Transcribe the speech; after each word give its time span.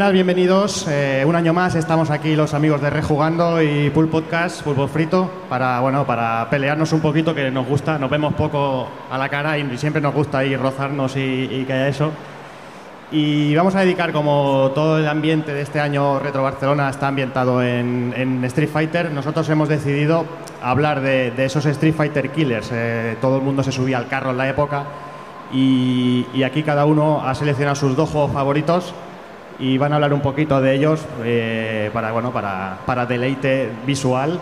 Buenas, 0.00 0.14
bienvenidos. 0.14 0.86
Eh, 0.88 1.24
un 1.26 1.36
año 1.36 1.52
más 1.52 1.74
estamos 1.74 2.08
aquí 2.08 2.34
los 2.34 2.54
amigos 2.54 2.80
de 2.80 2.88
Rejugando 2.88 3.60
y 3.60 3.90
Pool 3.90 4.08
Podcast, 4.08 4.62
Fútbol 4.62 4.88
Frito, 4.88 5.30
para, 5.50 5.78
bueno, 5.80 6.06
para 6.06 6.48
pelearnos 6.48 6.94
un 6.94 7.00
poquito, 7.00 7.34
que 7.34 7.50
nos 7.50 7.66
gusta, 7.66 7.98
nos 7.98 8.08
vemos 8.08 8.32
poco 8.32 8.88
a 9.10 9.18
la 9.18 9.28
cara 9.28 9.58
y 9.58 9.76
siempre 9.76 10.00
nos 10.00 10.14
gusta 10.14 10.42
ir 10.42 10.58
rozarnos 10.58 11.16
y, 11.16 11.20
y 11.20 11.64
que 11.66 11.74
haya 11.74 11.88
eso. 11.88 12.12
Y 13.12 13.54
vamos 13.54 13.74
a 13.74 13.80
dedicar, 13.80 14.10
como 14.10 14.72
todo 14.74 14.98
el 14.98 15.06
ambiente 15.06 15.52
de 15.52 15.60
este 15.60 15.80
año 15.80 16.18
Retro 16.18 16.44
Barcelona 16.44 16.88
está 16.88 17.08
ambientado 17.08 17.62
en, 17.62 18.42
Street 18.44 18.70
Fighter, 18.70 19.10
nosotros 19.10 19.46
hemos 19.50 19.68
decidido 19.68 20.24
hablar 20.62 21.02
de, 21.02 21.30
de 21.32 21.44
esos 21.44 21.66
Street 21.66 21.94
Fighter 21.94 22.30
Killers. 22.30 22.70
Eh, 22.72 23.18
todo 23.20 23.36
el 23.36 23.42
mundo 23.42 23.62
se 23.62 23.70
subía 23.70 23.98
al 23.98 24.08
carro 24.08 24.30
en 24.30 24.38
la 24.38 24.48
época 24.48 24.84
y, 25.52 26.24
y 26.32 26.42
aquí 26.42 26.62
cada 26.62 26.86
uno 26.86 27.20
ha 27.22 27.34
seleccionado 27.34 27.76
sus 27.76 27.94
dos 27.94 28.08
juegos 28.08 28.32
favoritos 28.32 28.94
y 29.60 29.76
van 29.76 29.92
a 29.92 29.96
hablar 29.96 30.14
un 30.14 30.22
poquito 30.22 30.60
de 30.60 30.74
ellos 30.74 31.04
eh, 31.22 31.90
para, 31.92 32.12
bueno, 32.12 32.32
para, 32.32 32.78
para 32.86 33.06
deleite 33.06 33.70
visual. 33.86 34.40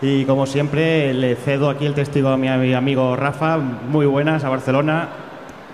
Y 0.00 0.24
como 0.24 0.46
siempre, 0.46 1.12
le 1.14 1.36
cedo 1.36 1.70
aquí 1.70 1.86
el 1.86 1.94
testigo 1.94 2.30
a 2.30 2.36
mi, 2.36 2.48
amigo 2.48 3.14
Rafa. 3.14 3.58
Muy 3.58 4.06
buenas 4.06 4.42
a 4.42 4.48
Barcelona. 4.48 5.08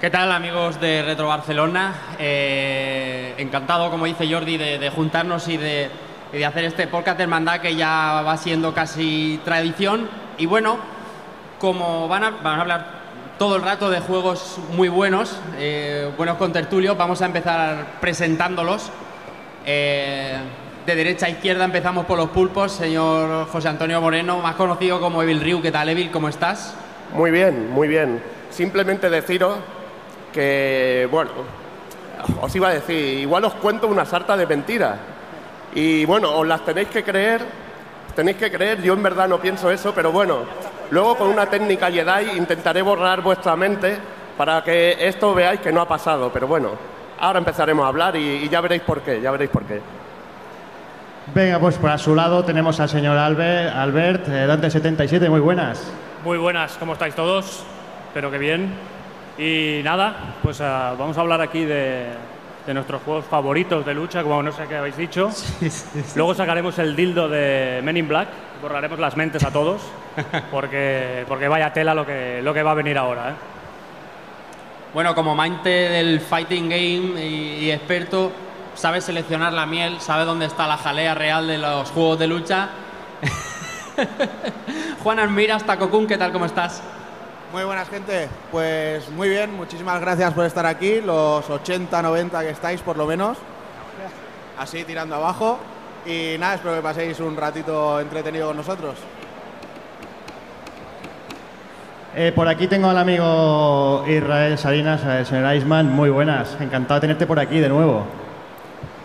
¿Qué 0.01 0.11
tal 0.11 0.33
amigos 0.33 0.81
de 0.81 1.03
Retro 1.03 1.29
Barcelona? 1.29 1.95
Eh, 2.19 3.35
encantado, 3.39 3.91
como 3.91 4.07
dice 4.07 4.31
Jordi, 4.31 4.57
de, 4.57 4.79
de 4.79 4.91
juntarnos 4.91 5.47
y 5.49 5.57
de, 5.57 5.91
y 6.33 6.39
de 6.39 6.47
hacer 6.47 6.65
este 6.65 6.87
podcast 6.87 7.21
hermandad 7.21 7.61
que 7.61 7.77
ya 7.77 8.23
va 8.27 8.37
siendo 8.37 8.75
casi 8.75 9.41
tradición. 9.45 10.09
Y 10.39 10.47
bueno, 10.47 10.79
como 11.59 12.09
van 12.09 12.25
a, 12.25 12.31
van 12.31 12.59
a 12.59 12.63
hablar 12.63 13.00
todo 13.41 13.57
el 13.57 13.63
rato 13.63 13.89
de 13.89 14.01
juegos 14.01 14.59
muy 14.77 14.91
buenos, 14.91 15.41
eh, 15.57 16.13
buenos 16.19 16.37
con 16.37 16.53
tertulios, 16.53 16.95
vamos 16.95 17.23
a 17.23 17.25
empezar 17.25 17.93
presentándolos. 17.99 18.91
Eh, 19.65 20.37
de 20.85 20.95
derecha 20.95 21.25
a 21.25 21.31
izquierda 21.31 21.65
empezamos 21.65 22.05
por 22.05 22.19
los 22.19 22.29
pulpos, 22.29 22.71
señor 22.71 23.49
José 23.49 23.69
Antonio 23.69 23.99
Moreno, 23.99 24.41
más 24.41 24.57
conocido 24.57 25.01
como 25.01 25.23
Evil 25.23 25.41
Ryu. 25.41 25.63
¿Qué 25.63 25.73
tal, 25.73 25.89
Evil? 25.89 26.11
¿Cómo 26.11 26.29
estás? 26.29 26.75
Muy 27.15 27.31
bien, 27.31 27.71
muy 27.71 27.89
bien. 27.89 28.23
Simplemente 28.51 29.09
deciros 29.09 29.57
que, 30.35 31.09
bueno, 31.11 31.31
os 32.43 32.55
iba 32.55 32.69
a 32.69 32.75
decir, 32.75 33.21
igual 33.21 33.47
os 33.47 33.55
cuento 33.55 33.89
una 33.89 34.05
sarta 34.05 34.37
de 34.37 34.47
mentiras. 34.47 34.99
Y 35.75 36.05
bueno, 36.05 36.37
os 36.37 36.47
las 36.47 36.63
tenéis 36.63 36.89
que 36.89 37.03
creer, 37.03 37.41
tenéis 38.15 38.37
que 38.37 38.53
creer, 38.53 38.83
yo 38.83 38.93
en 38.93 39.03
verdad 39.03 39.29
no 39.29 39.41
pienso 39.41 39.71
eso, 39.71 39.95
pero 39.95 40.13
bueno, 40.13 40.41
luego 40.91 41.17
con 41.17 41.29
una 41.29 41.47
técnica 41.47 41.91
Jedi 41.91 42.37
intentaré 42.37 42.83
borrar 42.83 43.23
vuestra 43.23 43.57
mente 43.57 43.99
para 44.37 44.63
que 44.63 44.97
esto 44.99 45.35
veáis 45.35 45.61
que 45.61 45.73
no 45.73 45.81
ha 45.81 45.89
pasado. 45.89 46.31
Pero 46.33 46.47
bueno, 46.47 46.71
ahora 47.19 47.39
empezaremos 47.39 47.85
a 47.85 47.89
hablar 47.89 48.17
y, 48.17 48.45
y 48.45 48.49
ya 48.49 48.61
veréis 48.61 48.83
por 48.83 49.01
qué, 49.03 49.21
ya 49.21 49.31
veréis 49.31 49.51
por 49.51 49.65
qué. 49.65 49.81
Venga, 51.35 51.61
pues 51.61 51.77
por 51.77 51.91
a 51.91 51.99
su 51.99 52.15
lado 52.15 52.45
tenemos 52.45 52.81
al 52.81 52.89
señor 52.89 53.17
Albert, 53.17 53.75
Albert 53.75 54.29
eh, 54.29 54.47
Dante77, 54.49 55.29
muy 55.29 55.39
buenas. 55.39 55.93
Muy 56.25 56.39
buenas, 56.39 56.77
¿cómo 56.77 56.95
estáis 56.95 57.15
todos? 57.15 57.65
Espero 58.09 58.31
que 58.33 58.39
bien. 58.39 58.75
Y 59.39 59.81
nada, 59.85 60.35
pues 60.43 60.61
ah, 60.61 60.95
vamos 60.99 61.17
a 61.17 61.21
hablar 61.21 61.41
aquí 61.41 61.65
de, 61.65 62.07
de 62.67 62.75
nuestros 62.75 63.01
juegos 63.03 63.25
favoritos 63.27 63.87
de 63.87 63.95
lucha, 63.95 64.23
como 64.23 64.43
no 64.43 64.51
sé 64.51 64.65
qué 64.69 64.77
habéis 64.77 64.97
dicho. 64.97 65.31
Luego 66.17 66.35
sacaremos 66.35 66.79
el 66.79 66.97
dildo 66.97 67.29
de 67.29 67.81
Men 67.85 67.97
in 67.97 68.09
Black, 68.09 68.29
borraremos 68.61 68.99
las 68.99 69.17
mentes 69.17 69.45
a 69.45 69.53
todos, 69.53 69.83
porque, 70.51 71.25
porque 71.29 71.49
vaya 71.49 71.73
tela 71.73 71.95
lo 71.95 72.07
que, 72.07 72.41
lo 72.43 72.55
que 72.55 72.63
va 72.63 72.73
a 72.73 72.75
venir 72.75 72.99
ahora. 72.99 73.31
¿eh? 73.31 73.35
Bueno, 74.93 75.15
como 75.15 75.33
amante 75.33 75.71
del 75.71 76.21
fighting 76.21 76.69
game 76.69 77.25
y, 77.25 77.65
y 77.65 77.71
experto, 77.71 78.33
sabe 78.75 79.01
seleccionar 79.01 79.53
la 79.53 79.67
miel, 79.67 80.01
sabe 80.01 80.25
dónde 80.25 80.47
está 80.47 80.67
la 80.67 80.77
jalea 80.77 81.15
real 81.15 81.47
de 81.47 81.59
los 81.59 81.91
juegos 81.91 82.19
de 82.19 82.27
lucha. 82.27 82.69
Juan 85.03 85.19
Almiras, 85.19 85.65
Tacocún, 85.65 86.07
¿qué 86.07 86.19
tal? 86.19 86.33
¿Cómo 86.33 86.47
estás? 86.47 86.83
Muy 87.53 87.65
buenas, 87.65 87.89
gente. 87.89 88.29
Pues 88.53 89.09
muy 89.11 89.29
bien, 89.29 89.53
muchísimas 89.55 90.01
gracias 90.01 90.33
por 90.35 90.45
estar 90.45 90.67
aquí, 90.67 91.01
los 91.01 91.51
80, 91.51 92.01
90 92.01 92.41
que 92.43 92.51
estáis 92.51 92.81
por 92.81 92.97
lo 92.97 93.07
menos. 93.07 93.39
Así 94.59 94.85
tirando 94.85 95.17
abajo. 95.17 95.59
Y 96.07 96.37
nada, 96.39 96.55
espero 96.55 96.77
que 96.77 96.83
paséis 96.83 97.19
un 97.21 97.37
ratito 97.37 98.01
entretenido 98.01 98.49
con 98.49 98.57
nosotros. 98.57 98.95
Eh, 102.15 102.33
por 102.35 102.49
aquí 102.49 102.67
tengo 102.67 102.89
al 102.89 102.99
amigo 102.99 104.05
Israel 104.09 104.59
Salinas, 104.59 105.03
el 105.05 105.25
señor 105.27 105.55
Iceman, 105.55 105.87
muy 105.95 106.11
buenas. 106.11 106.57
Encantado 106.61 106.97
de 106.97 107.01
tenerte 107.03 107.27
por 107.27 107.39
aquí 107.39 107.61
de 107.61 107.69
nuevo. 107.69 108.05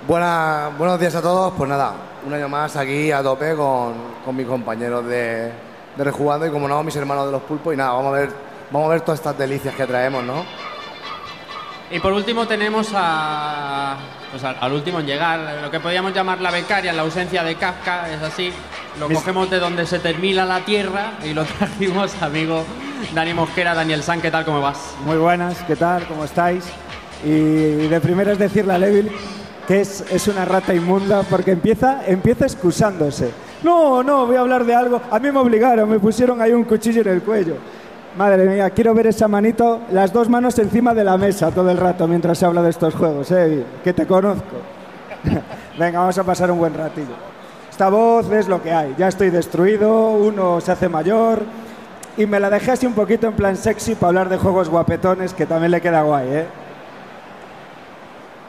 Buena- 0.07 0.71
buenos 0.77 0.99
días 0.99 1.13
a 1.16 1.21
todos. 1.21 1.53
Pues 1.55 1.69
nada, 1.69 1.93
un 2.25 2.33
año 2.33 2.49
más 2.49 2.75
aquí 2.75 3.11
a 3.11 3.21
tope 3.21 3.55
con, 3.55 3.93
con 4.23 4.35
mis 4.35 4.47
compañeros 4.47 5.05
de, 5.05 5.51
de 5.95 6.03
Rejugando 6.03 6.47
y 6.47 6.49
como 6.51 6.67
no, 6.67 6.81
mis 6.83 6.95
hermanos 6.95 7.27
de 7.27 7.31
los 7.33 7.43
pulpos. 7.43 7.73
Y 7.73 7.77
nada, 7.77 7.93
vamos 7.93 8.13
a 8.16 8.17
ver, 8.19 8.29
vamos 8.71 8.88
a 8.88 8.91
ver 8.93 9.01
todas 9.01 9.19
estas 9.19 9.37
delicias 9.37 9.75
que 9.75 9.85
traemos, 9.85 10.23
¿no? 10.23 10.43
Y 11.91 11.99
por 11.99 12.11
último 12.13 12.47
tenemos 12.47 12.91
a, 12.95 13.97
pues 14.35 14.44
al, 14.44 14.57
al 14.59 14.73
último 14.73 15.00
en 15.00 15.06
llegar, 15.06 15.59
lo 15.62 15.72
que 15.72 15.79
podríamos 15.79 16.13
llamar 16.13 16.41
la 16.41 16.51
becaria, 16.51 16.91
en 16.91 16.97
la 16.97 17.03
ausencia 17.03 17.41
de 17.41 17.56
Kafka, 17.56 18.12
es 18.13 18.22
así. 18.22 18.51
Lo 19.00 19.07
Mis- 19.07 19.18
cogemos 19.19 19.50
de 19.50 19.59
donde 19.59 19.85
se 19.85 19.97
termina 20.00 20.44
la 20.44 20.59
tierra 20.66 21.13
y 21.23 21.34
lo 21.34 21.46
trajimos, 21.57 22.22
amigo 22.22 22.66
Dani 23.13 23.34
Mosquera, 23.34 23.73
Daniel 23.73 24.03
San, 24.03 24.19
¿qué 24.19 24.29
tal? 24.31 24.44
¿Cómo 24.44 24.59
vas? 24.59 24.78
Muy 25.06 25.16
buenas, 25.16 25.56
¿qué 25.66 25.78
tal? 25.78 26.03
¿Cómo 26.06 26.25
estáis? 26.25 26.66
Y 27.23 27.29
de 27.88 28.01
primero 28.01 28.34
es 28.34 28.38
decirle 28.38 28.73
a 28.73 28.78
Levil 28.78 29.09
que 29.70 29.79
es, 29.79 30.03
es 30.11 30.28
una 30.28 30.43
rata 30.43 30.73
inmunda 30.73 31.23
porque 31.23 31.52
empieza, 31.52 32.02
empieza 32.05 32.43
excusándose. 32.43 33.31
No, 33.64 34.03
no, 34.03 34.26
voy 34.28 34.35
a 34.35 34.41
hablar 34.41 34.66
de 34.66 34.76
algo. 34.76 35.02
A 35.11 35.17
mí 35.17 35.31
me 35.31 35.40
obligaron, 35.40 35.90
me 35.90 35.97
pusieron 35.97 36.41
ahí 36.41 36.52
un 36.52 36.66
cuchillo 36.66 36.99
en 37.03 37.08
el 37.08 37.22
cuello. 37.22 37.55
Madre 38.17 38.46
mía, 38.46 38.70
quiero 38.70 38.94
ver 38.94 39.08
esa 39.08 39.28
manito, 39.28 39.82
las 39.91 40.14
dos 40.14 40.29
manos 40.29 40.58
encima 40.58 40.94
de 40.94 41.03
la 41.03 41.17
mesa 41.17 41.52
todo 41.52 41.70
el 41.70 41.76
rato 41.76 42.08
mientras 42.08 42.38
se 42.38 42.46
habla 42.46 42.62
de 42.62 42.70
estos 42.70 42.96
juegos, 42.96 43.29
¿eh? 43.32 43.66
Que 43.84 43.91
te 43.91 44.08
conozco. 44.08 44.56
Venga, 45.78 46.00
vamos 46.00 46.17
a 46.17 46.23
pasar 46.23 46.50
un 46.50 46.59
buen 46.59 46.73
ratillo. 46.73 47.14
Esta 47.70 47.90
voz 47.90 48.32
es 48.32 48.47
lo 48.47 48.64
que 48.64 48.72
hay. 48.72 48.96
Ya 48.97 49.09
estoy 49.09 49.32
destruido, 49.32 50.12
uno 50.12 50.62
se 50.62 50.72
hace 50.72 50.88
mayor. 50.88 51.44
Y 52.16 52.26
me 52.26 52.40
la 52.40 52.50
dejé 52.50 52.72
así 52.72 52.85
un 52.85 52.94
poquito 52.94 53.28
en 53.28 53.34
plan 53.34 53.58
sexy 53.58 53.96
para 53.96 54.08
hablar 54.08 54.29
de 54.29 54.38
juegos 54.38 54.70
guapetones, 54.70 55.34
que 55.34 55.46
también 55.46 55.72
le 55.72 55.82
queda 55.82 56.03
guay, 56.03 56.28
¿eh? 56.29 56.46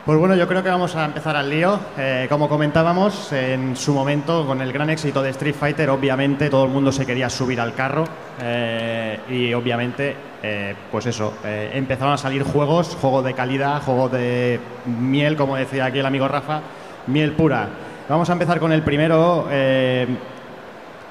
Pues 0.07 0.21
bueno, 0.21 0.37
yo 0.37 0.47
creo 0.47 0.63
que 0.63 0.69
vamos 0.71 0.95
a 0.95 1.05
empezar 1.05 1.35
al 1.35 1.51
lío. 1.51 1.81
Eh, 1.99 2.27
como 2.29 2.49
comentábamos, 2.49 3.33
en 3.33 3.75
su 3.75 3.93
momento, 3.93 4.47
con 4.47 4.61
el 4.61 4.73
gran 4.73 4.89
éxito 4.89 5.21
de 5.21 5.31
Street 5.31 5.57
Fighter, 5.57 5.91
obviamente 5.91 6.49
todo 6.49 6.65
el 6.65 6.71
mundo 6.71 6.93
se 6.93 7.05
quería 7.05 7.29
subir 7.29 7.61
al 7.61 7.75
carro 7.75 8.05
eh, 8.41 9.19
y 9.29 9.53
obviamente, 9.53 10.15
eh, 10.45 10.77
pues 10.93 11.07
eso, 11.07 11.35
empezaron 11.45 12.13
a 12.13 12.19
salir 12.19 12.45
juegos, 12.45 12.97
juegos 13.01 13.25
de 13.25 13.35
calidad, 13.35 13.83
juegos 13.83 14.13
de 14.13 14.61
miel, 14.87 15.35
como 15.37 15.57
decía 15.57 15.87
aquí 15.87 15.99
el 15.99 16.07
amigo 16.07 16.29
Rafa, 16.29 16.61
miel 17.09 17.33
pura. 17.33 17.69
Vamos 18.09 18.31
a 18.31 18.35
empezar 18.35 18.61
con 18.61 18.71
el 18.71 18.83
primero. 18.83 19.49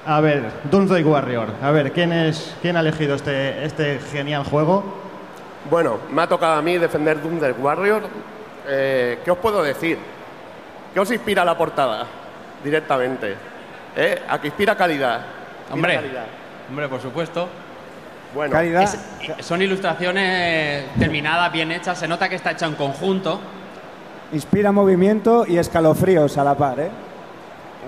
a 0.06 0.20
ver, 0.22 0.50
Doomsday 0.70 1.04
Warrior. 1.04 1.48
A 1.60 1.70
ver, 1.70 1.92
¿quién, 1.92 2.14
es, 2.14 2.56
quién 2.62 2.78
ha 2.78 2.80
elegido 2.80 3.14
este, 3.14 3.62
este 3.62 3.98
genial 3.98 4.44
juego? 4.44 4.82
Bueno, 5.70 5.98
me 6.10 6.22
ha 6.22 6.26
tocado 6.26 6.54
a 6.54 6.62
mí 6.62 6.78
defender 6.78 7.20
Doom 7.20 7.40
del 7.40 7.52
Warrior. 7.60 8.04
Eh, 8.68 9.18
¿Qué 9.24 9.30
os 9.30 9.38
puedo 9.38 9.62
decir? 9.62 9.98
¿Qué 10.92 11.00
os 11.00 11.10
inspira 11.10 11.44
la 11.44 11.56
portada? 11.56 12.04
Directamente. 12.64 13.34
¿Eh? 13.96 14.22
¿A 14.28 14.40
que 14.40 14.48
inspira 14.48 14.76
calidad? 14.76 15.20
Inspira 15.20 15.74
Hombre, 15.74 15.94
calidad. 15.96 16.24
hombre, 16.68 16.88
por 16.88 17.00
supuesto. 17.00 17.48
Bueno, 18.34 18.52
Calidad. 18.52 18.82
Es- 18.82 19.46
son 19.46 19.62
ilustraciones 19.62 20.84
terminadas, 20.98 21.50
bien 21.52 21.70
hechas. 21.72 21.98
Se 21.98 22.08
nota 22.08 22.28
que 22.28 22.34
está 22.34 22.50
hecha 22.50 22.66
en 22.66 22.74
conjunto. 22.74 23.40
Inspira 24.32 24.72
movimiento 24.72 25.44
y 25.46 25.58
escalofríos 25.58 26.36
a 26.36 26.44
la 26.44 26.54
par, 26.56 26.80
¿eh? 26.80 26.90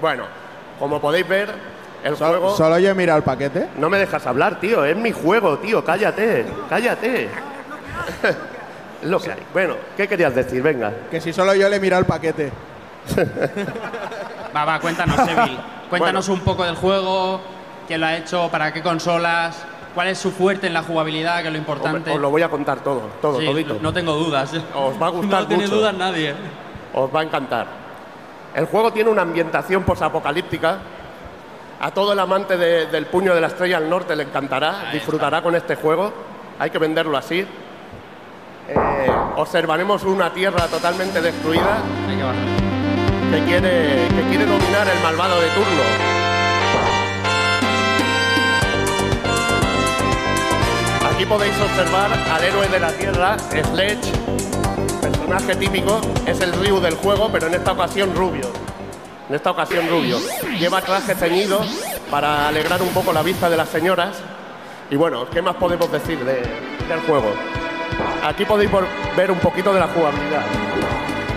bueno, 0.00 0.22
como 0.78 1.00
podéis 1.00 1.26
ver, 1.26 1.50
el 2.04 2.16
Solo, 2.16 2.38
juego... 2.38 2.56
solo 2.56 2.78
yo 2.78 2.90
he 2.90 2.94
mirado 2.94 3.18
el 3.18 3.24
paquete. 3.24 3.66
No 3.76 3.90
me 3.90 3.98
dejas 3.98 4.24
hablar, 4.28 4.60
tío. 4.60 4.84
Es 4.84 4.96
mi 4.96 5.10
juego, 5.10 5.58
tío. 5.58 5.84
Cállate, 5.84 6.46
cállate. 6.70 7.28
es 9.02 9.08
lo 9.08 9.20
que 9.20 9.32
hay. 9.32 9.42
Bueno, 9.52 9.74
¿qué 9.96 10.06
querías 10.08 10.34
decir? 10.34 10.62
Venga. 10.62 10.92
Que 11.10 11.20
si 11.20 11.32
solo 11.32 11.54
yo 11.54 11.68
le 11.68 11.76
he 11.76 11.80
mirado 11.80 12.00
el 12.00 12.06
paquete. 12.06 12.50
Va, 14.54 14.64
va, 14.64 14.80
cuéntanos, 14.80 15.16
Seville. 15.16 15.58
Cuéntanos 15.90 16.28
un 16.28 16.40
poco 16.40 16.64
del 16.64 16.74
juego, 16.76 17.40
quién 17.86 18.00
lo 18.02 18.06
ha 18.08 18.16
hecho, 18.16 18.50
para 18.50 18.72
qué 18.74 18.82
consolas, 18.82 19.64
cuál 19.94 20.08
es 20.08 20.18
su 20.18 20.30
fuerte 20.30 20.66
en 20.66 20.74
la 20.74 20.82
jugabilidad, 20.82 21.40
que 21.40 21.46
es 21.46 21.52
lo 21.52 21.58
importante. 21.58 22.10
Os 22.10 22.20
lo 22.20 22.28
voy 22.28 22.42
a 22.42 22.50
contar 22.50 22.80
todo, 22.80 23.02
todo, 23.22 23.40
Sí, 23.40 23.46
todito. 23.46 23.78
no 23.80 23.90
tengo 23.92 24.12
dudas. 24.12 24.52
Os 24.74 25.00
va 25.00 25.06
a 25.06 25.10
gustar 25.10 25.40
No 25.42 25.46
tiene 25.48 25.62
mucho. 25.64 25.76
dudas 25.76 25.94
nadie. 25.94 26.34
Os 26.92 27.14
va 27.14 27.20
a 27.20 27.22
encantar. 27.22 27.66
El 28.54 28.66
juego 28.66 28.92
tiene 28.92 29.08
una 29.08 29.22
ambientación 29.22 29.82
posapocalíptica. 29.84 30.76
A 31.80 31.90
todo 31.92 32.12
el 32.12 32.18
amante 32.18 32.56
de- 32.58 32.86
del 32.86 33.06
puño 33.06 33.34
de 33.34 33.40
la 33.40 33.46
estrella 33.46 33.76
al 33.78 33.88
norte 33.88 34.14
le 34.16 34.24
encantará, 34.24 34.88
Ahí 34.88 34.94
disfrutará 34.94 35.40
con 35.42 35.54
este 35.54 35.76
juego. 35.76 36.12
Hay 36.58 36.68
que 36.70 36.78
venderlo 36.78 37.16
así. 37.16 37.46
Eh, 38.68 39.10
observaremos 39.36 40.02
una 40.04 40.32
tierra 40.32 40.66
totalmente 40.66 41.20
destruida 41.20 41.78
que 43.30 43.44
quiere, 43.44 44.08
que 44.08 44.22
quiere 44.28 44.46
dominar 44.46 44.86
el 44.88 45.02
malvado 45.02 45.40
de 45.40 45.48
turno. 45.48 45.82
Aquí 51.14 51.24
podéis 51.26 51.54
observar 51.60 52.10
al 52.30 52.44
héroe 52.44 52.68
de 52.68 52.78
la 52.80 52.92
tierra, 52.92 53.36
Sledge, 53.38 54.12
personaje 55.00 55.56
típico, 55.56 56.00
es 56.26 56.40
el 56.40 56.52
Ryu 56.52 56.80
del 56.80 56.94
juego, 56.94 57.28
pero 57.32 57.46
en 57.48 57.54
esta 57.54 57.72
ocasión 57.72 58.14
rubio. 58.14 58.50
En 59.28 59.34
esta 59.34 59.50
ocasión 59.50 59.88
rubio. 59.88 60.18
Lleva 60.58 60.80
traje 60.80 61.14
ceñido 61.14 61.60
para 62.10 62.48
alegrar 62.48 62.80
un 62.82 62.88
poco 62.90 63.12
la 63.12 63.22
vista 63.22 63.50
de 63.50 63.56
las 63.56 63.68
señoras. 63.68 64.16
Y 64.90 64.96
bueno, 64.96 65.26
¿qué 65.30 65.42
más 65.42 65.56
podemos 65.56 65.90
decir 65.92 66.18
de- 66.24 66.42
del 66.88 67.00
juego? 67.06 67.32
Aquí 68.24 68.44
podéis 68.44 68.70
ver 69.16 69.30
un 69.30 69.38
poquito 69.38 69.72
de 69.72 69.80
la 69.80 69.88
jugabilidad. 69.88 70.42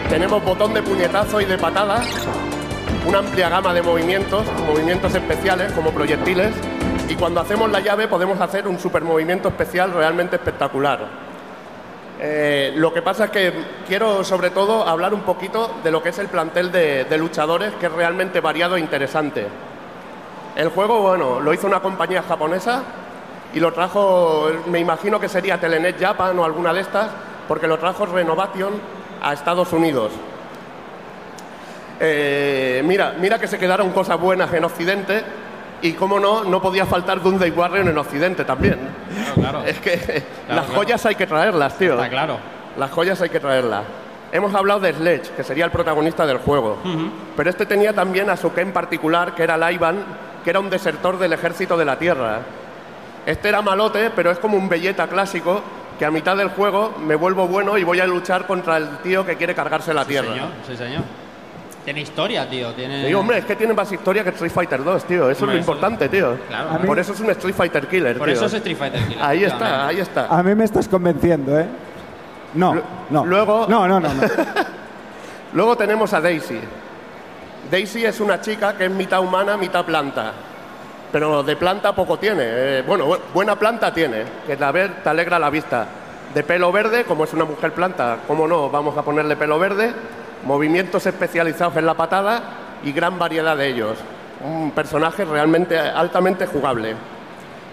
Tenemos 0.10 0.44
botón 0.44 0.74
de 0.74 0.82
puñetazo 0.82 1.40
y 1.40 1.46
de 1.46 1.58
patada, 1.58 2.02
una 3.06 3.20
amplia 3.20 3.50
gama 3.50 3.74
de 3.74 3.82
movimientos, 3.82 4.44
movimientos 4.68 5.14
especiales 5.16 5.72
como 5.72 5.92
proyectiles, 5.92 6.54
y 7.08 7.16
cuando 7.16 7.40
hacemos 7.40 7.72
la 7.72 7.80
llave 7.80 8.08
podemos 8.08 8.40
hacer 8.42 8.68
un 8.68 8.80
super 8.80 9.04
movimiento 9.04 9.50
especial 9.50 9.94
realmente 9.94 10.36
espectacular. 10.36 11.00
Eh, 12.20 12.74
lo 12.76 12.94
que 12.94 13.02
pasa 13.02 13.26
es 13.26 13.32
que 13.32 13.54
quiero 13.88 14.24
sobre 14.24 14.50
todo 14.50 14.88
hablar 14.88 15.14
un 15.14 15.22
poquito 15.22 15.72
de 15.84 15.92
lo 15.92 16.04
que 16.04 16.10
es 16.10 16.20
el 16.20 16.28
plantel 16.28 16.72
de 16.72 17.18
luchadores, 17.18 17.74
que 17.80 17.88
es 17.88 17.92
realmente 17.92 18.42
variado 18.42 18.76
e 18.76 18.80
interesante. 18.80 19.48
El 20.56 20.70
juego, 20.70 21.02
bueno, 21.02 21.40
lo 21.40 21.54
hizo 21.54 21.68
una 21.68 21.80
compañía 21.80 22.22
japonesa 22.22 22.84
y 23.54 23.60
lo 23.60 23.74
trajo, 23.74 24.50
me 24.68 24.80
imagino 24.80 25.20
que 25.20 25.28
sería 25.28 25.60
Telenet 25.60 26.00
Japan 26.00 26.38
o 26.40 26.46
alguna 26.46 26.74
de 26.74 26.82
estas, 26.82 27.10
porque 27.48 27.68
lo 27.68 27.78
trajo 27.78 28.06
Renovation 28.06 28.74
a 29.22 29.34
Estados 29.34 29.74
Unidos. 29.74 30.12
Eh, 32.00 32.82
mira, 32.86 33.16
mira 33.20 33.38
que 33.38 33.48
se 33.48 33.60
quedaron 33.60 33.92
cosas 33.92 34.20
buenas 34.20 34.52
en 34.54 34.64
Occidente 34.64 35.24
y, 35.82 35.94
como 35.94 36.20
no, 36.20 36.44
no 36.44 36.62
podía 36.62 36.86
faltar 36.86 37.22
Dundee 37.22 37.52
Warrior 37.52 37.88
en 37.88 37.98
Occidente 37.98 38.44
también. 38.46 38.80
Claro, 39.14 39.36
claro. 39.36 39.64
Es 39.66 39.80
que 39.80 40.24
las 40.50 40.68
joyas 40.68 41.06
hay 41.06 41.16
que 41.16 41.28
traerlas, 41.28 41.78
tío. 41.78 41.94
Está 41.94 42.10
claro. 42.10 42.38
Las 42.78 42.90
joyas 42.92 43.22
hay 43.22 43.30
que 43.30 43.40
traerlas. 43.40 43.84
Hemos 44.32 44.56
hablado 44.56 44.80
de 44.80 44.94
Sledge, 44.94 45.30
que 45.36 45.44
sería 45.44 45.66
el 45.66 45.72
protagonista 45.72 46.26
del 46.26 46.38
juego. 46.38 46.78
Pero 47.36 47.50
este 47.50 47.66
tenía 47.66 47.94
también 47.94 48.30
a 48.30 48.38
su 48.38 48.50
en 48.56 48.72
particular, 48.72 49.36
que 49.36 49.44
era 49.44 49.58
Laivan, 49.58 49.98
que 50.44 50.50
era 50.50 50.62
un 50.62 50.70
desertor 50.70 51.20
del 51.20 51.34
ejército 51.34 51.76
de 51.76 51.84
la 51.84 52.00
Tierra. 52.00 52.40
Este 53.26 53.50
era 53.50 53.62
malote, 53.62 54.10
pero 54.16 54.32
es 54.32 54.40
como 54.40 54.58
un 54.58 54.68
belleta 54.68 55.08
clásico, 55.08 55.62
que 56.00 56.06
a 56.06 56.12
mitad 56.12 56.36
del 56.36 56.50
juego 56.50 56.96
me 57.06 57.16
vuelvo 57.16 57.48
bueno 57.48 57.78
y 57.78 57.84
voy 57.84 58.00
a 58.00 58.08
luchar 58.08 58.48
contra 58.48 58.78
el 58.78 58.98
tío 59.00 59.26
que 59.26 59.36
quiere 59.38 59.54
cargarse 59.54 59.94
la 59.94 60.04
Sí, 60.04 60.10
Tierra. 60.10 60.30
señor. 60.34 60.48
Sí, 60.68 60.76
señor. 60.78 61.02
Tiene 61.86 62.02
historia, 62.02 62.48
tío. 62.50 62.72
Tiene... 62.74 63.06
Digo, 63.06 63.20
hombre, 63.20 63.40
es 63.40 63.46
que 63.46 63.56
tiene 63.56 63.74
más 63.74 63.92
historia 63.92 64.24
que 64.24 64.30
Street 64.30 64.52
Fighter 64.52 64.84
2, 64.84 65.04
tío. 65.06 65.30
Eso 65.30 65.46
Hombre, 65.46 65.58
es 65.60 65.64
eso- 65.64 65.72
lo 65.72 65.78
importante, 65.78 66.10
tío. 66.10 66.38
Claro. 66.48 66.80
Mí- 66.80 66.86
Por 66.88 67.00
eso 67.00 67.14
es 67.14 67.20
un 67.20 67.30
Street 67.32 67.56
Fighter 67.56 67.88
Killer, 67.88 68.18
Por 68.18 68.28
tío. 68.28 68.36
eso 68.36 68.46
es 68.46 68.54
Street 68.54 68.78
Fighter 68.78 69.02
Killer, 69.08 69.24
Ahí 69.24 69.44
está, 69.44 69.88
ahí 69.88 70.00
está. 70.00 70.28
A 70.28 70.44
mí 70.44 70.54
me 70.56 70.64
estás 70.64 70.88
convenciendo, 70.88 71.60
¿eh? 71.60 71.66
No, 72.54 72.76
no. 73.10 73.26
luego- 73.26 73.66
No, 73.70 73.88
no, 73.88 74.00
no. 74.00 74.10
no. 74.14 74.22
Luego 75.54 75.76
tenemos 75.76 76.14
a 76.14 76.22
Daisy. 76.22 76.60
Daisy 77.70 78.06
es 78.06 78.20
una 78.20 78.40
chica 78.42 78.76
que 78.78 78.86
es 78.86 78.92
mitad 78.92 79.20
humana, 79.22 79.58
mitad 79.58 79.84
planta. 79.86 80.34
Pero 81.12 81.44
de 81.44 81.56
planta 81.56 81.94
poco 81.94 82.18
tiene. 82.18 82.44
Eh, 82.46 82.84
bueno, 82.88 83.06
bu- 83.08 83.20
buena 83.34 83.56
planta 83.58 83.94
tiene, 83.94 84.24
que 84.48 84.56
la 84.56 84.72
ver 84.72 85.04
te 85.04 85.10
alegra 85.10 85.38
la 85.40 85.50
vista. 85.50 85.86
De 86.34 86.44
pelo 86.44 86.72
verde, 86.72 87.04
como 87.04 87.26
es 87.26 87.34
una 87.34 87.44
mujer 87.46 87.74
planta, 87.74 88.20
¿cómo 88.28 88.48
no? 88.48 88.70
Vamos 88.70 88.98
a 88.98 89.02
ponerle 89.02 89.36
pelo 89.36 89.60
verde. 89.60 89.92
Movimientos 90.46 91.06
especializados 91.06 91.76
en 91.78 91.86
la 91.86 91.94
patada 91.94 92.42
y 92.84 92.92
gran 92.94 93.20
variedad 93.20 93.58
de 93.58 93.68
ellos. 93.68 93.98
Un 94.44 94.72
personaje 94.72 95.26
realmente 95.26 95.78
altamente 95.78 96.48
jugable. 96.48 96.96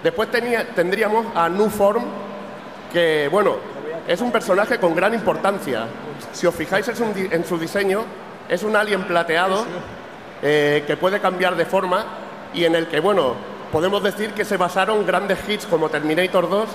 Después 0.03 0.31
tenía- 0.31 0.67
tendríamos 0.75 1.27
a 1.37 1.49
New 1.49 1.71
Form, 1.71 2.05
que 2.93 3.29
bueno, 3.31 3.57
es 4.07 4.21
un 4.21 4.33
personaje 4.33 4.79
con 4.79 4.95
gran 4.95 5.15
importancia. 5.15 5.85
Si 6.33 6.47
os 6.47 6.55
fijáis 6.55 6.89
es 6.89 6.99
un 7.01 7.13
en 7.31 7.45
su 7.45 7.57
diseño, 7.59 8.05
es 8.49 8.63
un 8.65 8.75
alien 8.75 9.05
plateado 9.05 9.65
eh, 10.43 10.85
que 10.87 10.97
puede 10.97 11.21
cambiar 11.21 11.57
de 11.57 11.65
forma 11.65 12.05
y 12.55 12.65
en 12.65 12.75
el 12.75 12.87
que, 12.89 13.01
bueno, 13.01 13.35
podemos 13.73 14.03
decir 14.03 14.33
que 14.33 14.45
se 14.45 14.57
basaron 14.57 15.05
grandes 15.07 15.39
hits 15.49 15.67
como 15.67 15.89
Terminator 15.89 16.49
2 16.49 16.69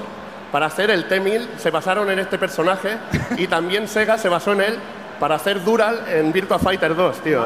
para 0.52 0.68
hacer 0.68 0.92
el 0.92 1.08
T-1000, 1.08 1.58
se 1.58 1.72
basaron 1.72 2.10
en 2.12 2.20
este 2.20 2.38
personaje 2.38 2.98
y 3.38 3.48
también 3.48 3.88
Sega 3.88 4.18
se 4.18 4.30
basó 4.30 4.54
en 4.54 4.62
él 4.62 4.80
para 5.20 5.36
hacer 5.36 5.64
Dural 5.64 6.02
en 6.08 6.32
Virtua 6.32 6.60
Fighter 6.60 6.96
2, 6.96 7.18
tío. 7.22 7.46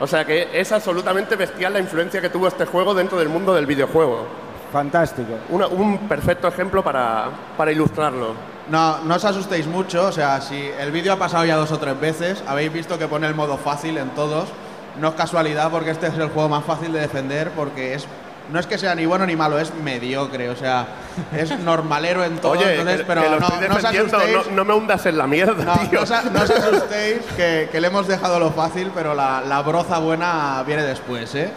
O 0.00 0.06
sea 0.06 0.24
que 0.24 0.48
es 0.52 0.70
absolutamente 0.72 1.34
bestial 1.36 1.72
la 1.72 1.80
influencia 1.80 2.20
que 2.20 2.30
tuvo 2.30 2.46
este 2.48 2.64
juego 2.66 2.94
dentro 2.94 3.18
del 3.18 3.28
mundo 3.28 3.52
del 3.54 3.66
videojuego. 3.66 4.26
Fantástico. 4.72 5.30
Una- 5.48 5.66
un 5.66 6.08
perfecto 6.08 6.46
ejemplo 6.46 6.82
para, 6.84 7.26
para 7.56 7.72
ilustrarlo. 7.72 8.34
No, 8.68 8.98
no 8.98 9.14
os 9.14 9.24
asustéis 9.24 9.66
mucho, 9.66 10.04
o 10.06 10.12
sea, 10.12 10.40
si 10.42 10.70
el 10.78 10.92
vídeo 10.92 11.14
ha 11.14 11.16
pasado 11.16 11.44
ya 11.46 11.56
dos 11.56 11.72
o 11.72 11.78
tres 11.78 11.98
veces, 11.98 12.44
habéis 12.46 12.70
visto 12.72 12.98
que 12.98 13.08
pone 13.08 13.26
el 13.26 13.34
modo 13.34 13.56
fácil 13.56 13.96
en 13.98 14.10
todos. 14.10 14.48
No 15.00 15.08
es 15.08 15.14
casualidad 15.14 15.70
porque 15.70 15.90
este 15.90 16.06
es 16.08 16.14
el 16.14 16.28
juego 16.28 16.48
más 16.48 16.64
fácil 16.64 16.92
de 16.92 17.00
defender 17.00 17.50
porque 17.50 17.94
es 17.94 18.06
no 18.50 18.58
es 18.58 18.66
que 18.66 18.78
sea 18.78 18.94
ni 18.94 19.04
bueno 19.04 19.26
ni 19.26 19.36
malo, 19.36 19.58
es 19.58 19.74
mediocre, 19.74 20.48
o 20.48 20.56
sea, 20.56 20.86
es 21.36 21.50
normalero 21.58 22.24
en 22.24 22.38
todo, 22.38 22.52
Oye, 22.52 22.70
entonces, 22.76 23.00
que- 23.00 23.04
pero 23.06 23.20
que 23.20 23.28
lo 23.28 23.40
no, 23.40 23.46
estoy 23.46 23.68
no 23.68 23.74
os 23.74 23.82
defendiendo, 23.82 24.16
asustéis. 24.16 24.46
no, 24.48 24.56
no 24.56 24.64
me 24.64 24.72
hundas 24.74 25.04
en 25.04 25.18
la 25.18 25.26
mierda, 25.26 25.64
No, 25.66 25.74
tío. 25.76 25.88
no 25.92 26.00
os, 26.02 26.10
no 26.32 26.42
os 26.42 26.50
asustéis 26.50 27.18
que, 27.36 27.68
que 27.70 27.78
le 27.78 27.88
hemos 27.88 28.08
dejado 28.08 28.40
lo 28.40 28.50
fácil, 28.52 28.90
pero 28.94 29.14
la, 29.14 29.42
la 29.42 29.60
broza 29.60 29.98
buena 29.98 30.62
viene 30.66 30.82
después, 30.82 31.34
¿eh? 31.34 31.50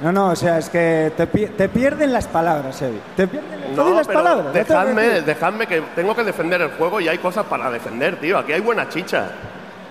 No, 0.00 0.12
no, 0.12 0.28
o 0.28 0.36
sea, 0.36 0.58
es 0.58 0.68
que 0.70 1.12
te, 1.16 1.26
te 1.26 1.68
pierden 1.68 2.12
las 2.12 2.28
palabras, 2.28 2.80
Evi. 2.80 3.00
Te 3.16 3.26
pierden 3.26 3.74
di 3.74 3.90
las 3.92 4.06
pero 4.06 4.20
palabras. 4.22 4.52
dejadme, 4.54 5.20
dejadme 5.22 5.66
que 5.66 5.80
tengo 5.96 6.14
que 6.14 6.22
defender 6.22 6.60
el 6.62 6.70
juego 6.78 7.00
y 7.00 7.08
hay 7.08 7.18
cosas 7.18 7.44
para 7.46 7.68
defender, 7.72 8.20
tío. 8.20 8.38
Aquí 8.38 8.52
hay 8.52 8.60
buena 8.60 8.88
chicha. 8.88 9.30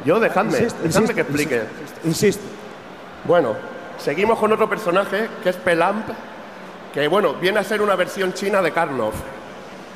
Yo 0.06 0.20
dejadme, 0.20 0.60
dejadme 0.84 1.14
que 1.14 1.22
explique. 1.22 1.56
insisto, 1.56 2.08
Insisto. 2.08 2.44
Bueno, 3.24 3.56
seguimos 3.98 4.40
con 4.40 4.52
otro 4.52 4.70
personaje 4.70 5.28
que 5.44 5.50
es 5.50 5.56
Pelamp, 5.58 6.08
que 6.94 7.08
bueno, 7.08 7.34
viene 7.34 7.60
a 7.60 7.64
ser 7.64 7.82
una 7.82 7.96
versión 7.96 8.34
china 8.34 8.62
de 8.62 8.72
Karnov. 8.72 9.14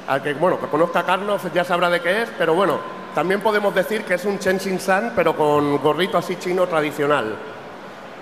Al 0.08 0.22
que, 0.22 0.34
bueno, 0.34 0.60
que 0.60 0.68
conozca 0.68 1.00
a 1.00 1.06
Karnov 1.06 1.54
ya 1.54 1.64
sabrá 1.64 1.90
de 1.90 2.02
qué 2.02 2.24
es, 2.24 2.30
pero 2.38 2.54
bueno, 2.56 2.80
también 3.14 3.42
podemos 3.42 3.74
decir 3.76 4.04
que 4.04 4.16
es 4.16 4.26
un 4.26 4.40
Chen 4.40 4.60
Xin 4.60 4.80
San, 4.80 5.14
pero 5.16 5.36
con 5.36 5.78
gorrito 5.78 6.18
así 6.18 6.38
chino 6.38 6.68
tradicional. 6.68 7.36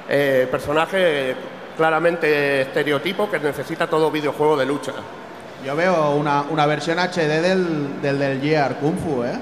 Eh, 0.07 0.47
personaje 0.51 1.35
claramente 1.77 2.61
estereotipo 2.61 3.29
que 3.29 3.39
necesita 3.39 3.87
todo 3.87 4.11
videojuego 4.11 4.57
de 4.57 4.65
lucha. 4.65 4.91
Yo 5.65 5.75
veo 5.75 6.11
una, 6.11 6.43
una 6.49 6.65
versión 6.65 6.99
HD 6.99 7.41
del, 7.41 8.01
del 8.01 8.19
del 8.19 8.41
Gear 8.41 8.75
Kung 8.75 8.97
Fu, 8.97 9.23
¿eh? 9.23 9.39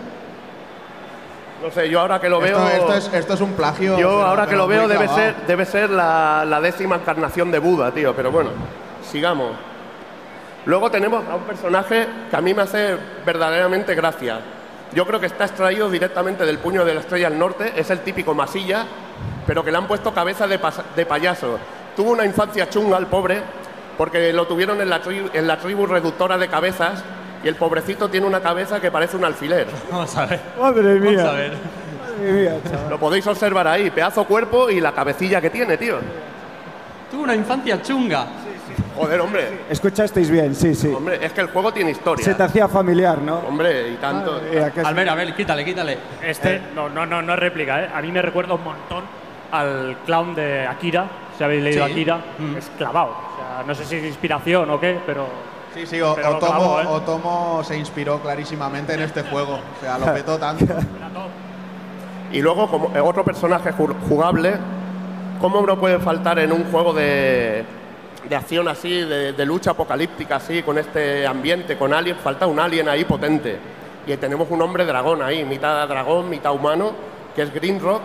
No 1.63 1.71
sé, 1.71 1.89
yo 1.89 1.99
ahora 1.99 2.19
que 2.21 2.29
lo 2.29 2.39
veo. 2.39 2.57
esto 2.67 2.93
es, 2.93 3.11
esto 3.13 3.33
es 3.33 3.41
un 3.41 3.53
plagio. 3.53 3.97
Yo 3.97 4.09
pero- 4.09 4.25
ahora 4.27 4.45
que 4.47 4.55
lo 4.55 4.67
veo 4.67 4.87
debe 4.87 5.05
clavado. 5.05 5.17
ser, 5.17 5.35
debe 5.47 5.65
ser 5.65 5.89
la, 5.89 6.45
la 6.47 6.61
décima 6.61 6.95
encarnación 6.97 7.49
de 7.51 7.59
Buda, 7.59 7.91
tío, 7.91 8.15
pero 8.15 8.31
bueno, 8.31 8.51
sigamos. 9.09 9.51
Luego 10.65 10.91
tenemos 10.91 11.23
a 11.27 11.35
un 11.35 11.43
personaje 11.43 12.07
que 12.29 12.35
a 12.35 12.41
mí 12.41 12.53
me 12.53 12.61
hace 12.63 12.95
verdaderamente 13.25 13.95
gracia. 13.95 14.39
Yo 14.93 15.05
creo 15.05 15.19
que 15.19 15.25
está 15.27 15.45
extraído 15.45 15.89
directamente 15.89 16.45
del 16.45 16.59
puño 16.59 16.85
de 16.85 16.93
la 16.93 16.99
estrella 17.01 17.29
del 17.29 17.39
norte, 17.39 17.73
es 17.75 17.89
el 17.89 17.99
típico 18.01 18.33
masilla, 18.33 18.85
pero 19.45 19.63
que 19.63 19.71
le 19.71 19.77
han 19.77 19.87
puesto 19.87 20.13
cabeza 20.13 20.45
de, 20.47 20.59
de 20.95 21.05
payaso. 21.05 21.57
Tuvo 21.95 22.11
una 22.11 22.25
infancia 22.25 22.69
chunga 22.69 22.97
el 22.97 23.07
pobre 23.07 23.41
porque 23.97 24.31
lo 24.31 24.45
tuvieron 24.45 24.79
en 24.81 24.89
la, 24.89 25.01
tri- 25.01 25.29
en 25.33 25.47
la 25.47 25.57
tribu 25.57 25.85
reductora 25.87 26.37
de 26.37 26.47
cabezas 26.47 27.03
y 27.47 27.49
el 27.49 27.55
pobrecito 27.55 28.09
tiene 28.09 28.27
una 28.27 28.41
cabeza 28.41 28.81
que 28.81 28.91
parece 28.91 29.15
un 29.15 29.23
alfiler. 29.23 29.67
Vamos 29.91 30.17
a 30.17 30.25
ver. 30.25 30.39
Madre 30.59 30.99
mía. 30.99 31.17
Vamos 31.23 31.31
a 31.33 31.37
ver. 31.37 31.51
Madre 32.19 32.31
mía, 32.33 32.51
chaval. 32.69 32.89
Lo 32.89 32.99
podéis 32.99 33.25
observar 33.25 33.65
ahí, 33.69 33.89
pedazo 33.89 34.25
cuerpo 34.25 34.69
y 34.69 34.81
la 34.81 34.91
cabecilla 34.91 35.39
que 35.39 35.49
tiene, 35.49 35.77
tío. 35.77 35.95
Tuvo 37.09 37.23
una 37.23 37.35
infancia 37.35 37.81
chunga. 37.81 38.25
Joder, 38.97 39.21
hombre. 39.21 39.47
Escuchasteis 39.69 40.29
bien, 40.29 40.53
sí, 40.55 40.75
sí. 40.75 40.91
Hombre, 40.93 41.19
es 41.23 41.31
que 41.31 41.39
el 41.39 41.47
juego 41.47 41.71
tiene 41.71 41.91
historia. 41.91 42.25
Se 42.25 42.33
te 42.35 42.43
hacía 42.43 42.67
familiar, 42.67 43.19
¿no? 43.19 43.37
Hombre, 43.47 43.91
y 43.91 43.95
tanto. 43.95 44.41
Mía, 44.51 44.71
que- 44.71 44.81
Albert, 44.81 45.09
a 45.09 45.15
ver, 45.15 45.33
quítale, 45.35 45.63
quítale. 45.63 45.97
Este, 46.21 46.61
no, 46.75 46.89
no, 46.89 47.05
no, 47.05 47.21
no 47.21 47.33
es 47.33 47.39
réplica, 47.39 47.83
¿eh? 47.83 47.89
A 47.95 48.01
mí 48.01 48.11
me 48.11 48.21
recuerda 48.21 48.55
un 48.55 48.63
montón 48.65 49.03
al 49.51 49.97
clown 50.05 50.35
de 50.35 50.67
Akira, 50.67 51.05
si 51.37 51.43
habéis 51.45 51.63
leído 51.63 51.85
Sí. 51.85 51.91
Akira, 51.93 52.17
Mm. 52.39 52.57
es 52.57 52.69
clavado. 52.77 53.11
O 53.11 53.37
sea, 53.37 53.63
no 53.65 53.73
sé 53.73 53.85
si 53.85 53.95
es 53.95 54.03
inspiración 54.03 54.69
o 54.69 54.79
qué, 54.79 54.97
pero 55.05 55.27
Sí, 55.77 55.85
sí, 55.85 56.01
o- 56.01 56.11
Otomo, 56.11 56.79
¿eh? 56.81 56.85
Otomo 56.87 57.61
se 57.63 57.77
inspiró 57.77 58.19
clarísimamente 58.19 58.93
en 58.93 59.01
este 59.01 59.23
juego. 59.23 59.53
O 59.55 59.81
sea, 59.81 59.97
lo 59.97 60.13
petó 60.13 60.37
tanto. 60.37 60.65
Y 62.31 62.41
luego, 62.41 62.67
como 62.69 62.91
eh, 62.95 62.99
otro 62.99 63.23
personaje 63.23 63.71
ju- 63.73 63.95
jugable, 64.09 64.53
¿cómo 65.39 65.61
no 65.61 65.79
puede 65.79 65.99
faltar 65.99 66.39
en 66.39 66.51
un 66.51 66.65
juego 66.71 66.93
de, 66.93 67.63
de 68.27 68.35
acción 68.35 68.67
así, 68.67 68.89
de, 68.89 69.33
de 69.33 69.45
lucha 69.45 69.71
apocalíptica 69.71 70.37
así, 70.37 70.61
con 70.63 70.77
este 70.77 71.25
ambiente, 71.25 71.77
con 71.77 71.93
alien? 71.93 72.17
Falta 72.17 72.47
un 72.47 72.59
alien 72.59 72.89
ahí 72.89 73.05
potente. 73.05 73.57
Y 74.05 74.15
tenemos 74.17 74.47
un 74.49 74.61
hombre 74.61 74.85
dragón 74.85 75.21
ahí, 75.21 75.43
mitad 75.45 75.87
dragón, 75.87 76.29
mitad 76.29 76.53
humano, 76.53 76.91
que 77.35 77.43
es 77.43 77.53
Green 77.53 77.79
Rock, 77.79 78.01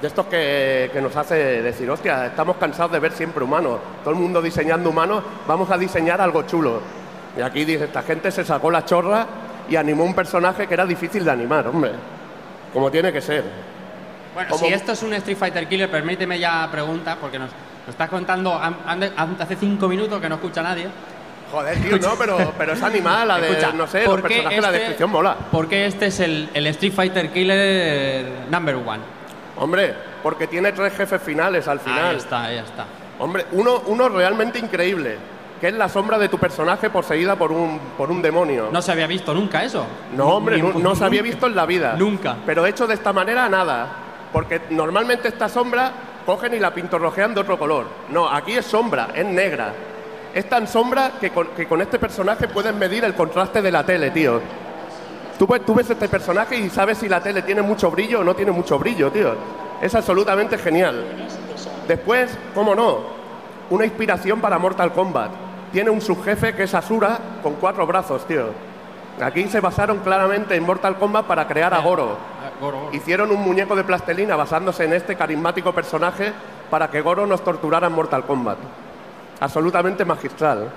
de 0.00 0.08
estos 0.08 0.26
que, 0.26 0.90
que 0.92 1.00
nos 1.00 1.16
hace 1.16 1.34
decir, 1.62 1.90
hostia, 1.90 2.26
estamos 2.26 2.56
cansados 2.56 2.92
de 2.92 2.98
ver 3.00 3.12
siempre 3.12 3.42
humanos. 3.42 3.78
Todo 4.04 4.12
el 4.14 4.20
mundo 4.20 4.40
diseñando 4.42 4.90
humanos, 4.90 5.22
vamos 5.48 5.70
a 5.70 5.78
diseñar 5.78 6.20
algo 6.20 6.42
chulo. 6.42 6.80
Y 7.36 7.40
aquí 7.42 7.64
dice, 7.64 7.84
esta 7.84 8.02
gente 8.02 8.30
se 8.30 8.44
sacó 8.44 8.70
la 8.70 8.84
chorra 8.84 9.26
y 9.68 9.76
animó 9.76 10.04
un 10.04 10.14
personaje 10.14 10.66
que 10.66 10.74
era 10.74 10.86
difícil 10.86 11.24
de 11.24 11.30
animar, 11.30 11.66
hombre. 11.68 11.92
Como 12.72 12.90
tiene 12.90 13.12
que 13.12 13.20
ser. 13.20 13.44
Bueno, 14.34 14.50
¿Cómo? 14.50 14.66
si 14.66 14.72
esto 14.72 14.92
es 14.92 15.02
un 15.02 15.12
Street 15.14 15.36
Fighter 15.36 15.68
Killer, 15.68 15.90
permíteme 15.90 16.38
ya 16.38 16.68
pregunta, 16.70 17.16
porque 17.20 17.38
nos, 17.38 17.48
nos 17.50 17.88
estás 17.88 18.08
contando 18.10 18.54
an- 18.54 18.76
an- 18.86 19.02
an- 19.16 19.36
hace 19.38 19.56
cinco 19.56 19.88
minutos 19.88 20.20
que 20.20 20.28
no 20.28 20.34
escucha 20.36 20.62
nadie. 20.62 20.88
Joder, 21.52 21.78
tío, 21.80 21.98
no, 21.98 22.16
pero, 22.18 22.52
pero 22.58 22.72
es 22.72 22.82
animal, 22.82 23.28
la 23.28 23.38
de, 23.38 23.48
Escucha, 23.50 23.72
no 23.72 23.86
sé, 23.86 24.00
¿por 24.00 24.14
los 24.20 24.22
personajes, 24.28 24.60
la 24.60 24.66
este- 24.68 24.78
descripción 24.78 25.10
mola. 25.10 25.36
¿Por 25.50 25.68
qué 25.68 25.86
este 25.86 26.06
es 26.06 26.20
el, 26.20 26.50
el 26.52 26.66
Street 26.66 26.92
Fighter 26.92 27.30
Killer 27.30 28.26
number 28.50 28.74
one? 28.74 28.98
Hombre, 29.56 29.94
porque 30.22 30.46
tiene 30.48 30.72
tres 30.72 30.92
jefes 30.94 31.22
finales 31.22 31.68
al 31.68 31.78
Ahí 31.78 31.84
final. 31.84 32.16
está, 32.16 32.44
ahí 32.44 32.58
está. 32.58 32.84
Hombre, 33.18 33.46
uno, 33.52 33.82
uno 33.86 34.08
realmente 34.08 34.58
increíble, 34.58 35.16
que 35.60 35.68
es 35.68 35.74
la 35.74 35.88
sombra 35.88 36.18
de 36.18 36.28
tu 36.28 36.38
personaje 36.38 36.90
poseída 36.90 37.36
por 37.36 37.50
un, 37.52 37.78
por 37.96 38.10
un 38.10 38.20
demonio. 38.20 38.68
No 38.72 38.82
se 38.82 38.92
había 38.92 39.06
visto 39.06 39.32
nunca 39.32 39.64
eso. 39.64 39.86
No, 40.14 40.26
hombre, 40.36 40.58
no, 40.60 40.72
no 40.74 40.94
se 40.94 41.04
había 41.04 41.22
visto 41.22 41.46
en 41.46 41.56
la 41.56 41.64
vida. 41.66 41.94
Nunca. 41.98 42.36
Pero 42.44 42.66
hecho 42.66 42.86
de 42.86 42.94
esta 42.94 43.12
manera, 43.12 43.48
nada. 43.48 43.86
Porque 44.32 44.60
normalmente 44.70 45.28
esta 45.28 45.48
sombra 45.48 45.92
cogen 46.26 46.52
y 46.54 46.58
la 46.58 46.74
pintorrojean 46.74 47.32
de 47.34 47.40
otro 47.40 47.58
color. 47.58 47.86
No, 48.10 48.28
aquí 48.28 48.52
es 48.52 48.66
sombra, 48.66 49.08
es 49.14 49.24
negra. 49.24 49.72
Es 50.34 50.46
tan 50.48 50.68
sombra 50.68 51.12
que 51.18 51.30
con, 51.30 51.46
que 51.48 51.66
con 51.66 51.80
este 51.80 51.98
personaje 51.98 52.48
puedes 52.48 52.74
medir 52.74 53.04
el 53.04 53.14
contraste 53.14 53.62
de 53.62 53.70
la 53.72 53.84
tele, 53.86 54.10
tío. 54.10 54.40
Tú, 55.38 55.46
ves- 55.46 55.64
tú 55.64 55.74
ves 55.74 55.88
este 55.88 56.08
personaje 56.08 56.56
y 56.58 56.68
sabes 56.68 56.98
si 56.98 57.08
la 57.08 57.20
tele 57.22 57.40
tiene 57.42 57.62
mucho 57.62 57.90
brillo 57.90 58.20
o 58.20 58.24
no 58.24 58.34
tiene 58.34 58.50
mucho 58.52 58.78
brillo, 58.78 59.10
tío. 59.10 59.34
Es 59.80 59.94
absolutamente 59.94 60.58
genial. 60.58 61.02
Después, 61.88 62.36
cómo 62.54 62.74
no, 62.74 62.98
una 63.70 63.84
inspiración 63.86 64.40
para 64.40 64.58
Mortal 64.58 64.92
Kombat. 64.92 65.30
Tiene 65.76 65.90
un 65.90 66.00
subjefe 66.00 66.54
que 66.54 66.62
es 66.62 66.72
Asura 66.72 67.18
con 67.42 67.56
cuatro 67.56 67.86
brazos, 67.86 68.26
tío. 68.26 68.46
Aquí 69.20 69.46
se 69.46 69.60
basaron 69.60 69.98
claramente 69.98 70.56
en 70.56 70.62
Mortal 70.62 70.96
Kombat 70.96 71.26
para 71.26 71.46
crear 71.46 71.74
a 71.74 71.80
Goro. 71.80 72.16
Ah. 72.42 72.88
Hicieron 72.94 73.30
un 73.30 73.42
muñeco 73.42 73.76
de 73.76 73.84
plastelina 73.84 74.36
basándose 74.36 74.84
en 74.84 74.94
este 74.94 75.16
carismático 75.16 75.74
personaje 75.74 76.32
para 76.70 76.88
que 76.88 77.02
Goro 77.02 77.26
nos 77.26 77.44
torturara 77.44 77.88
en 77.88 77.92
Mortal 77.92 78.24
Kombat. 78.24 78.56
Absolutamente 79.38 80.06
magistral. 80.06 80.70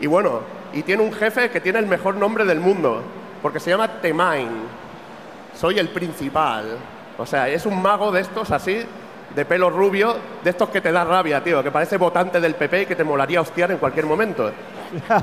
Y 0.00 0.06
bueno, 0.06 0.40
y 0.72 0.82
tiene 0.82 1.02
un 1.02 1.12
jefe 1.12 1.50
que 1.50 1.60
tiene 1.60 1.78
el 1.78 1.86
mejor 1.86 2.14
nombre 2.14 2.46
del 2.46 2.58
mundo, 2.58 3.02
porque 3.42 3.60
se 3.60 3.68
llama 3.68 4.00
Temain. 4.00 4.48
Soy 5.54 5.78
el 5.78 5.90
principal. 5.90 6.78
O 7.18 7.26
sea, 7.26 7.50
es 7.50 7.66
un 7.66 7.82
mago 7.82 8.10
de 8.12 8.22
estos 8.22 8.50
así, 8.50 8.82
de 9.36 9.44
pelo 9.44 9.68
rubio, 9.70 10.16
de 10.42 10.50
estos 10.50 10.70
que 10.70 10.80
te 10.80 10.90
da 10.90 11.04
rabia, 11.04 11.44
tío, 11.44 11.62
que 11.62 11.70
parece 11.70 11.98
votante 11.98 12.40
del 12.40 12.54
PP 12.54 12.82
y 12.82 12.86
que 12.86 12.96
te 12.96 13.04
molaría 13.04 13.40
hostiar 13.42 13.70
en 13.70 13.76
cualquier 13.78 14.06
momento. 14.06 14.50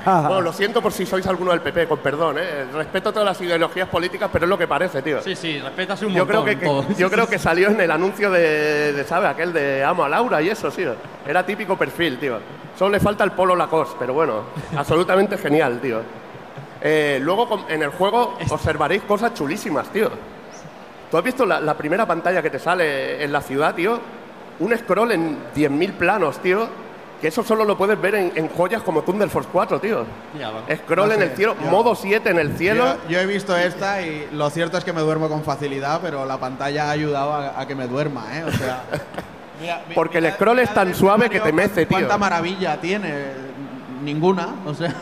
Bueno, 0.06 0.42
lo 0.42 0.52
siento 0.54 0.82
por 0.82 0.92
si 0.92 1.06
sois 1.06 1.26
alguno 1.26 1.52
del 1.52 1.62
PP, 1.62 1.88
con 1.88 1.98
perdón, 2.00 2.36
¿eh? 2.38 2.66
Respeto 2.74 3.12
todas 3.14 3.26
las 3.26 3.42
ideologías 3.42 3.88
políticas, 3.88 4.30
pero 4.32 4.46
es 4.46 4.50
lo 4.50 4.58
que 4.58 4.68
parece, 4.68 5.02
tío. 5.02 5.22
Sí, 5.22 5.36
sí, 5.38 5.58
respetas 5.60 6.02
un 6.04 6.14
Yo 6.14 6.28
creo 6.28 6.42
montón. 6.42 6.54
que, 6.54 6.60
que- 6.60 6.66
todo. 6.66 6.86
yo 6.98 7.10
creo 7.10 7.28
que 7.28 7.40
salió 7.40 7.70
en 7.70 7.80
el 7.80 7.90
anuncio 7.90 8.30
de, 8.30 8.92
de, 8.94 9.04
¿sabe? 9.06 9.28
Aquel 9.28 9.52
de 9.54 9.84
Amo 9.84 10.04
a 10.04 10.10
Laura 10.10 10.42
y 10.42 10.50
eso, 10.50 10.70
tío. 10.70 10.94
Era 11.26 11.46
típico 11.46 11.78
perfil, 11.78 12.20
tío. 12.20 12.40
Solo 12.78 12.92
le 12.92 13.00
falta 13.00 13.24
el 13.24 13.32
polo 13.32 13.56
Lacoste, 13.56 13.96
pero 13.98 14.14
bueno, 14.14 14.44
absolutamente 14.78 15.38
genial, 15.38 15.80
tío. 15.82 16.02
Eh, 16.82 17.20
luego 17.22 17.66
en 17.70 17.82
el 17.84 17.90
juego 17.90 18.38
observaréis 18.50 19.04
cosas 19.04 19.34
chulísimas, 19.34 19.88
tío. 19.90 20.12
¿Tú 21.14 21.20
has 21.20 21.24
visto 21.24 21.46
la, 21.46 21.60
la 21.60 21.76
primera 21.78 22.08
pantalla 22.08 22.42
que 22.42 22.50
te 22.50 22.58
sale 22.58 23.24
en 23.24 23.32
la 23.32 23.40
ciudad, 23.40 23.76
tío? 23.76 24.00
Un 24.58 24.76
scroll 24.76 25.12
en 25.12 25.38
10.000 25.56 25.92
planos, 25.94 26.40
tío. 26.40 26.68
Que 27.22 27.28
eso 27.28 27.44
solo 27.44 27.66
lo 27.66 27.78
puedes 27.78 28.02
ver 28.02 28.16
en, 28.16 28.32
en 28.34 28.50
joyas 28.50 28.82
como 28.82 29.04
Thunder 29.04 29.30
Force 29.30 29.48
4, 29.54 29.80
tío. 29.80 30.06
Ya. 30.40 30.50
Scroll 30.76 31.10
No 31.10 31.14
en 31.14 31.20
sé, 31.20 31.26
el 31.26 31.36
cielo, 31.36 31.56
yo- 31.64 31.70
modo 31.70 31.94
7 31.94 32.32
en 32.32 32.40
el 32.40 32.58
cielo. 32.58 32.96
Yo, 33.04 33.10
yo 33.12 33.20
he 33.20 33.28
visto 33.28 33.56
esta 33.56 34.02
y 34.02 34.28
lo 34.32 34.50
cierto 34.50 34.80
es 34.80 34.84
que 34.84 34.92
me 34.92 35.02
duermo 35.02 35.30
con 35.30 35.44
facilidad, 35.44 36.00
pero 36.02 36.26
la 36.26 36.38
pantalla 36.40 36.86
ha 36.88 36.90
ayudado 36.90 37.32
a, 37.34 37.60
a 37.62 37.68
que 37.68 37.76
me 37.76 37.86
duerma, 37.88 38.26
¿eh? 38.36 38.44
O 38.46 38.52
sea. 38.52 38.82
mira- 39.62 39.84
mi- 39.88 39.94
Porque 39.94 40.18
el 40.18 40.24
mira- 40.24 40.36
scroll 40.36 40.58
es 40.62 40.70
mira 40.70 40.74
tan 40.74 40.88
el 40.88 40.96
suave 40.96 41.30
que 41.30 41.40
te 41.40 41.54
mece, 41.54 41.86
tío. 41.86 41.96
¿Cuánta 41.96 42.18
maravilla 42.18 42.82
tiene? 42.82 43.14
Ninguna, 44.04 44.48
o 44.66 44.74
sea. 44.74 44.94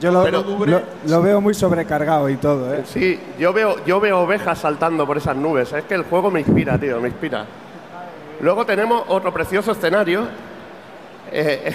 Yo 0.00 0.10
lo, 0.10 0.22
Pero- 0.24 0.42
lo- 0.66 0.82
lo 1.06 1.22
veo 1.22 1.40
muy 1.40 1.54
sobrecargado 1.54 2.28
y 2.28 2.36
todo, 2.36 2.74
¿eh? 2.74 2.82
Sí, 2.84 3.18
yo 3.38 3.52
veo, 3.52 3.76
yo 3.86 4.00
veo 4.00 4.20
ovejas 4.20 4.58
saltando 4.58 5.06
por 5.06 5.16
esas 5.16 5.36
nubes. 5.36 5.72
Es 5.72 5.84
que 5.84 5.94
el 5.94 6.02
juego 6.04 6.30
me 6.30 6.40
inspira, 6.40 6.78
tío, 6.78 7.00
me 7.00 7.08
inspira. 7.08 7.44
Luego 8.40 8.64
tenemos 8.66 9.04
otro 9.08 9.32
precioso 9.32 9.72
escenario 9.72 10.22
eh, 11.32 11.72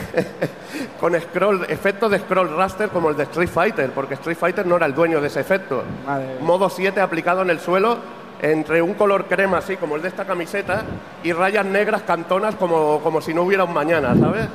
con 0.99 1.19
scroll, 1.19 1.65
efecto 1.69 2.09
de 2.09 2.19
scroll 2.19 2.55
raster 2.57 2.89
como 2.89 3.09
el 3.09 3.15
de 3.15 3.23
Street 3.23 3.49
Fighter, 3.49 3.91
porque 3.91 4.15
Street 4.15 4.37
Fighter 4.37 4.65
no 4.65 4.75
era 4.75 4.85
el 4.85 4.93
dueño 4.93 5.21
de 5.21 5.27
ese 5.27 5.39
efecto. 5.39 5.83
Madre. 6.05 6.37
Modo 6.41 6.69
7 6.69 6.99
aplicado 6.99 7.41
en 7.41 7.49
el 7.51 7.59
suelo 7.59 7.97
entre 8.41 8.81
un 8.81 8.95
color 8.95 9.25
crema 9.25 9.59
así 9.59 9.77
como 9.77 9.95
el 9.95 10.01
de 10.01 10.09
esta 10.09 10.25
camiseta 10.25 10.83
y 11.23 11.31
rayas 11.31 11.65
negras 11.65 12.01
cantonas 12.01 12.55
como, 12.55 12.99
como 13.01 13.21
si 13.21 13.33
no 13.33 13.43
hubiera 13.43 13.63
un 13.63 13.73
mañana, 13.73 14.13
¿sabes? 14.19 14.47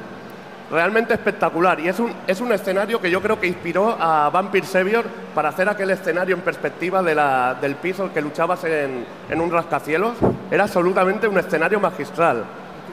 Realmente 0.70 1.14
espectacular. 1.14 1.80
Y 1.80 1.88
es 1.88 1.98
un, 1.98 2.12
es 2.26 2.40
un 2.40 2.52
escenario 2.52 3.00
que 3.00 3.10
yo 3.10 3.20
creo 3.20 3.40
que 3.40 3.46
inspiró 3.48 3.96
a 4.00 4.30
Vampire 4.30 4.64
Savior 4.66 5.04
para 5.34 5.48
hacer 5.48 5.68
aquel 5.68 5.90
escenario 5.90 6.36
en 6.36 6.42
perspectiva 6.42 7.02
de 7.02 7.14
la- 7.14 7.54
del 7.60 7.74
piso 7.76 8.12
que 8.12 8.20
luchabas 8.20 8.62
en, 8.64 9.04
en 9.28 9.40
un 9.40 9.50
rascacielos. 9.50 10.14
Era 10.50 10.64
absolutamente 10.64 11.26
un 11.26 11.38
escenario 11.38 11.80
magistral. 11.80 12.44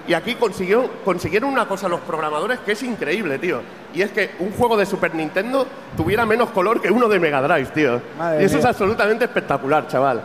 Y 0.07 0.13
aquí 0.13 0.35
consiguió, 0.35 0.89
consiguieron 1.03 1.49
una 1.51 1.67
cosa 1.67 1.87
los 1.89 1.99
programadores 1.99 2.59
que 2.59 2.71
es 2.71 2.81
increíble, 2.81 3.37
tío. 3.39 3.59
Y 3.93 4.01
es 4.01 4.09
que 4.11 4.31
un 4.39 4.51
juego 4.53 4.77
de 4.77 4.85
Super 4.85 5.13
Nintendo 5.13 5.67
tuviera 5.97 6.25
menos 6.25 6.49
color 6.51 6.81
que 6.81 6.89
uno 6.89 7.07
de 7.09 7.19
Mega 7.19 7.41
Drive, 7.41 7.71
tío. 7.73 8.01
Madre 8.17 8.41
y 8.41 8.45
eso 8.45 8.53
mía. 8.55 8.59
es 8.61 8.65
absolutamente 8.65 9.25
espectacular, 9.25 9.87
chaval. 9.87 10.21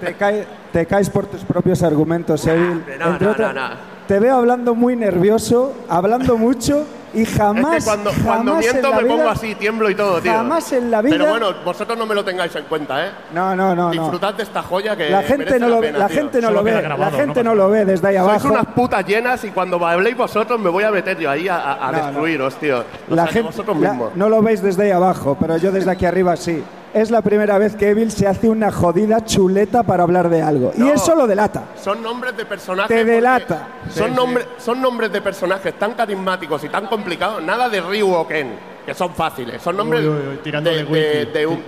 Te, 0.00 0.14
cae- 0.14 0.46
te 0.72 0.86
caes 0.86 1.10
por 1.10 1.26
tus 1.26 1.42
propios 1.42 1.82
argumentos, 1.82 2.46
Evil. 2.46 2.82
no, 2.98 3.08
Entre 3.10 3.26
no, 3.26 3.32
otras- 3.32 3.54
no, 3.54 3.68
no. 3.68 3.97
Te 4.08 4.18
veo 4.18 4.36
hablando 4.36 4.74
muy 4.74 4.96
nervioso, 4.96 5.74
hablando 5.88 6.38
mucho 6.38 6.84
y 7.12 7.26
jamás. 7.26 7.76
es 7.76 7.84
que 7.84 7.90
cuando, 7.90 8.10
cuando 8.24 8.52
jamás 8.52 8.58
miento 8.64 8.86
en 8.88 8.90
la 8.90 8.96
me 8.96 9.02
pongo 9.06 9.22
vida- 9.22 9.30
así, 9.32 9.54
tiemblo 9.54 9.90
y 9.90 9.94
todo, 9.94 10.20
tío. 10.22 10.32
Jamás 10.32 10.72
en 10.72 10.90
la 10.90 11.02
vida. 11.02 11.16
Pero 11.18 11.28
bueno, 11.30 11.46
vosotros 11.62 11.98
no 11.98 12.06
me 12.06 12.14
lo 12.14 12.24
tengáis 12.24 12.56
en 12.56 12.64
cuenta, 12.64 13.06
¿eh? 13.06 13.10
No, 13.34 13.54
no, 13.54 13.74
no. 13.74 13.90
Disfrutad 13.90 14.32
de 14.32 14.42
esta 14.44 14.62
joya 14.62 14.96
que 14.96 15.10
La 15.10 15.22
gente 15.22 15.58
no 15.60 15.68
la 15.68 15.74
lo, 15.76 15.80
pena, 15.82 15.98
la 15.98 16.08
gente 16.08 16.40
no 16.40 16.50
lo 16.50 16.62
ve. 16.62 16.80
grabado, 16.80 17.10
la 17.10 17.16
gente 17.18 17.44
no 17.44 17.50
no 17.50 17.54
lo 17.56 17.68
ve 17.70 17.84
desde 17.84 18.08
ahí 18.08 18.16
Sois 18.16 18.28
abajo. 18.30 18.48
unas 18.48 18.66
putas 18.74 19.04
llenas 19.06 19.44
y 19.44 19.50
cuando 19.50 19.86
habléis 19.86 20.16
vosotros 20.16 20.58
me 20.58 20.70
voy 20.70 20.84
a 20.84 20.90
meter 20.90 21.18
yo 21.18 21.30
ahí 21.30 21.46
a, 21.48 21.56
a- 21.56 21.88
a 21.88 21.92
No, 21.92 21.98
no. 21.98 22.04
destruiros, 22.06 22.54
tío. 22.56 22.84
O 23.10 23.14
La 23.14 23.24
sea, 23.24 23.32
gente 23.32 23.48
vosotros 23.48 23.76
la- 23.78 23.90
mismos. 23.90 24.12
no 24.16 24.28
lo 24.30 24.40
veis 24.42 24.62
desde 24.62 24.84
ahí 24.84 24.90
abajo, 24.90 25.36
pero 25.38 25.58
yo 25.58 25.70
desde 25.70 25.90
aquí 25.90 26.06
arriba 26.06 26.34
sí. 26.36 26.62
Es 27.00 27.10
la 27.12 27.22
primera 27.22 27.58
vez 27.58 27.76
que 27.76 27.90
Evil 27.90 28.10
se 28.10 28.26
hace 28.26 28.48
una 28.48 28.72
jodida 28.72 29.24
chuleta 29.24 29.84
para 29.84 30.02
hablar 30.02 30.28
de 30.28 30.42
algo. 30.42 30.72
Y 30.76 30.80
No. 30.80 30.92
eso 30.92 31.14
lo 31.14 31.26
delata. 31.28 31.62
Son 31.80 32.02
nombres 32.02 32.36
de 32.36 32.44
personajes. 32.44 32.88
Te 32.88 33.04
delata. 33.04 33.68
Son, 33.90 34.12
nombres, 34.14 34.46
son 34.58 34.82
nombres 34.82 35.12
de 35.12 35.20
personajes 35.22 35.74
tan 35.78 35.92
carismáticos 35.94 36.64
y 36.64 36.68
tan 36.68 36.86
complicados. 36.86 37.40
Nada 37.42 37.68
de 37.68 37.80
Ryu 37.80 38.12
o 38.12 38.26
Ken, 38.26 38.50
que 38.84 38.94
son 38.94 39.14
fáciles. 39.14 39.62
Son 39.62 39.76
nombres 39.76 40.00
Uy, 40.02 40.08
uy, 40.08 40.28
uy, 40.32 40.36
tirando 40.42 40.70
de 40.70 40.82
wiki. 40.84 41.32
de 41.32 41.46
un- 41.46 41.62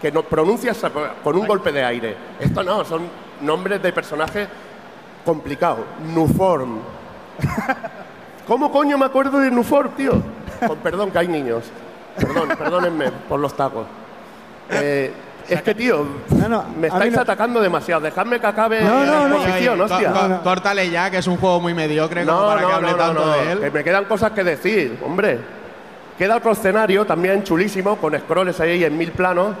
que 0.00 0.10
no 0.10 0.22
pronuncias 0.22 0.78
con 1.22 1.36
un 1.36 1.46
golpe 1.46 1.72
de 1.72 1.84
aire. 1.84 2.16
Esto 2.40 2.62
no, 2.62 2.82
son 2.86 3.02
nombres 3.42 3.82
de 3.82 3.92
personajes 3.92 4.48
complicados. 5.26 5.80
Nuform. 6.14 6.78
¿Cómo 8.46 8.72
coño 8.72 8.96
me 8.96 9.04
acuerdo 9.04 9.38
de 9.40 9.50
Nuform, 9.50 9.90
tío? 9.90 10.12
Con 10.66 10.78
perdón, 10.78 11.10
que 11.10 11.18
hay 11.18 11.28
niños. 11.28 11.64
Perdón, 12.16 12.48
perdónenme 12.58 13.10
por 13.28 13.38
los 13.40 13.54
tacos. 13.54 13.86
Eh, 14.72 15.12
es 15.48 15.62
que, 15.62 15.74
tío, 15.74 16.06
No, 16.30 16.48
no, 16.48 16.64
me 16.78 16.86
estáis 16.86 17.12
no- 17.12 17.20
atacando 17.22 17.60
demasiado. 17.60 18.00
Dejadme 18.02 18.38
que 18.38 18.46
acabe 18.46 18.82
No, 18.82 19.04
no, 19.04 19.22
la 19.22 19.28
no. 19.28 19.36
exposición, 19.36 19.80
hostia. 19.80 20.12
có- 20.12 20.28
có- 20.28 20.40
Córtale 20.42 20.88
ya, 20.90 21.10
que 21.10 21.18
es 21.18 21.26
un 21.26 21.36
juego 21.38 21.60
muy 21.60 21.74
mediocre 21.74 22.24
como 22.24 22.40
No, 22.40 22.46
para 22.46 22.60
que 22.60 22.66
no, 22.66 22.74
hable 22.74 22.90
no, 22.92 22.96
tanto 22.96 23.20
no, 23.20 23.26
no, 23.26 23.32
de 23.32 23.52
él. 23.52 23.58
que 23.60 23.70
me 23.70 23.84
quedan 23.84 24.04
cosas 24.04 24.30
que 24.32 24.44
decir, 24.44 24.98
hombre. 25.04 25.38
Queda 26.16 26.36
otro 26.36 26.52
escenario 26.52 27.04
también 27.06 27.42
chulísimo, 27.42 27.96
con 27.96 28.16
scrolls 28.18 28.60
ahí 28.60 28.84
en 28.84 28.96
mil 28.96 29.10
planos. 29.12 29.54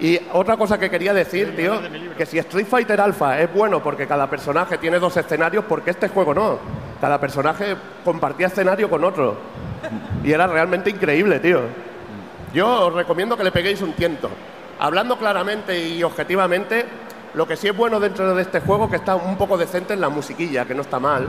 Y 0.00 0.18
otra 0.32 0.56
cosa 0.56 0.78
que 0.78 0.90
quería 0.90 1.14
decir, 1.14 1.54
tío, 1.56 1.78
que 2.18 2.26
si 2.26 2.38
Street 2.38 2.66
Fighter 2.66 3.00
Alpha 3.00 3.38
es 3.40 3.52
bueno 3.54 3.82
porque 3.82 4.06
cada 4.06 4.28
personaje 4.28 4.76
tiene 4.78 4.98
dos 4.98 5.16
escenarios, 5.16 5.64
porque 5.68 5.90
este 5.90 6.08
juego 6.08 6.34
no. 6.34 6.58
Cada 7.00 7.18
personaje 7.20 7.76
compartía 8.04 8.48
escenario 8.48 8.90
con 8.90 9.04
otro. 9.04 9.36
Y 10.24 10.32
era 10.32 10.46
realmente 10.46 10.90
increíble, 10.90 11.38
tío. 11.38 11.60
Yo 12.52 12.86
os 12.88 12.94
recomiendo 12.94 13.36
que 13.36 13.44
le 13.44 13.52
peguéis 13.52 13.80
un 13.82 13.92
tiento. 13.92 14.28
Hablando 14.78 15.16
claramente 15.18 15.78
y 15.88 16.02
objetivamente, 16.02 16.84
lo 17.34 17.46
que 17.46 17.56
sí 17.56 17.68
es 17.68 17.76
bueno 17.76 17.98
dentro 18.00 18.34
de 18.34 18.42
este 18.42 18.60
juego 18.60 18.90
que 18.90 18.96
está 18.96 19.14
un 19.16 19.36
poco 19.36 19.56
decente 19.56 19.94
en 19.94 20.00
la 20.00 20.08
musiquilla, 20.08 20.64
que 20.64 20.74
no 20.74 20.82
está 20.82 20.98
mal. 20.98 21.26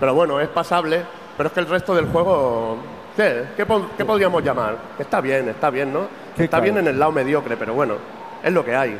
Pero 0.00 0.14
bueno, 0.14 0.40
es 0.40 0.48
pasable. 0.48 1.02
Pero 1.36 1.48
es 1.48 1.52
que 1.52 1.60
el 1.60 1.68
resto 1.68 1.94
del 1.94 2.06
juego, 2.06 2.78
¿qué? 3.16 3.44
¿Qué, 3.56 3.66
po- 3.66 3.86
qué 3.96 4.04
podríamos 4.04 4.42
llamar? 4.42 4.76
Está 4.98 5.20
bien, 5.20 5.48
está 5.50 5.68
bien, 5.70 5.92
¿no? 5.92 6.06
¿Qué 6.34 6.44
Está 6.44 6.60
bien 6.60 6.78
en 6.78 6.86
el 6.88 6.98
lado 6.98 7.12
mediocre, 7.12 7.56
pero 7.56 7.74
bueno, 7.74 7.94
es 8.42 8.52
lo 8.52 8.64
que 8.64 8.74
hay. 8.74 8.98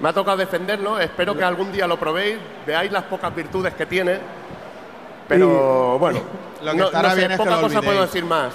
Me 0.00 0.08
ha 0.08 0.12
tocado 0.12 0.36
defenderlo, 0.38 0.98
espero 0.98 1.36
que 1.36 1.44
algún 1.44 1.70
día 1.72 1.86
lo 1.86 1.98
probéis, 1.98 2.38
veáis 2.66 2.90
las 2.90 3.02
pocas 3.04 3.34
virtudes 3.34 3.74
que 3.74 3.84
tiene. 3.84 4.18
Pero 5.28 5.98
bueno, 5.98 6.20
Lo 6.64 6.72
que 6.72 6.76
no, 6.78 6.84
estará 6.86 7.08
no 7.10 7.14
sé, 7.14 7.20
bien 7.20 7.30
es 7.32 7.38
que 7.38 7.44
poca 7.44 7.56
lo 7.56 7.62
cosa 7.62 7.82
puedo 7.82 8.00
decir 8.02 8.24
más. 8.24 8.52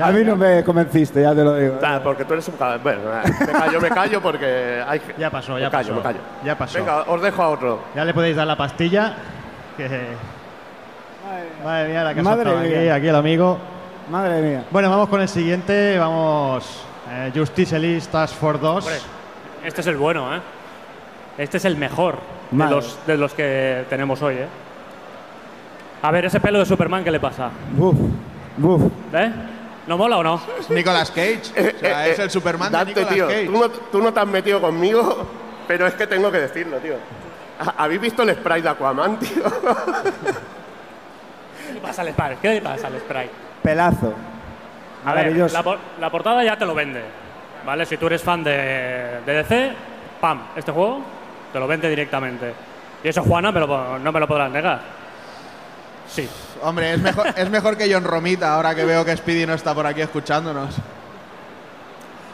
A 0.00 0.10
mí 0.10 0.24
no 0.24 0.36
me 0.36 0.62
convenciste, 0.64 1.20
ya 1.22 1.34
te 1.34 1.44
lo 1.44 1.54
digo. 1.56 1.78
Porque 2.02 2.24
tú 2.24 2.32
eres 2.34 2.48
un 2.48 2.56
cabrón. 2.56 2.80
Bueno, 2.82 3.00
me 3.40 3.52
callo, 3.52 3.80
me 3.80 3.88
callo 3.90 4.22
porque 4.22 4.82
hay 4.86 5.00
que- 5.00 5.14
Ya 5.18 5.30
pasó, 5.30 5.54
me 5.54 5.60
ya 5.60 5.70
callo, 5.70 5.88
pasó. 5.88 5.94
me 5.96 6.02
callo. 6.02 6.18
Ya 6.44 6.56
pasó. 6.58 6.78
Venga, 6.78 7.02
os 7.02 7.20
dejo 7.22 7.42
a 7.42 7.48
otro. 7.50 7.80
Ya 7.94 8.04
le 8.04 8.14
podéis 8.14 8.36
dar 8.36 8.46
la 8.46 8.56
pastilla. 8.56 9.14
Que... 9.76 9.88
Madre 11.64 11.88
mía, 11.88 12.04
la 12.04 12.14
que 12.14 12.20
ha 12.20 12.22
Madre 12.22 12.44
soltado 12.44 12.58
aquí, 12.66 12.68
mía. 12.74 12.94
aquí 12.94 13.08
el 13.08 13.16
amigo. 13.16 13.58
Madre 14.10 14.42
mía. 14.42 14.64
Bueno, 14.70 14.90
vamos 14.90 15.08
con 15.08 15.20
el 15.20 15.28
siguiente. 15.28 15.98
Vamos. 15.98 16.84
eh, 17.10 17.30
Justice 17.34 17.76
Elite 17.76 18.06
Task 18.10 18.34
Force 18.36 18.60
2. 18.60 18.84
Hombre, 18.84 18.98
este 19.64 19.80
es 19.82 19.86
el 19.86 19.96
bueno, 19.96 20.34
¿eh? 20.34 20.40
Este 21.38 21.56
es 21.58 21.64
el 21.64 21.76
mejor 21.76 22.16
de 22.50 22.66
los, 22.66 22.98
de 23.06 23.16
los 23.16 23.32
que 23.34 23.84
tenemos 23.88 24.20
hoy, 24.22 24.34
¿eh? 24.36 24.46
A 26.02 26.10
ver, 26.10 26.24
ese 26.26 26.40
pelo 26.40 26.58
de 26.58 26.66
Superman, 26.66 27.04
¿qué 27.04 27.10
le 27.10 27.20
pasa? 27.20 27.48
Buf, 27.76 27.94
buf. 28.56 28.82
¿Eh? 29.14 29.32
¿No 29.86 29.98
mola 29.98 30.18
o 30.18 30.22
no? 30.22 30.40
Es 30.60 30.70
Nicolas 30.70 31.10
Cage. 31.10 31.40
O 31.76 31.78
sea, 31.80 32.06
es 32.06 32.18
el 32.18 32.30
Superman 32.30 32.70
de 32.70 32.78
Dante, 32.78 32.90
Nicolas 32.94 33.14
tío, 33.14 33.26
Cage. 33.28 33.46
tú 33.46 33.52
no, 33.52 33.68
tú 33.70 34.02
no 34.02 34.12
te 34.12 34.20
has 34.20 34.26
metido 34.26 34.60
conmigo, 34.60 35.26
pero 35.66 35.86
es 35.86 35.94
que 35.94 36.06
tengo 36.06 36.30
que 36.30 36.38
decirlo, 36.38 36.76
tío. 36.78 36.94
¿Ha- 37.60 37.82
¿Habéis 37.84 38.00
visto 38.00 38.22
el 38.22 38.34
spray 38.34 38.62
de 38.62 38.68
Aquaman, 38.68 39.18
tío? 39.18 39.42
¿Qué 41.66 41.72
le 41.74 41.80
pasa 41.80 42.02
al 42.02 42.12
spray? 42.12 42.36
¿Qué 42.40 42.48
le 42.54 42.60
pasa 42.62 42.86
al 42.86 42.98
spray? 43.00 43.30
Pelazo. 43.62 44.12
A 45.04 45.14
ver, 45.14 45.24
Maravilloso. 45.24 45.54
la, 45.54 45.62
por- 45.62 45.78
la 46.00 46.10
portada 46.10 46.44
ya 46.44 46.56
te 46.56 46.64
lo 46.64 46.74
vende, 46.74 47.02
¿vale? 47.66 47.84
Si 47.86 47.96
tú 47.96 48.06
eres 48.06 48.22
fan 48.22 48.44
de, 48.44 49.20
de 49.26 49.32
DC, 49.34 49.72
¡pam! 50.20 50.42
Este 50.56 50.70
juego 50.70 51.00
te 51.52 51.58
lo 51.58 51.66
vende 51.66 51.88
directamente. 51.88 52.52
Y 53.02 53.08
eso, 53.08 53.22
Juana, 53.24 53.50
me 53.50 53.58
lo- 53.60 53.98
no 53.98 54.12
me 54.12 54.20
lo 54.20 54.28
podrás 54.28 54.50
negar. 54.50 54.80
Sí. 56.08 56.28
Hombre, 56.62 56.94
es 56.94 57.00
mejor, 57.00 57.26
es 57.36 57.50
mejor 57.50 57.76
que 57.76 57.92
John 57.92 58.04
Romita, 58.04 58.54
ahora 58.54 58.74
que 58.74 58.84
veo 58.84 59.04
que 59.04 59.16
Speedy 59.16 59.46
no 59.46 59.54
está 59.54 59.74
por 59.74 59.86
aquí 59.86 60.00
escuchándonos. 60.00 60.76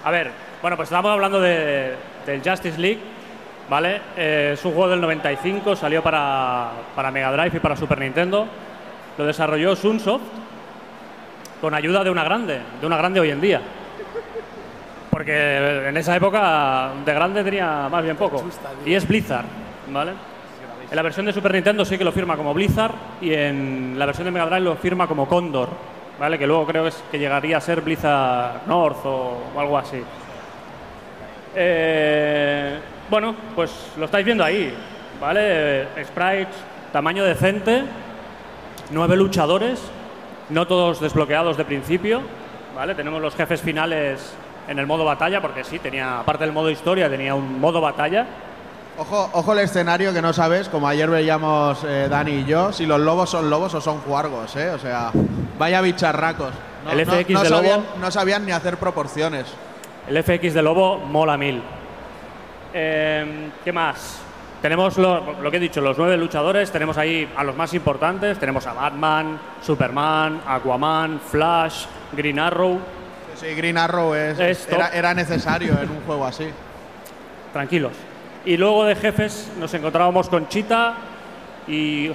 A 0.04 0.10
ver, 0.10 0.30
bueno, 0.60 0.76
pues 0.76 0.88
estamos 0.88 1.10
hablando 1.10 1.40
de, 1.40 1.94
del 2.26 2.42
Justice 2.44 2.78
League, 2.78 3.00
¿vale? 3.70 4.02
Eh, 4.16 4.50
es 4.52 4.64
un 4.66 4.72
juego 4.72 4.90
del 4.90 5.00
95, 5.00 5.74
salió 5.76 6.02
para, 6.02 6.70
para 6.94 7.10
Mega 7.10 7.32
Drive 7.32 7.56
y 7.56 7.60
para 7.60 7.74
Super 7.74 7.98
Nintendo. 8.00 8.46
Lo 9.16 9.24
desarrolló 9.24 9.74
Sunsoft 9.74 10.22
con 11.60 11.72
ayuda 11.74 12.04
de 12.04 12.10
una 12.10 12.22
grande, 12.22 12.60
de 12.80 12.86
una 12.86 12.98
grande 12.98 13.20
hoy 13.20 13.30
en 13.30 13.40
día. 13.40 13.62
Porque 15.10 15.88
en 15.88 15.96
esa 15.96 16.14
época 16.14 16.90
de 17.04 17.14
grande 17.14 17.42
tenía 17.42 17.88
más 17.90 18.04
bien 18.04 18.16
poco. 18.16 18.44
Y 18.84 18.92
es 18.92 19.08
Blizzard, 19.08 19.46
¿vale? 19.90 20.12
En 20.90 20.96
la 20.96 21.02
versión 21.02 21.26
de 21.26 21.32
Super 21.32 21.52
Nintendo 21.52 21.84
sí 21.84 21.98
que 21.98 22.04
lo 22.04 22.12
firma 22.12 22.36
como 22.36 22.54
Blizzard 22.54 22.94
y 23.20 23.32
en 23.34 23.94
la 23.98 24.06
versión 24.06 24.24
de 24.24 24.30
Mega 24.30 24.46
Drive 24.46 24.60
lo 24.60 24.76
firma 24.76 25.06
como 25.06 25.28
Condor, 25.28 25.68
¿vale? 26.18 26.38
Que 26.38 26.46
luego 26.46 26.66
creo 26.66 26.84
que, 26.84 26.88
es- 26.88 27.04
que 27.10 27.18
llegaría 27.18 27.58
a 27.58 27.60
ser 27.60 27.82
Blizzard 27.82 28.66
North 28.66 29.04
o, 29.04 29.38
o 29.54 29.60
algo 29.60 29.76
así. 29.76 30.02
Eh, 31.54 32.78
bueno, 33.10 33.34
pues 33.54 33.92
lo 33.98 34.04
estáis 34.06 34.24
viendo 34.24 34.44
ahí, 34.44 34.72
¿vale? 35.20 35.88
Sprites, 36.04 36.54
tamaño 36.92 37.24
decente, 37.24 37.82
nueve 38.90 39.16
luchadores, 39.16 39.80
no 40.50 40.66
todos 40.66 41.00
desbloqueados 41.00 41.56
de 41.56 41.64
principio, 41.64 42.22
¿vale? 42.74 42.94
Tenemos 42.94 43.20
los 43.20 43.34
jefes 43.34 43.60
finales 43.60 44.34
en 44.68 44.78
el 44.78 44.86
modo 44.86 45.04
batalla, 45.04 45.40
porque 45.40 45.64
sí, 45.64 45.78
tenía, 45.78 46.20
aparte 46.20 46.44
del 46.44 46.52
modo 46.52 46.70
historia, 46.70 47.08
tenía 47.10 47.34
un 47.34 47.60
modo 47.60 47.80
batalla. 47.80 48.26
Ojo, 48.98 49.30
ojo 49.32 49.52
el 49.52 49.60
escenario 49.60 50.12
que 50.12 50.20
no 50.20 50.32
sabes, 50.32 50.68
como 50.68 50.88
ayer 50.88 51.08
veíamos 51.08 51.84
eh, 51.84 52.08
Dani 52.10 52.32
y 52.32 52.44
yo, 52.44 52.72
si 52.72 52.84
los 52.84 52.98
lobos 53.00 53.30
son 53.30 53.48
lobos 53.48 53.72
o 53.74 53.80
son 53.80 53.98
juargos, 54.00 54.56
¿eh? 54.56 54.70
O 54.70 54.78
sea, 54.78 55.12
vaya 55.56 55.80
bicharracos. 55.80 56.52
No, 56.84 56.90
El 56.90 57.06
FX 57.06 57.30
no 57.30 57.42
de 57.44 57.48
sabían, 57.48 57.80
lobo. 57.80 57.86
no 58.00 58.10
sabían 58.10 58.44
ni 58.44 58.50
hacer 58.52 58.76
proporciones. 58.76 59.46
El 60.08 60.22
FX 60.22 60.54
de 60.54 60.62
Lobo 60.62 60.98
mola 60.98 61.36
mil. 61.36 61.62
Eh, 62.74 63.50
¿Qué 63.64 63.72
más? 63.72 64.18
Tenemos 64.62 64.98
lo, 64.98 65.40
lo 65.40 65.50
que 65.50 65.58
he 65.58 65.60
dicho, 65.60 65.80
los 65.80 65.96
nueve 65.96 66.16
luchadores, 66.16 66.72
tenemos 66.72 66.98
ahí 66.98 67.30
a 67.36 67.44
los 67.44 67.54
más 67.54 67.72
importantes, 67.74 68.38
tenemos 68.40 68.66
a 68.66 68.72
Batman, 68.72 69.38
Superman, 69.62 70.40
Aquaman, 70.48 71.20
Flash, 71.20 71.84
Green 72.16 72.38
Arrow, 72.40 72.80
Sí, 73.36 73.46
Green 73.54 73.78
Arrow 73.78 74.14
es, 74.14 74.40
Es 74.40 74.66
top. 74.66 74.74
era, 74.74 74.88
era 74.88 75.14
necesario 75.14 75.74
en 75.80 75.88
un 75.90 76.00
juego 76.04 76.26
así. 76.26 76.48
tranquilos. 77.52 77.92
Y 78.48 78.56
luego 78.56 78.86
de 78.86 78.96
jefes 78.96 79.50
nos 79.60 79.74
encontrábamos 79.74 80.30
con 80.30 80.48
Cheetah 80.48 80.94
y... 81.66 82.06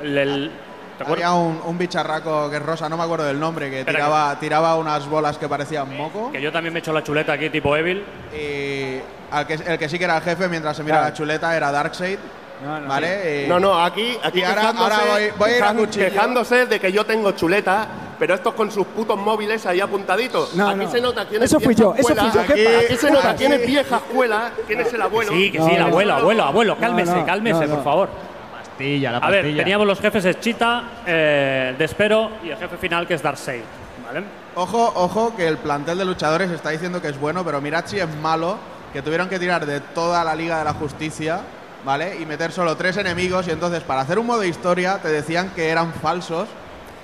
el- 0.00 0.18
el- 0.18 0.52
¿te? 0.96 1.04
Había 1.10 1.32
un, 1.32 1.60
un 1.64 1.76
bicharraco 1.76 2.48
que 2.48 2.56
es 2.58 2.62
rosa, 2.62 2.88
no 2.88 2.96
me 2.96 3.02
acuerdo 3.02 3.24
del 3.24 3.40
nombre, 3.40 3.68
que 3.68 3.80
Espera, 3.80 3.98
tiraba, 3.98 4.38
tiraba 4.38 4.76
unas 4.76 5.08
bolas 5.08 5.36
que 5.36 5.48
parecían 5.48 5.96
moco. 5.96 6.30
Que 6.30 6.40
yo 6.40 6.52
también 6.52 6.72
me 6.72 6.78
he 6.78 6.82
hecho 6.82 6.92
la 6.92 7.02
chuleta 7.02 7.32
aquí 7.32 7.50
tipo 7.50 7.76
Evil. 7.76 8.04
Y 8.32 9.00
al 9.34 9.44
que, 9.44 9.54
el 9.54 9.76
que 9.76 9.88
sí 9.88 9.98
que 9.98 10.04
era 10.04 10.18
el 10.18 10.22
jefe 10.22 10.46
mientras 10.46 10.76
se 10.76 10.84
mira 10.84 10.98
Claro. 10.98 11.08
la 11.10 11.14
chuleta 11.16 11.56
era 11.56 11.72
Darkseid. 11.72 12.18
No, 12.64 12.80
no, 12.80 12.88
¿Vale? 12.88 13.44
Y- 13.44 13.48
No, 13.48 13.60
no, 13.60 13.78
aquí, 13.84 14.16
aquí 14.22 14.38
Y 14.40 14.42
ahora- 14.42 14.60
quejándose, 14.62 14.92
ahora 14.94 15.12
voy- 15.12 15.30
voy 15.38 15.50
a 15.50 15.56
ir 15.58 15.62
a 15.64 15.74
cuchillo. 15.74 16.04
quejándose 16.06 16.66
de 16.66 16.80
que 16.80 16.90
yo 16.92 17.04
tengo 17.04 17.32
chuleta, 17.32 17.86
pero 18.18 18.34
estos 18.34 18.54
con 18.54 18.70
sus 18.70 18.86
putos 18.86 19.18
móviles 19.18 19.66
ahí 19.66 19.80
apuntaditos. 19.80 20.54
No, 20.54 20.68
aquí 20.70 20.78
no. 20.84 20.90
se 20.90 21.00
nota 21.00 21.26
quién 21.26 21.42
es 21.42 21.50
Eso 21.50 21.60
fui 21.60 21.74
vieja 21.74 21.82
yo, 21.82 21.94
eso 21.94 22.08
escuela. 22.08 22.22
fui 22.30 22.40
yo, 22.40 22.46
¿qué 22.54 22.68
Aquí, 22.78 22.84
aquí 22.86 22.96
se 22.96 23.10
nota 23.10 23.34
quién 23.36 23.52
es 23.52 23.66
vieja 23.66 23.96
escuela, 23.96 24.50
quién 24.66 24.80
es 24.80 24.92
el 24.94 25.02
abuelo. 25.02 25.32
Sí, 25.32 25.52
que 25.52 25.58
No, 25.58 25.66
sí, 25.68 25.74
el 25.74 25.82
abuelo, 25.82 26.12
no. 26.14 26.18
abuelo, 26.20 26.44
abuelo, 26.44 26.76
cálmese, 26.78 27.14
no, 27.14 27.26
cálmese, 27.26 27.60
no, 27.60 27.66
no. 27.66 27.74
por 27.74 27.84
favor. 27.84 28.08
Pastilla, 28.66 29.12
la 29.12 29.18
A 29.18 29.30
ver, 29.30 29.40
pastilla. 29.42 29.62
teníamos 29.62 29.86
los 29.86 30.00
jefes 30.00 30.24
es 30.24 30.40
Cheetah, 30.40 30.82
eh, 31.06 31.74
Despero 31.78 32.30
y 32.42 32.48
el 32.50 32.56
jefe 32.56 32.76
final 32.78 33.06
que 33.06 33.14
es 33.14 33.22
Darkseid. 33.22 33.62
¿vale? 34.06 34.24
Ojo, 34.54 34.92
ojo, 34.96 35.34
que 35.36 35.46
el 35.46 35.58
plantel 35.58 35.98
de 35.98 36.04
luchadores 36.04 36.50
está 36.50 36.70
diciendo 36.70 37.00
que 37.02 37.08
es 37.08 37.18
bueno, 37.20 37.44
pero 37.44 37.60
mirad 37.60 37.84
si 37.86 37.98
es 38.00 38.08
malo, 38.16 38.56
que 38.92 39.02
tuvieron 39.02 39.28
que 39.28 39.38
tirar 39.38 39.66
de 39.66 39.80
toda 39.80 40.22
la 40.24 40.34
Liga 40.34 40.58
de 40.58 40.64
la 40.64 40.72
Justicia, 40.74 41.40
¿vale? 41.84 42.16
Y 42.20 42.26
meter 42.26 42.50
solo 42.52 42.76
tres 42.76 42.96
enemigos 42.96 43.46
y 43.48 43.50
entonces 43.50 43.82
para 43.82 44.00
hacer 44.02 44.18
un 44.18 44.26
modo 44.26 44.44
historia 44.44 44.98
te 45.02 45.08
decían 45.08 45.50
que 45.54 45.68
eran 45.68 45.92
falsos 45.94 46.48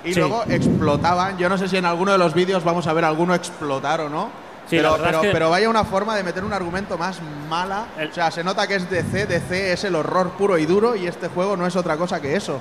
y 0.03 0.13
Sí. 0.13 0.19
luego 0.19 0.43
explotaban. 0.49 1.37
Yo 1.37 1.47
no 1.49 1.57
sé 1.57 1.67
si 1.67 1.77
en 1.77 1.85
alguno 1.85 2.11
de 2.11 2.17
los 2.17 2.33
vídeos 2.33 2.63
vamos 2.63 2.87
a 2.87 2.93
ver 2.93 3.05
alguno 3.05 3.35
explotar 3.35 4.01
o 4.01 4.09
no. 4.09 4.29
Sí, 4.67 4.77
pero, 4.77 4.95
pero, 5.03 5.09
es 5.17 5.27
que- 5.27 5.31
pero 5.31 5.49
vaya 5.49 5.69
una 5.69 5.83
forma 5.83 6.15
de 6.15 6.23
meter 6.23 6.43
un 6.45 6.53
argumento 6.53 6.97
más 6.97 7.19
mala. 7.49 7.85
El- 7.97 8.09
O 8.09 8.13
sea, 8.13 8.31
se 8.31 8.43
nota 8.43 8.65
que 8.67 8.75
es 8.75 8.89
DC, 8.89 9.25
DC 9.25 9.73
es 9.73 9.83
el 9.83 9.95
horror 9.95 10.31
puro 10.31 10.57
y 10.57 10.65
duro 10.65 10.95
y 10.95 11.07
este 11.07 11.27
juego 11.27 11.57
no 11.57 11.65
es 11.67 11.75
otra 11.75 11.97
cosa 11.97 12.21
que 12.21 12.35
eso. 12.35 12.59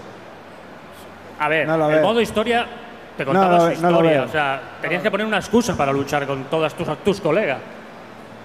A 1.38 1.48
ver, 1.48 1.66
No 1.66 1.90
el 1.90 2.02
modo 2.02 2.20
historia 2.20 2.66
te 3.16 3.24
No 3.24 3.32
contaba 3.32 3.58
su 3.74 3.80
no 3.80 3.90
lo 3.90 3.96
historia. 3.96 4.10
veo. 4.12 4.24
o 4.24 4.28
sea, 4.28 4.60
tenías 4.82 5.02
que 5.02 5.10
poner 5.10 5.26
una 5.26 5.38
excusa 5.38 5.76
para 5.76 5.92
luchar 5.92 6.26
con 6.26 6.44
todas 6.44 6.74
tus, 6.74 6.88
tus 7.04 7.20
colegas. 7.20 7.58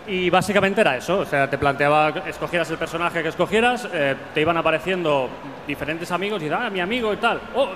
Y 0.07 0.29
básicamente 0.29 0.81
era 0.81 0.97
eso. 0.97 1.19
O 1.19 1.25
sea, 1.25 1.49
te 1.49 1.57
planteaba, 1.57 2.09
escogieras 2.27 2.69
el 2.69 2.77
personaje 2.77 3.23
que 3.23 3.29
escogieras, 3.29 3.87
eh, 3.91 4.15
te 4.33 4.41
iban 4.41 4.57
apareciendo 4.57 5.29
diferentes 5.67 6.11
amigos 6.11 6.41
y 6.43 6.49
ah, 6.49 6.69
mi 6.69 6.79
amigo 6.79 7.11
y 7.13 7.17
tal. 7.17 7.41
Oh, 7.55 7.69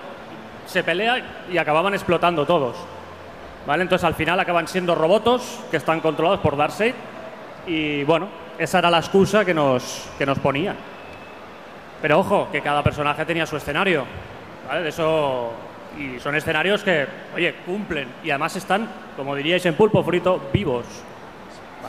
se 0.65 0.83
pelea 0.83 1.45
y 1.51 1.57
acababan 1.57 1.93
explotando 1.93 2.45
todos. 2.45 2.75
¿Vale? 3.65 3.83
Entonces 3.83 4.05
al 4.05 4.15
final 4.15 4.39
acaban 4.39 4.67
siendo 4.67 4.95
robotos 4.95 5.59
que 5.71 5.77
están 5.77 5.99
controlados 5.99 6.39
por 6.39 6.55
Darkseid. 6.55 6.93
Y 7.67 8.03
bueno, 8.03 8.27
esa 8.57 8.79
era 8.79 8.91
la 8.91 8.99
excusa 8.99 9.43
que 9.43 9.53
nos, 9.53 10.07
que 10.17 10.25
nos 10.25 10.39
ponían. 10.39 10.75
Pero 12.01 12.19
ojo, 12.19 12.47
que 12.51 12.61
cada 12.61 12.83
personaje 12.83 13.25
tenía 13.25 13.45
su 13.45 13.57
escenario. 13.57 14.05
¿vale? 14.67 14.83
De 14.83 14.89
eso. 14.89 15.51
Y 15.97 16.19
son 16.19 16.35
escenarios 16.35 16.83
que, 16.83 17.07
oye, 17.35 17.55
cumplen. 17.65 18.07
Y 18.23 18.29
además 18.29 18.55
están, 18.55 18.87
como 19.17 19.35
diríais 19.35 19.65
en 19.65 19.73
pulpo 19.73 20.03
frito, 20.03 20.39
vivos. 20.53 20.85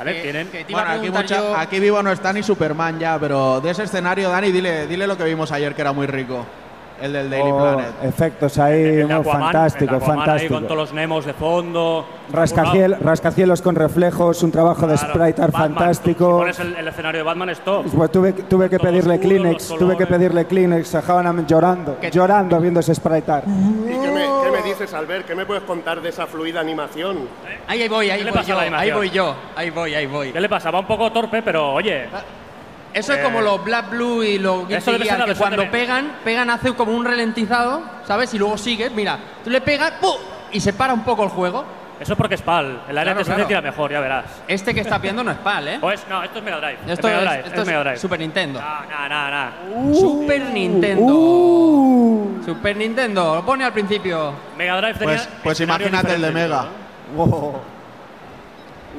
¿Vale? 0.00 0.14
Que- 0.14 0.22
Tienen. 0.22 0.48
que 0.48 0.64
te 0.64 0.72
iba 0.72 0.80
a 0.80 0.84
Bueno, 0.84 0.90
aquí, 0.98 1.10
preguntar 1.10 1.22
mucha- 1.24 1.36
yo- 1.50 1.56
aquí 1.56 1.78
vivo 1.78 2.02
no 2.02 2.10
está 2.10 2.32
ni 2.32 2.42
Superman 2.42 2.98
ya, 2.98 3.18
pero 3.20 3.60
de 3.60 3.70
ese 3.70 3.82
escenario, 3.82 4.30
Dani, 4.30 4.50
dile, 4.50 4.86
dile 4.86 5.06
lo 5.06 5.14
que 5.14 5.24
vimos 5.24 5.52
ayer 5.52 5.74
que 5.74 5.82
era 5.82 5.92
muy 5.92 6.06
rico. 6.06 6.46
El 7.00 7.12
del 7.14 7.30
Daily 7.30 7.50
Oh, 7.50 7.58
Planet. 7.58 7.92
efectos 8.04 8.58
ahí, 8.58 8.82
el 8.82 9.08
de 9.08 9.14
oh, 9.14 9.20
Aquaman, 9.20 9.42
fantástico, 9.42 9.84
el 9.84 9.90
de 9.90 9.96
Aquaman 9.96 10.18
ahí 10.18 10.24
fantástico. 10.26 10.54
con 10.54 10.62
todos 10.64 10.76
los 10.76 10.92
Nemos 10.92 11.24
de 11.24 11.32
fondo. 11.34 12.06
Rascaciel- 12.32 12.98
rascacielos 13.00 13.62
con 13.62 13.74
reflejos, 13.74 14.42
un 14.42 14.52
trabajo 14.52 14.86
de 14.86 14.94
Claro, 14.96 15.14
sprite 15.14 15.42
art 15.42 15.52
Batman, 15.52 15.74
fantástico. 15.76 16.26
Si 16.26 16.38
pones 16.40 16.60
el, 16.60 16.76
el 16.76 16.88
escenario 16.88 17.18
de 17.18 17.22
Batman 17.24 17.50
es 17.50 17.60
top. 17.60 17.86
Pues 17.94 18.12
tuve, 18.12 18.32
tuve 18.34 18.68
que 18.70 18.78
pedirle 18.78 19.14
oscuro, 19.14 19.28
Kleenex, 19.28 19.68
tuve 19.68 19.96
que 19.96 20.06
pedirle 20.06 20.44
Kleenex, 20.46 20.92
dejaban 20.92 21.46
llorando, 21.46 21.98
Que- 21.98 22.10
llorando 22.10 22.60
viendo 22.60 22.80
ese 22.80 22.94
sprite 22.94 23.30
art. 23.32 23.44
¿Y 23.46 23.88
qué 23.92 24.10
me, 24.10 24.26
qué 24.44 24.50
me 24.52 24.62
dices, 24.62 24.92
Albert? 24.94 25.26
¿Qué 25.26 25.34
me 25.34 25.46
puedes 25.46 25.64
contar 25.64 26.00
de 26.00 26.08
esa 26.10 26.26
fluida 26.26 26.60
animación? 26.60 27.28
Ahí, 27.66 27.82
ahí 27.82 27.88
voy, 27.88 28.10
ahí 28.10 28.22
¿Qué 28.22 28.30
voy 28.30 28.38
a 28.38 28.42
yo, 28.42 28.58
ahí 28.76 28.90
voy 28.92 29.10
yo, 29.10 29.34
ahí 29.56 29.70
voy, 29.70 29.94
ahí 29.94 30.06
voy. 30.06 30.32
¿Qué 30.32 30.40
le 30.40 30.48
pasa? 30.48 30.70
Va 30.70 30.80
un 30.80 30.86
poco 30.86 31.10
torpe, 31.10 31.42
pero 31.42 31.72
oye. 31.72 32.08
Eso 32.92 33.12
es 33.12 33.20
como 33.22 33.40
los 33.40 33.62
Black 33.64 33.90
Blue 33.90 34.22
y 34.22 34.38
los 34.38 34.66
Guilty 34.66 35.04
Gear, 35.04 35.24
que 35.24 35.34
cuando 35.34 35.70
pegan, 35.70 36.12
pegan 36.24 36.50
hace 36.50 36.72
como 36.74 36.92
un 36.92 37.04
ralentizado, 37.04 37.82
¿sabes? 38.06 38.32
Y 38.34 38.38
luego 38.38 38.58
sigues, 38.58 38.90
mira, 38.92 39.18
tú 39.44 39.50
le 39.50 39.60
pegas 39.60 39.92
¡pum! 40.00 40.16
y 40.52 40.60
se 40.60 40.72
para 40.72 40.92
un 40.92 41.04
poco 41.04 41.22
el 41.24 41.30
juego. 41.30 41.64
Eso 42.00 42.14
es 42.14 42.16
porque 42.16 42.34
es 42.36 42.40
PAL. 42.42 42.84
El 42.88 42.96
área 42.96 43.12
Claro, 43.12 43.18
de 43.18 43.24
se 43.26 43.30
claro. 43.30 43.46
tira 43.46 43.60
mejor, 43.60 43.92
ya 43.92 44.00
verás. 44.00 44.24
Este 44.48 44.72
que 44.74 44.80
estás 44.80 45.02
viendo 45.02 45.22
no 45.22 45.30
es 45.32 45.36
PAL, 45.36 45.68
¿eh? 45.68 45.78
Pues 45.82 46.00
no, 46.08 46.22
esto 46.22 46.38
es 46.38 46.44
Mega 46.44 46.56
Drive. 46.56 46.78
Esto 46.88 46.92
es 47.08 47.14
Mega 47.14 47.18
es, 47.18 47.24
Drive. 47.28 47.46
esto 47.48 47.60
es 47.60 47.66
Mega 47.66 47.80
Drive. 47.80 47.96
Super 47.98 48.18
Nintendo. 48.20 48.60
No, 48.60 49.08
no, 49.08 49.30
no, 49.30 49.50
no. 49.90 49.94
Super 49.94 50.40
Nintendo. 50.46 51.12
Uh, 51.12 52.42
Super 52.42 52.76
Nintendo, 52.76 53.34
lo 53.34 53.44
pone 53.44 53.64
al 53.64 53.72
principio. 53.74 54.32
Mega 54.56 54.78
Drive 54.80 54.94
tenía. 54.94 55.14
Pues, 55.16 55.28
pues 55.44 55.60
imagínate 55.60 56.14
el 56.14 56.22
de 56.22 56.30
Mega. 56.30 56.66
¿no? 57.14 57.26
wow. 57.26 57.60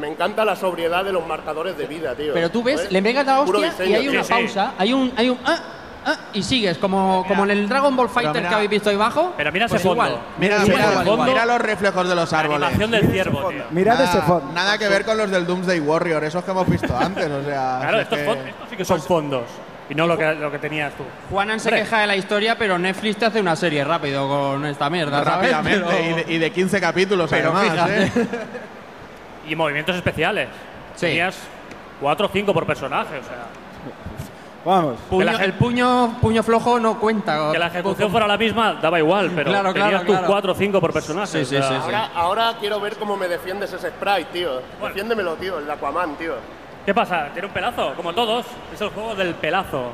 Me 0.01 0.07
encanta 0.07 0.43
la 0.43 0.55
sobriedad 0.55 1.05
de 1.05 1.13
los 1.13 1.25
marcadores 1.25 1.77
de 1.77 1.85
vida, 1.85 2.15
tío. 2.15 2.33
Pero 2.33 2.49
tú 2.49 2.63
ves, 2.63 2.77
¿Sabes? 2.77 2.91
le 2.91 3.01
pegas 3.01 3.25
la 3.25 3.39
hostia 3.41 3.59
y 3.67 3.69
diseño, 3.69 3.95
hay 3.97 4.01
tío. 4.01 4.11
una 4.11 4.23
Sí, 4.23 4.27
sí. 4.27 4.33
pausa, 4.33 4.73
hay 4.77 4.93
un, 4.93 5.13
hay 5.15 5.29
un 5.29 5.37
ah, 5.45 5.59
ah, 6.05 6.15
y 6.33 6.41
sigues, 6.43 6.77
como, 6.79 7.23
como 7.27 7.43
en 7.43 7.51
el 7.51 7.69
Dragon 7.69 7.95
Ball 7.95 8.09
Fighter 8.09 8.33
mira- 8.35 8.49
que 8.49 8.55
habéis 8.55 8.69
visto 8.71 8.89
ahí 8.89 8.95
abajo. 8.95 9.33
Pero 9.37 9.51
mira 9.51 9.65
ese 9.67 9.73
pues 9.75 9.83
fondo. 9.83 10.03
igual. 10.05 10.21
Mira, 10.39 10.59
mira, 10.59 10.75
igual, 10.91 11.07
igual. 11.07 11.29
mira 11.29 11.45
los 11.45 11.61
reflejos 11.61 12.09
de 12.09 12.15
los 12.15 12.31
La 12.31 12.39
árboles. 12.39 12.61
animación 12.63 12.91
del 12.91 13.11
ciervo, 13.11 13.49
tío. 13.49 13.63
Mirad 13.71 13.93
Nada- 13.93 14.09
ese 14.09 14.21
fondo. 14.23 14.51
Nada 14.53 14.77
que 14.77 14.87
ver 14.89 15.05
con 15.05 15.17
los 15.17 15.29
del 15.29 15.45
Doomsday 15.45 15.79
Warrior, 15.79 16.23
esos 16.23 16.43
que 16.43 16.51
hemos 16.51 16.67
visto 16.67 16.97
antes, 16.97 17.29
o 17.29 17.43
sea. 17.43 17.77
Claro, 17.81 17.99
estos, 18.01 18.17
que- 18.17 18.31
estos 18.31 18.69
sí 18.69 18.75
que 18.77 18.85
son 18.85 19.01
fondos. 19.01 19.43
Y 19.89 19.93
no 19.95 20.07
lo 20.07 20.17
que, 20.17 20.33
lo 20.35 20.49
que 20.49 20.57
tenías 20.57 20.93
tú. 20.93 21.03
Juanan 21.29 21.59
se 21.59 21.69
queja 21.69 21.99
de 21.99 22.07
la 22.07 22.15
historia, 22.15 22.57
pero 22.57 22.79
Netflix 22.79 23.17
te 23.17 23.25
hace 23.25 23.41
una 23.41 23.55
serie 23.57 23.83
rápido 23.83 24.27
con 24.27 24.65
esta 24.65 24.89
mierda. 24.89 25.21
¿sabes? 25.23 25.51
rápidamente 25.51 25.85
Pero- 25.89 26.19
y, 26.21 26.23
de, 26.23 26.33
y 26.33 26.37
de 26.39 26.51
15 26.51 26.79
capítulos 26.79 27.29
Pero 27.29 27.53
además, 27.55 27.71
fíjate. 27.89 28.03
¿eh? 28.05 28.27
Y 29.47 29.55
movimientos 29.55 29.95
especiales. 29.95 30.49
Sí. 30.95 31.07
Tenías 31.07 31.37
4 31.99 32.25
o 32.25 32.29
5 32.29 32.53
por 32.53 32.65
personaje, 32.65 33.17
o 33.19 33.23
sea. 33.23 33.45
Vamos. 34.63 34.97
Puño- 35.09 35.39
el 35.39 35.53
puño, 35.53 36.17
puño 36.21 36.43
flojo 36.43 36.79
no 36.79 36.99
cuenta. 36.99 37.51
Que 37.51 37.57
la 37.57 37.67
ejecución 37.67 38.11
fuera 38.11 38.27
la 38.27 38.37
misma 38.37 38.73
daba 38.75 38.99
igual, 38.99 39.31
pero 39.35 39.49
Claro, 39.49 39.73
claro, 39.73 39.87
tenías 39.89 40.01
tus 40.05 40.11
claro. 40.15 40.27
4 40.27 40.51
o 40.51 40.55
5 40.55 40.79
por 40.79 40.93
personaje. 40.93 41.27
Sí, 41.27 41.45
sí, 41.45 41.55
o 41.55 41.59
sea, 41.63 41.67
sí, 41.69 41.75
sí. 41.77 41.81
Ahora, 41.83 42.09
ahora 42.13 42.53
quiero 42.59 42.79
ver 42.79 42.95
cómo 42.97 43.17
me 43.17 43.27
defiendes 43.27 43.73
ese 43.73 43.89
sprite, 43.89 44.25
tío. 44.31 44.61
Defiéndemelo, 44.83 45.33
tío, 45.35 45.57
el 45.57 45.69
Aquaman, 45.71 46.15
tío. 46.15 46.35
¿Qué 46.85 46.93
pasa? 46.93 47.29
Tiene 47.33 47.47
un 47.47 47.53
pelazo, 47.53 47.93
como 47.95 48.13
todos. 48.13 48.45
Es 48.71 48.79
el 48.81 48.89
juego 48.89 49.15
del 49.15 49.33
pelazo. 49.33 49.85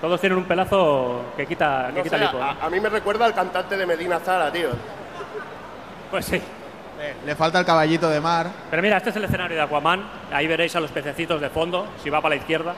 Todos 0.00 0.20
tienen 0.20 0.38
un 0.38 0.44
pelazo 0.44 1.22
que 1.36 1.46
quita, 1.46 1.88
que 1.92 1.98
No 1.98 2.02
quita 2.04 2.18
sé, 2.18 2.24
lipo. 2.24 2.38
¿no? 2.38 2.44
a, 2.44 2.56
a 2.66 2.70
mí 2.70 2.78
me 2.78 2.88
recuerda 2.88 3.24
al 3.24 3.34
cantante 3.34 3.76
de 3.76 3.86
Medina 3.86 4.20
Zara, 4.20 4.52
tío. 4.52 4.68
Pues 6.12 6.26
sí. 6.26 6.40
Le 7.26 7.34
falta 7.36 7.58
el 7.58 7.64
caballito 7.66 8.08
de 8.08 8.20
mar. 8.20 8.46
Pero 8.70 8.82
mira, 8.82 8.96
este 8.98 9.10
es 9.10 9.16
el 9.16 9.24
escenario 9.24 9.56
de 9.56 9.62
Aquaman. 9.62 10.02
Ahí 10.32 10.46
veréis 10.46 10.74
a 10.76 10.80
los 10.80 10.90
pececitos 10.90 11.40
de 11.40 11.48
fondo, 11.50 11.86
si 12.02 12.10
va 12.10 12.20
para 12.20 12.34
la 12.36 12.40
izquierda. 12.40 12.74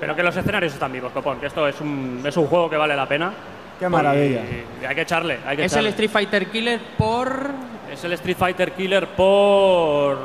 Pero 0.00 0.14
que 0.16 0.22
los 0.22 0.36
escenarios 0.36 0.72
están 0.72 0.92
vivos, 0.92 1.12
copón. 1.12 1.38
Que 1.40 1.46
esto 1.46 1.66
es 1.68 1.80
un, 1.80 2.22
es 2.24 2.36
un 2.36 2.46
juego 2.46 2.68
que 2.68 2.76
vale 2.76 2.94
la 2.96 3.06
pena. 3.06 3.32
Qué 3.78 3.88
maravilla. 3.88 4.40
Y 4.82 4.84
hay 4.84 4.94
que 4.94 5.00
echarle, 5.02 5.38
hay 5.46 5.56
que 5.56 5.64
Es 5.64 5.72
el. 5.74 5.86
Street 5.88 6.10
Fighter 6.10 6.46
Killer 6.50 6.80
por. 6.98 7.50
Es 7.92 8.02
el 8.04 8.12
Street 8.14 8.36
Fighter 8.36 8.72
Killer 8.72 9.06
por 9.08 10.18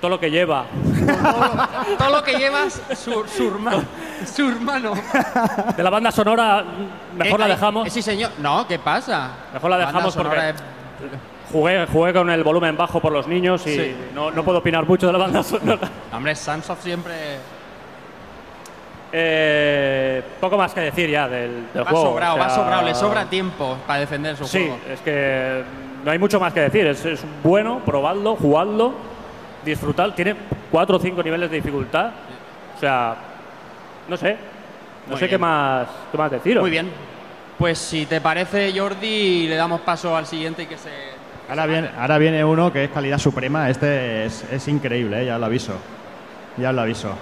todo 0.00 0.10
lo 0.10 0.18
que 0.20 0.30
lleva. 0.30 0.64
Todo 1.98 2.10
lo 2.10 2.22
que 2.24 2.34
llevas, 2.34 2.80
su, 2.96 3.24
su 3.26 3.48
hermano. 3.48 3.84
Su 4.26 4.48
hermano. 4.48 4.94
De 5.76 5.82
la 5.82 5.90
banda 5.90 6.10
sonora, 6.10 6.64
mejor 7.16 7.36
Eh, 7.36 7.38
la 7.38 7.44
ahí- 7.44 7.50
dejamos. 7.52 7.86
eh, 7.86 7.90
sí, 7.90 8.02
señor. 8.02 8.30
No, 8.38 8.66
¿qué 8.66 8.78
pasa? 8.80 9.30
Mejor 9.52 9.70
la 9.70 9.78
dejamos 9.78 10.16
porque 10.16 10.50
es- 10.50 10.62
jugué, 11.52 11.86
jugué 11.86 12.12
con 12.12 12.30
el 12.30 12.42
volumen 12.44 12.76
bajo 12.76 13.00
por 13.00 13.12
los 13.12 13.26
niños 13.28 13.66
y 13.66 13.74
Sí. 13.76 13.96
no, 14.14 14.30
no 14.30 14.42
puedo 14.44 14.58
opinar 14.58 14.86
mucho 14.86 15.06
de 15.06 15.12
la 15.12 15.18
banda 15.18 15.42
sonora. 15.42 15.88
Hombre, 16.12 16.34
Sunsoft 16.34 16.82
siempre. 16.82 17.14
Eh, 19.14 20.22
poco 20.40 20.56
más 20.56 20.72
que 20.72 20.80
decir 20.80 21.10
ya 21.10 21.28
del, 21.28 21.66
del 21.74 21.84
Va 21.86 21.90
juego. 21.90 22.06
sobrado, 22.12 22.34
o 22.34 22.38
sea, 22.38 22.46
va 22.46 22.50
sobrado. 22.54 22.82
Le 22.82 22.94
sobra 22.94 23.24
tiempo 23.26 23.76
para 23.86 24.00
defender 24.00 24.36
su 24.36 24.46
Sí, 24.46 24.58
juego. 24.60 24.78
es 24.90 25.00
que 25.00 25.62
no 26.04 26.10
hay 26.10 26.18
mucho 26.18 26.40
más 26.40 26.52
que 26.54 26.60
decir. 26.60 26.86
Es, 26.86 27.04
es 27.04 27.22
bueno, 27.42 27.80
probadlo, 27.84 28.36
jugadlo, 28.36 28.94
disfrutad. 29.64 30.10
Tiene 30.14 30.34
cuatro 30.70 30.96
o 30.96 30.98
cinco 30.98 31.22
niveles 31.22 31.50
de 31.50 31.56
dificultad. 31.56 32.10
O 32.76 32.80
sea, 32.80 33.14
no 34.08 34.16
sé. 34.16 34.36
No 35.06 35.10
Muy 35.12 35.18
sé 35.20 35.28
qué 35.28 35.36
más, 35.36 35.88
qué 36.10 36.16
más 36.16 36.30
deciros. 36.30 36.62
Muy 36.62 36.70
bien. 36.70 36.88
Pues 37.62 37.78
si 37.78 38.06
te 38.06 38.20
parece, 38.20 38.76
Jordi, 38.76 39.46
le 39.46 39.54
damos 39.54 39.82
paso 39.82 40.16
al 40.16 40.26
siguiente 40.26 40.64
y 40.64 40.66
que 40.66 40.76
se. 40.76 40.90
Ahora 41.48 41.64
viene, 41.66 41.90
ahora 41.96 42.18
viene 42.18 42.44
uno 42.44 42.72
que 42.72 42.82
es 42.82 42.90
calidad 42.90 43.18
suprema. 43.18 43.70
Este 43.70 44.26
es, 44.26 44.44
es 44.50 44.66
increíble, 44.66 45.22
¿eh? 45.22 45.26
ya 45.26 45.34
os 45.34 45.40
lo 45.40 45.46
aviso. 45.46 45.74
Ya 46.56 46.70
os 46.70 46.74
lo 46.74 46.80
aviso. 46.80 47.14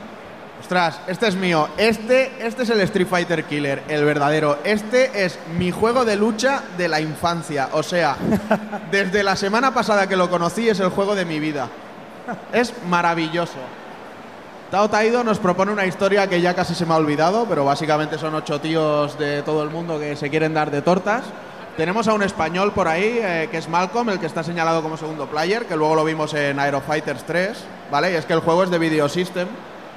Ostras, 0.59 0.99
este 1.09 1.29
es 1.29 1.37
mío. 1.37 1.69
Este, 1.77 2.33
este 2.41 2.63
es 2.63 2.71
el 2.71 2.81
Street 2.81 3.07
Fighter 3.07 3.45
Killer, 3.45 3.83
el 3.87 4.03
verdadero. 4.07 4.61
Este 4.65 5.27
es 5.27 5.39
mi 5.59 5.73
juego 5.73 6.07
de 6.07 6.17
lucha 6.17 6.63
de 6.79 6.89
la 6.89 7.03
infancia. 7.03 7.69
O 7.73 7.83
sea, 7.83 8.17
desde 8.91 9.23
la 9.23 9.37
semana 9.37 9.75
pasada 9.75 10.09
que 10.09 10.17
lo 10.17 10.31
conocí 10.31 10.71
es 10.71 10.81
el 10.81 10.89
juego 10.89 11.15
de 11.15 11.27
mi 11.27 11.39
vida. 11.39 11.69
Es 12.51 12.73
maravilloso. 12.87 13.59
Tao 14.71 14.89
Taido 14.89 15.25
nos 15.25 15.41
propone 15.41 15.73
una 15.73 15.85
historia 15.85 16.29
que 16.29 16.41
ya 16.41 16.55
casi 16.55 16.77
se 16.77 16.87
me 16.87 16.95
ha 16.95 16.97
olvidado, 16.97 17.45
pero 17.49 17.65
básicamente 17.65 18.19
son 18.19 18.37
ocho 18.37 18.61
tíos 18.61 19.19
de 19.19 19.43
todo 19.43 19.65
el 19.65 19.71
mundo 19.71 19.99
que 19.99 20.15
se 20.15 20.31
quieren 20.31 20.55
dar 20.55 20.71
de 20.71 20.81
tortas. 20.81 21.25
Tenemos 21.77 22.07
a 22.07 22.15
un 22.15 22.23
español 22.23 22.71
por 22.71 22.87
ahí, 22.87 23.19
eh, 23.21 23.49
que 23.51 23.59
es 23.59 23.69
Malcolm, 23.69 24.11
el 24.11 24.21
que 24.21 24.27
está 24.27 24.45
señalado 24.45 24.81
como 24.81 24.97
segundo 24.97 25.27
player, 25.27 25.67
que 25.67 25.75
luego 25.75 25.97
lo 25.97 26.05
vimos 26.05 26.35
en 26.35 26.61
Aero 26.61 26.81
Fighters 26.81 27.25
3, 27.25 27.65
¿vale? 27.91 28.13
Y 28.13 28.15
es 28.15 28.27
que 28.27 28.33
el 28.33 28.39
juego 28.39 28.63
es 28.63 28.71
de 28.71 28.79
Video 28.79 29.09
System. 29.09 29.49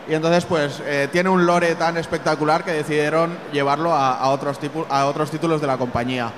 Y 0.09 0.15
entonces, 0.15 0.43
pues, 0.45 0.81
eh, 0.87 1.07
tiene 1.11 1.29
un 1.29 1.45
lore 1.45 1.75
tan 1.75 1.97
espectacular 1.97 2.63
que 2.63 2.71
decidieron 2.71 3.37
llevarlo 3.51 3.93
a, 3.93 4.27
otros 4.27 4.57
títulos 5.29 5.61
de 5.61 5.67
la 5.67 5.77
compañía. 5.77 6.31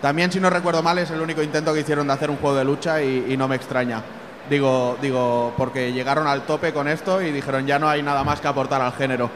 También, 0.00 0.30
si 0.30 0.38
no 0.38 0.48
recuerdo 0.48 0.80
mal, 0.80 0.98
es 0.98 1.10
el 1.10 1.20
único 1.20 1.42
intento 1.42 1.74
que 1.74 1.80
hicieron 1.80 2.06
de 2.06 2.12
hacer 2.12 2.30
un 2.30 2.36
juego 2.36 2.54
de 2.54 2.64
lucha 2.64 3.02
y 3.02 3.36
no 3.36 3.48
me 3.48 3.56
extraña. 3.56 4.00
Digo, 4.50 4.96
digo, 5.00 5.54
porque 5.56 5.92
llegaron 5.92 6.26
al 6.26 6.42
tope 6.42 6.72
con 6.72 6.86
esto 6.86 7.22
y 7.22 7.32
dijeron 7.32 7.66
ya 7.66 7.78
no 7.78 7.88
hay 7.88 8.02
nada 8.02 8.24
más 8.24 8.40
que 8.40 8.48
aportar 8.48 8.82
al 8.82 8.92
género. 8.92 9.30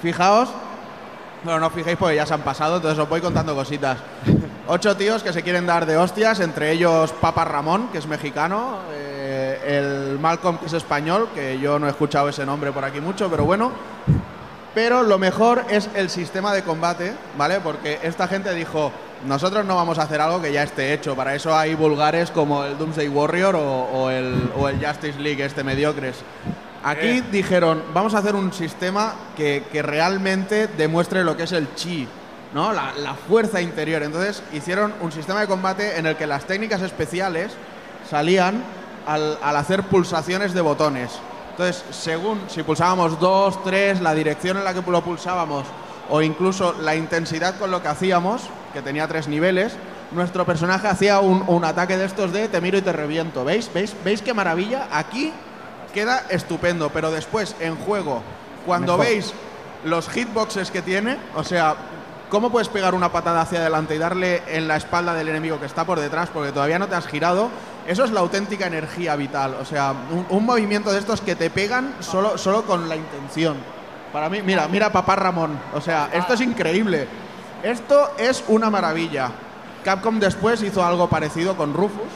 Fijaos, 0.00 0.48
bueno, 1.44 1.60
no 1.60 1.66
os 1.66 1.72
fijéis 1.72 1.96
porque 1.98 2.16
ya 2.16 2.24
se 2.24 2.34
han 2.34 2.42
pasado, 2.42 2.76
entonces 2.76 2.98
os 2.98 3.08
voy 3.08 3.20
contando 3.20 3.54
cositas. 3.54 3.98
Ocho 4.68 4.96
tíos 4.96 5.22
que 5.22 5.32
se 5.32 5.42
quieren 5.42 5.66
dar 5.66 5.86
de 5.86 5.96
hostias, 5.96 6.40
entre 6.40 6.70
ellos 6.70 7.12
Papa 7.12 7.44
Ramón, 7.44 7.88
que 7.90 7.98
es 7.98 8.06
mexicano, 8.06 8.78
eh, 8.92 9.60
el 9.66 10.18
Malcolm, 10.20 10.58
que 10.58 10.66
es 10.66 10.72
español, 10.72 11.28
que 11.34 11.58
yo 11.58 11.78
no 11.78 11.88
he 11.88 11.90
escuchado 11.90 12.28
ese 12.28 12.46
nombre 12.46 12.70
por 12.72 12.84
aquí 12.84 13.00
mucho, 13.00 13.28
pero 13.28 13.44
bueno. 13.44 13.72
Pero 14.74 15.02
lo 15.02 15.18
mejor 15.18 15.64
es 15.68 15.90
el 15.94 16.08
sistema 16.08 16.54
de 16.54 16.62
combate, 16.62 17.12
¿vale? 17.36 17.60
Porque 17.60 17.98
esta 18.02 18.26
gente 18.26 18.54
dijo, 18.54 18.90
nosotros 19.26 19.66
no 19.66 19.76
vamos 19.76 19.98
a 19.98 20.04
hacer 20.04 20.20
algo 20.20 20.40
que 20.40 20.50
ya 20.50 20.62
esté 20.62 20.94
hecho. 20.94 21.14
Para 21.14 21.34
eso 21.34 21.54
hay 21.54 21.74
vulgares 21.74 22.30
como 22.30 22.64
el 22.64 22.78
Doomsday 22.78 23.08
Warrior 23.08 23.54
o, 23.54 23.60
o 23.62 24.10
el, 24.10 24.50
o 24.56 24.68
el 24.68 24.84
Justice 24.84 25.18
League, 25.18 25.44
este 25.44 25.62
mediocres. 25.62 26.16
Aquí 26.84 27.20
dijeron, 27.20 27.82
vamos 27.92 28.14
a 28.14 28.18
hacer 28.18 28.34
un 28.34 28.52
sistema 28.52 29.14
que, 29.36 29.64
que 29.70 29.82
realmente 29.82 30.66
demuestre 30.66 31.22
lo 31.22 31.36
que 31.36 31.42
es 31.42 31.52
el 31.52 31.74
chi, 31.74 32.08
¿no? 32.54 32.72
La, 32.72 32.92
la 32.96 33.14
fuerza 33.14 33.60
interior. 33.60 34.02
Entonces 34.02 34.42
hicieron 34.54 34.94
un 35.02 35.12
sistema 35.12 35.40
de 35.42 35.46
combate 35.46 35.98
en 35.98 36.06
el 36.06 36.16
que 36.16 36.26
las 36.26 36.44
técnicas 36.44 36.80
especiales 36.80 37.52
salían 38.10 38.64
al, 39.06 39.38
al 39.42 39.56
hacer 39.56 39.82
pulsaciones 39.82 40.54
de 40.54 40.60
botones. 40.62 41.12
Entonces, 41.52 41.84
según 41.90 42.40
si 42.48 42.62
pulsábamos 42.62 43.20
dos, 43.20 43.62
tres, 43.62 44.00
la 44.00 44.14
dirección 44.14 44.56
en 44.56 44.64
la 44.64 44.74
que 44.74 44.82
lo 44.90 45.02
pulsábamos 45.02 45.64
o 46.10 46.20
incluso 46.22 46.74
la 46.80 46.96
intensidad 46.96 47.58
con 47.58 47.70
lo 47.70 47.82
que 47.82 47.88
hacíamos, 47.88 48.42
que 48.72 48.82
tenía 48.82 49.06
tres 49.06 49.28
niveles, 49.28 49.74
nuestro 50.12 50.44
personaje 50.44 50.88
hacía 50.88 51.20
un, 51.20 51.44
un 51.46 51.64
ataque 51.64 51.96
de 51.96 52.06
estos 52.06 52.32
de 52.32 52.48
te 52.48 52.60
miro 52.60 52.78
y 52.78 52.82
te 52.82 52.92
reviento. 52.92 53.44
¿Veis? 53.44 53.70
¿Veis? 53.72 53.94
¿Veis 54.04 54.22
qué 54.22 54.34
maravilla? 54.34 54.88
Aquí 54.90 55.32
queda 55.92 56.24
estupendo, 56.30 56.90
pero 56.90 57.10
después 57.10 57.54
en 57.60 57.76
juego, 57.76 58.22
cuando 58.66 58.96
Mejor. 58.96 59.06
veis 59.06 59.32
los 59.84 60.08
hitboxes 60.08 60.70
que 60.70 60.80
tiene, 60.80 61.18
o 61.34 61.44
sea, 61.44 61.76
¿cómo 62.30 62.50
puedes 62.50 62.68
pegar 62.68 62.94
una 62.94 63.12
patada 63.12 63.42
hacia 63.42 63.60
adelante 63.60 63.94
y 63.94 63.98
darle 63.98 64.42
en 64.46 64.68
la 64.68 64.76
espalda 64.76 65.12
del 65.14 65.28
enemigo 65.28 65.60
que 65.60 65.66
está 65.66 65.84
por 65.84 66.00
detrás 66.00 66.30
porque 66.32 66.52
todavía 66.52 66.78
no 66.78 66.88
te 66.88 66.94
has 66.94 67.06
girado? 67.06 67.50
Eso 67.86 68.04
es 68.04 68.10
la 68.10 68.20
auténtica 68.20 68.66
energía 68.66 69.16
vital. 69.16 69.56
O 69.60 69.64
sea, 69.64 69.94
un, 70.28 70.44
movimiento 70.44 70.92
de 70.92 70.98
estos 70.98 71.20
que 71.20 71.34
te 71.34 71.50
pegan 71.50 71.94
solo, 72.00 72.38
solo 72.38 72.62
con 72.64 72.88
la 72.88 72.96
intención. 72.96 73.56
Para 74.12 74.28
mí, 74.28 74.42
mira, 74.42 74.68
mira 74.68 74.92
papá 74.92 75.16
Ramón. 75.16 75.58
O 75.74 75.80
sea, 75.80 76.10
esto 76.12 76.34
es 76.34 76.40
increíble. 76.40 77.08
Esto 77.62 78.12
es 78.18 78.44
una 78.48 78.70
maravilla. 78.70 79.30
Capcom 79.84 80.20
después 80.20 80.62
hizo 80.62 80.84
algo 80.84 81.08
parecido 81.08 81.56
con 81.56 81.74
Rufus. 81.74 82.10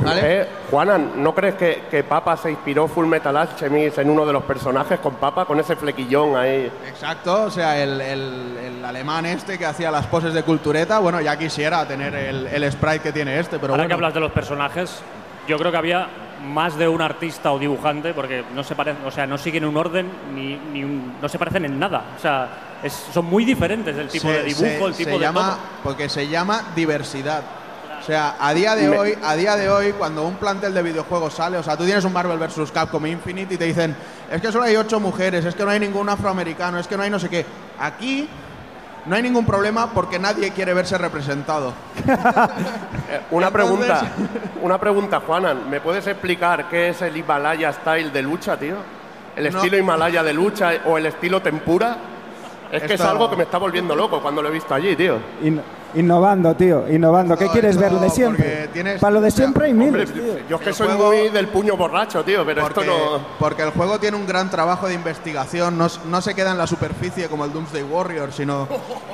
¿Vale? 0.00 0.20
Eh, 0.42 0.46
Juana, 0.70 0.98
¿no 0.98 1.34
crees 1.34 1.54
que, 1.54 1.84
que 1.90 2.02
Papa 2.04 2.36
se 2.36 2.50
inspiró 2.50 2.88
Full 2.88 3.06
Metal 3.06 3.36
Alchemist 3.36 3.98
en 3.98 4.10
uno 4.10 4.26
de 4.26 4.32
los 4.32 4.42
personajes 4.44 4.98
con 5.00 5.14
Papa, 5.14 5.44
con 5.44 5.60
ese 5.60 5.76
flequillón 5.76 6.36
ahí? 6.36 6.70
Exacto, 6.88 7.44
o 7.44 7.50
sea, 7.50 7.80
el, 7.82 8.00
el- 8.00 8.56
el 8.66 8.84
alemán 8.84 9.26
este 9.26 9.58
que 9.58 9.66
hacía 9.66 9.90
las 9.90 10.06
poses 10.06 10.32
de 10.34 10.42
cultureta, 10.42 10.98
bueno, 10.98 11.20
ya 11.20 11.36
quisiera 11.38 11.86
tener 11.86 12.14
el, 12.14 12.46
el 12.48 12.72
sprite 12.72 13.00
que 13.00 13.12
tiene 13.12 13.38
este, 13.38 13.58
pero 13.58 13.72
Ahora 13.74 13.84
bueno. 13.84 13.88
que 13.88 13.94
hablas 13.94 14.14
de 14.14 14.20
los 14.20 14.32
personajes, 14.32 15.00
yo 15.48 15.56
creo 15.58 15.70
que 15.70 15.78
había 15.78 16.08
más 16.44 16.76
de 16.76 16.86
un 16.88 17.00
artista 17.00 17.52
o 17.52 17.58
dibujante, 17.58 18.12
porque 18.12 18.44
no 18.54 18.62
se 18.62 18.74
parecen, 18.74 19.04
o 19.06 19.10
sea, 19.10 19.26
no 19.26 19.38
siguen 19.38 19.64
un 19.64 19.76
orden 19.76 20.10
ni, 20.34 20.56
ni 20.72 20.84
un- 20.84 21.14
no 21.20 21.28
se 21.28 21.38
parecen 21.38 21.64
en 21.64 21.78
nada. 21.78 22.02
O 22.16 22.20
sea, 22.20 22.48
es- 22.82 23.06
son 23.12 23.24
muy 23.24 23.44
diferentes 23.44 23.96
el 23.96 24.08
tipo 24.08 24.28
se- 24.28 24.34
de 24.34 24.42
dibujo, 24.44 24.62
se- 24.64 24.84
el 24.86 24.94
tipo 24.94 25.10
se 25.10 25.16
de 25.16 25.18
llama, 25.20 25.40
todo. 25.50 25.58
Porque 25.84 26.08
se 26.08 26.28
llama 26.28 26.62
diversidad. 26.74 27.42
O 28.06 28.08
sea, 28.08 28.36
a 28.38 28.54
día 28.54 28.76
de 28.76 28.86
Me- 28.88 28.96
hoy, 28.96 29.18
a 29.20 29.34
día 29.34 29.56
de 29.56 29.68
hoy, 29.68 29.92
cuando 29.98 30.22
un 30.24 30.36
plantel 30.36 30.72
de 30.72 30.80
videojuegos 30.80 31.34
sale, 31.34 31.58
o 31.58 31.62
sea, 31.64 31.76
tú 31.76 31.84
tienes 31.84 32.04
un 32.04 32.12
Marvel 32.12 32.38
vs. 32.38 32.70
Capcom 32.70 33.04
Infinite 33.04 33.54
y 33.54 33.56
te 33.56 33.64
dicen, 33.64 33.96
es 34.30 34.40
que 34.40 34.52
solo 34.52 34.62
hay 34.62 34.76
ocho 34.76 35.00
mujeres, 35.00 35.44
es 35.44 35.56
que 35.56 35.64
no 35.64 35.72
hay 35.72 35.80
ningún 35.80 36.08
afroamericano, 36.08 36.78
es 36.78 36.86
que 36.86 36.96
no 36.96 37.02
hay 37.02 37.10
no 37.10 37.18
sé 37.18 37.28
qué. 37.28 37.44
Aquí 37.80 38.28
no 39.06 39.16
hay 39.16 39.22
ningún 39.24 39.44
problema 39.44 39.90
porque 39.92 40.20
nadie 40.20 40.52
quiere 40.52 40.72
verse 40.72 40.96
representado. 40.98 41.72
Una 43.32 43.48
Entonces- 43.48 43.50
pregunta, 43.50 44.02
una 44.62 44.78
pregunta, 44.78 45.20
Juana, 45.26 45.54
¿me 45.54 45.80
puedes 45.80 46.06
explicar 46.06 46.68
qué 46.68 46.90
es 46.90 47.02
el 47.02 47.16
Himalaya 47.16 47.72
Style 47.72 48.10
de 48.12 48.22
lucha, 48.22 48.56
tío? 48.56 48.76
¿El 49.34 49.50
No. 49.52 49.58
estilo 49.58 49.78
Himalaya 49.78 50.22
de 50.22 50.32
lucha 50.32 50.70
o 50.86 50.96
el 50.96 51.06
estilo 51.06 51.42
tempura? 51.42 51.96
Es 52.70 52.84
que 52.84 52.94
es 52.94 53.00
algo 53.00 53.28
que 53.28 53.36
me 53.36 53.42
está 53.42 53.58
volviendo 53.58 53.96
loco 53.96 54.20
cuando 54.22 54.42
lo 54.42 54.48
he 54.48 54.52
visto 54.52 54.74
allí, 54.74 54.94
tío. 54.94 55.18
In- 55.42 55.60
innovando, 55.96 56.54
tío, 56.54 56.84
innovando. 56.88 57.36
¿Qué 57.36 57.46
No, 57.46 57.52
quieres 57.52 57.76
ver? 57.76 57.92
Lo 57.92 58.00
de 58.00 58.10
siempre. 58.10 58.68
tienes- 58.72 59.00
Para 59.00 59.14
lo 59.14 59.20
de 59.20 59.28
o 59.28 59.30
sea, 59.30 59.36
siempre 59.38 59.66
hay 59.66 59.72
Hombre, 59.72 59.90
miles, 59.90 60.12
tío. 60.12 60.22
yo 60.48 60.56
es 60.56 60.62
que 60.62 60.68
El 60.68 60.74
soy 60.74 60.86
juego- 60.88 61.06
muy 61.12 61.28
del 61.30 61.48
puño 61.48 61.76
borracho, 61.76 62.22
tío, 62.24 62.44
pero 62.46 62.62
Porque, 62.62 62.80
esto 62.80 62.92
no... 63.18 63.26
porque 63.38 63.62
el 63.62 63.70
juego 63.70 63.98
tiene 63.98 64.16
un 64.16 64.26
gran 64.26 64.50
trabajo 64.50 64.86
de 64.88 64.94
investigación, 64.94 65.76
no, 65.78 66.20
se 66.20 66.34
queda 66.34 66.52
en 66.52 66.58
la 66.58 66.66
superficie 66.66 67.28
como 67.28 67.44
el 67.44 67.52
Doomsday 67.52 67.82
Warrior, 67.82 68.32
sino 68.32 68.68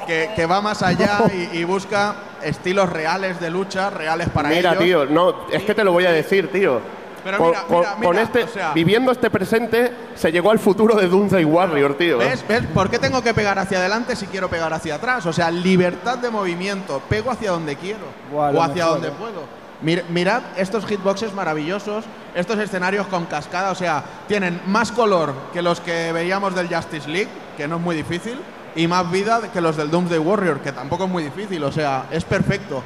que, 0.07 0.31
que 0.35 0.47
va 0.47 0.61
más 0.61 0.83
allá 0.83 1.21
y, 1.53 1.59
y 1.59 1.64
busca 1.64 2.14
estilos 2.42 2.88
reales 2.90 3.40
de 3.40 3.51
lucha, 3.51 3.88
reales 3.90 4.29
para 4.31 4.49
Mira, 4.49 4.71
ellos. 4.73 4.85
tío, 4.85 5.07
no, 5.07 5.49
es 5.53 5.62
que 5.62 5.75
te 5.75 5.85
lo 5.85 5.92
voy 5.92 6.07
a 6.07 6.12
decir, 6.12 6.51
tío. 6.51 6.81
Pero 7.25 7.39
con, 7.39 7.49
mira, 7.49 7.63
con- 7.63 7.79
mira, 7.81 7.93
con 7.95 8.01
mira, 8.11 8.23
este, 8.23 8.45
o 8.45 8.49
sea- 8.49 8.73
viviendo 8.73 9.13
este 9.13 9.31
presente, 9.31 9.93
se 10.15 10.33
llegó 10.33 10.51
al 10.51 10.59
futuro 10.59 10.95
de 10.97 11.09
Doomsday 11.09 11.45
Warrior, 11.45 11.95
tío. 11.97 12.19
¿Ves? 12.19 12.45
¿Ves? 12.49 12.63
¿Por 12.75 12.91
qué 12.91 12.99
tengo 12.99 13.23
que 13.23 13.33
pegar 13.35 13.59
hacia 13.59 13.79
adelante 13.79 14.17
si 14.17 14.27
quiero 14.27 14.49
pegar 14.49 14.73
hacia 14.73 14.97
atrás? 14.97 15.25
O 15.27 15.33
sea, 15.33 15.51
libertad 15.51 16.19
de 16.19 16.31
movimiento. 16.31 17.01
Pego 17.09 17.31
hacia 17.31 17.51
donde 17.53 17.77
quiero 17.77 18.05
o 18.33 18.43
hacia 18.63 18.85
mejor, 18.85 18.93
donde 18.95 19.09
eh. 19.09 19.13
puedo. 19.19 19.63
Mir- 19.83 20.05
mirad 20.11 20.43
estos 20.57 20.87
hitboxes 20.87 21.35
maravillosos, 21.35 22.05
estos 22.37 22.59
escenarios 22.59 23.07
con 23.09 23.25
cascada, 23.27 23.73
o 23.73 23.75
sea, 23.75 24.05
tienen 24.29 24.61
más 24.67 24.93
color 24.93 25.35
que 25.53 25.61
los 25.61 25.81
que 25.81 26.13
veíamos 26.13 26.55
del 26.55 26.73
Justice 26.73 27.09
League, 27.09 27.29
que 27.57 27.67
no 27.67 27.77
es 27.77 27.83
muy 27.83 27.97
difícil, 27.97 28.39
y 28.77 28.87
más 28.87 29.11
vida 29.11 29.41
que 29.53 29.61
los 29.61 29.77
del 29.77 29.91
Doomsday 29.91 30.21
Warrior, 30.21 30.61
que 30.61 30.71
tampoco 30.71 31.05
es 31.05 31.11
muy 31.11 31.25
difícil, 31.25 31.63
o 31.65 31.73
sea, 31.73 32.05
es 32.13 32.25
perfecto. 32.25 32.83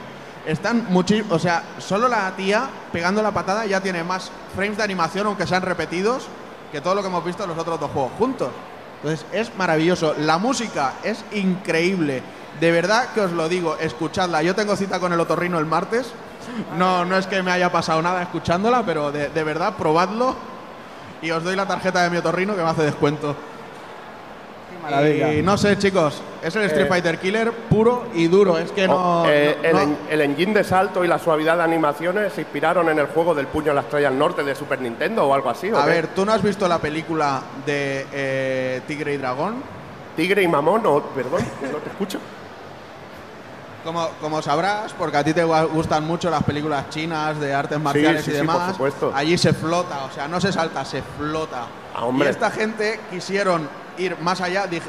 Están 0.46 0.86
muchísimo, 0.90 1.34
o 1.34 1.38
sea, 1.40 1.64
solo 1.78 2.08
la 2.08 2.30
tía 2.36 2.68
pegando 2.92 3.20
la 3.20 3.32
patada 3.32 3.66
ya 3.66 3.80
tiene 3.80 4.04
más 4.04 4.30
frames 4.54 4.76
de 4.76 4.84
animación, 4.84 5.26
aunque 5.26 5.46
sean 5.46 5.62
repetidos, 5.62 6.28
que 6.70 6.80
todo 6.80 6.94
lo 6.94 7.02
que 7.02 7.08
hemos 7.08 7.24
visto 7.24 7.42
en 7.42 7.50
los 7.50 7.58
otros 7.58 7.80
dos 7.80 7.90
juegos 7.90 8.12
juntos. 8.16 8.50
Entonces 9.02 9.26
es 9.32 9.54
maravilloso. 9.56 10.14
La 10.18 10.38
música 10.38 10.94
es 11.02 11.24
increíble. 11.32 12.22
De 12.60 12.70
verdad 12.70 13.08
que 13.12 13.20
os 13.20 13.32
lo 13.32 13.48
digo, 13.48 13.76
escuchadla. 13.78 14.42
Yo 14.42 14.54
tengo 14.54 14.76
cita 14.76 15.00
con 15.00 15.12
el 15.12 15.20
otorrino 15.20 15.58
el 15.58 15.66
martes. 15.66 16.12
No, 16.78 17.04
no 17.04 17.16
es 17.16 17.26
que 17.26 17.42
me 17.42 17.50
haya 17.50 17.70
pasado 17.70 18.00
nada 18.00 18.22
escuchándola, 18.22 18.84
pero 18.86 19.10
de, 19.10 19.28
de 19.28 19.44
verdad, 19.44 19.74
probadlo. 19.76 20.36
Y 21.22 21.30
os 21.30 21.42
doy 21.42 21.56
la 21.56 21.66
tarjeta 21.66 22.02
de 22.02 22.10
mi 22.10 22.18
otorrino 22.18 22.54
que 22.54 22.62
me 22.62 22.68
hace 22.68 22.82
descuento. 22.82 23.34
Maravilla. 24.90 25.34
Y 25.34 25.42
no 25.42 25.56
sé, 25.58 25.76
chicos, 25.78 26.20
es 26.42 26.54
el 26.56 26.62
Street 26.64 26.88
Fighter 26.88 27.18
Killer 27.18 27.52
puro 27.52 28.06
y 28.14 28.26
duro. 28.28 28.56
Es 28.58 28.72
que 28.72 28.86
no. 28.88 29.22
Oh, 29.22 29.26
eh, 29.28 29.56
no- 29.62 29.68
el, 29.80 29.88
no- 29.90 29.96
el 30.10 30.20
engine 30.22 30.54
de 30.54 30.64
salto 30.64 31.04
y 31.04 31.08
la 31.08 31.18
suavidad 31.18 31.56
de 31.56 31.62
animaciones 31.64 32.32
se 32.32 32.40
inspiraron 32.42 32.88
en 32.88 32.98
el 32.98 33.06
juego 33.06 33.34
del 33.34 33.46
puño 33.46 33.72
a 33.72 33.74
la 33.74 33.82
estrella 33.82 34.08
del 34.10 34.18
norte 34.18 34.42
de 34.42 34.54
Super 34.54 34.80
Nintendo 34.80 35.24
o 35.26 35.34
algo 35.34 35.50
así. 35.50 35.70
¿o 35.70 35.78
A 35.78 35.84
qué? 35.84 35.90
ver, 35.90 36.06
¿tú 36.08 36.24
no 36.24 36.32
has 36.32 36.42
visto 36.42 36.66
la 36.68 36.78
película 36.78 37.42
de 37.66 38.06
eh, 38.12 38.80
Tigre 38.86 39.14
y 39.14 39.16
Dragón? 39.18 39.62
Tigre 40.16 40.42
y 40.42 40.48
mamón, 40.48 40.82
o 40.86 41.00
perdón, 41.02 41.42
no 41.70 41.78
te 41.78 41.90
escucho. 41.90 42.18
Como, 43.84 44.08
como 44.20 44.42
sabrás, 44.42 44.92
porque 44.94 45.16
a 45.16 45.22
ti 45.22 45.32
te 45.32 45.44
gustan 45.44 46.04
mucho 46.04 46.28
las 46.28 46.42
películas 46.42 46.90
chinas 46.90 47.38
de 47.38 47.54
artes 47.54 47.78
marciales 47.78 48.24
sí, 48.24 48.32
y 48.32 48.34
sí, 48.34 48.40
por 48.40 48.52
demás, 48.54 48.72
supuesto. 48.72 49.12
allí 49.14 49.38
se 49.38 49.52
flota, 49.52 50.06
o 50.06 50.10
sea, 50.10 50.26
no 50.26 50.40
se 50.40 50.52
salta, 50.52 50.84
se 50.84 51.02
flota. 51.02 51.66
Ah, 51.94 52.04
hombre. 52.04 52.26
Y 52.26 52.30
esta 52.32 52.50
gente 52.50 52.98
quisieron 53.12 53.68
ir 53.98 54.16
más 54.20 54.40
allá 54.40 54.66
eh, 54.70 54.80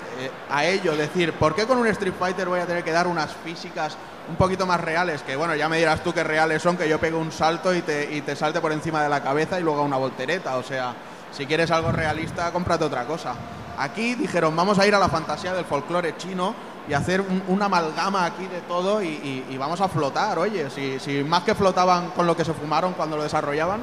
a 0.49 0.65
ello, 0.65 0.95
decir, 0.95 1.33
¿por 1.33 1.55
qué 1.55 1.65
con 1.65 1.77
un 1.77 1.87
Street 1.87 2.13
Fighter 2.17 2.47
voy 2.47 2.59
a 2.59 2.65
tener 2.65 2.83
que 2.83 2.91
dar 2.91 3.07
unas 3.07 3.31
físicas 3.43 3.97
un 4.29 4.35
poquito 4.35 4.65
más 4.65 4.79
reales? 4.81 5.21
Que 5.23 5.35
bueno, 5.35 5.55
ya 5.55 5.69
me 5.69 5.77
dirás 5.77 6.03
tú 6.03 6.13
que 6.13 6.23
reales 6.23 6.61
son, 6.61 6.77
que 6.77 6.87
yo 6.89 6.99
pegue 6.99 7.15
un 7.15 7.31
salto 7.31 7.73
y 7.73 7.81
te, 7.81 8.13
y 8.15 8.21
te 8.21 8.35
salte 8.35 8.59
por 8.61 8.71
encima 8.71 9.01
de 9.03 9.09
la 9.09 9.21
cabeza 9.23 9.59
y 9.59 9.63
luego 9.63 9.83
una 9.83 9.97
voltereta, 9.97 10.57
o 10.57 10.63
sea, 10.63 10.93
si 11.31 11.45
quieres 11.45 11.71
algo 11.71 11.91
realista, 11.91 12.51
cómprate 12.51 12.85
otra 12.85 13.05
cosa. 13.05 13.33
Aquí 13.77 14.15
dijeron, 14.15 14.55
vamos 14.55 14.79
a 14.79 14.87
ir 14.87 14.95
a 14.95 14.99
la 14.99 15.09
fantasía 15.09 15.53
del 15.53 15.65
folclore 15.65 16.15
chino 16.17 16.55
y 16.89 16.93
hacer 16.93 17.21
un- 17.21 17.43
una 17.47 17.65
amalgama 17.65 18.25
aquí 18.25 18.47
de 18.47 18.61
todo 18.61 19.03
y, 19.03 19.45
y- 19.49 19.57
vamos 19.57 19.81
a 19.81 19.87
flotar. 19.89 20.39
Oye, 20.39 20.69
si 20.69 21.23
más 21.23 21.43
que 21.43 21.53
flotaban 21.53 22.09
con 22.11 22.25
lo 22.25 22.35
que 22.35 22.43
se 22.45 22.53
fumaron 22.53 22.93
cuando 22.93 23.17
lo 23.17 23.23
desarrollaban, 23.23 23.81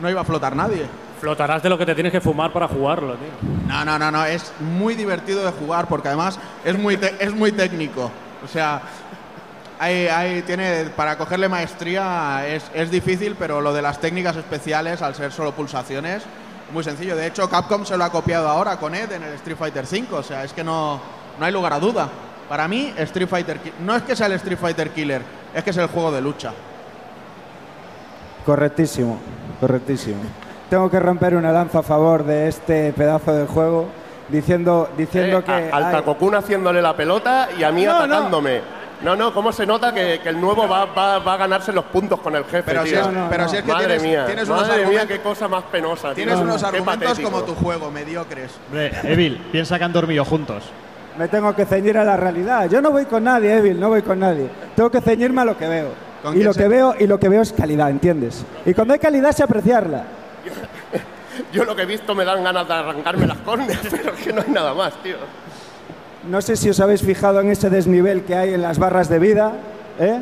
no 0.00 0.08
iba 0.10 0.22
a 0.22 0.24
flotar 0.24 0.56
nadie. 0.56 0.86
Flotarás 1.20 1.62
de 1.62 1.68
lo 1.68 1.76
que 1.76 1.84
te 1.86 1.94
tienes 1.94 2.12
que 2.12 2.20
fumar 2.20 2.52
para 2.52 2.68
jugarlo, 2.68 3.14
tío. 3.14 3.28
No, 3.66 3.84
no, 3.84 3.98
no, 3.98 4.10
no, 4.10 4.24
es 4.24 4.52
muy 4.60 4.94
divertido 4.94 5.44
de 5.44 5.50
jugar 5.52 5.86
porque 5.88 6.08
además 6.08 6.38
es 6.64 6.78
muy, 6.78 6.96
te- 6.96 7.16
es 7.24 7.34
muy 7.34 7.50
técnico. 7.52 8.10
O 8.44 8.46
sea, 8.48 8.80
hay, 9.80 10.06
hay- 10.06 10.42
tiene, 10.42 10.84
para 10.96 11.18
cogerle 11.18 11.48
maestría 11.48 12.46
es, 12.46 12.70
es 12.72 12.90
difícil, 12.90 13.34
pero 13.38 13.60
lo 13.60 13.72
de 13.72 13.82
las 13.82 14.00
técnicas 14.00 14.36
especiales, 14.36 15.02
al 15.02 15.14
ser 15.16 15.32
solo 15.32 15.52
pulsaciones, 15.52 16.22
muy 16.72 16.84
sencillo. 16.84 17.16
De 17.16 17.26
hecho, 17.26 17.48
Capcom 17.50 17.84
se 17.84 17.96
lo 17.96 18.04
ha 18.04 18.10
copiado 18.10 18.48
ahora 18.48 18.76
con 18.76 18.94
Ed 18.94 19.10
en 19.10 19.22
el 19.24 19.32
Street 19.34 19.56
Fighter 19.58 19.84
V, 19.90 20.06
o 20.16 20.22
sea, 20.22 20.44
es 20.44 20.52
que 20.52 20.62
no, 20.62 21.00
no 21.40 21.44
hay 21.44 21.52
lugar 21.52 21.72
a 21.72 21.80
duda. 21.80 22.08
Para 22.48 22.68
mí, 22.68 22.92
Street 22.96 23.28
Fighter 23.28 23.58
no 23.80 23.94
es 23.96 24.02
que 24.04 24.14
sea 24.16 24.26
el 24.26 24.32
Street 24.34 24.58
Fighter 24.58 24.90
Killer, 24.90 25.22
es 25.54 25.64
que 25.64 25.70
es 25.70 25.76
el 25.76 25.88
juego 25.88 26.12
de 26.12 26.20
lucha. 26.20 26.52
Correctísimo, 28.46 29.18
correctísimo. 29.60 30.20
Tengo 30.70 30.90
que 30.90 31.00
romper 31.00 31.34
una 31.34 31.50
lanza 31.52 31.78
a 31.78 31.82
favor 31.82 32.24
de 32.24 32.48
este 32.48 32.92
pedazo 32.92 33.32
de 33.34 33.46
juego 33.46 33.86
diciendo, 34.28 34.90
diciendo 34.96 35.38
Eh, 35.38 35.42
que... 35.44 35.52
a- 35.52 35.76
al 35.76 35.90
Takokun 35.92 36.34
haciéndole 36.34 36.82
la 36.82 36.94
pelota 36.94 37.48
y 37.58 37.62
a 37.62 37.72
mí 37.72 37.84
No, 37.84 38.06
no. 38.06 38.14
atacándome. 38.14 38.60
No, 39.00 39.14
no, 39.14 39.32
¿cómo 39.32 39.52
se 39.52 39.64
nota 39.64 39.94
que, 39.94 40.18
que 40.20 40.28
el 40.28 40.40
nuevo 40.40 40.66
va, 40.68 40.86
va- 40.86 41.20
va 41.20 41.34
a 41.34 41.36
ganarse 41.36 41.72
los 41.72 41.84
puntos 41.84 42.20
con 42.20 42.34
el 42.34 42.44
jefe, 42.44 42.64
Pero 42.66 42.82
si 42.82 42.90
tío? 42.90 43.00
es, 43.00 43.06
No, 43.06 43.12
no, 43.12 43.30
pero 43.30 43.44
no. 43.44 43.48
si 43.48 43.56
es 43.56 43.62
que 43.62 43.72
Madre 43.72 43.86
tienes, 43.86 44.02
mía, 44.02 44.26
tienes 44.26 44.48
unos 44.48 44.68
madre 44.68 44.86
mía, 44.86 45.06
qué 45.06 45.20
cosa 45.20 45.46
más 45.48 45.62
penosa, 45.70 46.08
tío. 46.08 46.14
tienes 46.24 46.36
unos 46.36 46.62
argumentos 46.64 47.20
como 47.20 47.42
tu 47.42 47.54
juego, 47.54 47.90
mediocres. 47.92 48.50
Hombre, 48.66 48.90
Evil, 49.04 49.40
piensa 49.52 49.78
que 49.78 49.84
han 49.84 49.92
dormido 49.92 50.24
juntos. 50.24 50.64
Me 51.16 51.28
tengo 51.28 51.54
que 51.54 51.64
ceñir 51.64 51.96
a 51.96 52.04
la 52.04 52.16
realidad. 52.16 52.68
Yo 52.68 52.82
no 52.82 52.90
voy 52.90 53.04
con 53.06 53.22
nadie, 53.24 53.54
Evil, 53.56 53.78
no 53.78 53.88
voy 53.88 54.02
con 54.02 54.18
nadie. 54.18 54.48
Tengo 54.74 54.90
que 54.90 55.00
ceñirme 55.00 55.42
a 55.42 55.44
lo 55.44 55.56
que 55.56 55.68
veo. 55.68 55.88
¿Con 56.22 56.36
Y 56.36 56.42
lo 56.42 56.52
se- 56.52 56.60
que 56.62 56.68
veo 56.68 56.94
y 56.98 57.06
lo 57.06 57.18
que 57.20 57.28
veo 57.28 57.42
es 57.42 57.52
calidad, 57.52 57.90
¿entiendes? 57.90 58.44
Y 58.66 58.74
cuando 58.74 58.94
hay 58.94 58.98
calidad 59.00 59.30
sé 59.30 59.44
apreciarla. 59.44 60.02
Yo 61.52 61.64
lo 61.64 61.76
que 61.76 61.82
he 61.82 61.86
visto 61.86 62.14
me 62.14 62.24
dan 62.24 62.42
ganas 62.42 62.66
de 62.66 62.74
arrancarme 62.74 63.26
las 63.26 63.38
córneas, 63.38 63.80
pero 63.90 64.12
es 64.12 64.24
que 64.24 64.32
no 64.32 64.42
hay 64.42 64.50
nada 64.50 64.74
más, 64.74 64.94
tío. 65.02 65.16
No 66.28 66.42
sé 66.42 66.56
si 66.56 66.68
os 66.68 66.80
habéis 66.80 67.02
fijado 67.02 67.40
en 67.40 67.50
ese 67.50 67.70
desnivel 67.70 68.24
que 68.24 68.34
hay 68.34 68.54
en 68.54 68.62
las 68.62 68.78
barras 68.78 69.08
de 69.08 69.18
vida, 69.18 69.52
¿eh? 69.98 70.20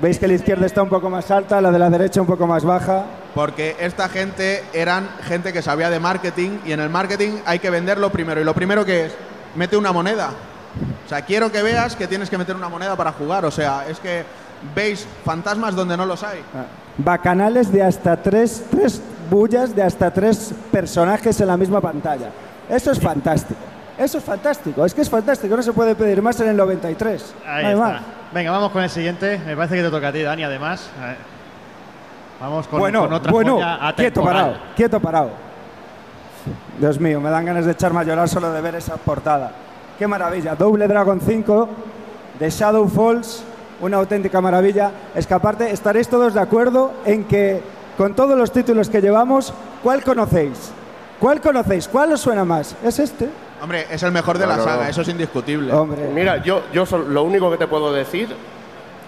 Veis 0.00 0.18
que 0.18 0.28
la 0.28 0.34
izquierda 0.34 0.66
está 0.66 0.82
un 0.82 0.90
poco 0.90 1.08
más 1.08 1.30
alta, 1.30 1.58
la 1.60 1.70
de 1.70 1.78
la 1.78 1.88
derecha 1.88 2.20
un 2.20 2.26
poco 2.26 2.46
más 2.46 2.64
baja. 2.64 3.06
Porque 3.34 3.76
esta 3.80 4.10
gente 4.10 4.62
eran 4.74 5.08
gente 5.22 5.54
que 5.54 5.62
sabía 5.62 5.88
de 5.88 6.00
marketing 6.00 6.58
y 6.66 6.72
en 6.72 6.80
el 6.80 6.90
marketing 6.90 7.38
hay 7.46 7.60
que 7.60 7.70
venderlo 7.70 8.10
primero. 8.10 8.40
Y 8.40 8.44
lo 8.44 8.52
primero 8.52 8.84
que 8.84 9.06
es, 9.06 9.14
mete 9.54 9.74
una 9.76 9.92
moneda. 9.92 10.30
O 11.06 11.08
sea, 11.08 11.22
quiero 11.22 11.50
que 11.50 11.62
veas 11.62 11.96
que 11.96 12.06
tienes 12.06 12.28
que 12.28 12.36
meter 12.36 12.54
una 12.54 12.68
moneda 12.68 12.94
para 12.94 13.12
jugar. 13.12 13.46
O 13.46 13.50
sea, 13.50 13.86
es 13.88 13.98
que 13.98 14.24
veis 14.74 15.06
fantasmas 15.24 15.74
donde 15.74 15.96
no 15.96 16.04
los 16.04 16.22
hay. 16.22 16.40
Bacanales 16.98 17.72
de 17.72 17.82
hasta 17.82 18.22
tres, 18.22 18.64
tres 18.70 19.00
bullas 19.28 19.74
de 19.74 19.82
hasta 19.82 20.10
tres 20.10 20.54
personajes 20.70 21.40
en 21.40 21.46
la 21.46 21.56
misma 21.56 21.80
pantalla. 21.80 22.30
Eso 22.68 22.90
es 22.90 23.00
fantástico. 23.00 23.60
Eso 23.98 24.18
es 24.18 24.24
fantástico, 24.24 24.84
es 24.84 24.92
que 24.92 25.00
es 25.00 25.08
fantástico, 25.08 25.56
no 25.56 25.62
se 25.62 25.72
puede 25.72 25.94
pedir 25.94 26.20
más 26.20 26.38
en 26.40 26.48
el 26.48 26.56
93. 26.56 27.34
Ahí 27.46 27.64
no 27.64 27.70
está. 27.70 27.82
más. 27.82 28.02
Venga, 28.32 28.50
vamos 28.50 28.70
con 28.70 28.82
el 28.82 28.90
siguiente. 28.90 29.40
Me 29.46 29.56
parece 29.56 29.76
que 29.76 29.82
te 29.82 29.90
toca 29.90 30.08
a 30.08 30.12
ti, 30.12 30.20
Dani, 30.20 30.44
además. 30.44 30.90
Vamos 32.38 32.66
con, 32.66 32.78
bueno, 32.78 33.04
con 33.04 33.12
otra 33.14 33.32
bueno, 33.32 33.54
joya 33.54 33.94
quieto 33.96 34.22
parado, 34.22 34.56
quieto 34.76 35.00
parado. 35.00 35.30
Dios 36.78 37.00
mío, 37.00 37.20
me 37.22 37.30
dan 37.30 37.46
ganas 37.46 37.64
de 37.64 37.72
echarme 37.72 38.00
a 38.00 38.04
llorar 38.04 38.28
solo 38.28 38.52
de 38.52 38.60
ver 38.60 38.74
esa 38.74 38.96
portada. 38.96 39.52
Qué 39.98 40.06
maravilla, 40.06 40.54
Double 40.54 40.86
Dragon 40.86 41.18
5 41.18 41.68
de 42.38 42.50
Shadow 42.50 42.86
Falls, 42.88 43.42
una 43.80 43.96
auténtica 43.96 44.42
maravilla. 44.42 44.90
Es 45.14 45.26
que 45.26 45.32
aparte 45.32 45.70
estaréis 45.70 46.08
todos 46.08 46.34
de 46.34 46.40
acuerdo 46.40 46.92
en 47.06 47.24
que 47.24 47.62
con 47.96 48.14
todos 48.14 48.36
los 48.36 48.52
títulos 48.52 48.88
que 48.90 49.00
llevamos, 49.00 49.52
¿cuál 49.82 50.02
conocéis? 50.04 50.70
¿Cuál 51.20 51.40
conocéis? 51.40 51.88
¿Cuál 51.88 52.12
os 52.12 52.20
suena 52.20 52.44
más? 52.44 52.76
¿Es 52.84 52.98
este? 52.98 53.28
Hombre, 53.62 53.86
es 53.90 54.02
el 54.02 54.12
mejor 54.12 54.36
de 54.38 54.46
la 54.46 54.56
saga, 54.58 54.88
eso 54.88 55.00
es 55.00 55.08
indiscutible. 55.08 55.72
Hombre, 55.72 56.10
Mira, 56.14 56.42
yo, 56.42 56.62
yo 56.72 56.84
sol- 56.84 57.06
lo 57.12 57.22
único 57.24 57.50
que 57.50 57.56
te 57.56 57.66
puedo 57.66 57.90
decir 57.92 58.28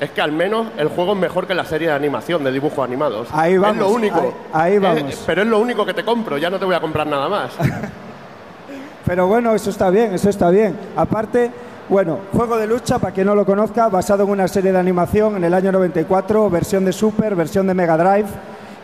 es 0.01 0.11
que 0.11 0.21
al 0.23 0.33
menos 0.33 0.69
el 0.79 0.89
juego 0.89 1.13
es 1.13 1.19
mejor 1.19 1.47
que 1.47 1.55
la 1.55 1.65
serie 1.67 1.89
de 1.89 1.95
animación 1.95 2.43
de 2.45 2.51
dibujos 2.53 2.79
animados. 2.83 3.29
Ahí 3.33 3.59
vamos, 3.59 3.77
Es 3.77 3.81
lo 3.83 3.89
único. 3.91 4.21
ahí- 4.21 4.73
ahí 4.73 4.73
Eh, 4.75 4.79
vamos. 4.79 5.23
pero 5.27 5.43
es 5.43 5.49
lo 5.49 5.59
único 5.59 5.85
que 5.85 5.93
te 5.93 6.05
compro, 6.05 6.39
ya 6.39 6.49
no 6.49 6.59
te 6.59 6.65
voy 6.65 6.75
a 6.75 6.81
comprar 6.81 7.07
nada 7.07 7.29
más. 7.29 7.51
Pero 9.05 9.27
bueno, 9.27 9.55
eso 9.55 9.71
está 9.71 9.89
bien, 9.89 10.13
eso 10.15 10.29
está 10.29 10.51
bien. 10.51 10.77
Aparte, 10.95 11.51
bueno, 11.89 12.19
juego 12.33 12.59
de 12.59 12.67
lucha, 12.67 12.99
para 12.99 13.15
quien 13.15 13.27
no 13.27 13.35
lo 13.35 13.47
conozca, 13.47 13.89
basado 13.89 14.25
en 14.25 14.31
una 14.31 14.47
serie 14.49 14.71
de 14.71 14.79
animación 14.79 15.37
en 15.37 15.45
el 15.45 15.55
año 15.55 15.73
94, 15.73 16.51
versión 16.51 16.85
de 16.85 16.93
Super, 16.93 17.35
versión 17.35 17.67
de 17.67 17.73
Mega 17.75 17.97
Drive. 17.97 18.29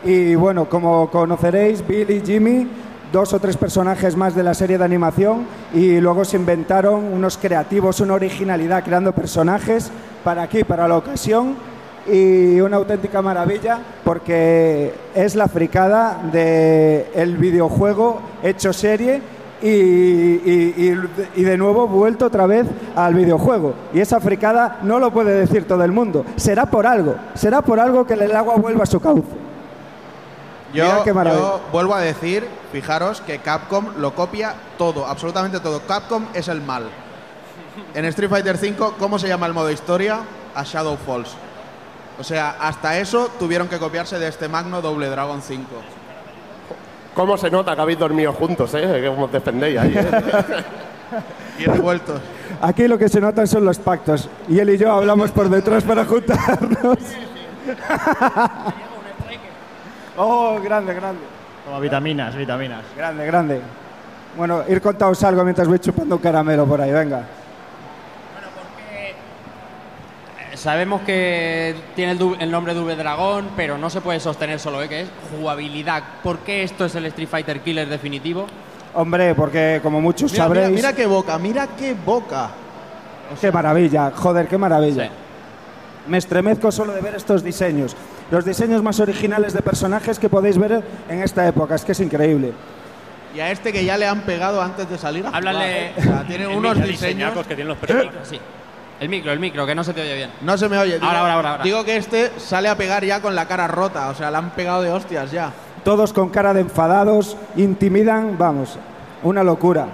Y 0.05 0.35
bueno, 0.35 0.69
como 0.69 1.09
conoceréis, 1.09 1.85
Billy, 1.85 2.21
Jimmy, 2.23 2.67
dos 3.11 3.33
o 3.33 3.39
tres 3.39 3.57
personajes 3.57 4.15
más 4.15 4.35
de 4.35 4.43
la 4.43 4.53
serie 4.53 4.77
de 4.77 4.85
animación 4.85 5.45
y 5.73 5.99
luego 5.99 6.23
se 6.25 6.37
inventaron 6.37 7.03
unos 7.11 7.37
creativos, 7.37 7.99
una 8.01 8.13
originalidad 8.13 8.83
creando 8.83 9.13
personajes 9.13 9.89
para 10.23 10.43
aquí, 10.43 10.63
para 10.63 10.87
la 10.87 10.97
ocasión 10.97 11.55
y 12.11 12.59
una 12.59 12.77
auténtica 12.77 13.21
maravilla 13.23 13.79
porque 14.03 14.93
es 15.15 15.35
la 15.35 15.47
fricada 15.47 16.19
del 16.31 17.05
el 17.15 17.37
videojuego 17.37 18.19
hecho 18.43 18.73
serie 18.73 19.21
y, 19.63 19.67
y- 19.69 20.73
y- 21.35 21.39
y 21.41 21.43
de 21.43 21.57
nuevo 21.57 21.87
vuelto 21.87 22.25
otra 22.27 22.45
vez 22.45 22.67
al 22.95 23.15
videojuego. 23.15 23.73
Y 23.93 24.01
esa 24.01 24.19
fricada 24.19 24.79
no 24.83 24.99
lo 24.99 25.11
puede 25.11 25.33
decir 25.33 25.65
todo 25.65 25.83
el 25.83 25.91
mundo. 25.91 26.25
Será 26.35 26.67
por 26.67 26.85
algo, 26.85 27.15
será 27.33 27.61
por 27.63 27.79
algo 27.79 28.05
que 28.05 28.13
el 28.13 28.35
agua 28.35 28.55
vuelva 28.57 28.83
a 28.83 28.87
su 28.87 28.99
cauce. 28.99 29.44
Yo, 30.75 31.03
qué 31.03 31.13
maravilla. 31.13 31.41
yo 31.41 31.61
vuelvo 31.71 31.95
a 31.95 32.01
decir, 32.01 32.47
fijaros 32.71 33.21
que 33.21 33.39
Capcom 33.39 33.85
lo 33.97 34.13
copia 34.13 34.55
todo, 34.77 35.05
absolutamente 35.05 35.59
todo. 35.59 35.81
Capcom 35.81 36.25
es 36.33 36.47
el 36.47 36.61
mal. 36.61 36.83
En 37.93 38.05
Street 38.05 38.29
Fighter 38.29 38.55
V, 38.55 38.93
¿cómo 38.99 39.19
se 39.19 39.27
llama 39.27 39.45
el 39.47 39.53
modo 39.53 39.71
historia? 39.71 40.19
A 40.53 40.63
Shadow 40.63 40.97
Falls. 40.97 41.35
O 42.19 42.23
sea, 42.23 42.55
hasta 42.59 42.97
eso 42.97 43.29
tuvieron 43.37 43.67
que 43.67 43.77
copiarse 43.77 44.17
de 44.19 44.27
este 44.27 44.47
magno 44.47 44.81
Double 44.81 45.09
Dragon 45.09 45.41
5. 45.41 45.65
¿Cómo 47.13 47.37
se 47.37 47.49
nota 47.49 47.75
que 47.75 47.81
habéis 47.81 47.99
dormido 47.99 48.33
juntos, 48.33 48.73
eh? 48.73 48.99
Que 49.01 49.07
os 49.07 49.31
defendéis 49.31 49.79
ahí, 49.79 49.93
eh? 49.95 50.05
Y 51.59 51.65
revueltos. 51.65 52.19
Aquí 52.61 52.87
lo 52.87 52.97
que 52.97 53.07
se 53.07 53.21
notan 53.21 53.47
son 53.47 53.63
los 53.63 53.77
pactos. 53.79 54.27
Y 54.49 54.59
él 54.59 54.71
y 54.71 54.77
yo 54.77 54.91
hablamos 54.91 55.31
por 55.31 55.49
detrás 55.49 55.83
para 55.83 56.03
juntarnos. 56.03 56.97
oh, 60.17 60.59
grande, 60.61 60.93
grande. 60.93 61.21
Como 61.65 61.79
vitaminas, 61.79 62.35
vitaminas. 62.35 62.83
Grande, 62.95 63.25
grande. 63.25 63.61
Bueno, 64.37 64.63
ir 64.67 64.81
contaos 64.81 65.23
algo 65.23 65.43
mientras 65.43 65.67
voy 65.67 65.79
chupando 65.79 66.15
un 66.15 66.21
caramelo 66.21 66.65
por 66.65 66.81
ahí, 66.81 66.91
venga. 66.91 67.23
Sabemos 70.53 71.01
que 71.01 71.75
tiene 71.95 72.13
el, 72.13 72.35
el 72.39 72.51
nombre 72.51 72.73
Double 72.73 72.95
Dragón, 72.95 73.49
pero 73.55 73.77
no 73.77 73.89
se 73.89 74.01
puede 74.01 74.19
sostener 74.19 74.59
solo, 74.59 74.81
¿eh? 74.81 74.89
que 74.89 75.01
es 75.01 75.09
jugabilidad. 75.31 76.03
¿Por 76.23 76.39
qué 76.39 76.63
esto 76.63 76.85
es 76.85 76.95
el 76.95 77.05
Street 77.05 77.27
Fighter 77.27 77.59
Killer 77.61 77.87
definitivo? 77.87 78.47
Hombre, 78.93 79.35
porque 79.35 79.79
como 79.83 79.99
muchos 80.01 80.31
Mira, 80.31 80.47
mira, 80.47 80.61
sabréis... 80.61 80.75
mira 80.75 80.93
qué 80.93 81.05
boca, 81.05 81.37
mira 81.37 81.67
qué 81.77 81.93
boca. 81.93 82.49
Qué 83.39 83.51
maravilla, 83.51 84.11
joder, 84.15 84.47
qué 84.47 84.57
maravilla. 84.57 85.05
Sí. 85.05 85.09
Me 86.07 86.17
estremezco 86.17 86.71
solo 86.71 86.93
de 86.93 87.01
ver 87.01 87.15
estos 87.15 87.43
diseños. 87.43 87.95
Los 88.31 88.45
diseños 88.45 88.83
más 88.83 88.99
originales 88.99 89.53
de 89.53 89.61
personajes 89.61 90.19
que 90.19 90.29
podéis 90.29 90.57
ver 90.57 90.83
en 91.09 91.21
esta 91.21 91.47
época. 91.47 91.75
Es 91.75 91.83
que 91.85 91.93
es 91.93 91.99
increíble. 91.99 92.53
Y 93.35 93.39
a 93.39 93.51
este 93.51 93.73
que 93.73 93.83
ya 93.83 93.97
le 93.97 94.07
han 94.07 94.21
pegado 94.21 94.61
antes 94.61 94.89
de 94.89 94.97
salir 94.97 95.25
a 95.25 95.31
Háblale- 95.31 95.51
jugar, 95.53 95.69
¿eh? 95.69 95.93
O 95.97 96.01
sea, 96.03 96.23
tiene 96.27 96.43
El 96.45 96.49
unos 96.57 96.75
micro, 96.75 96.87
diseños... 96.91 97.01
diseñacos 97.17 97.47
que 97.47 97.55
tienen 97.55 97.67
los 97.69 97.77
El 97.77 97.81
personajes. 97.87 98.11
micro, 98.13 98.25
sí. 98.29 98.39
El 98.97 99.09
micro, 99.09 99.31
el 99.33 99.39
micro, 99.39 99.65
que 99.65 99.75
no 99.75 99.83
se 99.83 99.93
te 99.93 100.01
oye 100.01 100.15
bien. 100.15 100.29
No 100.41 100.57
se 100.57 100.69
me 100.69 100.77
oye. 100.77 100.93
Digo, 100.93 101.05
Ahora, 101.05 101.19
ahora, 101.19 101.33
ahora, 101.33 101.51
ahora. 101.51 101.63
Digo 101.65 101.83
que 101.83 101.97
este 101.97 102.31
sale 102.37 102.69
a 102.69 102.77
pegar 102.77 103.03
ya 103.03 103.21
con 103.21 103.35
la 103.35 103.45
cara 103.45 103.67
rota. 103.67 104.09
O 104.09 104.15
sea, 104.15 104.31
le 104.31 104.37
han 104.37 104.51
pegado 104.51 104.81
de 104.83 104.91
hostias 104.91 105.31
ya. 105.31 105.51
Todos 105.83 106.13
con 106.13 106.29
cara 106.29 106.53
de 106.53 106.61
enfadados, 106.61 107.35
intimidan, 107.57 108.37
vamos, 108.37 108.77
una 109.21 109.43
locura. 109.43 109.87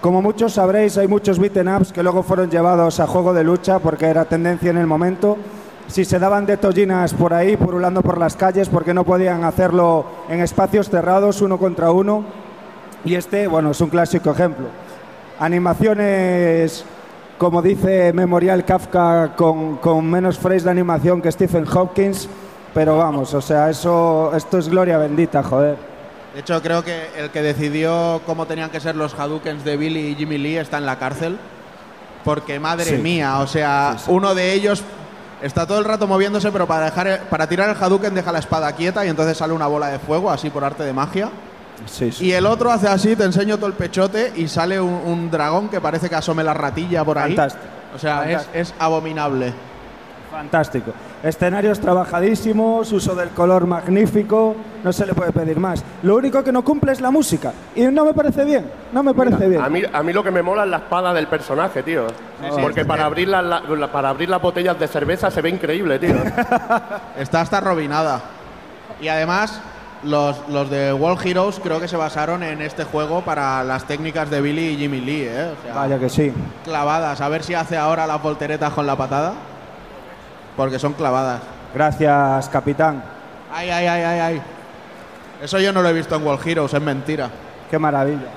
Como 0.00 0.22
muchos 0.22 0.54
sabréis, 0.54 0.96
hay 0.96 1.08
muchos 1.08 1.38
beaten 1.38 1.68
ups 1.68 1.92
que 1.92 2.02
luego 2.02 2.22
fueron 2.22 2.50
llevados 2.50 3.00
a 3.00 3.06
juego 3.06 3.34
de 3.34 3.44
lucha 3.44 3.80
porque 3.80 4.06
era 4.06 4.24
tendencia 4.24 4.70
en 4.70 4.78
el 4.78 4.86
momento. 4.86 5.36
Si 5.88 6.06
se 6.06 6.18
daban 6.18 6.46
de 6.46 6.56
tollinas 6.56 7.12
por 7.12 7.34
ahí, 7.34 7.58
purulando 7.58 8.00
por 8.00 8.16
las 8.16 8.34
calles, 8.34 8.70
porque 8.70 8.94
no 8.94 9.04
podían 9.04 9.44
hacerlo 9.44 10.06
en 10.30 10.40
espacios 10.40 10.88
cerrados, 10.88 11.42
uno 11.42 11.58
contra 11.58 11.90
uno. 11.90 12.24
Y 13.04 13.14
este, 13.14 13.46
bueno, 13.46 13.72
es 13.72 13.80
un 13.82 13.90
clásico 13.90 14.30
ejemplo. 14.30 14.68
Animaciones, 15.38 16.82
como 17.36 17.60
dice 17.60 18.14
Memorial 18.14 18.64
Kafka, 18.64 19.34
con, 19.36 19.76
con 19.76 20.08
menos 20.08 20.38
frames 20.38 20.64
de 20.64 20.70
animación 20.70 21.20
que 21.20 21.30
Stephen 21.30 21.66
Hopkins, 21.70 22.26
pero 22.72 22.96
vamos, 22.96 23.34
o 23.34 23.40
sea, 23.42 23.68
eso, 23.68 24.32
esto 24.34 24.56
es 24.56 24.68
gloria 24.68 24.96
bendita, 24.96 25.42
joder. 25.42 25.89
De 26.34 26.40
hecho, 26.40 26.62
creo 26.62 26.84
que 26.84 27.08
el 27.16 27.30
que 27.30 27.42
decidió 27.42 28.22
cómo 28.24 28.46
tenían 28.46 28.70
que 28.70 28.80
ser 28.80 28.94
los 28.94 29.14
Hadoukens 29.18 29.64
de 29.64 29.76
Billy 29.76 30.08
y 30.10 30.14
Jimmy 30.14 30.38
Lee 30.38 30.58
está 30.58 30.78
en 30.78 30.86
la 30.86 30.98
cárcel. 30.98 31.38
Porque, 32.24 32.60
madre 32.60 32.84
Sí. 32.84 32.96
mía, 32.96 33.38
o 33.38 33.46
sea, 33.46 33.96
uno 34.08 34.34
de 34.34 34.52
ellos 34.52 34.82
está 35.42 35.66
todo 35.66 35.78
el 35.78 35.84
rato 35.86 36.06
moviéndose, 36.06 36.52
pero 36.52 36.66
para, 36.66 36.84
dejar, 36.86 37.22
para 37.30 37.48
tirar 37.48 37.70
el 37.70 37.82
Hadouken 37.82 38.14
deja 38.14 38.30
la 38.30 38.38
espada 38.40 38.70
quieta 38.72 39.04
y 39.06 39.08
entonces 39.08 39.36
sale 39.38 39.54
una 39.54 39.66
bola 39.66 39.88
de 39.88 39.98
fuego, 39.98 40.30
así 40.30 40.50
por 40.50 40.62
arte 40.62 40.82
de 40.84 40.92
magia. 40.92 41.30
Y 42.20 42.32
el 42.32 42.44
otro 42.44 42.70
hace 42.70 42.88
así, 42.88 43.16
te 43.16 43.24
enseño 43.24 43.56
todo 43.56 43.66
el 43.68 43.72
pechote 43.72 44.34
y 44.36 44.48
sale 44.48 44.78
un, 44.78 44.92
un 44.92 45.30
dragón 45.30 45.70
que 45.70 45.80
parece 45.80 46.10
que 46.10 46.14
asome 46.14 46.44
la 46.44 46.52
ratilla 46.52 47.02
por 47.04 47.16
ahí. 47.18 47.34
Fantástico. 47.34 47.64
O 47.96 47.98
sea, 47.98 48.44
es 48.52 48.74
abominable. 48.78 49.52
Fantástico. 50.30 50.92
Escenarios 51.22 51.80
trabajadísimos, 51.80 52.90
uso 52.92 53.14
del 53.14 53.30
color 53.30 53.66
magnífico, 53.66 54.54
no 54.84 54.92
se 54.92 55.04
le 55.06 55.12
puede 55.14 55.32
pedir 55.32 55.58
más. 55.58 55.82
Lo 56.02 56.16
único 56.16 56.42
que 56.44 56.52
no 56.52 56.62
cumple 56.64 56.92
es 56.92 57.00
la 57.00 57.10
música. 57.10 57.52
Y 57.74 57.82
no 57.82 58.04
me 58.04 58.14
parece 58.14 58.44
bien, 58.44 58.70
no 58.92 59.02
me 59.02 59.12
parece 59.12 59.48
bien. 59.48 59.60
A 59.60 59.68
mí, 59.68 59.82
a 59.92 60.02
mí 60.02 60.12
lo 60.12 60.22
que 60.22 60.30
me 60.30 60.42
mola 60.42 60.64
es 60.64 60.70
la 60.70 60.78
espada 60.78 61.12
del 61.12 61.26
personaje, 61.26 61.82
tío. 61.82 62.06
Porque 62.62 62.84
para 62.84 63.04
abrir, 63.04 63.28
las, 63.28 63.44
la- 63.44 63.60
la- 63.60 63.92
para 63.92 64.08
abrir 64.10 64.28
las 64.28 64.40
botellas 64.40 64.78
de 64.78 64.88
cerveza 64.88 65.30
se 65.30 65.42
ve 65.42 65.50
increíble, 65.50 65.98
tío. 65.98 66.14
Está 67.18 67.40
hasta 67.40 67.60
robinada. 67.60 68.20
Y 69.00 69.08
además, 69.08 69.60
los, 70.04 70.48
los 70.48 70.70
de 70.70 70.92
World 70.92 71.26
Heroes 71.26 71.60
creo 71.62 71.80
que 71.80 71.88
se 71.88 71.96
basaron 71.96 72.42
en 72.42 72.62
este 72.62 72.84
juego 72.84 73.20
para 73.22 73.62
las 73.64 73.84
técnicas 73.84 74.30
de 74.30 74.40
Billy 74.40 74.68
y 74.68 74.76
Jimmy 74.76 75.00
Lee, 75.00 75.22
¿eh? 75.28 75.52
O 75.58 75.62
sea, 75.64 75.74
Vaya 75.74 75.98
que 75.98 76.08
sí. 76.08 76.32
clavadas. 76.64 77.20
A 77.20 77.28
ver 77.28 77.42
si 77.42 77.54
hace 77.54 77.76
ahora 77.76 78.06
las 78.06 78.22
volteretas 78.22 78.72
con 78.72 78.86
la 78.86 78.96
patada. 78.96 79.32
Porque 80.60 80.78
son 80.78 80.92
clavadas. 80.92 81.40
Gracias, 81.74 82.50
capitán. 82.50 83.02
Ay, 83.50 83.70
ay, 83.70 83.86
ay, 83.86 84.02
ay, 84.02 84.20
ay. 84.20 84.42
Eso 85.42 85.58
yo 85.58 85.72
no 85.72 85.80
lo 85.80 85.88
he 85.88 85.92
visto 85.94 86.14
en 86.16 86.22
World 86.26 86.46
Heroes, 86.46 86.74
es 86.74 86.82
mentira. 86.82 87.30
Qué 87.70 87.78
maravilla. 87.78 88.28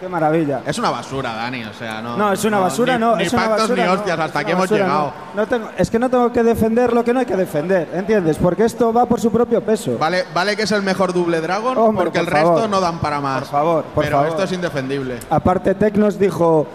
Qué 0.00 0.08
maravilla. 0.08 0.62
Es 0.66 0.76
una 0.76 0.90
basura, 0.90 1.32
Dani, 1.36 1.62
o 1.66 1.72
sea, 1.72 2.02
no. 2.02 2.16
No, 2.16 2.32
es 2.32 2.44
una 2.44 2.58
basura, 2.58 2.94
ni- 2.94 2.98
no. 2.98 3.14
Ni 3.14 3.22
es 3.22 3.32
una 3.32 3.42
pactos 3.42 3.60
basura, 3.60 3.82
ni 3.84 3.88
no, 3.88 3.94
hostias, 3.94 4.18
hasta 4.18 4.38
aquí 4.40 4.50
hemos 4.50 4.62
basura, 4.64 4.84
llegado. 4.86 5.12
no. 5.36 5.40
No 5.42 5.46
tengo- 5.46 5.70
es 5.78 5.88
que 5.88 5.98
no 6.00 6.10
tengo 6.10 6.32
que 6.32 6.42
defender 6.42 6.92
lo 6.92 7.04
que 7.04 7.14
no 7.14 7.20
hay 7.20 7.26
que 7.26 7.36
defender, 7.36 7.88
¿entiendes? 7.94 8.36
Porque 8.38 8.64
esto 8.64 8.92
va 8.92 9.06
por 9.06 9.20
su 9.20 9.30
propio 9.30 9.60
peso. 9.60 9.96
Vale, 9.96 10.24
vale 10.34 10.56
que 10.56 10.64
es 10.64 10.72
el 10.72 10.82
mejor 10.82 11.12
Double 11.12 11.40
Dragon, 11.40 11.78
Hombre, 11.78 12.06
porque 12.06 12.18
el 12.18 12.26
resto 12.26 12.66
no 12.66 12.80
dan 12.80 12.98
para 12.98 13.20
más. 13.20 13.42
Por 13.42 13.50
favor, 13.52 13.84
por 13.84 14.02
Pero 14.02 14.16
favor. 14.16 14.30
esto 14.30 14.42
es 14.42 14.50
indefendible. 14.50 15.20
Aparte, 15.30 15.76
Tech 15.76 15.94
nos 15.94 16.18
dijo, 16.18 16.66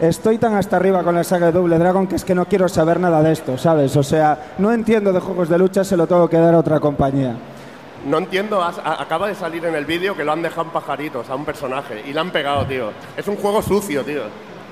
estoy 0.00 0.38
tan 0.38 0.54
hasta 0.54 0.76
arriba 0.76 1.02
con 1.02 1.14
la 1.14 1.24
saga 1.24 1.46
de 1.46 1.52
Double 1.52 1.78
Dragon 1.78 2.06
que 2.06 2.16
es 2.16 2.24
que 2.24 2.34
no 2.34 2.46
quiero 2.46 2.68
saber 2.68 3.00
nada 3.00 3.22
de 3.22 3.32
esto, 3.32 3.56
¿sabes? 3.58 3.96
O 3.96 4.02
sea, 4.02 4.52
no 4.58 4.72
entiendo 4.72 5.12
de 5.12 5.20
juegos 5.20 5.48
de 5.48 5.58
lucha, 5.58 5.84
se 5.84 5.96
lo 5.96 6.06
tengo 6.06 6.28
que 6.28 6.36
dar 6.38 6.54
a 6.54 6.58
otra 6.58 6.80
compañía. 6.80 7.34
No 8.06 8.18
entiendo, 8.18 8.62
has- 8.62 8.78
a- 8.78 9.02
acaba 9.02 9.26
de 9.28 9.34
salir 9.34 9.64
en 9.64 9.74
el 9.74 9.84
vídeo 9.84 10.16
que 10.16 10.24
lo 10.24 10.32
han 10.32 10.42
dejado 10.42 10.62
en 10.64 10.70
pajaritos 10.70 11.28
a 11.28 11.34
un 11.34 11.44
personaje 11.44 12.02
y 12.06 12.12
le 12.12 12.20
han 12.20 12.30
pegado, 12.30 12.64
tío. 12.66 12.90
Es 13.16 13.26
un 13.26 13.36
juego 13.36 13.62
sucio, 13.62 14.04
tío. 14.04 14.22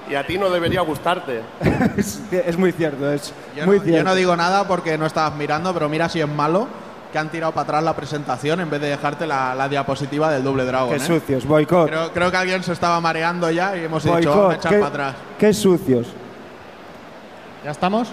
Y 0.08 0.14
a 0.14 0.26
ti 0.26 0.36
no 0.38 0.50
debería 0.50 0.82
gustarte. 0.82 1.40
es, 1.96 2.20
es 2.30 2.58
muy 2.58 2.72
cierto, 2.72 3.10
es 3.10 3.32
Yo, 3.56 3.64
muy 3.66 3.78
no, 3.78 3.82
cierto. 3.84 3.98
yo 3.98 4.04
no 4.04 4.14
digo 4.14 4.36
nada 4.36 4.68
porque 4.68 4.98
no 4.98 5.06
estabas 5.06 5.34
mirando, 5.34 5.72
pero 5.72 5.88
mira 5.88 6.08
si 6.08 6.20
es 6.20 6.28
malo. 6.28 6.68
Que 7.14 7.18
han 7.20 7.28
tirado 7.30 7.52
para 7.52 7.62
atrás 7.62 7.84
la 7.84 7.94
presentación 7.94 8.58
en 8.58 8.68
vez 8.68 8.80
de 8.80 8.88
dejarte 8.88 9.24
la, 9.24 9.54
la 9.54 9.68
diapositiva 9.68 10.32
del 10.32 10.42
doble 10.42 10.64
dragón. 10.64 10.90
Qué 10.90 10.96
¿eh? 10.96 11.06
sucios, 11.06 11.46
boicot. 11.46 11.86
Creo, 11.86 12.12
creo 12.12 12.28
que 12.32 12.36
alguien 12.36 12.60
se 12.64 12.72
estaba 12.72 13.00
mareando 13.00 13.48
ya 13.52 13.76
y 13.76 13.84
hemos 13.84 14.02
dicho, 14.02 14.14
Boicot, 14.16 14.34
vamos 14.36 14.52
a 14.54 14.56
echar 14.56 14.72
qué- 14.72 14.78
para 14.78 14.88
atrás. 14.88 15.14
Qué 15.38 15.54
sucios. 15.54 16.08
¿Ya 17.64 17.70
estamos? 17.70 18.08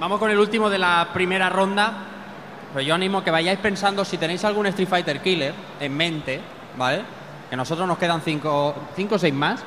Vamos 0.00 0.18
con 0.18 0.28
el 0.28 0.40
último 0.40 0.68
de 0.68 0.78
la 0.80 1.06
primera 1.14 1.48
ronda. 1.48 1.92
Pero 2.74 2.84
yo 2.84 2.96
animo 2.96 3.22
que 3.22 3.30
vayáis 3.30 3.60
pensando 3.60 4.04
si 4.04 4.18
tenéis 4.18 4.44
algún 4.44 4.66
Street 4.66 4.88
Fighter 4.88 5.22
Killer 5.22 5.54
en 5.78 5.96
mente, 5.96 6.40
¿vale? 6.76 7.02
Que 7.48 7.54
nosotros 7.56 7.86
nos 7.86 7.96
quedan 7.96 8.22
cinco, 8.22 8.74
cinco 8.96 9.14
o 9.14 9.18
seis 9.20 9.32
más. 9.32 9.60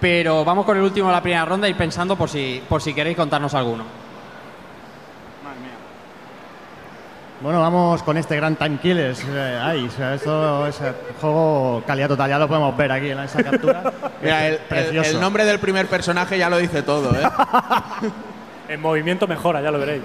Pero 0.00 0.44
vamos 0.44 0.64
con 0.64 0.76
el 0.76 0.84
último 0.84 1.08
de 1.08 1.14
la 1.14 1.20
primera 1.20 1.44
ronda 1.44 1.68
y 1.68 1.74
pensando 1.74 2.14
por 2.14 2.30
si, 2.30 2.62
por 2.68 2.80
si 2.80 2.94
queréis 2.94 3.16
contarnos 3.16 3.54
alguno. 3.54 3.82
Bueno, 7.40 7.60
vamos 7.60 8.02
con 8.02 8.18
este 8.18 8.36
gran 8.36 8.56
Time 8.56 8.78
Killers. 8.78 9.22
Eh, 9.26 9.60
ay, 9.62 9.86
o 9.86 9.90
sea, 9.90 10.14
esto 10.14 10.66
es 10.66 10.76
juego 11.20 11.82
calidad 11.86 12.08
total, 12.08 12.28
ya 12.28 12.38
lo 12.38 12.46
podemos 12.46 12.76
ver 12.76 12.92
aquí 12.92 13.10
en 13.10 13.18
esa 13.20 13.42
captura. 13.42 13.82
Mira, 14.22 14.46
el, 14.46 14.54
el- 14.54 14.60
Precioso. 14.60 15.10
el 15.12 15.20
nombre 15.20 15.44
del 15.46 15.58
primer 15.58 15.86
personaje 15.86 16.36
ya 16.36 16.50
lo 16.50 16.58
dice 16.58 16.82
todo, 16.82 17.10
¿eh? 17.14 17.22
En 18.68 18.80
movimiento 18.80 19.26
mejora, 19.26 19.60
ya 19.60 19.70
lo 19.70 19.78
veréis. 19.80 20.04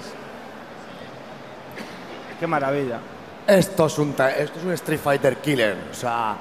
Qué 2.40 2.46
maravilla. 2.48 2.98
Esto 3.46 3.86
es 3.86 3.98
un, 3.98 4.10
esto 4.10 4.58
es 4.58 4.64
un 4.64 4.72
Street 4.72 4.98
Fighter 4.98 5.36
Killer. 5.36 5.76
O 5.92 5.94
sea, 5.94 6.34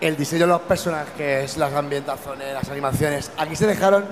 el 0.00 0.16
diseño 0.16 0.42
de 0.42 0.52
los 0.52 0.60
personajes, 0.60 1.56
las 1.56 1.72
ambientaciones, 1.74 2.54
las 2.54 2.68
animaciones. 2.70 3.32
Aquí 3.36 3.56
se 3.56 3.66
dejaron 3.66 4.04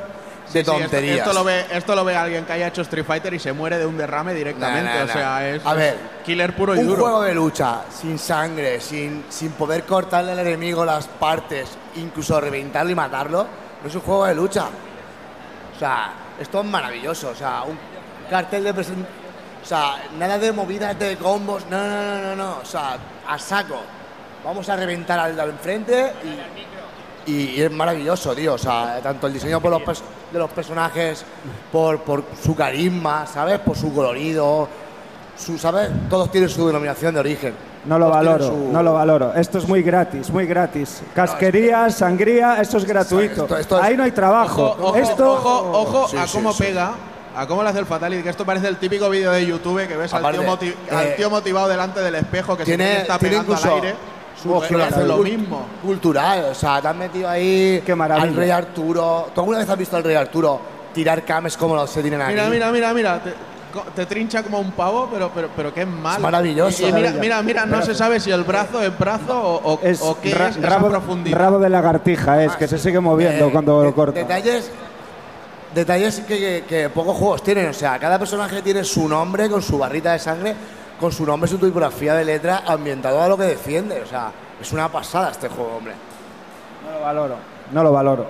de 0.46 0.52
Sí, 0.52 0.58
esto- 0.60 0.72
tonterías. 0.72 1.18
esto, 1.18 1.32
lo 1.32 1.44
ve, 1.44 1.66
esto 1.70 1.94
lo 1.94 2.04
ve 2.04 2.14
alguien 2.16 2.44
que 2.44 2.52
haya 2.52 2.68
hecho 2.68 2.82
Street 2.82 3.04
Fighter 3.04 3.34
y 3.34 3.38
se 3.38 3.52
muere 3.52 3.78
de 3.78 3.86
un 3.86 3.96
derrame 3.98 4.32
directamente. 4.34 4.90
Nah, 4.90 4.98
nah, 4.98 5.04
o 5.04 5.08
sea, 5.08 5.48
es 5.48 5.66
A 5.66 5.74
ver, 5.74 5.98
killer 6.24 6.54
puro 6.54 6.74
y 6.76 6.78
un 6.78 6.86
duro. 6.86 7.02
juego 7.02 7.22
de 7.22 7.34
lucha 7.34 7.82
sin 7.90 8.18
sangre, 8.18 8.80
sin, 8.80 9.24
sin 9.28 9.52
poder 9.52 9.84
cortarle 9.84 10.32
al 10.32 10.38
enemigo 10.38 10.84
las 10.84 11.06
partes, 11.08 11.68
incluso 11.96 12.40
reventarlo 12.40 12.90
y 12.90 12.94
matarlo, 12.94 13.46
no 13.82 13.88
es 13.88 13.94
un 13.94 14.00
juego 14.02 14.24
de 14.26 14.34
lucha. 14.34 14.66
O 15.74 15.78
sea, 15.78 16.12
esto 16.40 16.60
es 16.60 16.66
maravilloso. 16.66 17.28
O 17.30 17.34
sea, 17.34 17.62
un 17.66 17.78
cartel 18.30 18.64
de 18.64 18.72
presentación. 18.74 19.16
O 19.62 19.66
sea, 19.68 19.96
nada 20.16 20.38
de 20.38 20.52
movidas 20.52 20.96
de 20.98 21.16
combos. 21.16 21.64
No, 21.68 21.76
no, 21.76 22.04
no, 22.04 22.22
no, 22.22 22.36
no. 22.36 22.58
O 22.62 22.64
sea, 22.64 22.96
a 23.28 23.38
saco. 23.38 23.80
Vamos 24.44 24.68
a 24.68 24.76
reventar 24.76 25.18
al 25.18 25.34
de 25.36 25.42
enfrente 25.42 26.12
y, 26.22 26.28
y- 27.26 27.32
y 27.56 27.62
es 27.62 27.70
maravilloso, 27.70 28.34
tío. 28.34 28.54
O 28.54 28.58
sea, 28.58 29.00
tanto 29.02 29.26
el 29.26 29.32
diseño 29.32 29.60
por 29.60 29.70
los 29.70 29.82
de 30.32 30.38
los 30.38 30.50
personajes, 30.50 31.24
por, 31.72 32.00
por 32.00 32.24
su 32.42 32.54
carisma, 32.54 33.26
¿sabes? 33.26 33.58
Por 33.60 33.76
su 33.76 33.92
colorido, 33.94 34.68
su, 35.36 35.58
¿sabes? 35.58 35.90
Todos 36.08 36.30
tienen 36.30 36.48
su 36.50 36.66
denominación 36.66 37.14
de 37.14 37.20
origen. 37.20 37.54
No 37.84 37.98
lo 38.00 38.06
Todos 38.06 38.16
valoro, 38.16 38.46
su- 38.48 38.72
no 38.72 38.82
lo 38.82 38.94
valoro. 38.94 39.32
Esto 39.34 39.58
es 39.58 39.68
muy 39.68 39.82
gratis, 39.82 40.28
muy 40.30 40.46
gratis. 40.46 41.02
Casquería, 41.14 41.88
sangría, 41.90 42.60
esto 42.60 42.78
es 42.78 42.84
gratuito. 42.84 43.42
esto- 43.42 43.56
esto 43.58 43.78
es- 43.78 43.84
Ahí 43.84 43.96
no 43.96 44.02
hay 44.02 44.10
trabajo. 44.10 44.70
Ojo, 44.72 44.86
ojo, 44.88 44.96
esto 44.96 45.32
ojo, 45.32 45.70
ojo 45.72 46.08
Sí, 46.08 46.16
a 46.16 46.26
cómo 46.26 46.52
sí. 46.52 46.64
pega, 46.64 46.92
a 47.36 47.46
cómo 47.46 47.62
le 47.62 47.68
hace 47.68 47.78
el 47.78 47.86
fatality, 47.86 48.22
que 48.24 48.30
esto 48.30 48.44
parece 48.44 48.66
el 48.66 48.78
típico 48.78 49.08
vídeo 49.08 49.30
de 49.30 49.46
YouTube 49.46 49.86
que 49.86 49.96
ves 49.96 50.12
al 50.14 50.22
tío, 50.58 50.74
al 50.90 51.06
eh, 51.06 51.14
tío 51.16 51.30
motivado 51.30 51.68
delante 51.68 52.00
del 52.00 52.16
espejo 52.16 52.56
que 52.56 52.64
tiene, 52.64 52.84
siempre 52.84 53.02
está 53.02 53.18
tiene 53.18 53.32
pegando 53.36 53.52
incluso 53.52 53.72
al 53.76 53.82
aire. 53.82 53.94
Pues 54.44 54.64
hace 54.64 54.74
generación 54.74 55.08
lo 55.08 55.16
mismo. 55.18 55.66
cultural. 55.82 56.46
O 56.50 56.54
sea, 56.54 56.80
te 56.82 56.88
han 56.88 56.98
metido 56.98 57.28
ahí 57.28 57.82
Qué 57.84 57.94
maravilla. 57.94 58.28
al 58.28 58.34
Rey 58.36 58.50
Arturo. 58.50 59.28
¿Tú 59.34 59.40
alguna 59.40 59.58
vez 59.58 59.68
has 59.68 59.78
visto 59.78 59.96
al 59.96 60.04
Rey 60.04 60.14
Arturo 60.16 60.60
tirar 60.92 61.24
cames 61.24 61.56
como 61.56 61.74
los 61.74 61.90
se 61.90 62.00
tienen 62.02 62.20
aquí? 62.20 62.32
Mira, 62.32 62.48
mira, 62.50 62.70
mira, 62.72 62.94
mira. 62.94 63.20
Te, 63.22 63.32
te 63.94 64.06
trincha 64.06 64.42
como 64.42 64.58
un 64.58 64.72
pavo, 64.72 65.08
pero, 65.12 65.30
pero, 65.34 65.48
pero 65.54 65.74
que 65.74 65.82
es 65.82 65.86
mal. 65.88 66.16
Es 66.16 66.22
maravilloso. 66.22 66.82
Y, 66.82 66.88
y 66.88 66.92
mira, 66.92 67.10
mira, 67.12 67.42
mira, 67.42 67.66
no 67.66 67.82
se 67.82 67.94
sabe 67.94 68.20
si 68.20 68.30
el 68.30 68.42
brazo 68.44 68.80
es 68.82 68.96
brazo 68.98 69.38
o, 69.38 69.74
o- 69.74 69.80
es, 69.82 70.00
o 70.00 70.18
qué 70.20 70.34
ra- 70.34 70.48
es 70.48 70.60
rabo, 70.62 70.88
profundidad. 70.88 71.38
rabo 71.38 71.58
de 71.58 71.68
lagartija, 71.68 72.42
es 72.44 72.56
que 72.56 72.68
se 72.68 72.78
sigue 72.78 73.00
moviendo 73.00 73.48
Eh, 73.48 73.52
cuando 73.52 73.80
de- 73.80 73.86
lo 73.88 73.94
corta. 73.94 74.18
Detalles, 74.18 74.70
detalles 75.74 76.20
que, 76.20 76.38
que- 76.38 76.64
que 76.68 76.88
pocos 76.90 77.16
juegos 77.16 77.42
tienen. 77.42 77.68
O 77.68 77.74
sea, 77.74 77.98
cada 77.98 78.18
personaje 78.18 78.62
tiene 78.62 78.82
su 78.84 79.08
nombre 79.08 79.48
con 79.50 79.60
su 79.62 79.76
barrita 79.78 80.12
de 80.12 80.18
sangre, 80.18 80.54
con 81.00 81.12
su 81.12 81.24
nombre, 81.26 81.48
su 81.48 81.58
tipografía 81.58 82.14
de 82.14 82.24
letra, 82.24 82.62
ambientado 82.66 83.20
a 83.22 83.28
lo 83.28 83.36
que 83.36 83.44
defiende. 83.44 84.00
O 84.02 84.06
sea, 84.06 84.30
es 84.60 84.72
una 84.72 84.88
pasada 84.88 85.30
este 85.30 85.48
juego, 85.48 85.76
hombre. 85.76 85.94
No 86.84 86.92
lo 86.98 87.00
valoro, 87.04 87.34
no 87.72 87.82
lo 87.82 87.92
valoro. 87.92 88.26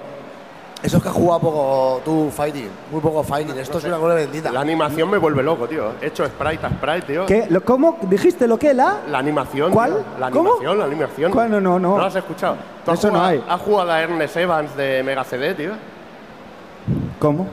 Eso 0.82 0.98
es 0.98 1.02
que 1.02 1.08
has 1.08 1.14
jugado 1.14 1.40
poco 1.40 2.00
tú 2.04 2.30
fighting, 2.30 2.68
muy 2.92 3.00
poco 3.00 3.22
fighting. 3.22 3.56
Esto 3.58 3.78
es 3.78 3.84
una 3.84 3.96
gloria 3.96 4.16
bendita. 4.16 4.52
La 4.52 4.60
animación 4.60 5.08
me 5.10 5.16
vuelve 5.16 5.42
loco, 5.42 5.66
tío. 5.66 5.92
He 6.02 6.08
hecho 6.08 6.24
sprite 6.26 6.66
a 6.66 6.68
sprite, 6.70 7.02
tío. 7.02 7.26
¿Qué? 7.26 7.46
¿Lo- 7.48 7.64
¿Cómo? 7.64 7.96
¿Dijiste 8.02 8.46
lo 8.46 8.58
que? 8.58 8.74
¿La? 8.74 8.98
La 9.08 9.18
animación. 9.18 9.72
¿Cuál? 9.72 9.92
tío. 9.94 10.04
La 10.20 10.30
¿Cómo? 10.30 10.50
animación, 10.50 10.78
la 10.78 10.84
animación. 10.84 11.32
¿Cuál? 11.32 11.50
No, 11.50 11.60
no, 11.60 11.78
no. 11.78 11.88
¿No 11.92 11.98
lo 11.98 12.04
has 12.04 12.14
escuchado? 12.14 12.56
¿Tú 12.84 12.90
has 12.90 12.98
Eso 12.98 13.08
no 13.08 13.14
jugado- 13.14 13.28
hay. 13.30 13.44
¿Has 13.48 13.60
jugado 13.62 13.90
a 13.90 14.02
Ernest 14.02 14.36
Evans 14.36 14.76
de 14.76 15.02
Mega 15.02 15.24
CD, 15.24 15.54
tío? 15.54 15.72
¿Cómo? 17.18 17.46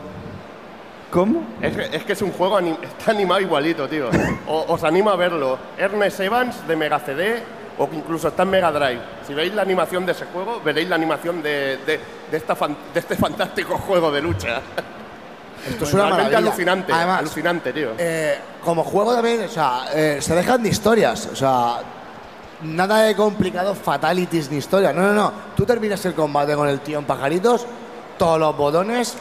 ¿Cómo? 1.13 1.43
Es, 1.61 1.75
que- 1.77 1.95
es 1.97 2.03
que 2.05 2.13
es 2.13 2.21
un 2.23 2.31
juego, 2.31 2.57
anim- 2.59 2.77
está 2.81 3.11
animado 3.11 3.39
igualito, 3.39 3.87
tío. 3.87 4.09
O- 4.47 4.65
os 4.73 4.83
animo 4.83 5.11
a 5.11 5.15
verlo. 5.15 5.59
Ernest 5.77 6.19
Evans 6.21 6.67
de 6.67 6.75
Mega 6.75 6.97
CD 6.99 7.43
o 7.77 7.87
que 7.87 7.97
incluso 7.97 8.29
está 8.29 8.41
en 8.43 8.49
Mega 8.49 8.71
Drive. 8.71 8.99
Si 9.27 9.33
veis 9.35 9.53
la 9.53 9.61
animación 9.61 10.07
de 10.07 10.13
ese 10.13 10.25
juego, 10.25 10.59
veréis 10.65 10.89
la 10.89 10.95
animación 10.95 11.43
de, 11.43 11.77
de- 11.85 11.99
de 12.31 12.37
esta 12.37 12.55
fan- 12.55 12.75
de 12.93 12.99
este 12.99 13.15
fantástico 13.15 13.77
juego 13.77 14.11
de 14.11 14.21
lucha. 14.23 14.59
Esto 15.69 15.85
es 15.85 15.93
una 15.93 16.03
Realmente 16.07 16.31
maravilla. 16.31 16.37
alucinante, 16.49 16.91
Además, 16.93 17.19
alucinante, 17.19 17.73
tío. 17.73 17.89
eh, 17.99 18.37
como 18.65 18.83
juego 18.83 19.13
también, 19.13 19.43
o 19.45 19.47
sea, 19.47 19.85
eh, 19.93 20.17
se 20.19 20.33
dejan 20.35 20.63
de 20.63 20.69
historias. 20.69 21.29
O 21.31 21.35
sea, 21.35 21.75
nada 22.63 23.01
de 23.03 23.15
complicado, 23.15 23.75
fatalities 23.75 24.49
ni 24.51 24.57
historias. 24.57 24.93
No, 24.95 25.01
no, 25.03 25.13
no. 25.13 25.31
Tú 25.55 25.63
terminas 25.65 26.03
el 26.05 26.15
combate 26.15 26.55
con 26.55 26.67
el 26.67 26.79
tío 26.79 26.97
en 26.99 27.05
pajaritos, 27.05 27.65
todos 28.17 28.39
los 28.39 28.57
botones 28.57 29.15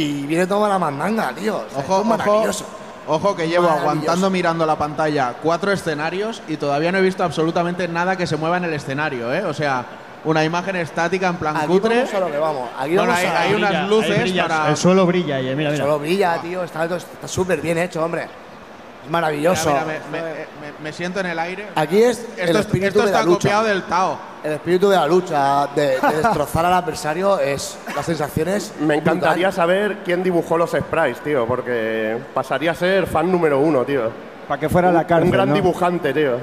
y 0.00 0.26
viene 0.26 0.46
toda 0.46 0.68
la 0.68 0.78
mandanga, 0.78 1.32
tío. 1.34 1.56
O 1.56 1.70
sea, 1.70 1.78
Ojo, 1.80 1.82
es 1.82 1.90
ojo, 1.90 2.04
maravilloso. 2.04 2.64
ojo 3.06 3.36
que 3.36 3.48
llevo 3.48 3.68
aguantando 3.68 4.30
mirando 4.30 4.64
la 4.66 4.76
pantalla 4.76 5.34
cuatro 5.42 5.72
escenarios 5.72 6.42
y 6.48 6.56
todavía 6.56 6.92
no 6.92 6.98
he 6.98 7.02
visto 7.02 7.24
absolutamente 7.24 7.88
nada 7.88 8.16
que 8.16 8.26
se 8.26 8.36
mueva 8.36 8.58
en 8.58 8.64
el 8.64 8.74
escenario, 8.74 9.32
¿eh? 9.32 9.44
O 9.44 9.54
sea, 9.54 9.84
una 10.24 10.44
imagen 10.44 10.76
estática 10.76 11.28
en 11.28 11.36
plan 11.36 11.56
Aquí 11.56 11.66
cutre. 11.68 11.96
vamos 11.96 12.14
a 12.14 12.20
lo 12.20 12.30
que 12.30 12.38
vamos. 12.38 12.68
Aquí 12.78 12.94
Bueno, 12.96 13.12
vamos 13.12 13.18
hay, 13.18 13.26
a... 13.26 13.40
hay 13.40 13.52
Brilla, 13.54 13.68
unas 13.70 13.88
luces 13.88 14.20
brilla, 14.20 14.48
para. 14.48 14.68
El 14.70 14.76
suelo 14.76 15.06
brilla 15.06 15.36
ahí, 15.36 15.54
mira, 15.56 15.70
mira. 15.70 15.76
Solo 15.84 15.98
brilla, 15.98 16.38
tío. 16.42 16.64
Está 16.64 16.84
está 16.84 17.28
súper 17.28 17.60
bien 17.60 17.78
hecho, 17.78 18.04
hombre. 18.04 18.26
Es 19.04 19.10
maravilloso. 19.10 19.68
Mira, 19.70 19.84
mira, 19.86 20.00
me, 20.12 20.20
me- 20.20 20.32
me- 20.34 20.78
me 20.82 20.92
siento 20.92 21.20
en 21.20 21.26
el 21.26 21.38
aire. 21.38 21.68
Aquí 21.76 22.02
es 22.02 22.26
el 22.36 22.46
Esto, 22.48 22.58
espíritu 22.58 22.86
esto 22.88 22.98
de 23.00 23.04
la 23.06 23.18
está 23.18 23.22
lucha. 23.22 23.38
copiado 23.38 23.64
del 23.64 23.82
Tao. 23.84 24.18
El 24.44 24.52
espíritu 24.52 24.88
de 24.88 24.96
la 24.96 25.06
lucha, 25.06 25.66
de, 25.74 25.98
de 26.00 26.16
destrozar 26.22 26.64
al 26.64 26.72
adversario, 26.72 27.38
es 27.40 27.76
las 27.94 28.06
sensaciones. 28.06 28.72
Me 28.80 28.94
encantaría 28.96 29.48
brutales. 29.48 29.54
saber 29.54 29.98
quién 30.04 30.22
dibujó 30.22 30.56
los 30.56 30.70
sprites, 30.70 31.20
tío, 31.24 31.46
porque 31.46 32.16
pasaría 32.32 32.70
a 32.70 32.74
ser 32.74 33.06
fan 33.06 33.30
número 33.30 33.58
uno, 33.58 33.84
tío. 33.84 34.10
Para 34.46 34.60
que 34.60 34.68
fuera 34.68 34.92
la 34.92 35.06
cárcel, 35.06 35.24
Un 35.26 35.30
gran 35.32 35.48
¿no? 35.48 35.54
dibujante, 35.54 36.12
tío. 36.14 36.38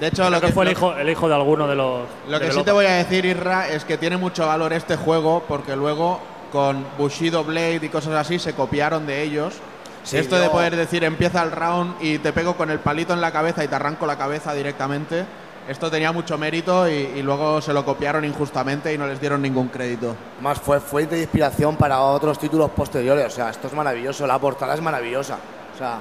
De 0.00 0.08
hecho, 0.08 0.22
Creo 0.22 0.30
lo 0.30 0.40
que 0.40 0.46
que, 0.48 0.52
fue 0.52 0.64
el 0.64 0.70
lo- 0.70 0.72
hijo, 0.72 0.96
el 0.96 1.08
hijo 1.10 1.28
de 1.28 1.34
alguno 1.34 1.68
de 1.68 1.74
los. 1.76 2.00
Lo 2.28 2.38
que 2.40 2.46
de 2.46 2.52
sí 2.52 2.62
te 2.64 2.72
voy 2.72 2.86
a 2.86 2.94
decir, 2.94 3.24
Isra, 3.26 3.68
es 3.68 3.84
que 3.84 3.96
tiene 3.98 4.16
mucho 4.16 4.46
valor 4.46 4.72
este 4.72 4.96
juego 4.96 5.44
porque 5.46 5.76
luego 5.76 6.18
con 6.50 6.84
Bushido 6.98 7.44
Blade 7.44 7.80
y 7.82 7.88
cosas 7.90 8.14
así 8.14 8.38
se 8.38 8.54
copiaron 8.54 9.06
de 9.06 9.22
ellos. 9.22 9.54
Sí, 10.02 10.16
Esto 10.18 10.36
de 10.38 10.46
yo- 10.46 10.52
poder 10.52 10.74
decir 10.76 11.04
empieza 11.04 11.42
el 11.42 11.50
round 11.52 11.94
y 12.00 12.18
te 12.18 12.32
pego 12.32 12.56
con 12.56 12.70
el 12.70 12.78
palito 12.80 13.12
en 13.12 13.20
la 13.20 13.30
cabeza 13.32 13.62
y 13.64 13.68
te 13.68 13.74
arranco 13.76 14.06
la 14.06 14.18
cabeza 14.18 14.52
directamente, 14.52 15.24
esto 15.68 15.90
tenía 15.90 16.12
mucho 16.12 16.36
mérito 16.36 16.88
y, 16.88 16.92
y 16.92 17.22
luego 17.22 17.60
se 17.60 17.72
lo 17.72 17.84
copiaron 17.84 18.24
injustamente 18.24 18.92
y 18.92 18.98
no 18.98 19.06
les 19.06 19.20
dieron 19.20 19.40
ningún 19.40 19.68
crédito. 19.68 20.14
Más 20.42 20.60
fue 20.60 20.78
fuente 20.80 21.14
de 21.14 21.22
inspiración 21.22 21.76
para 21.76 22.00
otros 22.00 22.38
títulos 22.38 22.70
posteriores. 22.70 23.26
O 23.26 23.30
sea, 23.30 23.50
esto 23.50 23.68
es 23.68 23.72
maravilloso. 23.72 24.26
La 24.26 24.38
portada 24.38 24.74
es 24.74 24.82
maravillosa. 24.82 25.38
O 25.74 25.78
sea, 25.78 26.00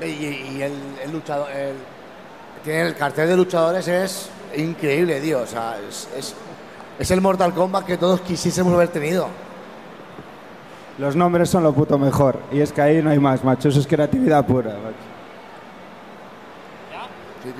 y, 0.00 0.06
y 0.06 0.62
el, 0.62 0.72
el 1.04 1.12
luchador. 1.12 1.50
El, 1.50 1.74
tiene 2.64 2.82
el 2.82 2.94
cartel 2.94 3.28
de 3.28 3.36
luchadores 3.36 3.86
es 3.88 4.30
increíble, 4.56 5.20
tío. 5.20 5.40
O 5.42 5.46
sea, 5.46 5.76
es, 5.86 6.08
es, 6.16 6.34
es 6.98 7.10
el 7.10 7.20
Mortal 7.20 7.52
Kombat 7.52 7.84
que 7.84 7.98
todos 7.98 8.20
quisiésemos 8.22 8.72
haber 8.72 8.88
tenido. 8.88 9.28
Los 10.98 11.16
nombres 11.16 11.50
son 11.50 11.64
lo 11.64 11.72
puto 11.72 11.98
mejor. 11.98 12.38
Y 12.50 12.60
es 12.60 12.72
que 12.72 12.80
ahí 12.80 13.02
no 13.02 13.10
hay 13.10 13.18
más, 13.18 13.44
macho. 13.44 13.68
Eso 13.68 13.80
es 13.80 13.86
creatividad 13.86 14.46
pura, 14.46 14.70
macho. 14.70 15.11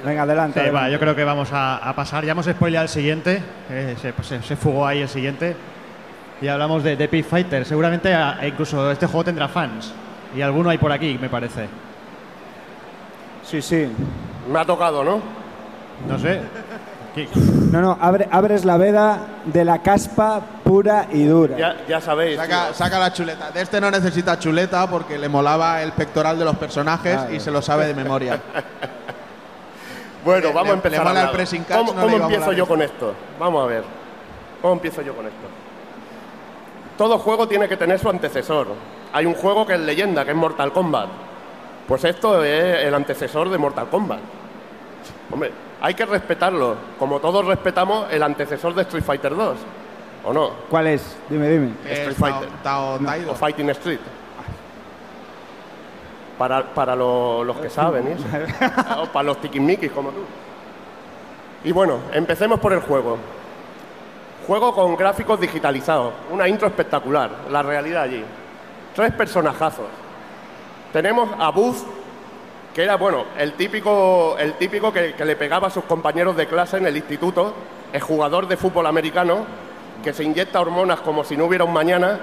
Venga, 0.04 0.22
adelante. 0.22 0.60
Sí, 0.60 0.66
va, 0.66 0.80
adelante. 0.80 0.92
yo 0.92 0.98
creo 1.00 1.16
que 1.16 1.24
vamos 1.24 1.52
a, 1.52 1.76
a 1.76 1.94
pasar. 1.94 2.24
Ya 2.24 2.32
hemos 2.32 2.46
spoileado 2.46 2.84
el 2.84 2.88
siguiente. 2.88 3.42
eh, 3.70 3.96
se, 4.00 4.12
pues, 4.12 4.26
se- 4.28 4.42
se 4.42 4.56
fugó 4.56 4.86
ahí 4.86 5.00
el 5.02 5.08
siguiente. 5.08 5.56
Y 6.40 6.48
hablamos 6.48 6.82
de, 6.82 6.96
de 6.96 7.08
Pit 7.08 7.24
Fighter. 7.26 7.64
Seguramente 7.64 8.12
a- 8.14 8.38
e 8.42 8.48
incluso 8.48 8.90
este 8.90 9.06
juego 9.06 9.24
tendrá 9.24 9.48
fans. 9.48 9.92
Y 10.36 10.40
alguno 10.42 10.70
hay 10.70 10.78
por 10.78 10.90
aquí, 10.92 11.18
me 11.20 11.28
parece. 11.28 11.68
Sí, 13.44 13.60
sí. 13.62 13.86
Me 14.50 14.58
ha 14.58 14.64
tocado, 14.64 15.04
¿no? 15.04 15.20
No 16.08 16.18
sé. 16.18 16.40
¿Qué- 17.14 17.28
No, 17.70 17.80
no, 17.82 17.98
abre- 18.00 18.26
abres 18.30 18.64
la 18.64 18.76
veda 18.78 19.18
de 19.44 19.64
la 19.64 19.82
caspa 19.82 20.40
pura 20.64 21.06
y 21.12 21.24
dura. 21.24 21.56
Ya, 21.58 21.76
ya 21.86 22.00
sabéis. 22.00 22.36
Saca, 22.38 22.72
saca 22.72 22.98
la 22.98 23.12
chuleta. 23.12 23.50
De 23.50 23.60
este 23.60 23.80
no 23.80 23.90
necesita 23.90 24.38
chuleta 24.38 24.86
porque 24.88 25.18
le 25.18 25.28
molaba 25.28 25.82
el 25.82 25.92
pectoral 25.92 26.38
de 26.38 26.44
los 26.46 26.56
personajes 26.56 27.14
Claro. 27.16 27.34
y 27.34 27.40
se 27.40 27.50
lo 27.50 27.60
sabe 27.60 27.86
de 27.86 27.94
memoria. 27.94 28.40
Bueno, 30.24 30.48
Le- 30.48 30.52
vamos 30.54 30.64
le- 30.66 30.70
a 30.70 30.74
empezar. 30.74 30.98
le 30.98 31.04
mola 31.04 31.10
a 31.10 31.12
el 31.12 31.18
hablar. 31.28 31.32
pressing 31.36 31.64
catch, 31.64 31.76
¿Cómo, 31.78 31.92
no 31.92 32.00
cómo 32.00 32.06
le 32.10 32.16
iba 32.16 32.24
a 32.24 32.28
empiezo 32.28 32.52
yo 32.52 32.66
con 32.66 32.82
esto? 32.82 33.14
Vamos 33.38 33.64
a 33.64 33.66
ver. 33.66 33.84
¿Cómo 34.60 34.74
empiezo 34.74 35.02
yo 35.02 35.14
con 35.14 35.26
esto? 35.26 35.38
Todo 36.96 37.18
juego 37.18 37.48
tiene 37.48 37.68
que 37.68 37.76
tener 37.76 37.98
su 37.98 38.08
antecesor. 38.08 38.68
Hay 39.12 39.26
un 39.26 39.34
juego 39.34 39.66
que 39.66 39.74
es 39.74 39.80
leyenda, 39.80 40.24
que 40.24 40.30
es 40.30 40.36
Mortal 40.36 40.72
Kombat. 40.72 41.08
Pues 41.88 42.04
esto 42.04 42.44
es 42.44 42.84
el 42.84 42.94
antecesor 42.94 43.48
de 43.50 43.58
Mortal 43.58 43.88
Kombat. 43.88 44.20
Hombre, 45.32 45.50
hay 45.80 45.94
que 45.94 46.04
respetarlo, 46.06 46.76
como 46.98 47.18
todos 47.18 47.44
respetamos 47.44 48.06
el 48.12 48.22
antecesor 48.22 48.74
de 48.74 48.82
Street 48.82 49.02
Fighter 49.04 49.34
2. 49.34 49.56
¿O 50.24 50.32
no? 50.32 50.50
¿Cuál 50.70 50.86
es? 50.86 51.16
Dime, 51.28 51.48
dime. 51.48 51.70
Street 51.84 52.08
Es 52.10 52.16
Fighter. 52.16 52.48
Tao- 52.62 52.98
Tao 52.98 53.04
Taido. 53.04 53.32
O 53.32 53.34
Fighting 53.34 53.70
Street. 53.70 53.98
Para, 56.38 56.62
para 56.74 56.96
lo- 56.96 57.44
los 57.44 57.56
que 57.58 57.68
saben, 57.70 58.08
¿eh? 58.08 58.16
o 59.02 59.06
para 59.06 59.22
los 59.24 59.40
tiquismiquis 59.40 59.92
como 59.92 60.10
tú. 60.10 60.20
Y 61.64 61.72
bueno, 61.72 61.98
empecemos 62.12 62.58
por 62.58 62.72
el 62.72 62.80
juego. 62.80 63.18
Juego 64.46 64.74
con 64.74 64.96
gráficos 64.96 65.38
digitalizados, 65.40 66.12
una 66.30 66.48
intro 66.48 66.66
espectacular, 66.66 67.30
la 67.50 67.62
realidad 67.62 68.02
allí. 68.02 68.24
Tres 68.94 69.12
personajazos. 69.12 69.86
Tenemos 70.92 71.30
a 71.38 71.50
Buzz, 71.50 71.84
que 72.74 72.82
era, 72.82 72.96
bueno, 72.96 73.24
el 73.38 73.52
típico, 73.52 74.36
el 74.38 74.54
típico 74.54 74.92
que, 74.92 75.14
que 75.14 75.24
le 75.24 75.36
pegaba 75.36 75.68
a 75.68 75.70
sus 75.70 75.84
compañeros 75.84 76.36
de 76.36 76.46
clase 76.48 76.78
en 76.78 76.86
el 76.86 76.96
instituto, 76.96 77.54
el 77.92 78.00
jugador 78.00 78.48
de 78.48 78.56
fútbol 78.56 78.86
americano, 78.86 79.44
que 80.02 80.12
se 80.12 80.24
inyecta 80.24 80.60
hormonas 80.60 81.00
como 81.00 81.22
si 81.22 81.36
no 81.36 81.44
hubiera 81.44 81.64
un 81.64 81.72
mañana 81.72 82.18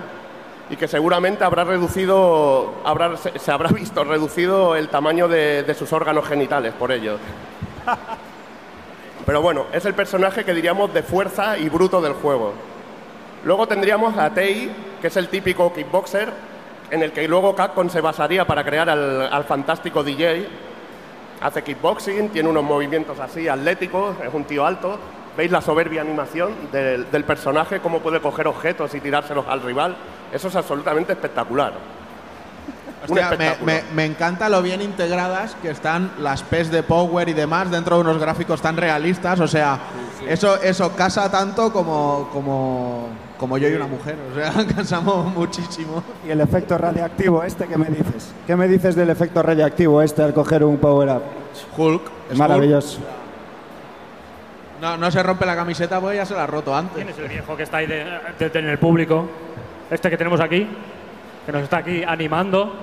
y 0.69 0.75
que 0.75 0.87
seguramente 0.87 1.43
habrá 1.43 1.63
reducido, 1.63 2.75
habrá, 2.85 3.17
se, 3.17 3.51
habrá 3.51 3.69
visto 3.73 4.03
reducido 4.03 4.75
el 4.75 4.89
tamaño 4.89 5.27
de, 5.27 5.63
de 5.63 5.73
sus 5.73 5.91
órganos 5.93 6.27
genitales 6.27 6.73
por 6.73 6.91
ello. 6.91 7.17
Pero 9.25 9.41
bueno, 9.41 9.65
es 9.73 9.85
el 9.85 9.93
personaje 9.93 10.43
que 10.43 10.53
diríamos 10.53 10.93
de 10.93 11.03
fuerza 11.03 11.57
y 11.57 11.69
bruto 11.69 12.01
del 12.01 12.13
juego. 12.13 12.53
Luego 13.43 13.67
tendríamos 13.67 14.17
a 14.17 14.33
Tei, 14.33 14.71
que 15.01 15.07
es 15.07 15.17
el 15.17 15.27
típico 15.29 15.71
kickboxer, 15.73 16.31
en 16.91 17.03
el 17.03 17.11
que 17.11 17.27
luego 17.27 17.55
Capcom 17.55 17.89
se 17.89 18.01
basaría 18.01 18.45
para 18.45 18.63
crear 18.63 18.89
al, 18.89 19.31
al 19.31 19.43
fantástico 19.43 20.03
DJ. 20.03 20.47
Hace 21.41 21.63
kickboxing, 21.63 22.29
tiene 22.29 22.49
unos 22.49 22.63
movimientos 22.63 23.19
así 23.19 23.47
atléticos, 23.47 24.15
es 24.25 24.33
un 24.33 24.43
tío 24.45 24.65
alto. 24.65 24.99
¿Veis 25.37 25.51
la 25.51 25.61
soberbia 25.61 26.01
animación 26.01 26.53
del, 26.71 27.09
del 27.11 27.23
personaje, 27.23 27.79
cómo 27.79 27.99
puede 27.99 28.19
coger 28.19 28.47
objetos 28.47 28.93
y 28.95 28.99
tirárselos 28.99 29.45
al 29.47 29.61
rival? 29.61 29.95
Eso 30.33 30.47
es 30.47 30.55
absolutamente 30.55 31.13
espectacular. 31.13 31.73
Hostia, 33.01 33.29
me, 33.37 33.55
me- 33.65 33.83
me 33.95 34.05
encanta 34.05 34.49
lo 34.49 34.61
bien 34.61 34.81
integradas 34.81 35.55
que 35.61 35.69
están 35.69 36.11
las 36.19 36.43
PES 36.43 36.69
de 36.69 36.83
Power 36.83 37.29
y 37.29 37.33
demás 37.33 37.71
dentro 37.71 37.95
de 37.95 38.01
unos 38.01 38.17
gráficos 38.19 38.61
tan 38.61 38.75
realistas. 38.77 39.39
O 39.39 39.47
sea, 39.47 39.79
Eso, 40.27 40.61
eso 40.61 40.91
casa 40.97 41.31
tanto 41.31 41.71
como, 41.71 42.29
como, 42.33 43.07
como 43.39 43.57
yo 43.57 43.69
y 43.69 43.73
una 43.73 43.87
mujer. 43.87 44.17
O 44.31 44.35
sea, 44.35 44.51
casamos 44.75 45.33
muchísimo. 45.33 46.03
¿Y 46.27 46.31
el 46.31 46.41
efecto 46.41 46.77
radiactivo 46.77 47.41
este 47.43 47.67
qué 47.67 47.77
me 47.77 47.85
dices? 47.87 48.33
¿Qué 48.45 48.55
me 48.57 48.67
dices 48.67 48.95
del 48.97 49.09
efecto 49.09 49.41
radiactivo 49.41 50.01
este 50.01 50.21
al 50.21 50.33
coger 50.33 50.65
un 50.65 50.77
power-up? 50.77 51.23
Hulk. 51.77 52.01
es 52.31 52.37
Maravilloso. 52.37 52.97
Hulk. 52.97 53.07
No, 54.81 54.97
no 54.97 55.09
se 55.11 55.23
rompe 55.23 55.45
la 55.45 55.55
camiseta 55.55 55.99
porque 56.01 56.17
ya 56.17 56.25
se 56.25 56.33
la 56.33 56.43
ha 56.43 56.47
roto 56.47 56.75
antes. 56.75 56.95
¿Quién 56.95 57.09
es 57.09 57.17
el 57.17 57.27
viejo 57.29 57.55
que 57.55 57.63
está 57.63 57.77
ahí 57.77 57.87
de- 57.87 58.05
de- 58.37 58.59
en 58.59 58.67
el 58.69 58.77
público? 58.77 59.25
Este 59.89 60.09
que 60.09 60.17
tenemos 60.17 60.39
aquí, 60.39 60.67
que 61.45 61.51
nos 61.51 61.63
está 61.63 61.77
aquí 61.77 62.03
animando. 62.03 62.73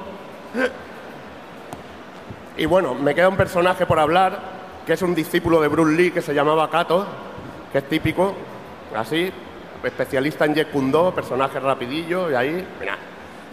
Y 2.57 2.67
bueno, 2.67 2.95
me 2.95 3.15
queda 3.15 3.29
un 3.29 3.37
personaje 3.37 3.87
por 3.87 3.99
hablar, 3.99 4.41
que 4.87 4.95
es 4.95 5.03
un 5.03 5.15
discípulo 5.15 5.61
de 5.61 5.69
Bruce 5.69 5.97
Lee 5.97 6.11
que 6.11 6.23
se 6.23 6.35
llamaba 6.35 6.69
Kato, 6.69 7.07
que 7.71 7.79
es 7.79 7.89
típico, 7.89 8.35
así, 8.97 9.31
especialista 9.85 10.47
en 10.47 10.55
Jeet 10.55 10.71
Kune 10.71 10.91
Do, 10.91 11.15
personaje 11.15 11.61
rapidillo, 11.61 12.31
y 12.31 12.35
ahí, 12.35 12.67
mira. 12.81 12.97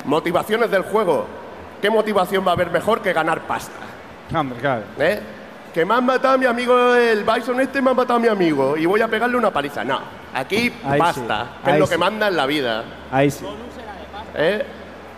Motivaciones 0.06 0.72
del 0.72 0.84
juego. 0.84 1.26
¿Qué 1.82 1.90
motivación 1.90 2.46
va 2.46 2.52
a 2.52 2.54
haber 2.56 2.72
mejor 2.72 3.02
que 3.02 3.14
ganar 3.14 3.42
pasta? 3.42 3.74
Hombre, 4.34 4.60
claro. 4.60 4.84
¿Eh? 5.00 5.20
Que 5.74 5.86
me 5.86 5.96
han 5.96 6.06
matado 6.06 6.36
a 6.36 6.38
mi 6.38 6.46
amigo, 6.46 6.94
el 6.94 7.24
Bison 7.24 7.60
este 7.60 7.82
me 7.82 7.90
ha 7.90 7.94
matado 7.94 8.18
a 8.18 8.20
mi 8.22 8.28
amigo 8.28 8.78
y 8.78 8.86
voy 8.86 9.02
a 9.02 9.08
pegarle 9.08 9.36
una 9.38 9.52
paliza. 9.52 9.84
No, 9.84 10.00
aquí 10.34 10.72
Ahí 10.86 11.00
pasta, 11.00 11.44
sí, 11.46 11.64
que 11.64 11.70
ahí 11.70 11.74
es 11.76 11.80
lo 11.80 11.88
sí. 11.88 11.92
que 11.94 11.98
manda 11.98 12.28
en 12.28 12.36
la 12.36 12.46
vida. 12.46 12.84
Ahí 13.12 13.32
sí. 13.32 13.44
¿eh? 14.36 14.64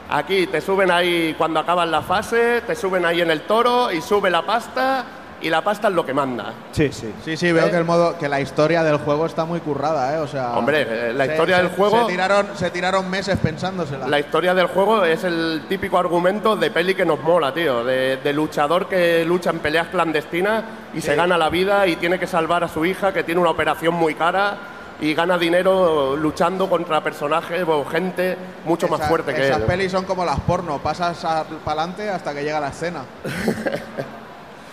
Aquí 0.10 0.48
te 0.48 0.62
suben 0.62 0.92
ahí 0.92 1.36
cuando 1.38 1.60
acabas 1.60 1.90
la 1.90 2.02
fase, 2.02 2.62
te 2.62 2.76
suben 2.76 3.06
ahí 3.06 3.20
en 3.22 3.32
el 3.32 3.42
toro 3.42 3.92
y 3.92 4.02
sube 4.02 4.30
la 4.30 4.44
pasta 4.44 5.04
y 5.46 5.50
la 5.52 5.62
pasta 5.64 5.90
es 5.90 5.94
lo 5.94 6.04
que 6.04 6.14
manda. 6.14 6.54
Sí, 6.72 6.92
sí. 6.92 7.14
Sí, 7.24 7.38
sí, 7.38 7.52
veo 7.52 7.68
¿Eh? 7.68 7.70
que 7.70 7.78
el 7.78 7.86
modo, 7.86 8.18
que 8.18 8.28
la 8.28 8.42
historia 8.42 8.84
del 8.84 8.98
juego 8.98 9.28
está 9.28 9.46
muy 9.46 9.60
currada, 9.60 10.16
¿eh? 10.16 10.18
O 10.18 10.28
sea. 10.28 10.58
Hombre, 10.58 10.88
eh, 10.90 11.14
la 11.14 11.26
se- 11.28 11.32
historia 11.34 11.58
se- 11.58 11.64
del 11.64 11.72
juego- 11.72 12.00
Se 12.08 12.12
tiraron, 12.12 12.48
se 12.56 12.72
tiraron 12.72 13.10
meses 13.12 13.38
pensándosela. 13.38 14.08
La 14.08 14.20
historia 14.20 14.56
del 14.56 14.66
juego 14.66 15.06
es 15.06 15.24
el 15.24 15.66
típico 15.70 16.00
argumento 16.00 16.56
de 16.56 16.72
peli 16.72 16.96
que 16.96 17.06
nos 17.06 17.20
mola, 17.22 17.54
tío, 17.54 17.84
de, 17.84 18.18
de 18.18 18.34
luchador 18.34 18.88
que 18.90 19.24
lucha 19.24 19.52
en 19.52 19.60
peleas 19.60 19.88
clandestinas 19.90 20.64
y 20.96 21.02
se 21.02 21.16
gana 21.16 21.38
la 21.38 21.50
vida 21.50 21.86
y 21.86 21.96
tiene 21.98 22.18
que 22.18 22.26
salvar 22.26 22.64
a 22.64 22.68
su 22.68 22.84
hija 22.84 23.14
que 23.14 23.24
tiene 23.24 23.40
una 23.40 23.52
operación 23.52 23.94
muy 23.94 24.16
cara 24.16 24.58
y 25.00 25.14
gana 25.14 25.38
dinero 25.38 26.16
luchando 26.16 26.70
contra 26.70 27.04
personajes 27.04 27.64
o 27.68 27.84
gente 27.86 28.36
mucho 28.66 28.88
más 28.88 29.02
Esa- 29.02 29.10
fuerte 29.10 29.34
que 29.36 29.46
Esas 29.46 29.60
él. 29.60 29.66
pelis 29.66 29.92
son 29.92 30.06
como 30.06 30.24
las 30.26 30.40
porno, 30.40 30.80
pasas 30.80 31.18
para 31.64 31.82
adelante 31.82 32.10
hasta 32.10 32.34
que 32.34 32.44
llega 32.44 32.60
la 32.60 32.70
escena. 32.70 33.02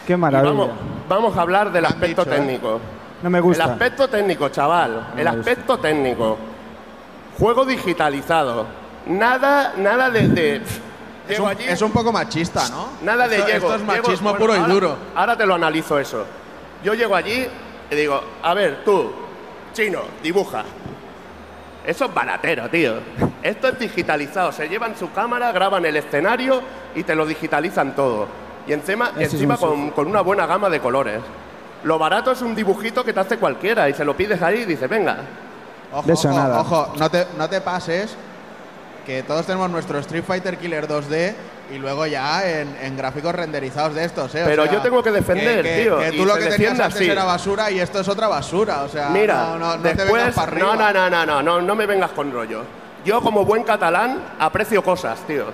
Qué 0.06 0.16
maravilla. 0.16 0.50
vamos, 0.52 0.70
vamos 1.08 1.36
a 1.36 1.40
hablar 1.42 1.70
del 1.72 1.84
aspecto 1.84 2.24
dicho, 2.24 2.34
¿eh? 2.34 2.38
técnico. 2.38 2.80
No 3.22 3.30
me 3.30 3.38
El 3.38 3.44
gusta. 3.44 3.64
aspecto 3.64 4.08
técnico, 4.08 4.48
chaval. 4.48 5.08
No 5.14 5.20
el 5.20 5.26
gusta. 5.26 5.30
aspecto 5.40 5.78
técnico. 5.78 6.38
Juego 7.38 7.64
digitalizado. 7.64 8.66
Nada, 9.06 9.74
nada 9.78 10.10
de. 10.10 10.28
de- 10.28 10.62
Es 11.28 11.38
un, 11.38 11.48
allí, 11.48 11.64
es 11.66 11.80
un 11.82 11.92
poco 11.92 12.12
machista, 12.12 12.68
¿no? 12.68 12.88
nada 13.02 13.28
de 13.28 13.36
esto, 13.36 13.46
llego. 13.48 13.66
Esto 13.72 13.74
es 13.76 13.82
llego- 13.82 14.02
machismo 14.02 14.30
bueno, 14.30 14.38
puro 14.44 14.54
y 14.54 14.58
ahora- 14.58 14.72
duro. 14.74 14.96
Ahora 15.14 15.36
te 15.36 15.46
lo 15.46 15.54
analizo 15.54 15.98
eso. 15.98 16.24
Yo 16.82 16.94
llego 16.94 17.14
allí 17.14 17.46
y 17.90 17.94
digo, 17.94 18.20
a 18.42 18.54
ver, 18.54 18.82
tú, 18.84 19.12
chino, 19.72 20.00
dibuja. 20.22 20.64
Eso 21.86 22.04
es 22.06 22.14
baratero, 22.14 22.68
tío. 22.68 22.94
Esto 23.42 23.68
es 23.68 23.78
digitalizado. 23.78 24.52
Se 24.52 24.68
llevan 24.68 24.96
su 24.96 25.10
cámara, 25.12 25.50
graban 25.52 25.84
el 25.84 25.96
escenario 25.96 26.60
y 26.94 27.02
te 27.04 27.14
lo 27.14 27.24
digitalizan 27.26 27.94
todo. 27.94 28.26
Y 28.66 28.72
encima, 28.72 29.10
Ese 29.16 29.24
es 29.24 29.32
encima 29.34 29.56
con, 29.56 29.90
con 29.90 30.06
una 30.06 30.20
buena 30.20 30.46
gama 30.46 30.68
de 30.70 30.80
colores. 30.80 31.20
Lo 31.84 31.98
barato 31.98 32.30
es 32.32 32.40
un 32.42 32.54
dibujito 32.54 33.04
que 33.04 33.12
te 33.12 33.20
hace 33.20 33.38
cualquiera 33.38 33.88
y 33.88 33.94
se 33.94 34.04
lo 34.04 34.16
pides 34.16 34.40
ahí 34.42 34.60
y 34.60 34.64
dices, 34.64 34.88
venga. 34.88 35.16
Ojo, 35.92 36.06
De 36.06 36.12
eso 36.14 36.28
ojo, 36.28 36.38
nada. 36.38 36.60
ojo, 36.60 36.92
no 36.98 37.10
te, 37.10 37.26
no 37.36 37.48
te 37.48 37.60
pases 37.60 38.16
que 39.04 39.24
todos 39.24 39.44
tenemos 39.46 39.68
nuestro 39.68 39.98
Street 39.98 40.22
Fighter 40.24 40.56
Killer 40.58 40.86
2D 40.86 41.34
y 41.74 41.78
luego 41.78 42.06
ya 42.06 42.48
en, 42.48 42.76
en 42.80 42.96
gráficos 42.96 43.34
renderizados 43.34 43.94
de 43.94 44.04
estos, 44.04 44.32
¿eh? 44.36 44.42
O 44.42 44.46
Pero 44.46 44.62
sea, 44.64 44.72
yo 44.72 44.80
tengo 44.80 45.02
que 45.02 45.10
defender, 45.10 45.64
que- 45.64 45.82
tío, 45.82 45.98
Que 45.98 46.08
y 46.14 46.18
tú 46.18 46.24
lo 46.24 46.34
se 46.34 46.40
que 46.40 46.48
tenías 46.50 46.78
antes 46.78 46.96
así. 46.96 47.10
era 47.10 47.24
basura 47.24 47.70
y 47.70 47.80
esto 47.80 47.98
es 48.00 48.08
otra 48.08 48.28
basura, 48.28 48.82
o 48.84 48.88
sea, 48.88 49.08
Mira, 49.08 49.34
no, 49.42 49.58
no, 49.58 49.76
no 49.76 49.82
te 49.82 49.94
después, 49.94 50.12
vengas 50.12 50.34
para 50.36 50.52
arriba. 50.52 50.76
no, 50.76 50.92
no, 50.92 51.10
no, 51.10 51.26
no, 51.26 51.42
no, 51.42 51.60
no 51.60 51.74
me 51.74 51.86
vengas 51.86 52.12
con 52.12 52.30
rollo. 52.32 52.62
Yo 53.04 53.20
como 53.20 53.44
buen 53.44 53.64
catalán 53.64 54.22
aprecio 54.38 54.84
cosas, 54.84 55.18
tío. 55.26 55.46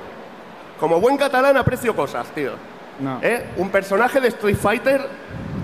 Como 0.79 1.01
buen 1.01 1.17
catalán 1.17 1.57
aprecio 1.57 1.97
cosas, 1.97 2.27
tío. 2.35 2.53
No. 3.01 3.19
¿Eh? 3.23 3.45
Un 3.57 3.71
personaje 3.71 4.21
de 4.21 4.29
Street 4.29 4.57
Fighter 4.57 5.01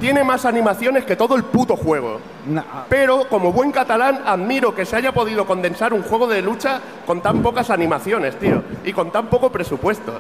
tiene 0.01 0.23
más 0.25 0.45
animaciones 0.45 1.05
que 1.05 1.17
todo 1.17 1.35
el 1.37 1.45
puto 1.45 1.77
juego. 1.77 2.21
No. 2.47 2.63
Pero 2.89 3.29
como 3.29 3.53
buen 3.53 3.73
catalán 3.73 4.21
admiro 4.27 4.75
que 4.75 4.85
se 4.85 4.97
haya 4.97 5.13
podido 5.13 5.47
condensar 5.47 5.95
un 5.95 6.03
juego 6.03 6.27
de 6.27 6.43
lucha 6.43 6.81
con 7.07 7.21
tan 7.23 7.43
pocas 7.43 7.71
animaciones, 7.71 8.37
tío, 8.39 8.63
y 8.85 8.93
con 8.93 9.11
tan 9.11 9.27
poco 9.29 9.51
presupuesto. 9.51 10.13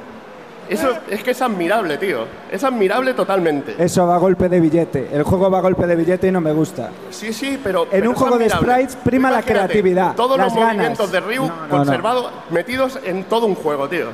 Eso 0.67 0.89
es 1.11 1.23
que 1.23 1.33
es 1.33 1.43
admirable, 1.43 1.99
tío. 1.99 2.25
Es 2.51 2.65
admirable 2.65 3.12
totalmente. 3.12 3.75
Eso 3.79 4.07
va 4.07 4.15
a 4.15 4.19
golpe 4.19 4.49
de 4.49 4.61
billete. 4.61 5.11
El 5.12 5.23
juego 5.23 5.51
va 5.51 5.59
a 5.59 5.61
golpe 5.61 5.87
de 5.87 5.95
billete 5.95 6.29
y 6.29 6.31
no 6.33 6.41
me 6.41 6.53
gusta. 6.53 6.89
Sí, 7.11 7.35
sí, 7.35 7.61
pero. 7.62 7.83
En 7.85 7.89
pero 7.91 8.11
un 8.11 8.17
juego 8.17 8.39
de 8.39 8.49
sprites 8.49 8.97
prima 8.97 9.31
la 9.31 9.43
creatividad, 9.43 10.15
Todos 10.15 10.39
las 10.39 10.47
los 10.47 10.55
ganas. 10.55 10.73
movimientos 10.75 11.12
de 11.12 11.21
Ryu 11.21 11.45
no. 11.47 11.69
conservados, 11.69 12.31
metidos 12.49 12.99
en 13.05 13.25
todo 13.25 13.45
un 13.45 13.57
juego, 13.57 13.89
tío. 13.91 14.07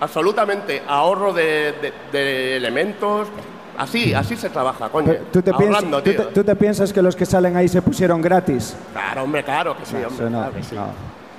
Absolutamente. 0.00 0.82
Ahorro 0.86 1.32
de, 1.32 1.74
de- 1.80 1.92
de 2.12 2.56
elementos. 2.56 3.28
Así, 3.76 4.12
así 4.12 4.36
se 4.36 4.50
trabaja, 4.50 4.88
coño. 4.88 5.12
¿Tú 5.32 5.40
te, 5.40 5.52
piensas, 5.54 5.76
Ahorrando, 5.84 6.02
tú, 6.02 6.10
tío. 6.10 6.26
te, 6.26 6.32
tú 6.34 6.42
te 6.44 6.56
piensas 6.56 6.92
que 6.92 7.00
los 7.00 7.14
que 7.14 7.24
salen 7.24 7.56
ahí 7.56 7.68
se 7.68 7.80
pusieron 7.80 8.20
gratis? 8.20 8.74
Claro, 8.92 9.22
hombre, 9.22 9.44
claro 9.44 9.76
que 9.76 9.86
sí, 9.86 9.94
hombre. 10.04 10.24
No, 10.30 10.38
claro 10.38 10.52
que 10.54 10.62
sí. 10.64 10.74
no. 10.74 10.86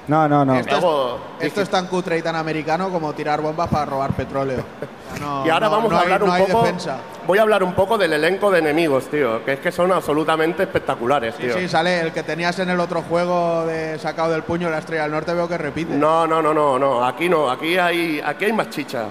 No, 0.10 0.28
no, 0.28 0.43
no. 0.43 0.55
Esto, 0.55 0.72
Luego, 0.82 1.20
es, 1.39 1.45
esto 1.47 1.62
es 1.62 1.70
tan 1.70 1.86
cutre 1.88 2.18
y 2.18 2.22
tan 2.22 2.36
americano 2.36 2.89
como 2.89 3.14
tirar 3.14 3.41
bombas 3.41 3.70
para 3.70 3.86
robar 3.86 4.12
petróleo. 4.14 4.64
O 5.10 5.18
sea, 5.18 5.26
no- 5.26 5.45
y 5.45 5.49
ahora 5.49 5.66
no- 5.68 5.72
vamos 5.76 5.91
no 5.91 5.97
a 5.97 6.01
hablar 6.01 6.20
no 6.20 6.26
un 6.28 6.32
hay 6.32 6.43
poco. 6.43 6.62
defensa. 6.64 6.97
Voy 7.26 7.39
a 7.39 7.41
hablar 7.41 7.64
un 7.64 7.74
poco 7.74 7.97
del 7.97 8.14
elenco 8.14 8.51
de 8.51 8.60
enemigos, 8.60 9.07
tío. 9.10 9.43
Que 9.43 9.53
es 9.53 9.60
que 9.60 9.72
son 9.72 9.91
absolutamente 9.91 10.64
espectaculares, 10.64 11.34
Sí, 11.36 11.43
tío. 11.43 11.57
sí, 11.57 11.68
sale 11.68 11.99
el 12.01 12.12
que 12.12 12.22
tenías 12.24 12.57
en 12.60 12.70
el 12.70 12.80
otro 12.80 13.01
juego 13.01 13.66
de 13.66 13.97
sacado 13.97 14.32
del 14.32 14.43
puño 14.43 14.70
la 14.70 14.78
estrella 14.78 15.03
del 15.03 15.12
norte, 15.12 15.34
veo 15.34 15.47
que 15.47 15.57
repite. 15.57 15.95
No, 15.95 16.28
no, 16.28 16.41
no, 16.43 16.53
no, 16.53 16.78
no. 16.78 17.03
Aquí 17.05 17.28
no. 17.28 17.49
Aquí 17.49 17.76
hay, 17.78 18.22
aquí 18.24 18.45
hay 18.45 18.53
más 18.53 18.70
chicha. 18.70 19.05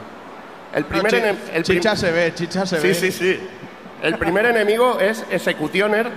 El 0.73 0.83
No, 0.85 0.89
primer 0.89 1.11
chi- 1.13 1.19
el 1.19 1.37
prim- 1.37 1.63
chicha 1.65 1.97
se 1.97 2.13
ve, 2.13 2.33
chicha 2.35 2.65
se 2.65 2.81
Sí, 2.81 2.89
ve. 2.89 2.95
sí, 2.95 3.11
sí. 3.13 3.49
El 4.01 4.17
primer 4.19 4.47
enemigo 4.47 4.99
es 5.01 5.25
Executioner, 5.31 6.09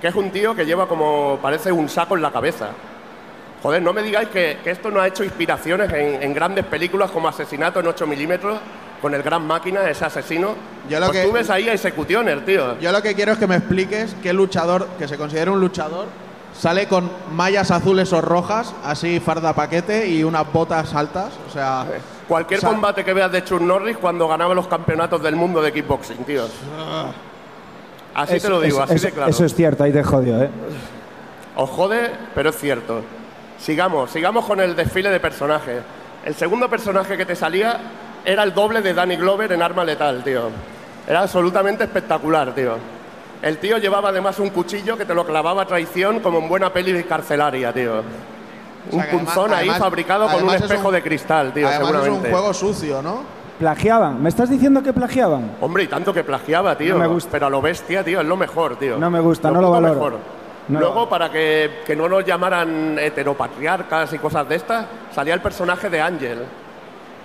que 0.00 0.08
es 0.08 0.14
un 0.14 0.30
tío 0.30 0.54
que 0.54 0.66
lleva 0.66 0.86
como 0.86 1.38
parece 1.40 1.72
un 1.72 1.88
saco 1.88 2.16
en 2.16 2.22
la 2.22 2.30
cabeza. 2.30 2.68
Joder, 3.62 3.82
no 3.82 3.92
me 3.92 4.02
digáis 4.02 4.28
que, 4.30 4.58
que 4.64 4.70
esto 4.70 4.90
no 4.90 5.00
ha 5.00 5.06
hecho 5.06 5.22
inspiraciones 5.22 5.92
en, 5.92 6.22
en 6.22 6.32
grandes 6.34 6.64
películas 6.64 7.10
como 7.10 7.28
Asesinato 7.28 7.80
en 7.80 7.86
8 7.88 8.06
milímetros, 8.06 8.58
con 9.02 9.14
el 9.14 9.22
gran 9.22 9.46
máquina, 9.46 9.88
ese 9.88 10.04
asesino. 10.04 10.54
Yo 10.88 10.98
lo 10.98 11.06
pues 11.06 11.18
que- 11.18 11.24
tú 11.26 11.32
ves 11.32 11.50
ahí 11.50 11.68
a 11.68 11.74
Executioner, 11.74 12.44
tío. 12.44 12.78
Yo 12.78 12.90
lo 12.92 13.02
que 13.02 13.14
quiero 13.14 13.32
es 13.32 13.38
que 13.38 13.46
me 13.46 13.56
expliques 13.56 14.16
qué 14.22 14.32
luchador, 14.32 14.86
que 14.98 15.06
se 15.08 15.18
considera 15.18 15.50
un 15.50 15.60
luchador, 15.60 16.06
sale 16.58 16.86
con 16.88 17.10
mallas 17.32 17.70
azules 17.70 18.12
o 18.14 18.20
rojas, 18.22 18.74
así 18.84 19.20
farda 19.20 19.52
paquete 19.54 20.06
y 20.08 20.24
unas 20.24 20.50
botas 20.50 20.94
altas. 20.94 21.32
O 21.46 21.50
sea, 21.52 21.84
Cualquier 22.28 22.58
o 22.58 22.60
sea, 22.62 22.70
combate 22.70 23.04
que 23.04 23.12
veas 23.12 23.30
de 23.32 23.44
Chuck 23.44 23.60
Norris 23.60 23.96
cuando 23.98 24.26
ganaba 24.28 24.54
los 24.54 24.68
campeonatos 24.68 25.22
del 25.22 25.36
mundo 25.36 25.60
de 25.60 25.72
kickboxing, 25.72 26.24
tío. 26.24 26.44
Así 28.14 28.36
Eso- 28.36 28.46
te 28.46 28.50
lo 28.54 28.60
digo, 28.60 28.76
eso- 28.76 28.84
así 28.84 28.94
eso- 28.94 29.06
de 29.06 29.12
claro. 29.12 29.30
Eso 29.30 29.44
es 29.44 29.54
cierto, 29.54 29.84
ahí 29.84 29.92
te 29.92 30.02
jodió, 30.02 30.42
¿eh? 30.42 30.50
Os 31.56 31.68
jode, 31.70 32.10
pero 32.34 32.50
es 32.50 32.56
cierto. 32.56 33.02
Sigamos, 33.60 34.10
sigamos 34.10 34.44
con 34.46 34.60
el 34.60 34.74
desfile 34.74 35.10
de 35.10 35.20
personajes. 35.20 35.82
El 36.24 36.34
segundo 36.34 36.68
personaje 36.68 37.16
que 37.16 37.26
te 37.26 37.36
salía 37.36 37.78
era 38.24 38.42
el 38.42 38.54
doble 38.54 38.80
de 38.82 38.94
Danny 38.94 39.16
Glover 39.16 39.52
en 39.52 39.62
Arma 39.62 39.84
Letal, 39.84 40.22
tío. 40.24 40.44
Era 41.06 41.20
absolutamente 41.22 41.84
espectacular, 41.84 42.54
tío. 42.54 42.74
El 43.42 43.58
tío 43.58 43.78
llevaba 43.78 44.10
además 44.10 44.38
un 44.38 44.50
cuchillo 44.50 44.96
que 44.96 45.04
te 45.04 45.14
lo 45.14 45.24
clavaba 45.26 45.62
a 45.62 45.66
traición 45.66 46.20
como 46.20 46.38
en 46.38 46.48
buena 46.48 46.72
peli 46.72 47.02
carcelaria, 47.04 47.72
tío. 47.72 47.94
o 47.98 48.02
Un 48.96 49.02
sea 49.02 49.02
además- 49.10 49.24
punzón 49.34 49.50
ahí 49.52 49.58
además- 49.60 49.78
fabricado 49.78 50.24
con 50.24 50.32
un 50.34 50.38
además 50.40 50.54
es 50.56 50.62
espejo 50.62 50.88
un- 50.88 50.94
de 50.94 51.02
cristal, 51.02 51.52
tío, 51.52 51.68
además 51.68 51.86
seguramente. 51.88 52.18
es 52.18 52.24
un 52.24 52.38
juego 52.40 52.54
sucio, 52.54 53.02
¿no? 53.02 53.22
Plagiaban. 53.58 54.22
¿Me 54.22 54.30
estás 54.30 54.48
diciendo 54.48 54.82
que 54.82 54.92
plagiaban? 54.94 55.50
Hombre, 55.60 55.82
y 55.84 55.86
tanto 55.86 56.14
que 56.14 56.24
plagiaba, 56.24 56.76
tío. 56.78 56.94
No 56.94 57.00
me 57.00 57.06
gusta. 57.06 57.30
Pero 57.32 57.46
a 57.46 57.50
lo 57.50 57.60
bestia, 57.60 58.02
tío, 58.02 58.20
es 58.22 58.26
lo 58.26 58.36
mejor, 58.38 58.76
tío. 58.76 58.96
No 58.96 59.10
me 59.10 59.20
gusta, 59.20 59.50
no 59.50 59.60
lo 59.60 59.70
valoro. 59.70 59.94
mejor. 59.94 60.39
No. 60.70 60.80
Luego, 60.80 61.08
para 61.08 61.30
que, 61.30 61.80
que 61.86 61.96
no 61.96 62.08
nos 62.08 62.24
llamaran 62.24 62.98
heteropatriarcas 62.98 64.12
y 64.12 64.18
cosas 64.18 64.48
de 64.48 64.56
estas, 64.56 64.86
salía 65.14 65.34
el 65.34 65.40
personaje 65.40 65.90
de 65.90 66.00
Ángel, 66.00 66.38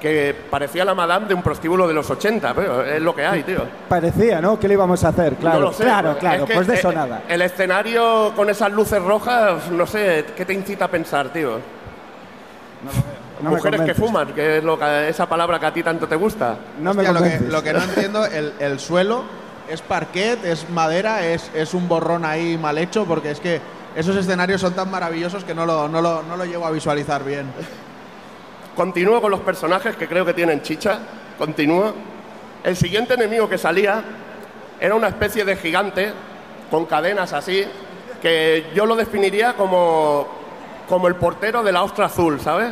que 0.01 0.35
parecía 0.49 0.83
la 0.85 0.93
madame 0.93 1.27
de 1.27 1.33
un 1.33 1.41
prostíbulo 1.41 1.87
de 1.87 1.93
los 1.93 2.09
80, 2.09 2.53
pero 2.53 2.83
es 2.83 3.01
lo 3.01 3.15
que 3.15 3.25
hay, 3.25 3.43
tío. 3.43 3.59
Parecía, 3.87 4.41
¿no? 4.41 4.59
¿Qué 4.59 4.67
le 4.67 4.73
íbamos 4.73 5.03
a 5.03 5.09
hacer? 5.09 5.35
Claro, 5.35 5.59
No 5.59 5.65
lo 5.67 5.73
sé, 5.73 5.83
claro, 5.83 6.09
pues, 6.11 6.19
claro. 6.19 6.43
es 6.43 6.49
que, 6.49 6.55
pues 6.55 6.67
de 6.67 6.73
eso 6.75 6.91
eh, 6.91 6.95
nada. 6.95 7.21
El 7.27 7.41
escenario 7.41 8.33
con 8.35 8.49
esas 8.49 8.71
luces 8.71 9.01
rojas, 9.01 9.69
no 9.71 9.85
sé, 9.85 10.25
¿qué 10.35 10.45
te 10.45 10.53
incita 10.53 10.85
a 10.85 10.89
pensar, 10.89 11.29
tío? 11.29 11.59
No 13.41 13.49
me 13.49 13.57
Mujeres 13.57 13.81
que 13.81 13.93
fuman, 13.93 14.33
que 14.33 14.57
es 14.57 14.63
lo 14.63 14.79
que- 14.79 15.09
esa 15.09 15.27
palabra 15.27 15.59
que 15.59 15.65
a 15.65 15.73
ti 15.73 15.83
tanto 15.83 16.07
te 16.07 16.15
gusta. 16.15 16.55
No 16.79 16.93
me 16.93 17.03
Hostia, 17.07 17.11
lo, 17.19 17.23
que, 17.23 17.39
lo 17.51 17.63
que 17.63 17.73
no 17.73 17.81
entiendo, 17.83 18.25
el, 18.25 18.53
el 18.59 18.79
suelo 18.79 19.23
es 19.69 19.81
parquet, 19.81 20.43
es 20.45 20.69
madera, 20.69 21.25
es, 21.25 21.51
es 21.53 21.73
un 21.73 21.87
borrón 21.87 22.25
ahí 22.25 22.57
mal 22.57 22.77
hecho, 22.77 23.05
porque 23.05 23.31
es 23.31 23.39
que 23.39 23.61
esos 23.95 24.15
escenarios 24.15 24.61
son 24.61 24.73
tan 24.73 24.91
maravillosos 24.91 25.43
que 25.43 25.55
no 25.55 25.65
lo, 25.65 25.87
no 25.87 26.01
lo, 26.01 26.23
no 26.23 26.35
lo 26.35 26.65
a 26.65 26.71
visualizar 26.71 27.23
bien. 27.23 27.45
Continúo 28.75 29.21
con 29.21 29.31
los 29.31 29.39
personajes 29.39 29.95
que 29.95 30.07
creo 30.07 30.25
que 30.25 30.33
tienen 30.33 30.61
chicha. 30.61 30.99
Continúo. 31.37 31.93
El 32.63 32.75
siguiente 32.75 33.13
enemigo 33.13 33.47
que 33.47 33.57
salía 33.57 34.03
era 34.79 34.95
una 34.95 35.07
especie 35.07 35.45
de 35.45 35.55
gigante 35.55 36.11
con 36.69 36.85
cadenas 36.85 37.31
así, 37.31 37.63
que 38.21 38.71
yo 38.75 38.85
lo 38.85 38.95
definiría 38.95 39.53
como, 39.53 40.27
como 40.89 41.07
el 41.07 41.15
portero 41.15 41.63
de 41.63 41.71
la 41.71 41.83
ostra 41.83 42.07
azul, 42.07 42.41
¿sabes? 42.41 42.71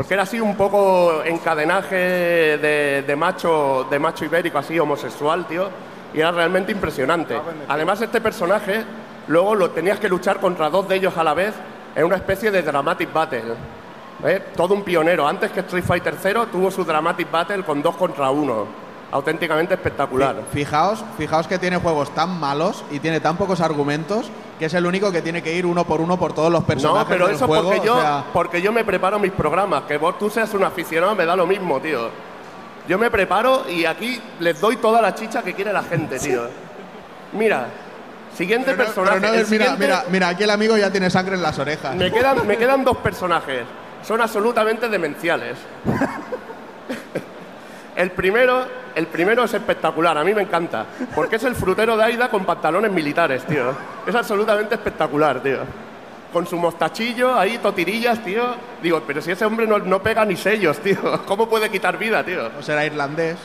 Porque 0.00 0.14
era 0.14 0.22
así 0.22 0.40
un 0.40 0.56
poco 0.56 1.22
encadenaje 1.26 1.94
de, 1.94 3.04
de 3.06 3.16
macho, 3.16 3.86
de 3.90 3.98
macho 3.98 4.24
ibérico, 4.24 4.56
así 4.56 4.78
homosexual, 4.78 5.46
tío. 5.46 5.68
Y 6.14 6.20
era 6.20 6.30
realmente 6.30 6.72
impresionante. 6.72 7.38
Además, 7.68 8.00
este 8.00 8.18
personaje 8.18 8.82
luego 9.28 9.54
lo 9.54 9.72
tenías 9.72 10.00
que 10.00 10.08
luchar 10.08 10.40
contra 10.40 10.70
dos 10.70 10.88
de 10.88 10.96
ellos 10.96 11.18
a 11.18 11.22
la 11.22 11.34
vez 11.34 11.52
en 11.94 12.06
una 12.06 12.16
especie 12.16 12.50
de 12.50 12.62
dramatic 12.62 13.12
battle. 13.12 13.52
¿Eh? 14.24 14.42
Todo 14.56 14.72
un 14.72 14.84
pionero. 14.84 15.28
Antes 15.28 15.50
que 15.50 15.60
Street 15.60 15.84
Fighter 15.84 16.14
0 16.18 16.46
tuvo 16.50 16.70
su 16.70 16.82
dramatic 16.82 17.30
battle 17.30 17.62
con 17.62 17.82
dos 17.82 17.94
contra 17.94 18.30
uno. 18.30 18.68
Auténticamente 19.10 19.74
espectacular. 19.74 20.36
Fijaos, 20.50 21.04
fijaos 21.18 21.46
que 21.46 21.58
tiene 21.58 21.76
juegos 21.76 22.14
tan 22.14 22.40
malos 22.40 22.86
y 22.90 23.00
tiene 23.00 23.20
tan 23.20 23.36
pocos 23.36 23.60
argumentos 23.60 24.30
que 24.60 24.66
es 24.66 24.74
el 24.74 24.84
único 24.86 25.10
que 25.10 25.22
tiene 25.22 25.42
que 25.42 25.52
ir 25.54 25.64
uno 25.64 25.84
por 25.86 26.00
uno 26.02 26.16
por 26.18 26.34
todos 26.34 26.52
los 26.52 26.62
personajes 26.64 27.08
No, 27.08 27.08
pero 27.08 27.26
del 27.26 27.34
eso 27.36 27.46
juego. 27.46 27.70
porque 27.70 27.86
yo, 27.86 27.96
o 27.96 28.00
sea, 28.00 28.24
porque 28.32 28.60
yo 28.62 28.70
me 28.72 28.84
preparo 28.84 29.18
mis 29.18 29.32
programas. 29.32 29.84
Que 29.88 29.96
vos 29.96 30.18
tú 30.18 30.28
seas 30.30 30.52
un 30.54 30.62
aficionado 30.62 31.14
me 31.16 31.24
da 31.24 31.34
lo 31.34 31.46
mismo, 31.46 31.80
tío. 31.80 32.10
Yo 32.86 32.98
me 32.98 33.10
preparo 33.10 33.64
y 33.70 33.86
aquí 33.86 34.20
les 34.38 34.60
doy 34.60 34.76
toda 34.76 35.00
la 35.00 35.14
chicha 35.14 35.42
que 35.42 35.54
quiere 35.54 35.72
la 35.72 35.82
gente, 35.82 36.18
tío. 36.18 36.42
Mira, 37.32 37.68
siguiente 38.36 38.66
pero 38.72 38.76
no- 38.76 38.84
personaje. 38.84 39.18
pero 39.20 39.26
no, 39.28 39.32
mira, 39.32 39.46
siguiente- 39.48 39.76
mira, 39.78 40.04
mira, 40.10 40.28
aquí 40.28 40.42
el 40.44 40.50
amigo 40.50 40.76
ya 40.76 40.90
tiene 40.90 41.08
sangre 41.08 41.36
en 41.36 41.42
las 41.42 41.58
orejas. 41.58 41.96
Me 41.96 42.12
quedan, 42.12 42.46
me 42.46 42.56
quedan 42.58 42.84
dos 42.84 42.98
personajes. 42.98 43.62
Son 44.06 44.20
absolutamente 44.20 44.88
demenciales. 44.90 45.56
El 48.00 48.12
primero, 48.12 48.64
el 48.94 49.08
primero 49.08 49.44
es 49.44 49.52
espectacular, 49.52 50.16
a 50.16 50.24
mí 50.24 50.32
me 50.32 50.40
encanta. 50.40 50.86
Porque 51.14 51.36
es 51.36 51.44
el 51.44 51.54
frutero 51.54 51.98
de 51.98 52.04
Aida 52.04 52.30
con 52.30 52.46
pantalones 52.46 52.90
militares, 52.90 53.44
tío. 53.44 53.74
Es 54.06 54.14
absolutamente 54.14 54.74
espectacular, 54.74 55.42
tío. 55.42 55.58
Con 56.32 56.46
su 56.46 56.56
mostachillo, 56.56 57.38
ahí, 57.38 57.58
totirillas, 57.58 58.24
tío. 58.24 58.54
Digo, 58.82 59.02
pero 59.06 59.20
si 59.20 59.32
ese 59.32 59.44
hombre 59.44 59.66
no, 59.66 59.78
no 59.80 60.02
pega 60.02 60.24
ni 60.24 60.34
sellos, 60.34 60.78
tío. 60.78 60.96
¿Cómo 61.26 61.46
puede 61.46 61.68
quitar 61.68 61.98
vida, 61.98 62.24
tío? 62.24 62.50
O 62.58 62.62
será 62.62 62.86
irlandés. 62.86 63.36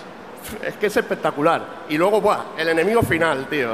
Es 0.63 0.75
que 0.75 0.85
es 0.85 0.95
espectacular. 0.95 1.61
Y 1.89 1.97
luego, 1.97 2.21
buah, 2.21 2.53
el 2.57 2.69
enemigo 2.69 3.01
final, 3.01 3.47
tío. 3.49 3.71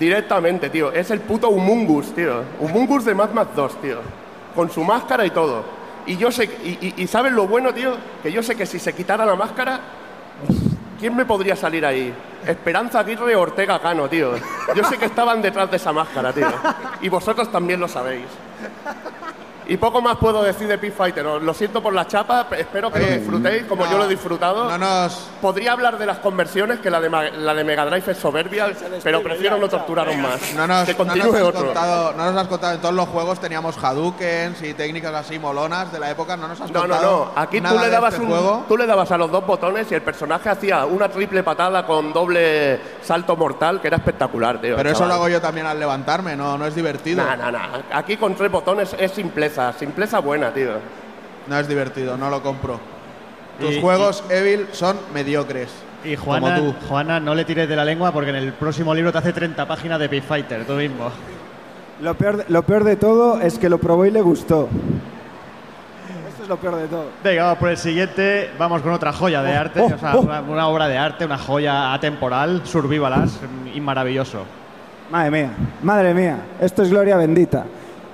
Directamente, 0.00 0.70
tío. 0.70 0.92
Es 0.92 1.10
el 1.10 1.20
puto 1.20 1.50
Humungus, 1.50 2.14
tío. 2.14 2.42
Humungus 2.58 3.04
de 3.04 3.14
Mad 3.14 3.32
Max 3.32 3.50
2, 3.54 3.82
tío. 3.82 3.98
Con 4.54 4.70
su 4.70 4.82
máscara 4.82 5.26
y 5.26 5.30
todo. 5.30 5.83
Y 6.06 6.16
yo 6.16 6.30
sé, 6.30 6.44
y, 6.44 7.02
y, 7.02 7.06
¿sabes 7.06 7.32
lo 7.32 7.46
bueno, 7.46 7.72
tío? 7.72 7.96
Que 8.22 8.30
yo 8.30 8.42
sé 8.42 8.54
que 8.54 8.66
si 8.66 8.78
se 8.78 8.92
quitara 8.92 9.24
la 9.24 9.34
máscara, 9.34 9.80
¿quién 10.98 11.16
me 11.16 11.24
podría 11.24 11.56
salir 11.56 11.84
ahí? 11.84 12.12
Esperanza 12.46 13.00
Aguirre 13.00 13.34
Ortega 13.34 13.78
Cano, 13.78 14.08
tío. 14.08 14.32
Yo 14.74 14.84
sé 14.84 14.98
que 14.98 15.06
estaban 15.06 15.40
detrás 15.40 15.70
de 15.70 15.78
esa 15.78 15.92
máscara, 15.92 16.32
tío. 16.32 16.52
Y 17.00 17.08
vosotros 17.08 17.50
también 17.50 17.80
lo 17.80 17.88
sabéis. 17.88 18.26
Y 19.66 19.76
poco 19.78 20.00
más 20.02 20.16
puedo 20.18 20.42
decir 20.42 20.68
de 20.68 20.78
Pit 20.78 20.92
Fighter. 20.94 21.26
Os 21.26 21.42
Lo 21.42 21.54
siento 21.54 21.82
por 21.82 21.92
la 21.94 22.06
chapa, 22.06 22.46
espero 22.56 22.90
que 22.92 22.98
lo 23.00 23.06
disfrutéis 23.06 23.64
como 23.64 23.84
no, 23.84 23.90
yo 23.90 23.98
lo 23.98 24.04
he 24.04 24.08
disfrutado. 24.08 24.64
No 24.68 24.78
nos, 24.78 25.14
Podría 25.40 25.72
hablar 25.72 25.98
de 25.98 26.06
las 26.06 26.18
conversiones, 26.18 26.80
que 26.80 26.90
la 26.90 27.00
de, 27.00 27.08
Ma- 27.10 27.30
la 27.30 27.54
de 27.54 27.64
Mega 27.64 27.84
Drive 27.86 28.12
es 28.12 28.18
soberbia, 28.18 28.68
pero 29.02 29.22
prefiero 29.22 29.56
no 29.58 29.68
torturaros 29.68 30.16
más. 30.16 30.40
no 30.54 30.66
nos, 30.66 30.84
que 30.88 30.94
no 30.94 31.14
nos 31.16 31.34
has 31.34 31.42
otro. 31.42 31.64
contado, 31.64 32.12
no 32.14 32.24
nos 32.30 32.36
has 32.42 32.48
contado, 32.48 32.74
en 32.74 32.80
todos 32.80 32.94
los 32.94 33.08
juegos 33.08 33.40
teníamos 33.40 33.76
Hadoukens 33.82 34.62
y 34.62 34.74
técnicas 34.74 35.14
así 35.14 35.38
molonas 35.38 35.92
de 35.92 35.98
la 35.98 36.10
época, 36.10 36.36
no 36.36 36.48
nos 36.48 36.60
has 36.60 36.70
No, 36.70 36.82
no, 36.86 36.88
contado 36.88 37.32
no. 37.34 37.40
Aquí 37.40 37.58
tú 37.58 37.62
nada 37.64 37.80
le, 37.80 37.86
de 37.86 37.92
dabas 37.92 38.14
este 38.14 38.24
un- 38.26 38.30
juego. 38.32 38.64
tú 38.68 38.76
le 38.76 38.86
dabas 38.86 39.10
a 39.12 39.18
los 39.18 39.30
dos 39.30 39.46
botones 39.46 39.90
y 39.90 39.94
el 39.94 40.02
personaje 40.02 40.48
hacía 40.48 40.84
una 40.84 41.08
triple 41.08 41.42
patada 41.42 41.86
con 41.86 42.12
doble 42.12 42.80
salto 43.02 43.36
mortal, 43.36 43.80
que 43.80 43.88
era 43.88 43.96
espectacular, 43.98 44.60
tío. 44.60 44.76
Pero 44.76 44.88
eso 44.90 45.00
chaval. 45.00 45.08
lo 45.08 45.14
hago 45.14 45.28
yo 45.28 45.40
también 45.40 45.66
al 45.66 45.78
levantarme, 45.78 46.36
no, 46.36 46.56
no 46.58 46.66
es 46.66 46.74
divertido. 46.74 47.24
Nah, 47.24 47.36
nah, 47.36 47.50
nah. 47.50 47.68
Aquí 47.92 48.16
con 48.16 48.34
tres 48.34 48.50
botones 48.50 48.94
es 48.98 49.12
simpleza, 49.12 49.53
simpleza 49.78 50.18
buena, 50.20 50.52
tío. 50.52 50.72
No 51.46 51.58
es 51.58 51.68
divertido, 51.68 52.16
no 52.16 52.30
lo 52.30 52.42
compro. 52.42 52.80
Tus 53.60 53.76
Y- 53.76 53.80
juegos 53.80 54.24
Evil 54.30 54.66
son 54.72 54.96
mediocres. 55.12 55.68
Y 56.04 56.16
Juana, 56.16 56.56
Como 56.56 56.72
tú. 56.72 56.76
Juana, 56.88 57.20
no 57.20 57.34
le 57.34 57.44
tires 57.44 57.68
de 57.68 57.76
la 57.76 57.84
lengua 57.84 58.12
porque 58.12 58.30
en 58.30 58.36
el 58.36 58.52
próximo 58.52 58.94
libro 58.94 59.10
te 59.12 59.18
hace 59.18 59.32
30 59.32 59.66
páginas 59.66 59.98
de 59.98 60.08
Pit 60.08 60.24
Fighter, 60.24 60.64
tú 60.66 60.74
mismo. 60.74 61.10
Lo 62.02 62.14
peor, 62.14 62.38
de, 62.38 62.44
lo 62.48 62.62
peor 62.62 62.84
de 62.84 62.96
todo 62.96 63.40
es 63.40 63.58
que 63.58 63.68
lo 63.68 63.78
probó 63.78 64.04
y 64.04 64.10
le 64.10 64.20
gustó. 64.20 64.68
Esto 66.28 66.42
es 66.42 66.48
lo 66.48 66.56
peor 66.58 66.76
de 66.76 66.88
todo. 66.88 67.06
Venga, 67.22 67.44
vamos 67.44 67.58
por 67.58 67.68
el 67.70 67.76
siguiente. 67.76 68.50
Vamos 68.58 68.82
con 68.82 68.92
otra 68.92 69.12
joya 69.12 69.42
de 69.42 69.56
Oh, 69.56 69.60
arte, 69.60 69.80
oh, 69.80 69.86
o 69.94 69.98
sea, 69.98 70.16
oh. 70.16 70.20
Una, 70.20 70.40
una 70.42 70.68
obra 70.68 70.88
de 70.88 70.98
arte, 70.98 71.24
una 71.24 71.38
joya 71.38 71.94
atemporal, 71.94 72.62
Survivalas, 72.64 73.38
y 73.74 73.80
maravilloso. 73.80 74.44
Madre 75.10 75.30
mía, 75.30 75.50
madre 75.82 76.12
mía, 76.14 76.38
esto 76.60 76.82
es 76.82 76.90
gloria 76.90 77.16
bendita. 77.16 77.64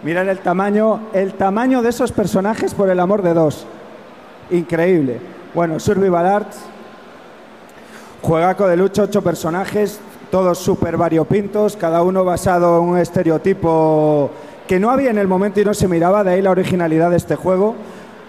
Mirad 0.03 0.29
el 0.29 0.39
tamaño, 0.39 1.01
el 1.13 1.35
tamaño 1.35 1.83
de 1.83 1.91
esos 1.91 2.11
personajes 2.11 2.73
por 2.73 2.89
el 2.89 3.01
amor 3.01 3.21
de 3.21 3.35
dos. 3.35 3.67
Increíble. 4.51 5.19
Bueno, 5.55 5.79
Survival 5.79 6.27
Arts, 6.27 6.59
juegaco 8.23 8.67
de 8.67 8.79
lucha, 8.79 9.03
ocho 9.03 9.21
personajes, 9.23 10.01
todos 10.31 10.59
súper 10.59 10.97
variopintos, 10.97 11.77
cada 11.77 12.03
uno 12.03 12.25
basado 12.25 12.79
en 12.79 12.89
un 12.89 12.99
estereotipo 12.99 14.31
que 14.67 14.81
no 14.81 14.91
había 14.91 15.11
en 15.11 15.19
el 15.19 15.29
momento 15.29 15.61
y 15.61 15.65
no 15.65 15.75
se 15.75 15.87
miraba, 15.87 16.25
de 16.25 16.31
ahí 16.31 16.43
la 16.43 16.53
originalidad 16.53 17.11
de 17.11 17.17
este 17.19 17.37
juego. 17.37 17.75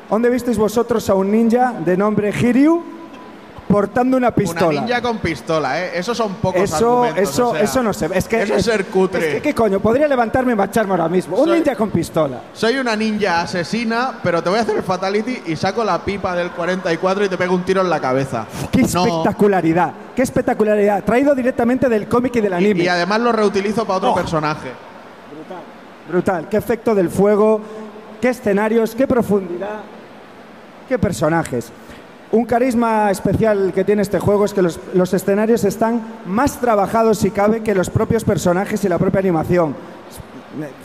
¿Dónde 0.09 0.29
visteis 0.29 0.57
vosotros 0.57 1.09
a 1.09 1.15
un 1.15 1.31
ninja 1.31 1.73
de 1.85 1.95
nombre 1.95 2.31
Hiryu 2.31 2.83
portando 3.71 4.17
una 4.17 4.31
pistola? 4.31 4.67
Una 4.67 4.81
ninja 4.81 5.01
con 5.01 5.17
pistola, 5.19 5.81
¿eh? 5.81 5.91
Esos 5.95 6.17
son 6.17 6.35
pocos 6.35 6.61
Eso, 6.61 7.03
argumentos, 7.03 7.29
eso, 7.33 7.49
o 7.49 7.53
sea, 7.53 7.61
eso 7.63 7.83
no 7.83 7.91
ve. 8.09 8.17
Es 8.17 8.27
que, 8.27 8.41
eso 8.43 8.55
es 8.55 8.65
ser 8.65 8.85
cutre. 8.85 9.27
Es 9.29 9.35
que, 9.35 9.41
¿qué 9.41 9.55
coño? 9.55 9.79
Podría 9.79 10.07
levantarme 10.07 10.53
y 10.53 10.55
marcharme 10.55 10.91
ahora 10.91 11.07
mismo. 11.09 11.37
Un 11.37 11.45
Soy- 11.47 11.57
ninja 11.59 11.75
con 11.75 11.89
pistola. 11.89 12.41
Soy 12.53 12.77
una 12.77 12.95
ninja 12.95 13.41
asesina, 13.41 14.19
pero 14.21 14.43
te 14.43 14.49
voy 14.49 14.59
a 14.59 14.61
hacer 14.63 14.75
el 14.77 14.83
fatality 14.83 15.43
y 15.47 15.55
saco 15.55 15.83
la 15.83 16.03
pipa 16.03 16.35
del 16.35 16.51
44 16.51 17.25
y 17.25 17.29
te 17.29 17.37
pego 17.37 17.55
un 17.55 17.63
tiro 17.63 17.81
en 17.81 17.89
la 17.89 17.99
cabeza. 17.99 18.45
¡Qué 18.71 18.81
No. 18.81 18.85
espectacularidad! 19.05 19.93
¡Qué 20.15 20.21
espectacularidad! 20.21 21.03
Traído 21.03 21.33
directamente 21.33 21.87
del 21.89 22.07
cómic 22.07 22.35
y 22.35 22.41
del 22.41 22.51
Y, 22.51 22.55
anime. 22.55 22.83
y 22.83 22.87
además 22.87 23.21
lo 23.21 23.31
reutilizo 23.31 23.85
para 23.85 23.97
otro 23.97 24.11
Oh. 24.11 24.15
personaje. 24.15 24.71
Brutal. 26.09 26.47
Qué 26.49 26.57
efecto 26.57 26.93
del 26.95 27.09
fuego, 27.09 27.61
qué 28.19 28.29
escenarios, 28.29 28.95
qué 28.95 29.07
profundidad, 29.07 29.79
qué 30.89 30.99
personajes. 30.99 31.71
Un 32.31 32.45
carisma 32.45 33.11
especial 33.11 33.73
que 33.75 33.83
tiene 33.83 34.03
este 34.03 34.19
juego 34.19 34.45
es 34.45 34.53
que 34.53 34.61
los, 34.61 35.13
escenarios 35.13 35.65
están 35.65 36.01
más 36.25 36.61
trabajados, 36.61 37.17
si 37.17 37.29
cabe, 37.29 37.61
que 37.61 37.75
los 37.75 37.89
propios 37.89 38.23
personajes 38.23 38.83
y 38.85 38.89
la 38.89 38.97
propia 38.97 39.19
animación. 39.19 39.75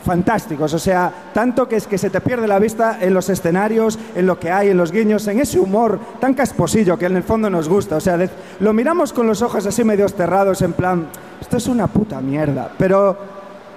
Fantásticos, 0.03 0.73
o 0.73 0.79
sea, 0.79 1.11
tanto 1.33 1.67
que 1.67 1.77
es 1.77 1.87
que 1.87 1.97
se 1.97 2.09
te 2.09 2.21
pierde 2.21 2.47
la 2.47 2.59
vista 2.59 2.99
en 3.01 3.13
los 3.13 3.29
escenarios, 3.29 3.97
en 4.15 4.25
lo 4.25 4.39
que 4.39 4.49
hay, 4.49 4.69
en 4.69 4.77
los 4.77 4.91
guiños, 4.91 5.27
en 5.27 5.39
ese 5.39 5.59
humor 5.59 5.99
tan 6.19 6.33
casposillo 6.33 6.97
que 6.97 7.05
en 7.05 7.17
el 7.17 7.23
fondo 7.23 7.49
nos 7.49 7.69
gusta. 7.69 7.95
O 7.95 8.01
sea, 8.01 8.17
lo 8.59 8.73
miramos 8.73 9.13
con 9.13 9.27
los 9.27 9.41
ojos 9.41 9.65
así 9.65 9.85
medio 9.85 10.07
cerrados, 10.09 10.61
en 10.61 10.73
plan, 10.73 11.07
esto 11.39 11.57
es 11.57 11.67
una 11.67 11.87
puta 11.87 12.19
mierda. 12.19 12.71
Pero, 12.77 13.17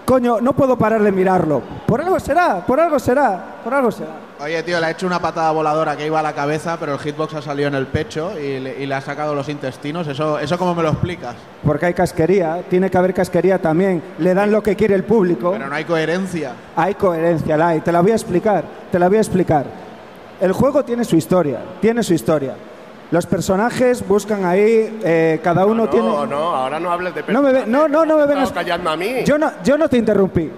coño, 0.05 0.41
no 0.41 0.55
puedo 0.55 0.77
parar 0.77 1.03
de 1.03 1.13
mirarlo. 1.13 1.63
Por 1.87 2.01
algo 2.01 2.19
será, 2.19 2.65
por 2.67 2.81
algo 2.81 2.99
será, 2.99 3.61
por 3.63 3.75
algo 3.75 3.93
será. 3.93 4.30
Oye, 4.43 4.63
tío, 4.63 4.81
le 4.81 4.87
ha 4.87 4.91
hecho 4.91 5.07
una 5.07 5.21
patada 5.21 5.51
voladora 5.51 5.97
que 5.99 6.07
iba 6.07 6.19
a 6.19 6.23
la 6.23 6.33
cabeza, 6.33 6.79
pero 6.81 6.95
el 6.95 6.99
hitbox 6.99 7.35
ha 7.35 7.43
salido 7.43 7.69
en 7.69 7.75
el 7.75 7.87
pecho 7.87 8.33
y 8.41 8.59
le, 8.59 8.83
y 8.83 8.87
le 8.87 8.95
ha 8.95 9.01
sacado 9.03 9.35
los 9.35 9.51
intestinos. 9.51 10.09
¿Eso, 10.09 10.39
¿Eso 10.39 10.57
cómo 10.57 10.75
me 10.75 10.83
lo 10.83 10.89
explicas? 10.91 11.35
Porque 11.63 11.87
hay 11.87 11.95
casquería, 11.95 12.63
tiene 12.71 12.91
que 12.91 12.97
haber 12.97 13.13
casquería 13.13 13.59
también. 13.61 14.03
Le 14.19 14.33
dan 14.33 14.51
lo 14.51 14.63
que 14.63 14.77
quiere 14.77 14.95
el 14.95 15.05
público. 15.05 15.51
Pero 15.53 15.69
no 15.69 15.75
hay 15.75 15.85
coherencia. 15.85 16.53
Hay 16.75 16.95
coherencia, 16.95 17.57
la 17.59 17.69
hay. 17.69 17.81
Te 17.81 17.93
la 17.93 18.01
voy 18.01 18.13
a 18.13 18.15
explicar, 18.15 18.65
te 18.91 18.99
la 18.99 19.09
voy 19.09 19.19
a 19.19 19.21
explicar. 19.21 19.67
El 20.41 20.53
juego 20.53 20.83
tiene 20.85 21.05
su 21.05 21.17
historia, 21.17 21.59
tiene 21.83 22.03
su 22.03 22.15
historia. 22.15 22.55
Los 23.11 23.27
personajes 23.27 24.07
buscan 24.09 24.47
ahí, 24.47 25.01
eh, 25.05 25.41
cada 25.45 25.67
uno 25.67 25.85
no, 25.85 25.91
tiene... 25.91 26.07
no, 26.09 26.55
ahora 26.57 26.81
no 26.81 26.91
hables 26.91 27.15
de 27.15 27.25
No 27.29 27.43
me, 27.43 27.53
ve- 27.53 27.65
no, 27.67 27.89
no, 27.89 28.07
no 28.07 28.15
me 28.17 28.23
Estás 28.23 28.35
vengas... 28.37 28.53
callando 28.53 28.89
a 28.89 28.97
mí. 28.97 29.17
Yo 29.27 29.37
no, 29.37 29.51
yo 29.63 29.77
no 29.77 29.87
te 29.89 29.99
interrumpí, 29.99 30.51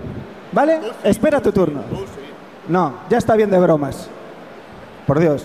¿vale? 0.52 0.78
Espera 1.02 1.40
tu 1.40 1.50
turno. 1.50 1.82
No, 2.68 2.94
ya 3.10 3.18
está 3.18 3.36
bien 3.36 3.50
de 3.50 3.58
bromas. 3.58 4.08
Por 5.06 5.18
Dios. 5.18 5.44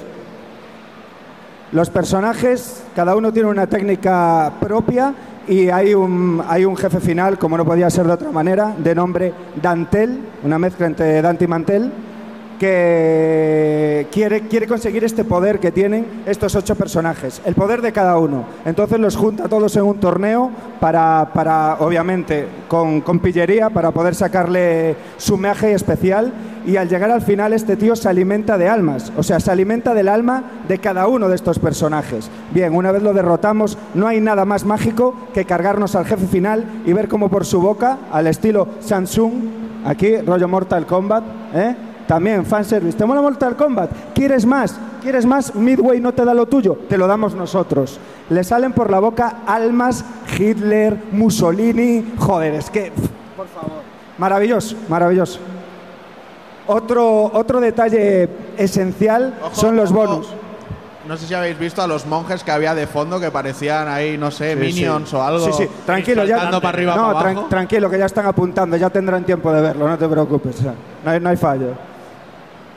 Los 1.71 1.89
personajes, 1.89 2.83
cada 2.95 3.15
uno 3.15 3.33
tiene 3.33 3.49
una 3.49 3.67
técnica 3.67 4.53
propia 4.59 5.13
y 5.47 5.69
hay 5.69 5.93
un, 5.93 6.41
hay 6.47 6.65
un 6.65 6.77
jefe 6.77 6.99
final, 6.99 7.37
como 7.37 7.57
no 7.57 7.65
podía 7.65 7.89
ser 7.89 8.05
de 8.05 8.13
otra 8.13 8.31
manera, 8.31 8.73
de 8.77 8.95
nombre 8.95 9.33
Dantel, 9.61 10.19
una 10.43 10.59
mezcla 10.59 10.85
entre 10.85 11.21
Dante 11.21 11.45
y 11.45 11.47
Mantel, 11.47 11.91
que 12.59 14.07
quiere, 14.11 14.41
quiere 14.41 14.67
conseguir 14.67 15.03
este 15.03 15.23
poder 15.23 15.59
que 15.59 15.71
tienen 15.71 16.23
estos 16.25 16.55
ocho 16.55 16.75
personajes, 16.75 17.41
el 17.45 17.55
poder 17.55 17.81
de 17.81 17.91
cada 17.91 18.17
uno. 18.17 18.45
Entonces 18.65 18.99
los 18.99 19.15
junta 19.15 19.47
todos 19.47 19.75
en 19.75 19.83
un 19.83 19.99
torneo 19.99 20.51
para, 20.79 21.31
para 21.33 21.77
obviamente, 21.79 22.47
con, 22.67 23.01
con 23.01 23.19
pillería, 23.19 23.69
para 23.69 23.91
poder 23.91 24.15
sacarle 24.15 24.95
su 25.17 25.37
magia 25.37 25.69
especial. 25.69 26.33
Y 26.65 26.75
al 26.75 26.89
llegar 26.89 27.09
al 27.11 27.21
final, 27.21 27.53
este 27.53 27.77
tío 27.77 27.95
se 27.95 28.09
alimenta 28.09 28.57
de 28.57 28.67
almas, 28.67 29.13
o 29.15 29.23
sea, 29.23 29.39
se 29.39 29.49
alimenta 29.49 29.93
del 29.93 30.09
alma 30.09 30.43
de 30.67 30.79
cada 30.79 31.07
uno 31.07 31.29
de 31.29 31.35
estos 31.35 31.59
personajes. 31.59 32.29
Bien, 32.51 32.75
una 32.75 32.91
vez 32.91 33.01
lo 33.01 33.13
derrotamos, 33.13 33.77
no 33.93 34.05
hay 34.05 34.19
nada 34.19 34.43
más 34.43 34.65
mágico 34.65 35.15
que 35.33 35.45
cargarnos 35.45 35.95
al 35.95 36.05
jefe 36.05 36.27
final 36.27 36.65
y 36.85 36.91
ver 36.91 37.07
cómo 37.07 37.29
por 37.29 37.45
su 37.45 37.61
boca, 37.61 37.99
al 38.11 38.27
estilo 38.27 38.67
Samsung, 38.81 39.31
aquí, 39.85 40.17
rollo 40.17 40.49
Mortal 40.49 40.85
Kombat, 40.85 41.23
¿eh? 41.53 41.75
También, 42.07 42.45
fanservice. 42.45 42.97
¿Te 42.97 43.05
mola 43.05 43.21
Mortal 43.21 43.55
Kombat? 43.57 43.89
¿Quieres 44.15 44.45
más? 44.45 44.79
¿Quieres 45.01 45.25
más? 45.25 45.53
Midway 45.53 45.99
no 45.99 46.13
te 46.13 46.23
da 46.23 46.33
lo 46.33 46.45
tuyo, 46.45 46.77
te 46.87 46.97
lo 46.97 47.05
damos 47.05 47.35
nosotros. 47.35 47.99
Le 48.29 48.43
salen 48.43 48.71
por 48.73 48.89
la 48.89 48.99
boca 48.99 49.39
almas, 49.45 50.05
Hitler, 50.37 50.97
Mussolini. 51.11 52.13
Joder, 52.17 52.53
es 52.55 52.69
que. 52.69 52.91
Por 53.35 53.47
favor. 53.47 53.81
Maravilloso, 54.17 54.75
maravilloso. 54.87 55.39
Otro, 56.67 57.25
otro 57.33 57.59
detalle 57.61 58.27
esencial 58.57 59.35
Ojo, 59.41 59.55
son 59.55 59.75
los 59.77 59.91
ojo. 59.91 59.99
bonus. 60.05 60.27
No 61.07 61.15
sé 61.15 61.25
si 61.25 61.33
habéis 61.33 61.57
visto 61.57 61.81
a 61.81 61.87
los 61.87 62.05
monjes 62.05 62.43
que 62.43 62.51
había 62.51 62.75
de 62.75 62.85
fondo 62.85 63.17
que 63.21 63.31
parecían 63.31 63.87
ahí, 63.87 64.17
no 64.17 64.29
sé, 64.31 64.57
minions 64.57 65.13
o 65.13 65.23
algo. 65.23 65.45
Sí, 65.45 65.51
sí, 65.63 65.69
tranquilo, 65.85 66.25
ya. 66.25 66.49
para 66.51 66.69
arriba, 66.69 66.95
no, 66.97 67.13
para 67.13 67.19
tran- 67.29 67.31
abajo. 67.33 67.47
tranquilo, 67.49 67.89
que 67.89 67.97
ya 67.97 68.07
están 68.07 68.25
apuntando, 68.25 68.75
ya 68.75 68.89
tendrán 68.89 69.23
tiempo 69.23 69.49
de 69.53 69.61
verlo, 69.61 69.87
no 69.87 69.97
te 69.97 70.05
preocupes. 70.09 70.59
o 70.59 70.63
sea, 70.63 70.73
no, 71.05 71.11
hay, 71.11 71.19
no 71.21 71.29
hay 71.29 71.37
fallo. 71.37 71.67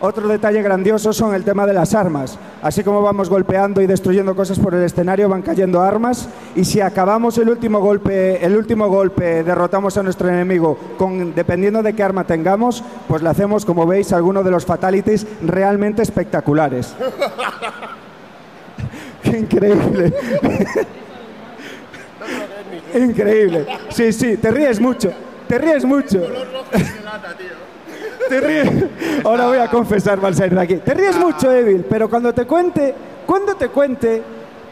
Otro 0.03 0.29
detalle 0.29 0.63
grandioso 0.63 1.13
son 1.13 1.35
el 1.35 1.45
tema 1.45 1.67
de 1.67 1.75
las 1.75 1.95
armas. 1.95 2.39
Así 2.63 2.83
como 2.83 3.03
vamos 3.03 3.29
golpeando 3.29 3.83
y 3.83 3.87
destruyendo 3.87 4.35
cosas 4.35 4.59
por 4.59 4.75
el 4.75 4.83
escenario, 4.83 5.29
van 5.29 5.43
cayendo 5.43 5.83
armas. 5.83 6.27
Y 6.57 6.65
si 6.65 6.81
acabamos 6.81 7.37
el 7.37 7.51
último 7.51 7.81
golpe, 7.81 8.43
el 8.43 8.57
último 8.57 8.89
golpe, 8.89 9.45
derrotamos 9.45 9.99
a 9.99 10.03
nuestro 10.03 10.29
enemigo, 10.29 10.79
con, 10.97 11.35
dependiendo 11.35 11.83
de 11.83 11.93
qué 11.93 12.03
arma 12.03 12.25
tengamos, 12.25 12.83
pues 13.09 13.23
le 13.23 13.29
hacemos, 13.29 13.67
como 13.67 13.87
veis, 13.87 14.11
algunos 14.15 14.43
de 14.43 14.51
los 14.51 14.65
fatalities 14.65 15.27
realmente 15.43 16.01
espectaculares. 16.01 16.95
Qué 19.23 19.39
increíble. 19.39 20.15
Increíble. 22.95 23.67
Sí, 23.91 24.13
sí, 24.13 24.39
te 24.39 24.51
ríes 24.51 24.81
mucho. 24.81 25.13
Te 25.47 25.59
ríes 25.59 25.85
mucho. 25.85 26.23
Te 28.31 28.41
ríes. 28.41 28.85
Ahora 29.25 29.47
voy 29.47 29.59
a 29.59 29.69
confesar, 29.69 30.25
al 30.25 30.35
salir 30.37 30.55
de 30.55 30.61
aquí. 30.61 30.77
Te 30.77 30.95
ríes 30.95 31.19
mucho, 31.19 31.53
Evil, 31.53 31.85
pero 31.91 32.09
cuando 32.09 32.33
te 32.33 32.47
cuente, 32.47 32.95
cuando 33.27 33.57
te 33.57 33.69
cuente 33.69 34.23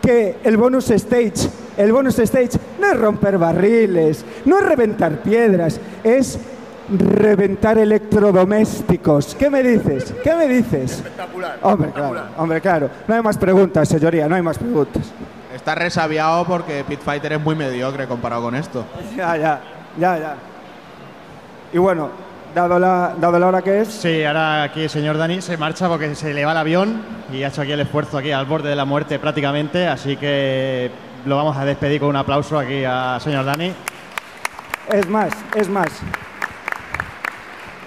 que 0.00 0.36
el 0.44 0.56
bonus 0.56 0.88
stage, 0.90 1.50
el 1.76 1.92
bonus 1.92 2.20
stage 2.20 2.50
no 2.80 2.86
es 2.86 2.96
romper 2.96 3.36
barriles, 3.36 4.24
no 4.44 4.59
es 4.59 4.64
reventar 4.64 5.22
piedras, 5.22 5.80
es 6.04 6.38
reventar 6.88 7.78
electrodomésticos. 7.78 9.34
¿Qué 9.34 9.50
me 9.50 9.64
dices? 9.64 10.14
¿Qué 10.22 10.34
me 10.36 10.46
dices? 10.46 10.92
Espectacular. 10.92 11.59
Hombre, 11.62 11.90
claro, 11.90 12.22
hombre, 12.36 12.61
claro. 12.61 12.90
No 13.09 13.14
hay 13.16 13.22
más 13.22 13.36
preguntas, 13.38 13.88
señoría, 13.88 14.28
no 14.28 14.36
hay 14.36 14.42
más 14.42 14.56
preguntas. 14.56 15.02
Está 15.52 15.74
resabiado 15.74 16.46
porque 16.46 16.84
Pit 16.88 17.00
Fighter 17.00 17.32
es 17.32 17.40
muy 17.40 17.56
mediocre 17.56 18.06
comparado 18.06 18.42
con 18.42 18.54
esto. 18.54 18.84
Ya, 19.16 19.36
ya, 19.36 19.61
ya, 19.98 20.16
ya. 20.16 20.36
Y 21.72 21.78
bueno, 21.78 22.28
dado 22.55 22.78
la, 22.78 23.14
dado 23.18 23.38
la 23.38 23.46
hora 23.46 23.62
que 23.62 23.80
es, 23.80 23.88
Sí, 23.88 24.24
ahora 24.24 24.64
aquí 24.64 24.82
el 24.82 24.90
señor 24.90 25.18
Dani 25.18 25.40
se 25.40 25.57
marcha 25.57 25.88
porque 25.88 26.14
se 26.14 26.34
le 26.34 26.44
va 26.44 26.53
el 26.53 26.59
avión 26.59 27.03
y 27.32 27.42
ha 27.42 27.49
hecho 27.49 27.62
aquí 27.62 27.72
el 27.72 27.80
esfuerzo 27.80 28.18
aquí 28.18 28.30
al 28.32 28.46
borde 28.46 28.70
de 28.70 28.76
la 28.76 28.84
muerte 28.84 29.18
prácticamente, 29.18 29.86
así 29.86 30.16
que 30.16 30.90
lo 31.24 31.36
vamos 31.36 31.57
a 31.57 31.64
despedir 31.64 32.01
con 32.01 32.11
un 32.11 32.16
aplauso 32.16 32.59
aquí 32.59 32.84
al 32.84 33.20
señor 33.20 33.44
Dani. 33.44 33.72
es 34.90 35.09
más, 35.09 35.30
es 35.55 35.68
más. 35.68 35.88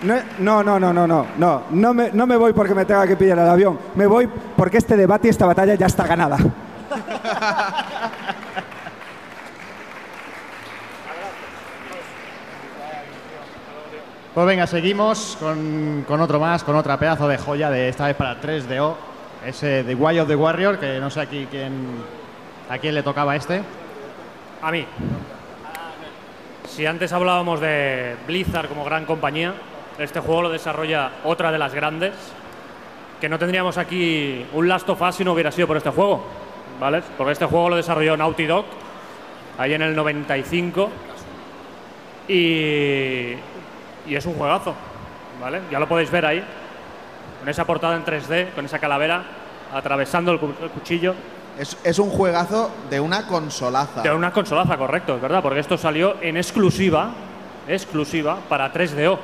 No, 0.04 0.16
no, 0.40 0.64
no, 0.64 0.80
no, 0.80 0.94
no, 0.94 1.06
no, 1.06 1.28
no, 1.38 1.64
no 1.70 1.94
me, 1.94 2.10
no 2.12 2.26
me 2.26 2.36
voy 2.36 2.54
porque 2.54 2.74
me 2.74 2.86
tenga 2.86 3.06
que 3.06 3.16
pillar 3.16 3.38
el 3.38 3.48
avión, 3.48 3.78
me 3.96 4.08
voy 4.08 4.28
porque 4.56 4.78
este 4.78 4.98
debate 4.98 5.28
y 5.28 5.30
esta 5.30 5.46
batalla 5.46 5.76
ya 5.76 5.86
está 5.86 6.08
ganada. 6.08 6.38
Pues 14.34 14.48
venga, 14.48 14.66
seguimos 14.66 15.36
con, 15.42 16.06
con 16.08 16.22
otro 16.22 16.40
más, 16.40 16.64
con 16.64 16.78
otra 16.78 16.98
pedazo 16.98 17.28
de 17.28 17.38
joya 17.38 17.70
de 17.70 17.90
esta 17.90 18.08
vez 18.08 18.16
para 18.16 18.40
3DO, 18.40 18.96
ese 19.46 19.84
The 19.84 19.94
Way 19.94 20.20
of 20.20 20.30
the 20.30 20.38
Warrior, 20.38 20.80
que 20.80 21.02
no 21.02 21.10
sé 21.10 21.20
aquí 21.20 21.50
quién, 21.52 21.74
a 22.70 22.78
quién 22.78 22.96
le 22.96 23.04
tocaba 23.04 23.36
este. 23.36 23.62
A 24.62 24.72
mí. 24.72 24.86
Si 26.66 26.86
antes 26.86 27.12
hablábamos 27.12 27.60
de 27.60 28.16
Blizzard 28.26 28.70
como 28.70 28.86
gran 28.86 29.04
compañía, 29.04 29.54
este 30.00 30.22
juego 30.22 30.44
lo 30.44 30.50
desarrolla 30.50 31.12
otra 31.26 31.52
de 31.52 31.58
las 31.58 31.74
grandes, 31.74 32.14
que 33.20 33.28
no 33.28 33.38
tendríamos 33.38 33.78
aquí 33.78 34.46
un 34.54 34.66
Last 34.70 34.88
of 34.88 35.02
Us 35.02 35.16
si 35.16 35.26
no 35.26 35.34
hubiera 35.34 35.52
sido 35.52 35.68
por 35.68 35.76
este 35.76 35.90
juego, 35.90 36.24
¿vale? 36.80 37.04
Porque 37.18 37.34
este 37.34 37.48
juego 37.48 37.72
lo 37.72 37.76
desarrolló 37.76 38.16
Naughty 38.16 38.46
Dog, 38.46 38.64
ahí 39.58 39.74
en 39.74 39.82
el 39.82 39.94
95, 39.94 40.90
y, 42.30 43.34
y 44.08 44.16
es 44.16 44.26
un 44.26 44.34
juegazo, 44.36 44.74
¿vale? 45.42 45.62
Ya 45.72 45.80
lo 45.80 45.88
podéis 45.88 46.10
ver 46.12 46.26
ahí, 46.26 46.44
con 47.40 47.50
esa 47.50 47.66
portada 47.66 47.96
en 47.96 48.04
3D, 48.06 48.52
con 48.54 48.66
esa 48.66 48.80
calavera, 48.80 49.24
atravesando 49.74 50.32
el 50.32 50.40
cu- 50.40 50.54
el 50.62 50.70
cuchillo. 50.70 51.16
Es, 51.60 51.78
es 51.84 52.00
un 52.00 52.10
juegazo 52.10 52.72
de 52.90 53.00
una 53.00 53.28
consolaza. 53.28 54.02
De 54.02 54.12
una 54.14 54.32
consolaza, 54.32 54.78
correcto, 54.78 55.16
es 55.16 55.22
verdad, 55.22 55.42
porque 55.42 55.60
esto 55.60 55.78
salió 55.78 56.16
en 56.22 56.38
exclusiva, 56.38 57.10
exclusiva 57.68 58.38
para 58.50 58.72
3DO. 58.72 59.18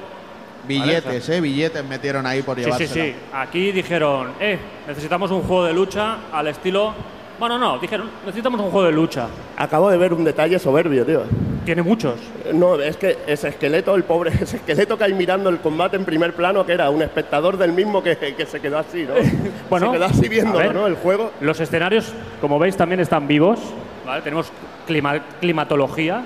Billetes, 0.67 1.29
¿eh? 1.29 1.39
Billetes 1.39 1.83
metieron 1.85 2.25
ahí 2.25 2.41
por 2.41 2.57
Sí, 2.57 2.63
llevársela. 2.65 2.93
sí, 2.93 3.11
sí. 3.11 3.15
Aquí 3.33 3.71
dijeron, 3.71 4.33
eh, 4.39 4.59
necesitamos 4.87 5.31
un 5.31 5.41
juego 5.43 5.63
de 5.65 5.73
lucha 5.73 6.17
al 6.33 6.47
estilo. 6.47 6.93
Bueno, 7.39 7.57
no, 7.59 7.77
dijeron, 7.77 8.09
necesitamos 8.25 8.59
un 8.59 8.71
juego 8.71 8.87
de 8.87 8.93
lucha. 8.93 9.27
Acabo 9.57 9.89
de 9.91 9.97
ver 9.97 10.11
un 10.13 10.23
detalle 10.23 10.57
soberbio, 10.57 11.05
tío. 11.05 11.21
Tiene 11.65 11.83
muchos. 11.83 12.15
No, 12.53 12.75
es 12.79 12.97
que 12.97 13.17
ese 13.27 13.49
esqueleto, 13.49 13.93
el 13.95 14.03
pobre, 14.03 14.31
ese 14.41 14.57
esqueleto 14.57 14.97
que 14.97 15.03
hay 15.03 15.13
mirando 15.13 15.49
el 15.49 15.59
combate 15.59 15.97
en 15.97 16.05
primer 16.05 16.33
plano, 16.33 16.65
que 16.65 16.71
era 16.73 16.89
un 16.89 17.01
espectador 17.01 17.57
del 17.57 17.73
mismo 17.73 18.01
que, 18.01 18.17
que 18.17 18.45
se 18.45 18.59
quedó 18.59 18.79
así, 18.79 19.03
¿no? 19.03 19.13
Bueno, 19.69 19.87
se 19.87 19.91
quedó 19.93 20.05
así 20.05 20.29
viéndolo, 20.29 20.59
ver. 20.59 20.73
¿no? 20.73 20.87
El 20.87 20.95
juego. 20.95 21.31
Los 21.41 21.59
escenarios, 21.59 22.11
como 22.41 22.57
veis, 22.57 22.75
también 22.75 23.01
están 23.01 23.27
vivos. 23.27 23.59
¿vale? 24.05 24.21
Tenemos 24.23 24.51
clima- 24.87 25.21
climatología. 25.39 26.23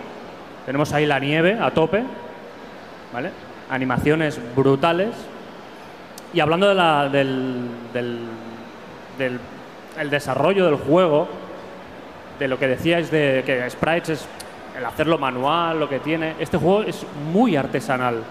Tenemos 0.66 0.94
ahí 0.94 1.06
la 1.06 1.20
nieve 1.20 1.58
a 1.60 1.72
tope. 1.72 2.04
¿vale? 3.12 3.32
Animaciones 3.70 4.40
brutales. 4.56 5.10
Y 6.34 6.40
hablando 6.40 6.70
de 6.70 6.76
la- 6.76 7.10
del, 7.10 7.68
del- 7.94 8.20
del- 9.18 9.40
el 10.02 10.10
desarrollo 10.10 10.66
del 10.66 10.76
juego, 10.76 11.28
de 12.40 12.48
lo 12.48 12.58
que 12.58 12.68
decíais 12.68 13.12
de 13.12 13.44
que 13.46 13.70
Sprites 13.70 14.10
es 14.10 14.28
el 14.78 14.86
hacerlo 14.86 15.18
manual, 15.18 15.80
lo 15.80 15.88
que 15.88 16.00
tiene, 16.00 16.34
este 16.40 16.58
juego 16.58 16.82
es 16.84 17.06
muy 17.32 17.56
artesanal. 17.56 18.24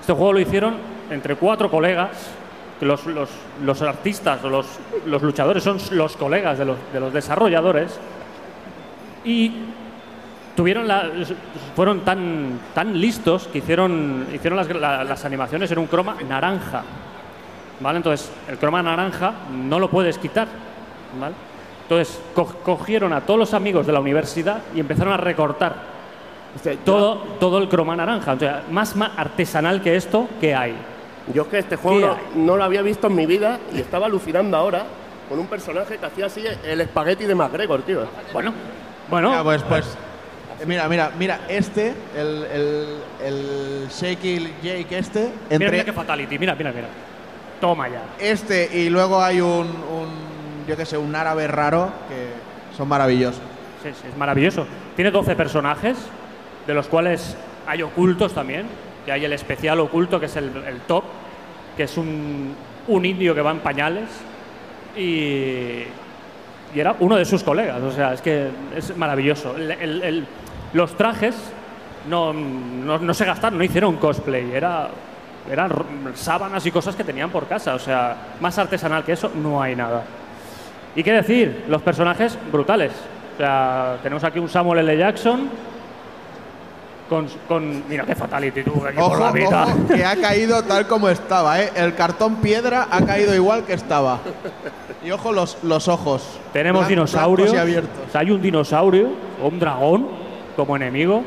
Este 0.00 0.12
juego 0.12 0.32
lo 0.32 0.40
hicieron 0.40 0.76
entre 1.10 1.36
cuatro 1.36 1.70
colegas, 1.70 2.10
los, 2.80 3.04
los- 3.06 3.82
artistas 3.82 4.42
o 4.44 4.48
los, 4.48 4.66
luchadores 5.22 5.62
son 5.64 5.78
los 5.92 6.16
colegas 6.16 6.58
de 6.58 6.64
los, 6.64 6.76
de 6.92 7.00
los 7.00 7.12
desarrolladores, 7.12 7.98
y 9.24 9.52
tuvieron 10.56 10.86
fueron 11.76 12.00
tan, 12.00 12.58
tan 12.74 12.98
listos 12.98 13.48
que 13.48 13.58
hicieron, 13.58 14.26
hicieron 14.32 14.56
las, 14.56 14.68
la- 14.68 15.04
las 15.04 15.24
animaciones 15.24 15.70
en 15.72 15.78
un 15.78 15.86
croma 15.88 16.16
naranja. 16.26 16.82
¿Vale? 17.80 17.98
Entonces, 17.98 18.32
el 18.48 18.58
croma 18.58 18.82
naranja 18.82 19.32
no 19.52 19.78
lo 19.78 19.88
puedes 19.88 20.18
quitar. 20.18 20.48
¿Vale? 21.20 21.34
Entonces, 21.82 22.20
co- 22.34 22.54
cogieron 22.64 23.12
a 23.12 23.22
todos 23.22 23.38
los 23.40 23.54
amigos 23.54 23.86
de 23.86 23.92
la 23.92 24.00
universidad 24.00 24.60
y 24.74 24.80
empezaron 24.80 25.12
a 25.12 25.16
recortar 25.16 25.74
O 26.54 26.58
sea, 26.62 26.72
yo- 26.74 26.78
todo, 26.80 27.14
todo 27.40 27.58
el 27.58 27.68
croma 27.68 27.94
naranja. 27.96 28.32
O 28.34 28.38
sea, 28.38 28.64
más, 28.70 28.94
más 28.96 29.12
artesanal 29.16 29.80
que 29.82 29.96
esto, 29.96 30.28
que 30.40 30.54
hay? 30.54 30.74
Yo 31.34 31.42
es 31.42 31.48
que 31.48 31.58
este 31.58 31.76
juego 31.76 31.98
¿Qué 32.00 32.38
no, 32.38 32.46
no 32.46 32.56
lo 32.56 32.64
había 32.64 32.82
visto 32.82 33.06
en 33.06 33.14
mi 33.14 33.26
vida 33.26 33.58
y 33.74 33.80
estaba 33.80 34.06
alucinando 34.06 34.56
ahora 34.56 34.84
con 35.28 35.38
un 35.38 35.46
personaje 35.46 35.98
que 35.98 36.06
hacía 36.06 36.26
así 36.26 36.42
el 36.64 36.80
espagueti 36.80 37.24
de 37.24 37.34
McGregor, 37.34 37.82
tío. 37.82 38.00
Bueno, 38.32 38.52
bueno, 39.10 39.28
Mira, 39.30 39.44
pues, 39.44 39.62
pues, 39.62 39.96
mira, 40.66 40.88
mira, 40.88 41.12
mira, 41.18 41.40
este, 41.48 41.92
el, 42.16 42.44
el, 42.44 42.86
el 43.22 43.88
Shaky 43.90 44.54
Jake 44.62 44.86
este, 44.98 45.20
mira, 45.20 45.32
entre 45.50 45.70
mira 45.70 45.84
qué 45.84 45.92
fatality, 45.92 46.38
mira, 46.38 46.54
mira, 46.54 46.72
mira. 46.72 46.88
Toma 47.60 47.88
ya. 47.88 48.02
este 48.18 48.70
y 48.72 48.88
luego 48.88 49.20
hay 49.20 49.40
un, 49.42 49.66
un 49.66 50.27
yo 50.68 50.76
qué 50.76 50.84
sé, 50.84 50.98
un 50.98 51.14
árabe 51.16 51.46
raro 51.48 51.90
que 52.08 52.76
son 52.76 52.88
maravillosos. 52.88 53.40
Sí, 53.82 53.90
sí, 53.92 54.08
es 54.08 54.16
maravilloso. 54.16 54.66
Tiene 54.94 55.10
12 55.10 55.34
personajes, 55.34 55.96
de 56.66 56.74
los 56.74 56.86
cuales 56.86 57.36
hay 57.66 57.82
ocultos 57.82 58.34
también, 58.34 58.66
que 59.04 59.12
hay 59.12 59.24
el 59.24 59.32
especial 59.32 59.80
oculto, 59.80 60.20
que 60.20 60.26
es 60.26 60.36
el, 60.36 60.52
top, 60.86 61.04
que 61.76 61.84
es 61.84 61.96
un, 61.96 62.54
un 62.86 63.04
indio 63.06 63.34
que 63.34 63.40
va 63.40 63.50
en 63.50 63.60
pañales, 63.60 64.08
y, 64.96 65.84
y 66.74 66.80
era 66.80 66.94
uno 67.00 67.16
de 67.16 67.24
sus 67.24 67.42
colegas, 67.42 67.80
o 67.82 67.92
sea, 67.92 68.12
es 68.12 68.20
que 68.20 68.48
es 68.76 68.94
maravilloso. 68.96 69.54
Los 70.74 70.96
trajes 70.96 71.34
no, 72.08 72.32
no, 72.32 73.14
se 73.14 73.24
gastaron, 73.24 73.58
no 73.58 73.64
hicieron 73.64 73.96
cosplay, 73.96 74.52
era, 74.52 74.88
eran 75.50 75.72
sábanas 76.14 76.64
y 76.66 76.70
cosas 76.70 76.94
que 76.94 77.04
tenían 77.04 77.30
por 77.30 77.46
casa, 77.46 77.74
o 77.74 77.78
sea, 77.78 78.34
más 78.40 78.58
artesanal 78.58 79.04
que 79.04 79.12
eso 79.12 79.30
no 79.34 79.62
hay 79.62 79.74
nada. 79.74 80.04
¿Y 80.98 81.04
qué 81.04 81.12
decir? 81.12 81.64
Los 81.68 81.80
personajes 81.80 82.36
brutales. 82.50 82.90
O 83.34 83.38
sea, 83.38 83.98
tenemos 84.02 84.24
aquí 84.24 84.40
un 84.40 84.48
Samuel 84.48 84.80
L. 84.80 84.98
Jackson 84.98 85.48
con, 87.08 87.28
con 87.46 87.88
mira 87.88 88.04
qué 88.04 88.16
fatality 88.16 88.64
tú, 88.64 88.84
aquí 88.84 88.96
por 88.96 89.04
Ojo, 89.12 89.24
la 89.26 89.30
mitad. 89.32 89.68
ojo, 89.68 89.86
que 89.94 90.04
ha 90.04 90.16
caído 90.20 90.62
tal 90.64 90.88
como 90.88 91.08
estaba, 91.08 91.62
¿eh? 91.62 91.70
El 91.76 91.94
cartón 91.94 92.36
piedra 92.36 92.88
ha 92.90 93.00
caído 93.06 93.32
igual 93.32 93.62
que 93.64 93.74
estaba. 93.74 94.18
Y 95.04 95.12
ojo 95.12 95.32
los, 95.32 95.58
los 95.62 95.86
ojos. 95.86 96.40
Tenemos 96.52 96.84
Blan- 96.84 96.88
dinosaurios. 96.88 97.52
blancos 97.52 97.56
y 97.56 97.70
abiertos. 97.70 97.98
O 98.08 98.10
sea, 98.10 98.20
hay 98.22 98.30
un 98.32 98.42
dinosaurio 98.42 99.10
o 99.40 99.46
un 99.46 99.60
dragón 99.60 100.08
como 100.56 100.74
enemigo. 100.74 101.22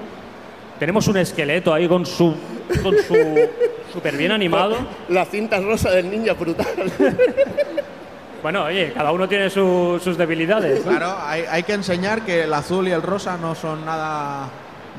Tenemos 0.79 1.07
un 1.07 1.15
esqueleto 1.15 1.73
ahí 1.73 1.87
con 1.87 2.05
su 2.05 2.35
con 2.83 2.93
su 3.07 3.15
súper 3.93 4.17
bien 4.17 4.33
animado. 4.33 4.75
La 5.07 5.23
cinta 5.23 5.61
rosa 5.61 5.91
del 5.91 6.11
niño 6.11 6.35
brutal. 6.35 6.67
Bueno, 8.41 8.63
oye, 8.65 8.91
cada 8.93 9.11
uno 9.11 9.27
tiene 9.27 9.49
su- 9.49 9.99
sus 10.03 10.17
debilidades. 10.17 10.83
¿no? 10.85 10.91
Claro, 10.91 11.15
hay, 11.25 11.43
hay 11.49 11.63
que 11.63 11.73
enseñar 11.73 12.21
que 12.23 12.43
el 12.43 12.53
azul 12.53 12.87
y 12.87 12.91
el 12.91 13.01
rosa 13.01 13.37
no 13.37 13.53
son 13.53 13.85
nada 13.85 14.47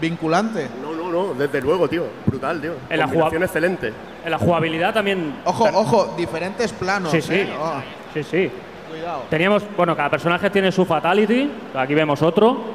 vinculante. 0.01 0.68
No, 0.82 0.93
no, 0.93 1.11
no, 1.11 1.34
desde 1.34 1.61
luego, 1.61 1.88
tío. 1.88 2.05
Brutal, 2.26 2.61
tío. 2.61 2.74
En 2.88 2.99
la 2.99 3.05
Combinación 3.07 3.43
excelente. 3.43 3.93
En 4.24 4.30
la 4.30 4.38
jugabilidad 4.38 4.95
también. 4.95 5.36
Ojo, 5.45 5.64
ojo, 5.74 6.14
diferentes 6.16 6.72
planos. 6.72 7.11
Sí, 7.11 7.20
sí. 7.20 7.34
¿eh? 7.34 7.53
Oh, 7.61 7.80
Sí, 8.14 8.22
sí. 8.22 8.51
cuidado. 8.90 9.22
Teníamos, 9.30 9.64
bueno, 9.76 9.97
cada 9.97 10.11
personaje 10.11 10.51
tiene 10.51 10.70
su 10.70 10.84
fatality. 10.84 11.51
Aquí 11.74 11.95
vemos 11.95 12.20
otro. 12.22 12.71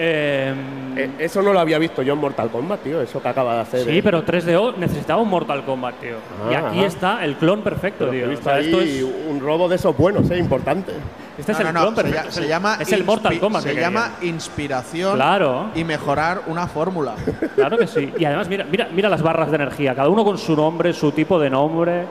Eh, 0.00 0.54
Eh, 0.96 1.10
eso 1.20 1.42
no 1.42 1.52
lo 1.52 1.60
había 1.60 1.78
visto 1.78 2.02
yo 2.02 2.14
en 2.14 2.18
Mortal 2.20 2.50
Kombat, 2.50 2.80
tío. 2.82 3.00
Eso 3.00 3.20
que 3.22 3.28
acaba 3.28 3.54
de 3.56 3.60
hacer. 3.60 3.84
sí, 3.84 3.98
eh. 3.98 4.02
pero 4.02 4.24
3DO 4.24 4.74
necesitaba 4.76 5.20
un 5.22 5.28
Mortal 5.28 5.64
Kombat, 5.64 5.94
tío. 6.00 6.16
y 6.50 6.54
Ah, 6.54 6.68
aquí 6.68 6.78
ajá. 6.78 6.86
está 6.86 7.24
el 7.24 7.36
clon 7.36 7.62
perfecto, 7.62 8.06
Pero 8.06 8.10
tío. 8.12 8.22
he 8.22 8.26
O 8.26 8.30
visto 8.30 8.44
sea, 8.48 8.58
esto 8.58 8.78
ahí 8.78 8.98
es, 8.98 9.30
un 9.30 9.38
robo 9.40 9.68
de 9.68 9.76
esos 9.76 9.96
buenos, 9.96 10.28
eh, 10.30 10.38
importante. 10.38 10.92
este 11.38 11.52
es 11.52 11.60
el 11.60 11.66
no, 11.66 11.72
clon 11.80 11.84
no, 11.94 12.02
perfecto. 12.02 12.30
se 12.32 12.48
llama 12.48 12.78
es 12.80 12.90
el 12.92 13.04
Mortal 13.04 13.38
Kombat 13.38 13.62
Se 13.62 13.74
que 13.74 13.80
llama 13.80 14.12
inspiración 14.22 15.14
Claro, 15.16 15.70
y 15.74 15.84
mejorar 15.84 16.42
una 16.46 16.66
fórmula. 16.66 17.14
claro 17.54 17.76
que 17.78 17.86
sí. 17.86 18.12
Y 18.18 18.24
además, 18.24 18.48
mira, 18.48 18.64
mira, 18.68 18.88
mira 18.92 19.08
las 19.08 19.22
barras 19.22 19.50
de 19.50 19.56
energía. 19.56 19.94
Cada 19.94 20.08
uno 20.08 20.24
con 20.24 20.36
su 20.38 20.56
nombre, 20.56 20.92
su 20.94 21.12
tipo 21.12 21.38
de 21.38 21.50
nombre. 21.50 22.04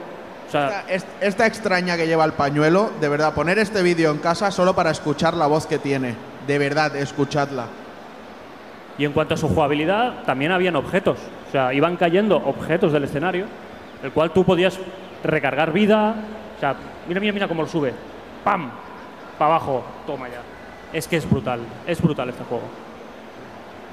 O 0.46 0.50
sea, 0.50 0.84
Esta, 0.88 0.92
es- 0.94 1.06
esta 1.20 1.46
extraña 1.46 1.96
que 1.98 2.06
lleva 2.06 2.24
el 2.24 2.32
pañuelo, 2.32 2.90
de 3.02 3.08
verdad, 3.08 3.34
poner 3.34 3.58
este 3.58 3.82
vídeo 3.82 4.10
en 4.10 4.18
casa 4.18 4.50
solo 4.50 4.74
para 4.74 4.90
escuchar 4.90 5.34
la 5.34 5.46
voz 5.46 5.66
que 5.66 5.78
tiene. 5.78 6.14
De 6.48 6.58
verdad, 6.58 6.96
escuchadla. 6.96 7.66
Y 8.96 9.04
en 9.04 9.12
cuanto 9.12 9.34
a 9.34 9.36
su 9.36 9.48
jugabilidad, 9.48 10.24
también 10.24 10.50
habían 10.50 10.76
objetos. 10.76 11.18
O 11.46 11.52
sea, 11.52 11.74
iban 11.74 11.96
cayendo 11.96 12.36
objetos 12.38 12.90
del 12.90 13.04
escenario, 13.04 13.44
el 14.02 14.10
cual 14.12 14.32
tú 14.32 14.44
podías 14.44 14.80
recargar 15.22 15.72
vida. 15.72 16.14
O 16.56 16.58
sea, 16.60 16.74
mira, 17.06 17.20
mira, 17.20 17.34
mira 17.34 17.48
cómo 17.48 17.62
lo 17.62 17.68
sube. 17.68 17.92
¡Pam! 18.44 18.70
Para 19.38 19.56
abajo. 19.56 19.84
Toma 20.06 20.28
ya. 20.28 20.40
Es 20.90 21.06
que 21.06 21.18
es 21.18 21.28
brutal. 21.28 21.60
Es 21.86 22.00
brutal 22.00 22.30
este 22.30 22.44
juego. 22.44 22.64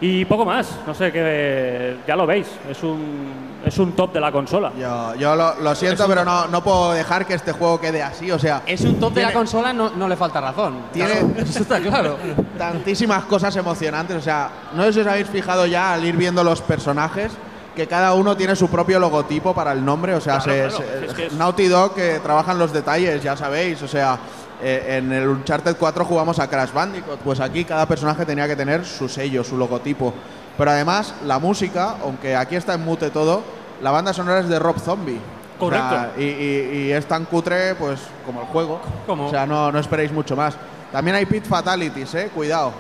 Y 0.02 0.26
poco 0.26 0.46
más. 0.46 0.68
No 0.86 0.94
sé, 0.94 1.12
que 1.12 1.98
ya 2.06 2.16
lo 2.16 2.26
veis. 2.28 2.48
Es 2.70 2.84
un, 2.84 3.32
es 3.66 3.78
un 3.78 3.94
top 3.94 4.12
de 4.14 4.20
la 4.20 4.32
consola. 4.32 4.72
Yo, 4.78 5.16
yo 5.16 5.36
lo, 5.36 5.56
lo 5.62 5.74
siento, 5.74 6.06
pero 6.08 6.26
no, 6.26 6.48
no 6.48 6.62
puedo 6.64 6.92
dejar 6.92 7.26
que 7.26 7.34
este 7.34 7.54
juego 7.54 7.80
quede 7.80 8.04
así. 8.04 8.30
O 8.32 8.38
sea, 8.38 8.64
Es 8.66 8.82
un 8.82 9.00
top 9.00 9.14
de 9.14 9.22
la 9.22 9.28
Tiene- 9.30 9.40
consola, 9.40 9.72
no, 9.74 9.92
no 9.92 10.08
le 10.10 10.18
falta 10.18 10.42
razón. 10.42 10.80
Tiene- 10.92 11.12
Claro, 11.12 11.30
Eso 11.38 11.60
está 11.60 11.80
claro. 11.80 12.18
tantísimas 12.58 13.24
cosas 13.26 13.56
emocionantes. 13.56 14.18
O 14.18 14.22
sea, 14.22 14.50
no 14.74 14.84
sé 14.84 14.94
si 14.94 15.00
os 15.00 15.08
habéis 15.08 15.30
fijado 15.30 15.66
ya 15.66 15.94
al 15.94 16.04
ir 16.04 16.18
viendo 16.18 16.44
los 16.44 16.62
personajes 16.62 17.32
que 17.76 17.88
cada 17.88 18.14
uno 18.14 18.38
tiene 18.38 18.56
su 18.56 18.70
propio 18.70 19.00
logotipo 19.00 19.54
para 19.54 19.72
el 19.74 19.84
nombre. 19.84 20.14
O 20.16 20.22
sea, 20.22 20.40
Claro, 20.40 20.72
se- 20.72 20.78
claro. 20.78 21.00
se- 21.00 21.06
Es 21.08 21.14
que 21.14 21.26
es- 21.28 21.34
Naughty 21.34 21.68
Dog 21.68 21.94
que 21.96 22.20
trabajan 22.20 22.58
los 22.60 22.72
detalles, 22.74 23.24
ya 23.24 23.36
sabéis. 23.38 23.82
O 23.82 23.88
sea, 23.88 24.18
eh, 24.62 24.98
en 24.98 25.12
el 25.12 25.28
Uncharted 25.28 25.76
4 25.78 26.06
jugamos 26.06 26.40
a 26.40 26.48
Crash 26.50 26.72
Bandicoot. 26.72 27.20
Pues 27.20 27.40
aquí 27.40 27.66
cada 27.66 27.86
personaje 27.86 28.26
tenía 28.26 28.48
que 28.48 28.56
tener 28.56 28.86
su 28.86 29.08
sello, 29.10 29.44
su 29.44 29.58
logotipo. 29.58 30.14
Pero 30.58 30.72
además, 30.72 31.14
la 31.26 31.40
música, 31.40 31.96
aunque 32.04 32.36
aquí 32.36 32.56
está 32.56 32.74
en 32.76 32.86
mute 32.86 33.10
todo, 33.10 33.44
la 33.82 33.92
banda 33.92 34.14
sonora 34.14 34.40
es 34.40 34.48
de 34.50 34.58
Rob 34.60 34.80
Zombie. 34.80 35.20
O 35.60 35.70
sea, 35.70 35.80
Correcto. 35.90 36.22
y, 36.22 36.24
y- 36.26 36.88
y 36.88 36.92
es 36.92 37.06
tan 37.06 37.26
cutre, 37.26 37.76
pues, 37.76 38.00
como 38.26 38.42
el 38.42 38.48
juego. 38.48 38.82
Como- 39.06 39.28
O 39.28 39.30
sea, 39.30 39.46
no, 39.46 39.72
no 39.72 39.80
esperéis 39.80 40.12
mucho 40.12 40.36
más. 40.36 40.56
También 40.92 41.16
hay 41.16 41.26
pit 41.26 41.46
fatalities, 41.46 42.14
eh, 42.16 42.30
cuidado. 42.34 42.72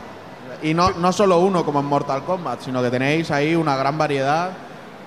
Y 0.61 0.73
no, 0.73 0.91
no 0.91 1.11
solo 1.11 1.39
uno 1.39 1.65
como 1.65 1.79
en 1.81 1.85
Mortal 1.85 2.23
Kombat, 2.23 2.61
sino 2.61 2.81
que 2.81 2.89
tenéis 2.89 3.29
ahí 3.31 3.55
una 3.55 3.75
gran 3.75 3.97
variedad 3.97 4.51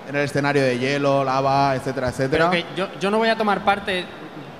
en 0.07 0.15
el 0.15 0.23
escenario 0.23 0.61
de 0.63 0.77
hielo, 0.79 1.23
lava, 1.23 1.75
etcétera, 1.75 2.09
etcétera. 2.09 2.49
Pero 2.49 2.65
que 2.67 2.75
yo, 2.75 2.87
yo 2.99 3.11
no 3.11 3.17
voy 3.17 3.29
a 3.29 3.35
tomar 3.37 3.63
parte, 3.63 4.05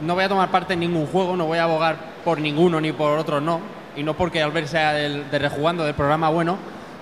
no 0.02 0.16
voy 0.16 0.24
a 0.24 0.30
tomar 0.30 0.50
parte 0.50 0.74
en 0.74 0.80
ningún 0.82 1.06
juego, 1.08 1.36
no 1.36 1.46
voy 1.46 1.58
a 1.58 1.64
abogar 1.64 1.96
por 2.24 2.40
ninguno 2.40 2.80
ni 2.82 2.92
por 2.92 3.18
otro 3.18 3.40
no, 3.42 3.60
y 3.96 4.04
no 4.04 4.14
porque 4.16 4.42
Albert 4.42 4.68
sea 4.68 4.94
del, 4.94 5.30
de 5.30 5.40
rejugando 5.40 5.84
del 5.84 5.94
programa 5.96 6.30
bueno, 6.30 6.58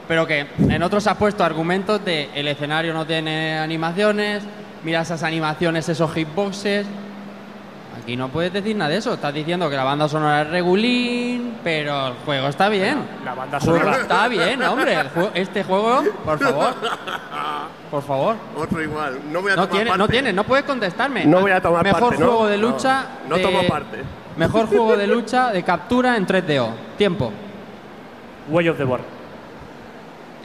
pero 0.07 0.25
que 0.25 0.47
en 0.57 0.81
otros 0.83 1.05
ha 1.07 1.15
puesto 1.15 1.43
argumentos 1.43 2.03
de 2.05 2.29
el 2.33 2.47
escenario 2.47 2.93
no 2.93 3.05
tiene 3.05 3.57
animaciones, 3.59 4.43
mira 4.83 5.01
esas 5.01 5.23
animaciones, 5.23 5.89
esos 5.89 6.11
hitboxes. 6.13 6.85
Aquí 8.01 8.15
no 8.15 8.29
puedes 8.29 8.53
decir 8.53 8.73
nada 8.75 8.89
de 8.91 8.97
eso, 8.97 9.13
estás 9.15 9.33
diciendo 9.33 9.69
que 9.69 9.75
la 9.75 9.83
banda 9.83 10.07
sonora 10.07 10.43
es 10.43 10.49
regulín, 10.49 11.55
pero 11.63 12.07
el 12.07 12.13
juego 12.25 12.47
está 12.47 12.69
bien. 12.69 12.99
La 13.25 13.33
banda 13.33 13.59
juego 13.59 13.79
sonora. 13.79 13.97
está 14.01 14.27
bien, 14.29 14.63
hombre. 14.63 14.95
juego- 15.13 15.31
este 15.33 15.63
juego, 15.63 16.03
por 16.23 16.39
favor. 16.39 16.73
por 17.91 18.03
favor. 18.03 18.35
Otro 18.55 18.81
igual. 18.81 19.19
No 19.31 19.41
voy 19.41 19.51
a 19.51 19.55
No 19.55 19.61
tomar 19.63 19.69
tiene, 19.71 19.85
parte. 19.91 19.97
no 19.99 20.07
tiene, 20.07 20.33
no 20.33 20.43
puedes 20.43 20.65
contestarme. 20.65 21.25
No 21.25 21.39
voy 21.41 21.51
a 21.51 21.61
tomar 21.61 21.83
Mejor 21.83 22.01
parte, 22.01 22.17
¿no? 22.19 22.25
juego 22.25 22.47
de 22.47 22.57
lucha. 22.57 23.05
no 23.29 23.35
de- 23.37 23.41
tomo 23.43 23.63
parte. 23.67 23.97
Mejor 24.35 24.67
juego 24.69 24.97
de 24.97 25.07
lucha 25.07 25.51
de 25.51 25.63
captura 25.63 26.15
en 26.17 26.25
3DO. 26.27 26.69
Tiempo. 26.97 27.31
Way 28.49 28.69
of 28.69 28.77
the 28.77 28.83
Board. 28.83 29.01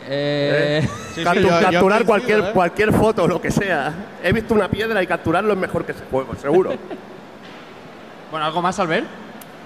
Eh, 0.09 0.86
Captu- 1.16 1.40
yo 1.43 1.49
capturar 1.49 1.80
coincido, 1.80 2.07
cualquier, 2.07 2.38
¿eh? 2.40 2.51
cualquier 2.53 2.93
foto, 2.93 3.28
lo 3.28 3.40
que 3.40 3.51
sea. 3.53 3.93
He 4.22 4.32
visto 4.32 4.53
una 4.55 4.68
piedra 4.68 5.01
y 5.03 5.07
capturarlo 5.07 5.53
es 5.53 5.59
mejor 5.59 5.84
que 5.84 5.93
ese 5.93 6.05
juego, 6.11 6.34
seguro. 6.36 6.72
Bueno, 8.32 8.47
¿algo 8.47 8.62
más, 8.62 8.78
Albert? 8.80 9.05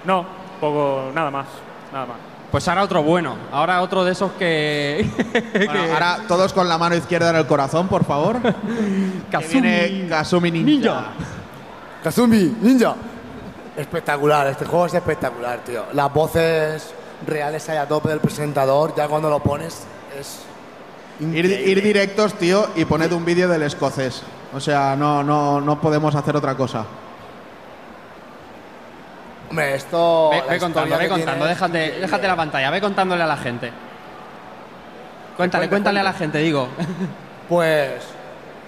No, 0.03 0.25
poco, 0.59 1.09
nada 1.15 1.31
más. 1.31 1.45
Nada 1.93 2.05
más. 2.05 2.17
Pues 2.51 2.67
ahora 2.67 2.83
otro 2.83 3.03
bueno. 3.03 3.35
Ahora 3.51 3.81
otro 3.81 4.05
de 4.05 4.13
esos 4.13 4.31
que. 4.33 5.09
Bueno, 5.53 5.81
ahora 5.93 6.19
todos 6.27 6.53
con 6.53 6.67
la 6.69 6.77
mano 6.77 6.95
izquierda 6.95 7.29
en 7.31 7.35
el 7.37 7.45
corazón, 7.47 7.87
por 7.87 8.05
favor. 8.05 8.37
Que 8.41 9.31
Kazumi. 9.31 9.61
viene 9.61 10.07
Kasumi 10.09 10.51
Ninja. 10.51 10.65
Ninja. 10.71 11.05
Kazumi, 12.03 12.55
ninja. 12.61 12.95
Espectacular, 13.75 14.47
este 14.47 14.65
juego 14.65 14.85
es 14.85 14.93
espectacular, 14.93 15.59
tío. 15.59 15.83
Las 15.93 16.13
voces 16.13 16.93
reales 17.27 17.67
ahí 17.69 17.77
a 17.77 17.87
tope 17.87 18.09
del 18.09 18.19
presentador, 18.19 18.95
ya 18.95 19.07
cuando 19.07 19.29
lo 19.29 19.39
pones 19.39 19.83
es. 20.17 20.39
Ir, 21.19 21.45
ir 21.45 21.81
directos, 21.83 22.35
tío, 22.35 22.67
y 22.75 22.85
poned 22.85 23.11
un 23.11 23.25
vídeo 23.25 23.49
del 23.49 23.63
escocés. 23.63 24.21
O 24.53 24.59
sea, 24.59 24.95
no, 24.95 25.23
no, 25.23 25.59
no 25.59 25.81
podemos 25.81 26.15
hacer 26.15 26.35
otra 26.35 26.55
cosa. 26.55 26.85
Hombre, 29.49 29.75
esto. 29.75 30.29
Ve, 30.31 30.43
ve 30.49 30.59
contando, 30.59 30.97
ve 30.97 31.07
contando. 31.07 31.45
Déjate, 31.45 31.91
déjate 31.99 32.27
la 32.27 32.35
pantalla, 32.35 32.69
ve 32.69 32.81
contándole 32.81 33.23
a 33.23 33.27
la 33.27 33.37
gente. 33.37 33.71
Cuéntale, 35.35 35.67
Cuenta, 35.67 35.69
cuéntale 35.69 35.99
a 35.99 36.03
la 36.03 36.13
gente, 36.13 36.39
digo. 36.39 36.67
Pues 37.47 38.03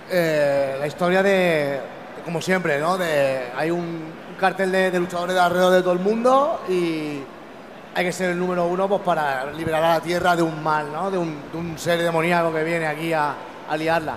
eh, 0.09 0.77
la 0.80 0.88
historia 0.88 1.21
de, 1.21 1.32
de 1.32 1.82
como 2.23 2.41
siempre, 2.41 2.80
¿no? 2.80 2.97
De, 2.97 3.51
hay 3.57 3.71
un, 3.71 3.80
un 3.80 4.36
cartel 4.39 4.71
de, 4.71 4.91
de 4.91 4.99
luchadores 4.99 5.36
de 5.36 5.41
alrededor 5.41 5.73
de 5.73 5.82
todo 5.82 5.93
el 5.93 5.99
mundo 5.99 6.61
y 6.69 7.19
hay 7.95 8.05
que 8.05 8.11
ser 8.11 8.30
el 8.30 8.39
número 8.39 8.67
uno 8.67 8.88
pues, 8.88 9.01
para 9.01 9.51
liberar 9.51 9.84
a 9.84 9.93
la 9.95 9.99
Tierra 9.99 10.36
de 10.36 10.43
un 10.43 10.63
mal, 10.63 10.91
¿no? 10.93 11.11
De 11.11 11.17
un, 11.17 11.51
de 11.51 11.57
un 11.57 11.77
ser 11.77 12.01
demoníaco 12.01 12.53
que 12.53 12.63
viene 12.63 12.88
aquí 12.88 13.11
a, 13.11 13.34
a 13.69 13.75
liarla. 13.75 14.15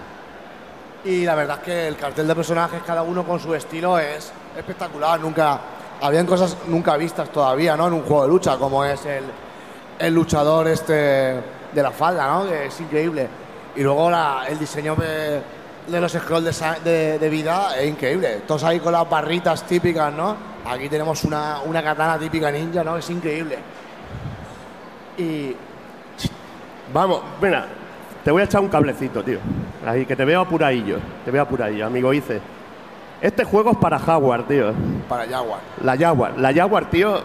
Y 1.05 1.25
la 1.25 1.35
verdad 1.35 1.59
es 1.59 1.65
que 1.65 1.89
el 1.89 1.97
cartel 1.97 2.29
de 2.29 2.35
personajes, 2.37 2.83
cada 2.87 3.03
uno 3.03 3.25
con 3.25 3.41
su 3.41 3.53
estilo, 3.55 3.99
es 3.99 4.31
espectacular. 4.57 5.19
Nunca 5.19 5.59
habían 6.03 6.27
cosas 6.27 6.57
nunca 6.67 6.97
vistas 6.97 7.31
todavía, 7.31 7.77
¿no? 7.77 7.87
En 7.87 7.95
un 7.95 8.03
juego 8.03 8.23
de 8.25 8.29
lucha, 8.29 8.57
como 8.57 8.85
es 8.85 9.05
el, 9.07 9.25
el 9.99 10.15
luchador 10.15 10.69
este 10.69 10.93
de 10.93 11.83
la 11.83 11.91
falda, 11.91 12.27
¿no? 12.29 12.49
Que 12.49 12.67
es 12.67 12.81
increíble. 12.81 13.29
Y 13.77 13.83
luego 13.83 14.11
la- 14.11 14.45
el 14.49 14.59
diseño 14.59 14.95
de, 14.97 15.41
de 15.87 16.01
los 16.01 16.13
scrolls 16.13 16.45
de, 16.85 16.91
de- 16.91 17.19
de 17.19 17.29
vida 17.31 17.77
es 17.79 17.89
increíble. 17.89 18.43
Todos 18.47 18.65
ahí 18.65 18.81
con 18.81 18.93
las 18.93 19.09
barritas 19.09 19.63
típicas, 19.67 20.13
¿no? 20.13 20.37
Aquí 20.69 20.89
tenemos 20.89 21.25
una, 21.25 21.61
una 21.65 21.83
katana 21.83 22.19
típica 22.19 22.51
ninja, 22.51 22.85
¿no? 22.85 22.97
Es 22.99 23.09
increíble. 23.11 23.59
Y 25.19 25.57
Vamos, 26.93 27.23
mira, 27.41 27.67
te 28.23 28.31
voy 28.31 28.43
a 28.43 28.45
echar 28.45 28.61
un 28.61 28.69
cablecito, 28.69 29.23
tío. 29.25 29.39
Ahí, 29.87 30.05
que 30.05 30.15
te 30.15 30.25
veo 30.27 30.43
apuradillo. 30.43 30.99
Te 31.25 31.31
veo 31.31 31.43
apuradillo, 31.43 31.87
amigo 31.87 32.13
Ice. 32.13 32.39
Este 33.23 33.45
juego 33.45 33.71
es 33.71 33.77
para 33.79 33.99
Jaguar, 33.99 34.43
tío. 34.49 34.73
para 35.09 35.27
Jaguar. 35.27 35.61
La 35.83 35.97
Jaguar. 35.97 36.39
La 36.39 36.53
Jaguar, 36.53 36.91
tío, 36.91 37.19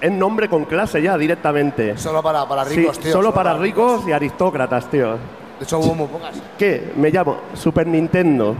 es 0.00 0.12
nombre 0.12 0.48
con 0.48 0.64
clase 0.66 1.00
ya 1.00 1.16
directamente. 1.16 1.96
Solo 1.96 2.22
para, 2.22 2.46
para 2.46 2.64
Sí, 2.66 2.76
ricos, 2.76 2.98
tío. 2.98 3.12
solo 3.12 3.32
para 3.32 3.54
ricos 3.54 4.06
y 4.06 4.12
aristócratas, 4.12 4.86
tío. 4.90 5.12
De 5.58 5.64
hecho, 5.64 5.78
hubo 5.78 5.94
muy 5.94 6.06
pocas. 6.06 6.40
¿Qué? 6.58 6.92
Me 6.96 7.10
llamo 7.10 7.38
Super 7.54 7.86
Nintendo, 7.86 8.54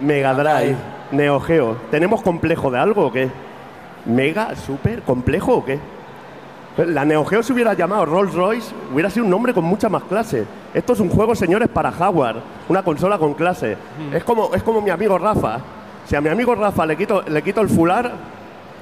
Mega 0.00 0.32
Drive, 0.34 0.74
Neo 1.12 1.38
Geo. 1.38 1.76
¿Tenemos 1.90 2.22
complejo 2.22 2.70
de 2.70 2.78
algo 2.78 3.06
o 3.06 3.12
qué? 3.12 3.28
¿Mega? 4.06 4.56
¿Super? 4.56 5.02
¿Complejo 5.02 5.56
o 5.58 5.64
qué? 5.64 5.78
La 6.78 7.04
Neo 7.04 7.24
Geo 7.26 7.42
se 7.42 7.52
hubiera 7.52 7.74
llamado 7.74 8.06
Rolls 8.06 8.32
Royce, 8.34 8.74
hubiera 8.92 9.10
sido 9.10 9.24
un 9.26 9.30
nombre 9.30 9.52
con 9.52 9.64
mucha 9.64 9.90
más 9.90 10.02
clase. 10.04 10.46
Esto 10.72 10.94
es 10.94 11.00
un 11.00 11.10
juego, 11.10 11.34
señores, 11.34 11.68
para 11.68 11.92
Jaguar, 11.92 12.36
una 12.70 12.82
consola 12.82 13.18
con 13.18 13.34
clase. 13.34 13.76
Es, 14.12 14.24
como, 14.24 14.54
es 14.54 14.62
como 14.62 14.80
mi 14.80 14.88
amigo 14.88 15.18
Rafa. 15.18 15.58
Si 16.06 16.16
a 16.16 16.20
mi 16.20 16.28
amigo 16.28 16.54
Rafa 16.54 16.84
le 16.86 16.96
quito, 16.96 17.22
le 17.22 17.42
quito 17.42 17.60
el 17.60 17.68
fular, 17.68 18.12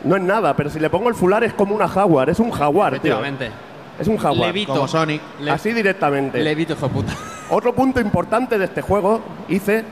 no 0.05 0.16
es 0.16 0.23
nada, 0.23 0.55
pero 0.57 0.71
si 0.71 0.81
le 0.81 0.89
pongo 0.91 1.09
el 1.09 1.14
fular 1.14 1.45
es 1.45 1.53
como 1.53 1.75
una 1.75 1.87
Jaguar, 1.89 2.31
es 2.31 2.39
un 2.41 2.51
Jaguar, 2.51 2.93
tío. 2.93 3.12
Efectivamente. 3.14 3.51
Es 3.99 4.09
un 4.09 4.16
Jaguar. 4.16 4.47
Levito. 4.49 4.73
Como 4.75 4.89
Sonic. 4.89 5.21
Le- 5.41 5.51
Así 5.51 5.73
directamente. 5.73 6.39
Levito, 6.43 6.73
hijo 6.73 6.89
de 6.89 6.93
puta. 6.95 7.12
Otro 7.51 7.75
punto 7.75 8.01
importante 8.01 8.59
de 8.59 8.64
este 8.64 8.81
juego, 8.81 9.21
hice, 9.49 9.85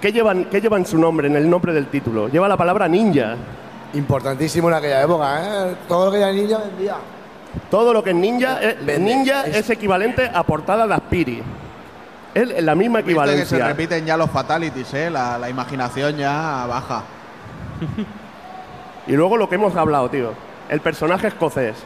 ¿qué 0.00 0.12
llevan, 0.12 0.44
¿qué 0.44 0.60
lleva 0.60 0.76
en 0.76 0.86
su 0.86 0.96
nombre, 0.98 1.26
en 1.26 1.34
el 1.36 1.50
nombre 1.50 1.72
del 1.72 1.86
título? 1.88 2.28
Lleva 2.28 2.46
la 2.48 2.56
palabra 2.56 2.86
ninja. 2.86 3.34
Importantísimo 3.94 4.68
en 4.68 4.74
aquella 4.74 5.02
época, 5.02 5.40
¿eh? 5.70 5.74
Todo 5.88 6.06
lo 6.06 6.12
que 6.12 6.18
era 6.18 6.30
ninja 6.32 6.58
vendía. 6.58 6.96
Todo 7.70 7.92
lo 7.92 8.04
que 8.04 8.10
es 8.10 8.16
ninja, 8.16 8.60
es, 8.62 8.84
Vende. 8.84 8.98
ninja 9.14 9.42
Es- 9.46 9.56
es 9.56 9.70
equivalente 9.70 10.30
a 10.32 10.42
portada 10.44 10.86
de 10.86 10.94
Aspiri. 10.94 11.42
Es 12.36 12.62
la 12.62 12.74
misma 12.74 13.00
Visto 13.00 13.22
que 13.22 13.26
se 13.26 13.30
equivalencia. 13.32 13.66
repiten 13.68 14.04
ya 14.06 14.16
los 14.16 14.30
fatalities, 14.30 14.92
¿eh? 14.94 15.10
La, 15.10 15.38
la 15.38 15.48
imaginación 15.48 16.16
ya 16.16 16.66
baja. 16.66 17.02
Y 19.06 19.12
luego 19.12 19.36
lo 19.36 19.48
que 19.48 19.54
hemos 19.54 19.74
hablado, 19.76 20.10
tío. 20.10 20.32
El 20.68 20.80
personaje 20.80 21.28
escocés. 21.28 21.76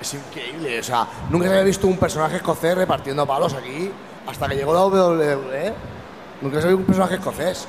Es 0.00 0.14
increíble, 0.14 0.80
o 0.80 0.82
sea, 0.82 1.06
nunca 1.30 1.46
se 1.46 1.52
había 1.52 1.64
visto 1.64 1.86
un 1.86 1.96
personaje 1.96 2.36
escocés 2.36 2.76
repartiendo 2.76 3.26
palos 3.26 3.54
aquí 3.54 3.90
hasta 4.26 4.48
que 4.48 4.56
llegó 4.56 4.74
la 4.74 4.84
WWE. 4.86 5.72
Nunca 6.42 6.60
se 6.60 6.66
había 6.66 6.76
visto 6.76 6.78
un 6.78 6.84
personaje 6.84 7.14
escocés. 7.14 7.68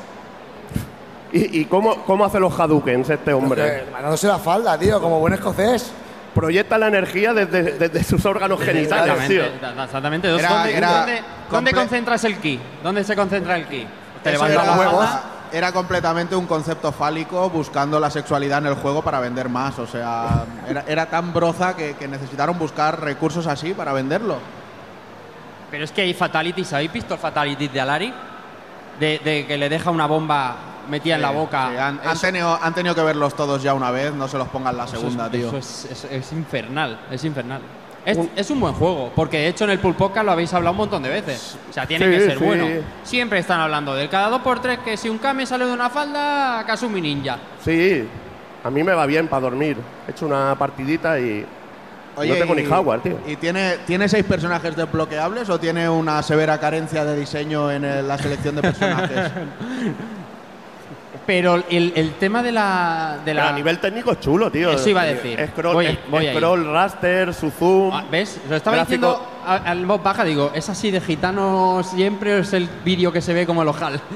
¿Y, 1.32 1.62
y 1.62 1.66
cómo, 1.66 2.04
cómo 2.06 2.26
hace 2.26 2.40
los 2.40 2.58
Hadoukens 2.60 3.10
este 3.10 3.34
hombre? 3.34 3.86
Mandándose 3.92 4.28
la 4.28 4.40
falda, 4.40 4.78
tío, 4.78 5.00
como 5.02 5.20
buen 5.20 5.34
escocés. 5.34 5.92
Proyecta 6.36 6.78
la 6.78 6.88
energía 6.90 7.34
desde, 7.34 7.64
desde 7.80 8.04
sus 8.04 8.24
órganos 8.26 8.60
genitales, 8.62 9.28
tío. 9.28 9.44
Exactamente. 9.46 9.84
exactamente. 9.84 10.28
Entonces, 10.28 10.46
Era- 10.50 10.58
¿dónde, 10.60 10.78
era 10.78 10.92
dónde- 10.98 11.24
dónde 11.50 11.72
comple- 11.72 11.76
concentras 11.76 12.24
el 12.26 12.38
ki? 12.40 12.60
¿Dónde 12.84 13.04
se 13.04 13.16
concentra 13.16 13.56
el 13.56 13.66
ki? 13.68 13.88
Te 14.22 14.34
Eso 14.34 14.46
levantas 14.46 14.64
era, 14.66 14.76
la 14.76 14.80
huevos. 14.80 15.06
falda. 15.06 15.24
era 15.54 15.72
completamente 15.72 16.36
un 16.36 16.46
concepto 16.48 16.92
fálico 16.92 17.50
buscando 17.50 18.00
la 18.00 18.10
sexualidad 18.10 18.58
en 18.60 18.66
el 18.68 18.74
juego 18.76 19.02
para 19.02 19.20
vender 19.22 19.48
más. 19.48 19.80
O 19.80 19.88
sea, 19.88 20.44
era, 20.68 20.84
era 20.88 21.06
tan 21.06 21.32
broza 21.34 21.76
que, 21.76 21.94
que 21.94 22.08
necesitaron 22.08 22.60
buscar 22.60 23.00
recursos 23.02 23.48
así 23.48 23.74
para 23.74 23.94
venderlo. 23.94 24.38
Pero 25.72 25.84
es 25.86 25.92
que 25.92 26.02
hay 26.02 26.14
fatalities. 26.14 26.74
¿Habéis 26.74 26.92
visto 26.92 27.14
el 27.14 27.20
fatality 27.20 27.70
de 27.70 27.80
Alari? 27.82 28.14
De, 29.00 29.20
de 29.24 29.46
que 29.48 29.58
le 29.58 29.70
deja 29.70 29.90
una 29.90 30.06
bomba 30.06 30.56
metida 30.90 31.16
en 31.16 31.22
la 31.22 31.30
Sí, 31.30 31.36
boca. 31.36 31.70
sí, 31.72 31.78
han, 31.78 32.00
han 32.04 32.12
Eso- 32.14 32.22
tenido, 32.22 32.60
han 32.62 32.74
tenido 32.74 32.96
que 32.96 33.02
verlos 33.04 33.36
todos 33.36 33.62
ya 33.64 33.74
una 33.74 33.92
vez, 33.92 34.14
no 34.14 34.28
se 34.28 34.38
los 34.38 34.48
pongan 34.50 34.76
la 34.78 34.86
eso 34.86 34.98
segunda, 34.98 35.26
es, 35.26 35.32
tío. 35.32 35.48
eso 35.50 35.58
es, 35.58 35.86
es- 35.92 36.04
es 36.12 36.32
infernal. 36.34 37.00
Es 37.12 37.24
infernal. 37.24 37.62
Es, 38.06 38.20
es 38.36 38.52
un 38.52 38.60
buen 38.60 38.74
juego, 38.76 39.12
porque 39.16 39.38
de 39.40 39.48
hecho 39.48 39.64
en 39.64 39.72
el 39.72 39.80
Pool 39.80 39.96
Podcast 39.96 40.26
lo 40.28 40.32
habéis 40.32 40.54
hablado 40.54 40.74
un 40.74 40.78
montón 40.78 41.02
de 41.02 41.10
veces. 41.10 41.58
O 41.68 41.74
sea, 41.74 41.88
tiene 41.88 42.06
Sí, 42.06 42.12
que 42.12 42.20
ser 42.26 42.38
sí. 42.38 42.44
bueno. 42.44 42.68
Siempre 43.04 43.40
están 43.40 43.60
hablando 43.60 43.96
del 43.96 44.10
cada 44.10 44.30
dos 44.30 44.42
por 44.42 44.60
tres 44.62 44.78
que 44.86 44.96
si 44.96 45.10
un 45.10 45.18
Kame 45.18 45.46
sale 45.48 45.66
de 45.66 45.74
una 45.74 45.90
falda, 45.90 46.64
Kasumi 46.68 47.02
Ninja. 47.02 47.40
Sí, 47.64 48.08
a 48.64 48.70
mí 48.70 48.84
me 48.84 48.94
va 48.94 49.08
bien 49.08 49.28
para 49.28 49.42
dormir. 49.42 49.78
He 50.08 50.12
hecho 50.12 50.28
una 50.28 50.56
partidita 50.56 51.20
y 51.20 51.44
no 52.16 52.22
tengo 52.36 52.54
y- 52.54 52.58
ni 52.62 52.66
Jaguar, 52.66 53.02
tío. 53.02 53.18
¿Y 53.26 53.38
tiene, 53.38 53.78
tiene 53.88 54.08
seis 54.08 54.24
personajes 54.24 54.76
desbloqueables 54.76 55.50
o 55.50 55.60
tiene 55.60 55.90
una 55.90 56.22
severa 56.22 56.60
carencia 56.60 57.04
de 57.06 57.16
diseño 57.20 57.72
en 57.72 57.86
el- 57.86 58.08
la 58.08 58.20
selección 58.20 58.56
de 58.56 58.62
personajes? 58.62 59.32
Pero 61.26 61.56
el, 61.70 61.92
el 61.96 62.14
tema 62.14 62.44
de 62.44 62.52
la. 62.52 63.16
De 63.26 63.32
Pero 63.34 63.40
la 63.42 63.50
a 63.50 63.54
nivel 63.54 63.80
técnico 63.80 64.12
es 64.12 64.20
chulo, 64.20 64.52
tío. 64.52 64.72
Eso 64.72 64.90
iba 64.90 65.02
a 65.02 65.06
decir. 65.06 65.40
Scroll, 65.52 65.74
Voy- 65.74 65.86
es- 65.88 65.98
voy 66.10 66.28
ahí. 66.28 66.36
scroll 66.36 66.72
raster, 66.72 67.34
su 67.34 67.50
zoom. 67.50 67.92
Ah, 67.94 68.04
¿Ves? 68.12 68.40
Lo 68.48 68.56
estaba 68.56 68.76
Gráfico- 68.78 69.08
diciendo 69.08 69.28
a- 69.46 69.56
al 69.72 69.86
voz 69.88 70.04
baja, 70.04 70.24
digo, 70.24 70.52
¿es 70.54 70.70
así 70.70 70.92
de 70.92 71.02
gitano 71.02 71.82
siempre 71.84 72.36
o 72.36 72.38
es 72.40 72.54
el 72.54 72.70
vídeo 72.84 73.12
que 73.12 73.22
se 73.22 73.34
ve 73.34 73.46
como 73.48 73.62
el 73.64 73.68
ojal? 73.68 74.00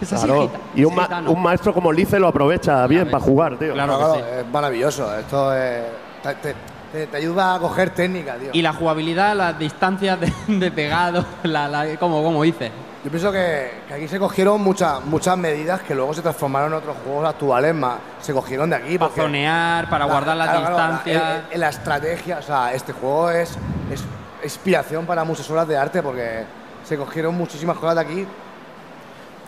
Es 0.00 0.12
así 0.12 0.26
Claro. 0.26 0.42
gita- 0.42 0.58
Y 0.74 0.84
un, 0.84 0.90
es 0.92 0.96
ma- 0.96 1.02
gitano. 1.04 1.30
un 1.30 1.42
maestro 1.42 1.72
como 1.72 1.90
Lice 1.90 2.18
lo 2.18 2.28
aprovecha 2.28 2.86
bien 2.86 3.04
ves. 3.04 3.12
para 3.12 3.24
jugar, 3.24 3.58
tío. 3.58 3.72
Claro. 3.72 3.96
Claro, 3.96 4.12
que 4.14 4.20
claro, 4.20 4.40
es 4.40 4.46
maravilloso. 4.52 5.18
Esto 5.18 5.54
es- 5.54 5.82
te, 6.22 6.34
te- 6.34 6.54
te- 6.92 7.06
te 7.06 7.16
ayuda 7.16 7.54
a 7.54 7.58
coger 7.58 7.90
técnica, 7.90 8.34
tío. 8.36 8.50
Y 8.52 8.60
la 8.60 8.74
jugabilidad, 8.74 9.34
las 9.34 9.58
distancias 9.58 10.18
de, 10.20 10.30
de 10.48 10.70
pegado, 10.70 11.24
la, 11.44 11.66
la- 11.68 11.96
como, 11.98 12.22
como 12.22 12.44
hice. 12.44 12.70
Yo 13.06 13.10
pienso 13.12 13.30
que, 13.30 13.70
que 13.86 13.94
aquí 13.94 14.08
se 14.08 14.18
cogieron 14.18 14.60
muchas 14.60 15.04
muchas 15.04 15.38
medidas 15.38 15.80
que 15.82 15.94
luego 15.94 16.12
se 16.12 16.22
transformaron 16.22 16.72
en 16.72 16.78
otros 16.78 16.96
juegos 17.04 17.28
actuales 17.28 17.72
más. 17.72 17.98
Se 18.20 18.32
cogieron 18.32 18.68
de 18.68 18.74
aquí. 18.74 18.98
Para 18.98 19.12
zonear, 19.12 19.88
para 19.88 20.06
La- 20.06 20.12
guardar 20.12 20.36
las 20.36 20.46
la- 20.52 20.58
distancias. 20.68 21.22
en- 21.46 21.54
en 21.54 21.60
la 21.60 21.68
estrategia, 21.68 22.38
o 22.38 22.42
sea, 22.42 22.74
este 22.74 22.92
juego 22.92 23.30
es, 23.30 23.56
es 23.92 24.04
inspiración 24.42 25.06
para 25.06 25.22
muchas 25.22 25.48
obras 25.52 25.68
de 25.68 25.76
arte 25.76 26.02
porque 26.02 26.42
se 26.82 26.96
cogieron 26.98 27.36
muchísimas 27.36 27.76
cosas 27.78 27.94
de 27.94 28.00
aquí. 28.00 28.26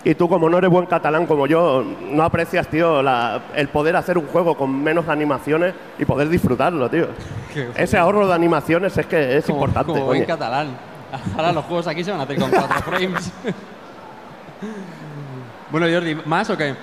Y 0.05 0.15
tú, 0.15 0.29
como 0.29 0.49
no 0.49 0.59
eres 0.59 0.71
buen 0.71 0.87
catalán 0.87 1.27
como 1.27 1.49
yo, 1.49 1.83
no 2.13 2.23
aprecias, 2.23 2.69
tío, 2.69 3.03
la- 3.03 3.43
el 3.57 3.67
poder 3.71 3.97
hacer 3.97 4.19
un 4.19 4.29
juego 4.29 4.57
con 4.57 4.71
menos 4.85 5.09
animaciones 5.09 5.75
y 5.99 6.05
poder 6.05 6.29
disfrutarlo, 6.29 6.89
tío. 6.89 7.09
Ese 7.75 7.99
ahorro 7.99 8.29
de 8.29 8.35
animaciones 8.35 8.97
es 8.97 9.07
que 9.07 9.37
es 9.39 9.45
como, 9.47 9.59
importante. 9.59 9.93
como 9.95 10.05
buen 10.05 10.25
catalán. 10.25 10.87
Ahora 11.37 11.53
los 11.53 11.65
juegos 11.65 11.87
aquí 11.87 12.05
se 12.05 12.11
van 12.11 12.21
a 12.21 12.23
hacer 12.25 12.39
con 12.39 12.51
cuatro 12.51 12.83
frames. 12.85 13.33
Bueno, 15.71 15.87
Jordi, 15.91 16.15
¿más 16.27 16.51
o 16.51 16.57
qué? 16.57 16.75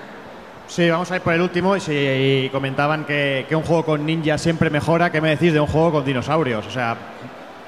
Sí, 0.68 0.90
vamos 0.90 1.12
a 1.12 1.18
ir 1.18 1.22
por 1.22 1.34
el 1.34 1.42
último 1.42 1.76
y, 1.76 1.80
si, 1.80 1.94
y 1.94 2.50
comentaban 2.52 3.06
que, 3.06 3.46
que 3.48 3.56
un 3.56 3.64
juego 3.64 3.86
con 3.86 4.06
ninja 4.06 4.38
siempre 4.38 4.70
mejora. 4.70 5.12
¿Qué 5.12 5.22
me 5.22 5.30
decís 5.30 5.54
de 5.54 5.60
un 5.60 5.68
juego 5.68 5.92
con 5.92 6.06
dinosaurios? 6.06 6.66
O 6.66 6.72
sea, 6.72 6.98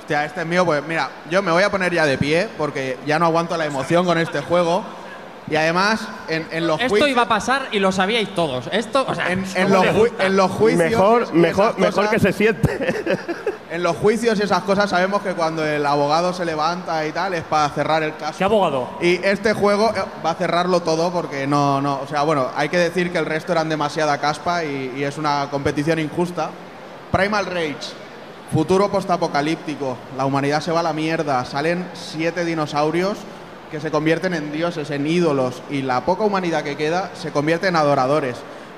Hostia, 0.07 0.23
este 0.23 0.39
es 0.39 0.47
mío, 0.47 0.63
pues 0.63 0.81
mira, 0.87 1.09
yo 1.29 1.41
me 1.41 1.51
voy 1.51 1.63
a 1.63 1.69
poner 1.69 1.93
ya 1.93 2.05
de 2.05 2.17
pie 2.17 2.47
porque 2.57 2.97
ya 3.05 3.19
no 3.19 3.25
aguanto 3.25 3.57
la 3.57 3.65
emoción 3.65 4.05
con 4.05 4.17
este 4.17 4.39
juego. 4.39 4.81
Y 5.49 5.55
además, 5.55 6.01
en, 6.27 6.45
en 6.51 6.67
los 6.67 6.77
Esto 6.79 6.89
juicios. 6.89 7.09
iba 7.09 7.21
a 7.21 7.27
pasar 7.29 7.69
y 7.71 7.79
lo 7.79 7.91
sabíais 7.93 8.35
todos. 8.35 8.67
Esto, 8.71 9.05
o 9.07 9.15
sea, 9.15 9.31
en, 9.31 9.43
¿cómo 9.45 9.55
en 9.55 9.71
los, 9.71 9.85
ju- 9.85 10.11
en 10.19 10.35
los 10.37 10.51
juicios. 10.51 10.89
Mejor, 10.91 11.33
mejor, 11.33 11.79
mejor 11.79 11.93
cosas- 12.05 12.09
que 12.11 12.19
se 12.19 12.33
siente. 12.33 13.15
En 13.69 13.83
los 13.83 13.97
juicios 13.97 14.39
y 14.39 14.43
esas 14.43 14.63
cosas 14.63 14.89
sabemos 14.89 15.21
que 15.21 15.33
cuando 15.33 15.65
el 15.65 15.85
abogado 15.85 16.31
se 16.31 16.45
levanta 16.45 17.05
y 17.05 17.11
tal 17.11 17.33
es 17.33 17.43
para 17.43 17.67
cerrar 17.71 18.01
el 18.01 18.15
caso. 18.15 18.35
¿Qué 18.37 18.45
abogado? 18.45 18.87
Y 19.01 19.15
este 19.25 19.51
juego 19.51 19.89
eh, 19.93 20.01
va 20.25 20.31
a 20.31 20.35
cerrarlo 20.35 20.79
todo 20.79 21.11
porque 21.11 21.45
no, 21.47 21.81
no, 21.81 21.99
o 22.01 22.07
sea, 22.07 22.21
bueno, 22.23 22.47
hay 22.55 22.69
que 22.69 22.77
decir 22.77 23.11
que 23.11 23.17
el 23.17 23.25
resto 23.25 23.51
eran 23.51 23.67
demasiada 23.67 24.19
caspa 24.19 24.63
y, 24.63 24.93
y 24.95 25.03
es 25.03 25.17
una 25.17 25.49
competición 25.51 25.99
injusta. 25.99 26.49
Primal 27.11 27.45
Rage, 27.45 27.75
futuro 28.53 28.89
postapocalíptico, 28.89 29.97
la 30.15 30.25
humanidad 30.25 30.61
se 30.61 30.71
va 30.71 30.79
a 30.79 30.83
la 30.83 30.93
mierda, 30.93 31.43
salen 31.43 31.89
siete 31.93 32.45
dinosaurios 32.45 33.17
que 33.71 33.79
se 33.79 33.91
convierten 33.91 34.33
en 34.33 34.51
dioses, 34.51 34.89
en 34.91 35.05
ídolos 35.07 35.61
y 35.69 35.81
la 35.81 36.01
poca 36.05 36.23
humanidad 36.23 36.63
que 36.63 36.75
queda 36.77 37.11
se 37.13 37.31
convierte 37.31 37.67
en 37.67 37.75
adoradores. 37.75 38.35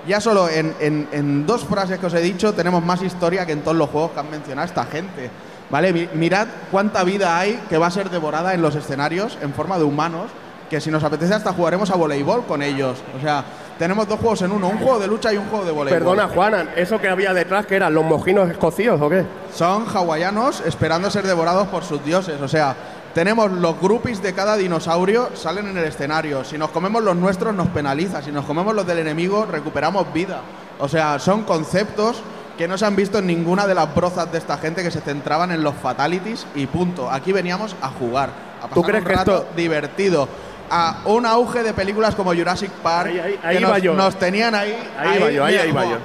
Ya 0.08 0.22
solo 0.22 0.48
en, 0.50 0.74
en- 0.80 1.08
en 1.12 1.46
dos 1.46 1.66
frases 1.66 2.00
que 2.00 2.06
os 2.06 2.14
he 2.14 2.22
dicho 2.22 2.54
tenemos 2.54 2.84
más 2.84 3.02
historia 3.02 3.46
que 3.46 3.52
en 3.52 3.62
todos 3.62 3.78
los 3.78 3.90
juegos 3.90 4.12
que 4.12 4.20
han 4.22 4.32
mencionado 4.32 4.66
esta 4.68 4.86
gente. 4.86 5.30
¿Vale? 5.70 5.94
Mi- 5.94 6.10
Mirad 6.14 6.48
cuánta 6.72 7.04
vida 7.04 7.38
hay 7.38 7.60
que 7.70 7.78
va 7.78 7.88
a 7.88 7.92
ser 7.92 8.10
devorada 8.10 8.54
en 8.54 8.62
los 8.62 8.76
escenarios 8.76 9.38
en 9.42 9.54
forma 9.54 9.78
de 9.78 9.84
humanos, 9.84 10.32
que 10.70 10.80
si 10.82 10.90
nos 10.90 11.04
apetece 11.04 11.34
hasta 11.34 11.52
jugaremos 11.54 11.92
a 11.92 11.96
voleibol 11.96 12.46
con 12.46 12.62
ellos. 12.64 12.98
O 13.18 13.22
sea, 13.22 13.44
tenemos 13.78 14.08
dos 14.08 14.20
juegos 14.20 14.42
en 14.44 14.52
uno, 14.52 14.68
un 14.70 14.78
juego 14.78 15.00
de 15.00 15.08
lucha 15.08 15.32
y 15.34 15.38
un 15.38 15.48
juego 15.48 15.66
de 15.66 15.72
voleibol. 15.72 16.00
Perdona, 16.00 16.28
Juanan, 16.30 16.70
¿eso 16.76 17.00
que 17.00 17.08
había 17.10 17.34
detrás 17.34 17.66
que 17.68 17.76
eran 17.76 17.94
los 17.94 18.04
mojinos 18.06 18.50
escocíos 18.50 19.00
o 19.02 19.10
qué? 19.10 19.26
Son 19.54 19.86
hawaianos 19.88 20.62
esperando 20.66 21.10
ser 21.12 21.26
devorados 21.28 21.68
por 21.68 21.84
sus 21.84 22.04
dioses. 22.04 22.40
O 22.42 22.48
sea, 22.48 22.76
tenemos 23.14 23.52
los 23.52 23.80
groupies 23.80 24.22
de 24.22 24.34
cada 24.34 24.56
dinosaurio, 24.58 25.30
salen 25.36 25.68
en 25.68 25.78
el 25.78 25.86
escenario. 25.86 26.44
Si 26.44 26.58
nos 26.58 26.70
comemos 26.70 27.04
los 27.04 27.16
nuestros, 27.16 27.54
nos 27.56 27.68
penaliza. 27.70 28.22
Si 28.22 28.32
nos 28.32 28.46
comemos 28.46 28.74
los 28.76 28.86
del 28.86 29.00
enemigo, 29.00 29.46
recuperamos 29.50 30.12
vida. 30.14 30.42
O 30.80 30.88
sea, 30.88 31.20
son 31.20 31.44
conceptos 31.44 32.22
que 32.58 32.68
no 32.68 32.78
se 32.78 32.86
han 32.86 32.96
visto 32.96 33.20
en 33.20 33.28
ninguna 33.28 33.66
de 33.68 33.74
las 33.76 33.94
brozas 33.96 34.32
de 34.32 34.38
esta 34.38 34.58
gente 34.58 34.84
que 34.84 34.92
se 34.92 35.02
centraban 35.02 35.52
en 35.52 35.64
los 35.64 35.76
fatalities 35.76 36.46
y 36.56 36.66
punto. 36.68 37.10
Aquí 37.10 37.32
veníamos 37.32 37.76
a 37.82 37.90
jugar, 37.90 38.30
a 38.60 38.62
pasar 38.64 38.74
¿Tú 38.74 38.84
crees 38.84 39.02
un 39.02 39.08
que 39.08 39.14
rato 39.16 39.36
esto- 39.38 39.48
divertido. 39.56 40.28
A 40.72 40.98
un 41.06 41.26
auge 41.26 41.64
de 41.64 41.74
películas 41.74 42.14
como 42.14 42.32
Jurassic 42.36 42.70
Park 42.70 43.08
Ahí, 43.10 43.40
ahí, 43.44 43.56
que 43.58 43.62
nos, 43.62 43.82
yo. 43.82 43.94
nos 43.96 44.16
tenían 44.20 44.54
ahí. 44.54 44.78
Ahí 45.00 45.20
va 45.20 45.32
yo, 45.32 45.44
ahí, 45.46 45.72
buah. 45.72 45.84
yo. 45.86 45.98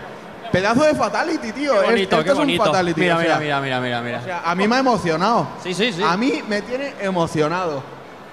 Pedazo 0.54 0.84
de 0.84 0.94
fatality, 0.94 1.50
tío. 1.50 1.72
Qué 1.72 1.78
Es- 1.80 1.84
bonito, 1.90 2.22
qué 2.22 2.30
es 2.30 2.36
bonito. 2.36 2.62
un 2.62 2.68
fatality. 2.68 3.00
Mira, 3.00 3.16
o 3.16 3.18
mira, 3.18 3.30
sea, 3.30 3.40
mira, 3.40 3.60
mira, 3.60 3.80
mira, 3.80 4.00
mira. 4.00 4.18
o 4.20 4.22
sea, 4.24 4.42
a 4.44 4.54
mí 4.54 4.68
me 4.68 4.76
ha 4.76 4.78
emocionado. 4.78 5.48
Sí, 5.64 5.74
sí, 5.74 5.92
sí. 5.92 6.00
A 6.00 6.16
mí 6.16 6.44
me 6.48 6.62
tiene 6.62 6.94
emocionado. 7.00 7.82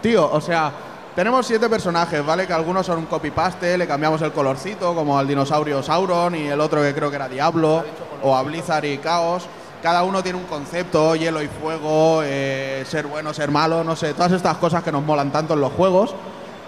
Tío, 0.04 0.30
o 0.32 0.40
sea, 0.40 0.72
tenemos 1.16 1.48
siete 1.48 1.68
personajes, 1.68 2.24
¿vale? 2.24 2.46
Que 2.46 2.54
algunos 2.54 2.86
son 2.86 3.00
un 3.00 3.06
copy-paste, 3.08 3.76
le 3.76 3.88
cambiamos 3.88 4.22
el 4.22 4.32
colorcito, 4.34 4.94
como 4.94 5.18
al 5.18 5.28
dinosaurio 5.28 5.82
Sauron 5.82 6.36
y 6.36 6.46
el 6.48 6.62
otro 6.62 6.84
que 6.84 6.94
creo 6.94 7.10
que 7.10 7.16
era 7.16 7.28
Diablo, 7.28 7.84
o 8.22 8.36
a 8.36 8.44
Blizzard 8.44 8.86
y 8.86 9.00
Chaos. 9.00 9.48
Cada 9.82 10.04
uno 10.04 10.22
tiene 10.22 10.38
un 10.38 10.46
concepto, 10.46 11.16
hielo 11.16 11.42
y 11.42 11.48
fuego, 11.48 12.22
eh, 12.24 12.84
ser 12.88 13.08
bueno, 13.08 13.34
ser 13.34 13.50
malo, 13.50 13.84
no 13.84 13.96
sé, 13.96 14.14
todas 14.14 14.32
estas 14.34 14.58
cosas 14.58 14.84
que 14.84 14.92
nos 14.92 15.04
molan 15.04 15.32
tanto 15.32 15.56
en 15.56 15.62
los 15.62 15.72
juegos. 15.74 16.14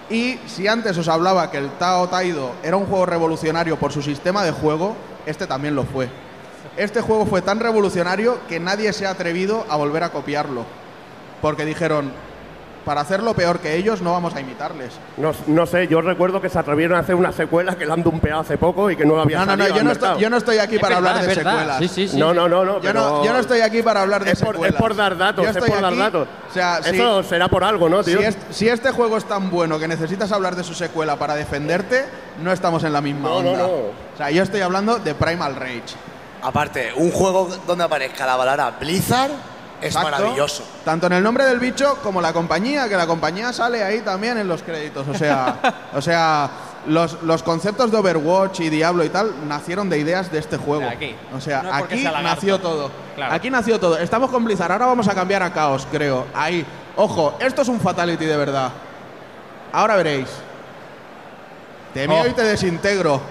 Y 0.10 0.40
si 0.48 0.68
antes 0.68 0.98
os 0.98 1.08
hablaba 1.08 1.52
que 1.52 1.60
el 1.60 1.70
Tao 1.78 2.08
Taido 2.10 2.54
era 2.64 2.76
un 2.76 2.88
juego 2.88 3.06
revolucionario 3.06 3.78
por 3.78 3.92
su 3.92 4.02
sistema 4.02 4.44
de 4.44 4.52
juego, 4.52 4.96
este 5.26 5.48
también 5.48 5.76
lo 5.76 5.84
fue. 5.84 6.10
Este 6.78 7.02
juego 7.02 7.26
fue 7.26 7.42
tan 7.42 7.60
revolucionario 7.60 8.40
que 8.48 8.60
nadie 8.60 8.94
se 8.94 9.06
ha 9.06 9.12
atrevido 9.12 9.66
a 9.70 9.76
volver 9.76 10.04
a 10.04 10.10
copiarlo. 10.10 10.66
Porque 11.42 11.66
dijeron, 11.66 12.12
para 12.86 13.02
hacerlo 13.02 13.34
peor 13.34 13.60
que 13.60 13.76
ellos 13.76 14.02
no 14.02 14.12
vamos 14.14 14.34
a 14.36 14.40
imitarles. 14.42 14.94
No, 15.18 15.34
no 15.48 15.66
sé, 15.66 15.88
yo 15.88 16.02
recuerdo 16.02 16.42
que 16.42 16.50
se 16.50 16.58
atrevieron 16.58 16.98
a 16.98 17.02
hacer 17.02 17.16
una 17.16 17.32
secuela 17.34 17.76
que 17.76 17.86
la 17.86 17.94
han 17.96 18.04
dumpeado 18.04 18.42
hace 18.42 18.58
poco 18.58 18.90
y 18.90 18.96
que 18.96 19.06
no 19.06 19.20
había 19.22 19.40
No, 19.40 19.46
no, 19.46 19.56
no, 19.58 19.64
salido 19.66 19.78
yo 19.78 19.84
no, 19.84 19.92
estoy, 19.92 20.22
yo 20.22 20.30
no 20.30 20.38
estoy 20.38 20.58
aquí 20.60 20.76
Es 20.76 20.82
para 20.82 20.96
verdad, 20.96 21.12
hablar 21.18 21.28
de 21.28 21.36
secuelas. 21.36 21.78
Sí, 21.80 21.88
sí, 21.90 22.08
sí. 22.08 22.18
No, 22.18 22.34
no, 22.34 22.48
no, 22.48 22.64
no. 22.66 22.74
Yo 22.76 22.82
pero 22.82 23.00
no, 23.02 23.26
yo 23.26 23.34
no 23.34 23.40
estoy 23.40 23.60
aquí 23.62 23.82
para 23.82 24.02
hablar 24.02 24.24
de 24.24 24.32
es 24.32 24.42
por, 24.42 24.66
es 24.66 24.74
por 24.74 24.96
dar 24.96 25.18
datos, 25.18 25.46
es 25.46 25.58
por 25.58 25.82
dar 25.82 25.96
datos. 25.96 26.28
O 26.50 26.54
sea, 26.54 26.82
si- 26.82 26.96
Eso 26.96 27.24
será 27.24 27.48
por 27.50 27.64
algo, 27.64 27.88
¿no, 27.90 28.04
tío? 28.04 28.20
Si, 28.20 28.24
es- 28.26 28.38
si 28.52 28.70
este 28.70 28.92
juego 28.92 29.18
es 29.18 29.26
tan 29.26 29.50
bueno 29.50 29.80
que 29.80 29.88
necesitas 29.88 30.32
hablar 30.32 30.56
de 30.56 30.64
su 30.64 30.74
secuela 30.74 31.18
para 31.18 31.36
defenderte, 31.36 32.06
no 32.42 32.52
estamos 32.52 32.84
en 32.86 32.94
la 32.94 33.02
misma 33.02 33.30
No, 33.30 33.44
no, 33.44 33.50
onda. 33.52 33.64
no. 33.68 34.03
O 34.14 34.18
sea, 34.18 34.30
yo 34.32 34.44
estoy 34.44 34.62
hablando 34.62 35.00
de 35.00 35.16
Primal 35.16 35.56
Rage. 35.56 35.84
Aparte, 36.42 36.92
un 36.96 37.12
juego 37.12 37.50
donde 37.66 37.84
aparezca 37.86 38.26
la 38.26 38.38
palabra 38.38 38.72
Blizzard 38.80 39.32
es 39.82 39.88
Exacto. 39.96 40.12
maravilloso. 40.12 40.64
Tanto 40.86 41.08
en 41.08 41.14
el 41.14 41.24
nombre 41.24 41.46
del 41.46 41.60
bicho 41.60 41.98
como 42.04 42.22
la 42.22 42.32
compañía, 42.34 42.88
que 42.88 42.96
la 42.96 43.08
compañía 43.08 43.52
sale 43.54 43.84
ahí 43.84 44.02
también 44.02 44.38
en 44.38 44.48
los 44.48 44.62
créditos. 44.62 45.08
O 45.08 45.14
sea, 45.14 45.60
o 45.96 46.02
sea 46.02 46.50
los, 46.88 47.22
los 47.24 47.44
conceptos 47.44 47.92
de 47.92 47.98
Overwatch 47.98 48.60
y 48.60 48.70
Diablo 48.70 49.04
y 49.06 49.10
tal 49.10 49.48
nacieron 49.48 49.90
de 49.90 49.98
ideas 50.00 50.32
de 50.32 50.40
este 50.40 50.58
juego. 50.58 50.82
De 50.84 50.90
aquí. 50.90 51.16
O 51.36 51.40
sea, 51.42 51.64
No 51.64 51.74
aquí 51.74 52.02
sea 52.02 52.22
nació 52.22 52.60
todo. 52.60 52.92
Claro. 53.16 53.34
Aquí 53.34 53.50
nació 53.50 53.80
todo. 53.80 53.98
Estamos 53.98 54.30
con 54.30 54.44
Blizzard. 54.44 54.72
Ahora 54.72 54.86
vamos 54.88 55.08
a 55.08 55.14
cambiar 55.16 55.44
a 55.44 55.54
Chaos, 55.54 55.88
creo. 55.92 56.28
Ahí. 56.36 56.66
Ojo, 56.98 57.36
esto 57.40 57.62
es 57.64 57.68
un 57.70 57.80
fatality 57.80 58.26
de 58.26 58.38
verdad. 58.38 58.70
Ahora 59.72 59.96
veréis. 59.96 60.28
Te 61.94 62.08
mío 62.08 62.22
Oh. 62.24 62.28
y 62.28 62.32
te 62.34 62.44
desintegro. 62.44 63.22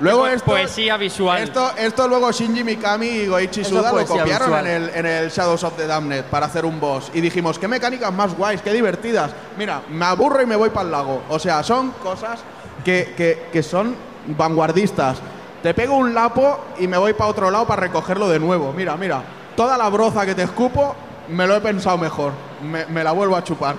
Luego 0.00 0.26
esto, 0.28 0.44
poesía 0.46 0.96
visual. 0.96 1.42
Esto, 1.42 1.72
esto 1.76 2.06
luego 2.06 2.30
Shinji 2.30 2.62
Mikami 2.62 3.06
y 3.06 3.26
Goichi 3.26 3.64
Suda 3.64 3.92
lo 3.92 4.06
copiaron 4.06 4.48
visual. 4.48 4.66
en 4.66 4.82
el, 4.84 4.90
en 4.94 5.06
el 5.06 5.30
Shadows 5.30 5.64
of 5.64 5.76
the 5.76 5.86
Damned 5.86 6.24
para 6.24 6.46
hacer 6.46 6.64
un 6.64 6.78
boss. 6.78 7.10
Y 7.14 7.20
dijimos, 7.20 7.58
qué 7.58 7.66
mecánicas 7.66 8.12
más 8.12 8.34
guays, 8.36 8.62
qué 8.62 8.72
divertidas. 8.72 9.32
Mira, 9.56 9.82
me 9.90 10.04
aburro 10.04 10.40
y 10.42 10.46
me 10.46 10.54
voy 10.56 10.70
para 10.70 10.84
el 10.86 10.92
lago. 10.92 11.22
O 11.28 11.38
sea, 11.38 11.62
son 11.64 11.90
cosas 12.02 12.40
que, 12.84 13.14
que- 13.16 13.48
que 13.52 13.62
son 13.62 13.96
vanguardistas. 14.38 15.18
Te 15.62 15.74
pego 15.74 15.96
un 15.96 16.14
lapo 16.14 16.60
y 16.78 16.86
me 16.86 16.96
voy 16.96 17.12
para 17.14 17.30
otro 17.30 17.50
lado 17.50 17.66
para 17.66 17.82
recogerlo 17.82 18.28
de 18.28 18.38
nuevo. 18.38 18.72
Mira, 18.72 18.96
mira. 18.96 19.22
Toda 19.56 19.76
la 19.76 19.88
broza 19.88 20.24
que 20.24 20.34
te 20.36 20.44
escupo, 20.44 20.94
me 21.28 21.46
lo 21.46 21.56
he 21.56 21.60
pensado 21.60 21.98
mejor. 21.98 22.32
Me, 22.62 22.86
me 22.86 23.02
la 23.02 23.10
vuelvo 23.10 23.34
a 23.34 23.42
chupar. 23.42 23.74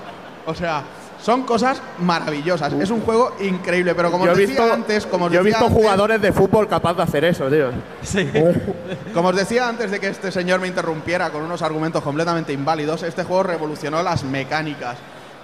O 0.45 0.53
sea, 0.53 0.83
son 1.21 1.43
cosas 1.43 1.81
maravillosas. 1.99 2.73
Es 2.73 2.89
un 2.91 3.01
juego 3.01 3.33
increíble, 3.41 3.93
pero 3.93 4.09
como 4.11 4.25
yo 4.25 4.31
os 4.31 4.37
decía 4.37 4.61
visto, 4.61 4.73
antes, 4.73 5.05
como 5.05 5.25
os 5.25 5.31
yo 5.31 5.41
he 5.41 5.43
decía 5.43 5.57
visto 5.59 5.65
antes- 5.67 5.81
jugadores 5.83 6.21
de 6.21 6.31
fútbol 6.31 6.67
capaz 6.67 6.93
de 6.95 7.03
hacer 7.03 7.25
eso, 7.25 7.49
tío. 7.49 7.69
como 9.13 9.29
os 9.29 9.35
decía 9.35 9.67
antes 9.67 9.91
de 9.91 9.99
que 9.99 10.07
este 10.07 10.31
señor 10.31 10.59
me 10.59 10.67
interrumpiera 10.67 11.29
con 11.29 11.41
unos 11.43 11.61
argumentos 11.61 12.01
completamente 12.03 12.53
inválidos, 12.53 13.03
este 13.03 13.23
juego 13.23 13.43
revolucionó 13.43 14.01
las 14.03 14.23
mecánicas. 14.23 14.97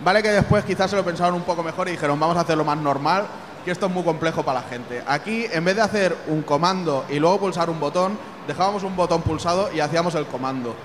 Vale 0.03 0.21
que 0.21 0.29
después 0.29 0.63
quizás 0.65 0.89
se 0.89 0.95
lo 0.95 1.03
pensaron 1.03 1.35
un 1.35 1.43
poco 1.43 1.63
mejor 1.63 1.87
y 1.87 1.91
dijeron 1.91 2.19
vamos 2.19 2.37
a 2.37 2.41
hacerlo 2.41 2.65
más 2.65 2.77
normal, 2.77 3.23
que 3.63 3.71
esto 3.71 3.87
es 3.87 3.91
muy 3.91 4.03
complejo 4.03 4.43
para 4.43 4.61
la 4.61 4.67
gente. 4.67 5.01
Aquí, 5.07 5.45
en 5.51 5.63
vez 5.65 5.75
de 5.75 5.81
hacer 5.81 6.15
un 6.27 6.41
comando 6.43 7.05
y 7.09 7.19
luego 7.19 7.39
pulsar 7.39 7.69
un 7.69 7.79
botón, 7.79 8.17
dejábamos 8.47 8.83
un 8.83 8.95
botón 8.95 9.21
pulsado 9.23 9.69
y 9.73 9.79
hacíamos 9.79 10.13
el 10.15 10.25
comando. 10.25 10.75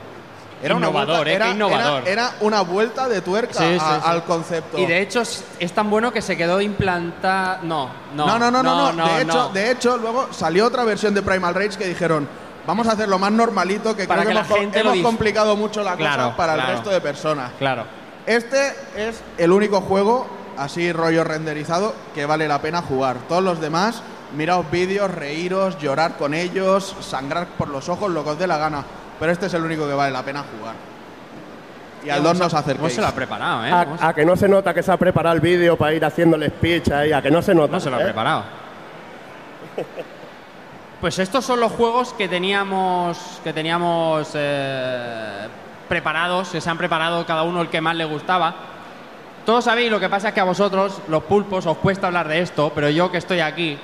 Innovador, 0.63 1.27
¿eh? 1.29 1.35
era, 1.35 1.51
innovador. 1.51 2.03
Era, 2.07 2.11
era 2.13 2.35
una 2.41 2.61
vuelta 2.61 3.09
de 3.09 3.21
tuerca 3.23 3.55
Sí, 3.55 3.65
sí, 3.75 3.79
a- 3.81 3.97
sí. 3.97 4.03
al 4.05 4.25
concepto. 4.25 4.79
Y 4.79 4.87
de 4.87 5.01
hecho 5.01 5.21
es 5.23 5.45
es 5.59 5.73
tan 5.73 5.89
bueno 5.91 6.13
que 6.13 6.21
se 6.23 6.37
quedó 6.37 6.61
implantado. 6.61 7.59
No, 7.63 7.89
no. 8.15 8.27
No, 8.27 8.39
no, 8.39 8.51
no, 8.51 8.63
no, 8.63 8.93
no. 8.93 8.93
no, 8.93 9.15
de, 9.15 9.23
hecho, 9.23 9.49
de 9.55 9.71
hecho, 9.71 9.97
luego 9.97 10.29
salió 10.33 10.67
otra 10.67 10.85
versión 10.85 11.15
de 11.15 11.23
Primal 11.23 11.55
Rage 11.55 11.79
que 11.79 11.87
dijeron, 11.87 12.29
vamos 12.67 12.87
a 12.89 12.93
hacerlo 12.93 13.19
más 13.19 13.33
normalito, 13.33 13.97
que 13.97 14.07
Para 14.07 14.23
creo 14.23 14.29
que, 14.29 14.29
que 14.29 14.35
la 14.35 14.47
hemos, 14.47 14.59
gente 14.59 14.79
lo 14.85 14.91
hemos 14.91 14.99
dis- 14.99 15.03
complicado 15.03 15.57
mucho 15.57 15.83
la 15.83 15.97
Claro, 15.97 16.25
cosa 16.25 16.37
para 16.37 16.55
claro. 16.55 16.69
el 16.71 16.75
resto 16.77 16.91
de 16.91 17.01
personas. 17.01 17.53
Claro. 17.59 17.85
Este 18.27 18.75
es 18.97 19.23
el 19.39 19.51
único 19.53 19.81
juego, 19.81 20.27
así 20.59 20.93
rollo 20.93 21.25
renderizado, 21.25 21.95
que 22.15 22.27
vale 22.27 22.47
la 22.47 22.61
pena 22.61 22.83
jugar. 22.83 23.17
Todos 23.29 23.43
los 23.43 23.61
demás, 23.61 24.03
miraos 24.37 24.71
vídeos, 24.71 25.11
reíros, 25.11 25.79
llorar 25.79 26.17
con 26.19 26.35
ellos, 26.35 26.95
sangrar 27.01 27.47
por 27.57 27.69
los 27.69 27.89
ojos, 27.89 28.11
lo 28.11 28.23
que 28.25 28.31
os 28.31 28.39
dé 28.39 28.47
la 28.47 28.59
gana. 28.59 28.85
Pero 29.21 29.31
este 29.33 29.47
es 29.47 29.55
el 29.55 29.63
único 29.63 29.87
que 29.87 29.95
vale 29.95 30.11
la 30.11 30.23
pena 30.25 30.43
jugar. 30.59 30.75
Y 32.05 32.09
al 32.09 32.23
dos 32.23 32.39
nos 32.39 32.49
¿Cómo 32.49 32.61
acerquéis. 32.61 32.95
se 32.95 33.01
lo 33.03 33.07
ha 33.09 33.13
preparado, 33.15 33.67
eh? 33.67 33.71
A, 33.71 33.85
¿Cómo 33.85 33.99
se- 33.99 34.05
a 34.07 34.13
que 34.15 34.25
no 34.25 34.35
se 34.35 34.49
nota 34.49 34.73
que 34.73 34.83
se 34.83 34.91
ha 34.91 34.97
preparado 34.97 35.35
el 35.37 35.41
vídeo 35.43 35.77
para 35.77 35.93
ir 35.93 36.03
haciendo 36.05 36.37
el 36.37 36.47
speech 36.51 36.91
ahí, 36.91 37.13
a 37.13 37.21
que 37.21 37.31
no 37.31 37.43
se 37.43 37.55
nota. 37.55 37.73
No 37.75 37.81
se 37.81 37.91
lo 37.91 37.97
ha 37.97 38.01
¿eh? 38.01 38.05
preparado. 38.05 38.45
Pues 41.01 41.19
estos 41.19 41.45
son 41.45 41.61
los 41.61 41.73
juegos 41.73 42.13
que 42.13 42.29
teníamos, 42.29 43.41
que 43.43 43.53
teníamos 43.53 44.31
eh, 44.35 45.49
preparados, 45.89 46.51
que 46.51 46.61
se 46.61 46.69
han 46.69 46.77
preparado 46.77 47.25
cada 47.25 47.43
uno 47.43 47.63
el 47.63 47.69
que 47.69 47.81
más 47.81 47.97
le 47.97 48.05
gustaba. 48.05 48.55
Todos 49.47 49.65
sabéis, 49.65 49.91
lo 49.91 49.99
que 49.99 50.11
pasa 50.11 50.29
es 50.29 50.35
que 50.35 50.41
a 50.41 50.45
vosotros, 50.45 51.01
los 51.09 51.23
pulpos, 51.25 51.65
os 51.67 51.79
cuesta 51.79 52.09
hablar 52.09 52.29
de 52.29 52.41
esto, 52.41 52.71
pero 52.75 52.91
yo 52.91 53.11
que 53.11 53.17
estoy 53.19 53.41
aquí, 53.41 53.79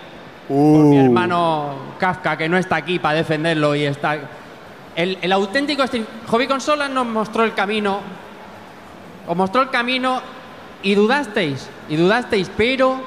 por 0.48 0.56
mi 0.56 0.98
Uh, 1.00 1.04
hermano 1.06 1.74
Kafka, 1.98 2.36
que 2.36 2.48
no 2.48 2.58
está 2.58 2.76
aquí 2.76 2.98
para 2.98 3.16
defenderlo 3.16 3.74
y 3.74 3.84
está... 3.86 4.16
El, 4.96 5.18
el 5.20 5.32
auténtico 5.32 5.82
Stream- 5.84 6.06
Hobby 6.26 6.46
Consolas 6.46 6.90
nos 6.90 7.06
mostró 7.06 7.44
el 7.44 7.54
camino, 7.54 8.00
os 9.26 9.36
mostró 9.36 9.62
el 9.62 9.70
camino 9.70 10.20
Y 10.82 10.94
dudasteis, 10.94 11.68
y 11.88 11.96
dudasteis, 11.96 12.50
pero 12.56 13.00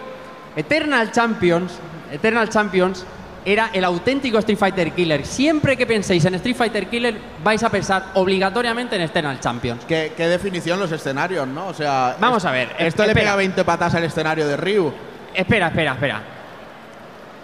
Eternal 0.56 1.11
Champions, 1.11 1.74
Eternal 2.11 2.49
Champions 2.49 3.06
era 3.45 3.70
el 3.74 3.86
auténtico 3.86 4.38
Street 4.40 4.57
Fighter 4.57 4.91
Killer. 4.91 5.26
Siempre 5.26 5.78
que 5.78 5.88
penséis 5.88 6.26
en 6.26 6.36
Street 6.36 6.56
Fighter 6.57 6.88
Killer, 6.88 7.16
vais 7.44 7.64
a 7.64 7.70
pensar 7.70 8.07
obligatoriamente 8.16 8.95
en 8.98 9.02
Eternal 9.03 9.40
Champions. 9.40 9.86
¿Qué, 9.88 10.14
qué 10.18 10.28
definición 10.28 10.80
los 10.80 10.91
escenarios, 10.91 11.48
¿no? 11.48 11.68
O 11.68 11.74
sea. 11.74 12.18
Vamos 12.20 12.44
es- 12.44 12.45
a 12.45 12.52
ver, 12.52 12.76
Esto 12.78 13.06
le 13.06 13.14
pega 13.14 13.36
20 13.36 13.64
patas 13.64 13.95
al 13.95 14.03
escenario 14.03 14.45
de 14.48 14.57
Ryu. 14.57 14.91
Espera, 15.34 15.68
espera, 15.68 15.94
espera. 15.94 16.22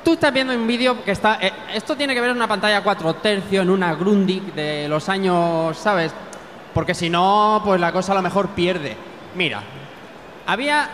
Tú 0.05 0.13
estás 0.13 0.31
viendo 0.31 0.53
un 0.53 0.67
vídeo 0.67 1.03
que 1.03 1.11
está. 1.11 1.39
eh, 1.41 1.51
esto 1.73 1.97
tiene 1.97 2.13
que 2.13 2.21
ver 2.21 2.29
en 2.29 2.37
una 2.37 2.47
pantalla 2.47 2.83
4 2.83 3.15
tercios, 3.15 3.63
en 3.63 3.71
una 3.71 3.95
Grundig 3.95 4.53
de 4.53 4.87
los 4.87 5.09
años, 5.09 5.75
¿sabes? 5.79 6.13
Porque 6.75 6.93
si 6.93 7.09
no, 7.09 7.59
pues 7.65 7.81
la 7.81 7.91
cosa 7.91 8.11
a 8.11 8.15
lo 8.15 8.21
mejor 8.21 8.49
pierde. 8.49 8.95
Mira, 9.33 9.63
había. 10.45 10.89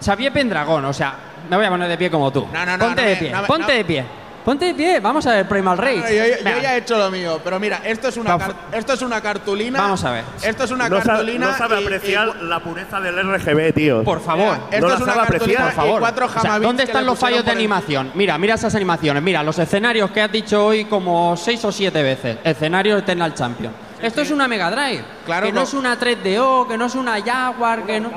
Xavier 0.00 0.32
Pendragón, 0.32 0.84
o 0.84 0.92
sea, 0.92 1.14
me 1.50 1.56
voy 1.56 1.66
a 1.66 1.70
poner 1.70 1.88
de 1.88 1.98
pie 1.98 2.08
como 2.08 2.30
tú. 2.30 2.46
No, 2.52 2.64
no, 2.64 2.76
no, 2.76 2.84
Ponte 2.84 3.02
no 3.02 3.08
de 3.08 3.16
pie, 3.16 3.30
no 3.32 3.42
ponte 3.44 3.72
de 3.72 3.84
pie. 3.84 4.04
Ponte 4.46 4.64
de 4.66 4.74
pie, 4.74 5.00
vamos 5.00 5.26
a 5.26 5.32
ver 5.32 5.48
Primal 5.48 5.76
Rage. 5.76 5.96
No, 5.96 6.08
yo, 6.08 6.14
yo- 6.14 6.36
yo 6.38 6.44
Venga. 6.44 6.62
ya 6.62 6.74
he 6.76 6.78
hecho 6.78 6.96
lo 6.96 7.10
mío, 7.10 7.40
pero 7.42 7.58
mira, 7.58 7.80
esto 7.84 8.06
es 8.06 8.16
una, 8.16 8.36
Vamos. 8.36 8.54
car- 8.54 8.78
esto 8.78 8.92
es 8.92 9.02
una 9.02 9.20
cartulina. 9.20 9.80
Vamos 9.80 10.04
a 10.04 10.12
ver. 10.12 10.24
Esto 10.40 10.62
es 10.62 10.70
una 10.70 10.88
No 10.88 10.96
sabe, 10.98 11.06
cartulina. 11.08 11.46
no 11.50 11.58
sabe 11.58 11.80
y- 11.80 11.84
apreciar 11.84 12.28
y- 12.40 12.44
la 12.46 12.60
pureza 12.60 13.00
del 13.00 13.18
RGB, 13.18 13.72
tío. 13.72 14.04
Por 14.04 14.20
favor. 14.20 14.54
Mira, 14.54 14.68
esto 14.70 14.86
No 14.88 14.94
es 14.94 15.00
una 15.00 15.14
sabe 15.14 15.26
cartulina 15.26 15.60
apreciar. 15.62 15.64
Por 15.64 15.74
favor. 15.74 15.96
y 15.96 15.98
cuatro 15.98 16.26
O 16.26 16.28
sea, 16.28 16.40
jamabits 16.42 16.62
¿Dónde 16.68 16.82
que 16.84 16.90
están 16.90 17.02
le 17.02 17.06
los 17.10 17.18
fallos 17.18 17.44
de 17.44 17.50
animación? 17.50 18.12
Mira, 18.14 18.38
mira 18.38 18.54
esas 18.54 18.72
animaciones. 18.76 19.20
Mira, 19.20 19.42
los 19.42 19.58
escenarios 19.58 20.12
que 20.12 20.22
has 20.22 20.30
dicho 20.30 20.64
hoy 20.64 20.84
como 20.84 21.36
seis 21.36 21.64
o 21.64 21.72
siete 21.72 22.00
veces. 22.04 22.38
Escenario 22.44 22.98
Eternal 22.98 23.34
Champion. 23.34 23.72
Esto 24.00 24.20
es 24.20 24.30
una 24.30 24.46
Mega 24.46 24.70
Drive. 24.70 25.02
Claro, 25.24 25.46
que 25.46 25.52
no 25.52 25.62
co- 25.62 25.66
es 25.66 25.74
una 25.74 25.98
3DO, 25.98 26.68
que 26.68 26.78
no 26.78 26.84
es 26.86 26.94
una 26.94 27.20
Jaguar, 27.20 27.82
que 27.84 27.98
no. 27.98 28.10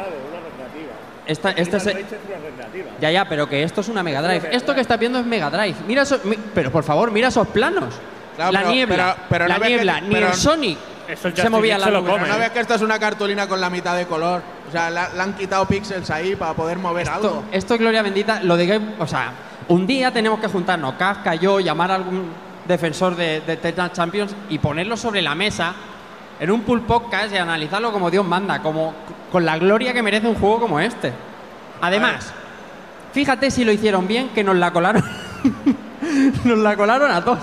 Esta, 1.29 1.51
es- 1.51 1.69
Ya, 2.99 3.11
ya, 3.11 3.25
pero 3.29 3.47
que 3.47 3.63
esto 3.63 3.81
es 3.81 3.87
una 3.87 4.03
Mega 4.03 4.21
Drive. 4.21 4.49
Esto 4.51 4.73
que 4.73 4.81
estás 4.81 4.99
viendo 4.99 5.19
es 5.19 5.25
Mega 5.25 5.49
Drive. 5.49 5.75
Mira 5.87 6.01
eso, 6.01 6.19
mi- 6.23 6.37
pero 6.53 6.71
por 6.71 6.83
favor, 6.83 7.11
mira 7.11 7.27
esos 7.29 7.47
planos. 7.47 7.93
Claro, 8.35 8.51
la 8.51 8.59
pero- 8.59 8.71
niebla, 8.71 9.15
pero- 9.15 9.27
pero 9.29 9.47
la 9.47 9.53
no 9.55 9.59
ves 9.59 9.69
que- 9.69 9.75
niebla, 9.75 10.01
ni 10.01 10.09
pero- 10.09 10.27
el 10.27 10.33
Sonic 10.33 10.77
Eso 11.07 11.31
se 11.35 11.49
movía 11.49 11.77
la 11.77 11.85
se 11.85 11.91
lo 11.91 12.01
nube. 12.01 12.11
come. 12.11 12.23
Pero 12.23 12.33
no 12.33 12.39
ves 12.39 12.49
que 12.51 12.59
esto 12.59 12.73
es 12.75 12.81
una 12.81 12.97
cartulina 12.99 13.47
con 13.47 13.59
la 13.61 13.69
mitad 13.69 13.95
de 13.97 14.05
color. 14.05 14.41
O 14.67 14.71
sea, 14.71 14.89
la- 14.89 15.09
le 15.09 15.21
han 15.21 15.33
quitado 15.33 15.65
píxeles 15.65 16.09
ahí 16.09 16.35
para 16.35 16.53
poder 16.53 16.77
mover 16.77 17.03
Esto, 17.07 17.15
algo. 17.15 17.43
esto 17.51 17.73
es 17.73 17.79
gloria 17.79 18.01
bendita. 18.01 18.41
Lo 18.43 18.55
de 18.57 18.67
que, 18.67 18.81
o 18.99 19.07
sea, 19.07 19.31
un 19.67 19.85
día 19.87 20.11
tenemos 20.11 20.39
que 20.39 20.47
juntarnos, 20.47 20.93
Kafka, 20.95 21.35
yo, 21.35 21.59
llamar 21.59 21.91
a 21.91 21.95
algún 21.95 22.29
defensor 22.67 23.15
de, 23.15 23.41
de 23.41 23.75
Champions 23.91 24.35
y 24.49 24.59
ponerlo 24.59 24.95
sobre 24.95 25.21
la 25.21 25.33
mesa 25.35 25.73
en 26.39 26.51
un 26.51 26.61
pool 26.61 26.81
podcast 26.81 27.33
y 27.33 27.37
analizarlo 27.37 27.91
como 27.91 28.09
Dios 28.09 28.25
manda, 28.25 28.61
como 28.61 28.93
con 29.31 29.45
la 29.45 29.57
gloria 29.57 29.93
que 29.93 30.01
merece 30.01 30.27
un 30.27 30.35
juego 30.35 30.59
como 30.61 30.79
este. 30.79 31.11
Además, 31.81 32.33
fíjate 33.13 33.51
si 33.51 33.63
lo 33.65 33.71
hicieron 33.71 34.07
bien, 34.07 34.29
que 34.29 34.43
nos 34.43 34.55
la 34.55 34.71
colaron. 34.71 35.03
nos 36.45 36.57
la 36.59 36.75
colaron 36.75 37.11
a 37.11 37.23
todos. 37.23 37.39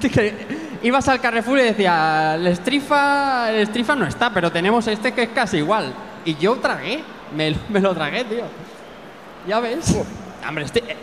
Ibas 0.82 1.08
al 1.08 1.20
Carrefour 1.20 1.58
y 1.58 1.62
decía, 1.62 2.34
el 2.36 2.54
Strifa, 2.56 3.50
el 3.50 3.66
Strifa 3.66 3.94
no 3.96 4.06
está, 4.06 4.30
pero 4.30 4.52
tenemos 4.52 4.86
este 4.86 5.12
que 5.12 5.24
es 5.24 5.28
casi 5.30 5.58
igual. 5.58 5.92
Y 6.24 6.36
yo 6.36 6.56
tragué, 6.56 7.02
me, 7.34 7.50
lo- 7.52 7.58
me 7.68 7.80
lo 7.80 7.94
tragué, 7.94 8.24
tío. 8.24 8.44
Ya 9.48 9.60
ves. 9.60 9.96
Hombre, 10.46 10.64
este- 10.64 10.96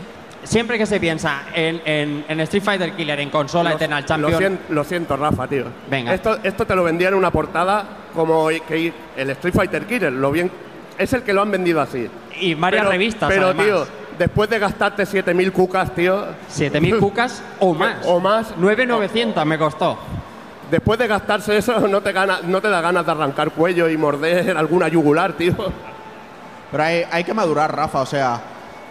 siempre 0.43 0.77
que 0.77 0.85
se 0.85 0.99
piensa 0.99 1.43
en, 1.53 1.81
en- 1.85 2.25
en 2.27 2.39
Street 2.41 2.63
Fighter 2.63 2.93
Killer, 2.93 3.19
en 3.19 3.29
consola, 3.29 3.71
Lo- 3.71 3.75
Eternal 3.75 4.01
Lo, 4.01 4.07
Champion. 4.07 4.37
sien- 4.39 4.59
lo 4.69 4.83
siento, 4.83 5.17
Rafa, 5.17 5.47
tío. 5.47 5.65
Venga. 5.89 6.13
Esto, 6.13 6.37
esto 6.43 6.65
te 6.65 6.75
lo 6.75 6.83
vendían 6.83 7.13
en 7.13 7.19
una 7.19 7.31
portada 7.31 7.85
como 8.13 8.47
que 8.67 8.93
el 9.17 9.29
Street 9.31 9.53
Fighter 9.55 9.85
Killer. 9.85 10.11
Lo 10.13 10.31
bien, 10.31 10.51
es 10.97 11.11
el 11.13 11.23
que 11.23 11.33
lo 11.33 11.41
han 11.41 11.51
vendido 11.51 11.81
así. 11.81 12.07
Y 12.39 12.53
varias 12.55 12.81
pero, 12.83 12.91
revistas, 12.91 13.29
Pero, 13.29 13.45
además. 13.47 13.65
tío, 13.65 13.87
después 14.19 14.49
de 14.49 14.59
gastarte 14.59 15.03
7.000 15.03 15.51
cucas, 15.51 15.93
tío. 15.95 16.25
7.000 16.51 16.99
cucas 16.99 17.41
o 17.59 17.73
más. 17.75 17.97
O 18.05 18.19
más. 18.19 18.53
9.900 18.57 19.45
me 19.45 19.57
costó. 19.57 19.97
Después 20.71 20.97
de 20.97 21.07
gastarse 21.07 21.57
eso, 21.57 21.87
no 21.87 22.01
te, 22.01 22.11
gana, 22.11 22.39
no 22.43 22.59
te 22.61 22.67
da 22.69 22.81
ganas 22.81 23.05
de 23.05 23.11
arrancar 23.11 23.51
cuello 23.51 23.87
y 23.89 23.97
morder 23.97 24.57
alguna 24.57 24.87
yugular, 24.87 25.33
tío. 25.33 25.53
Pero 26.71 26.83
hay, 26.83 27.03
hay 27.11 27.23
que 27.23 27.33
madurar, 27.33 27.75
Rafa. 27.75 28.01
O 28.01 28.05
sea, 28.05 28.41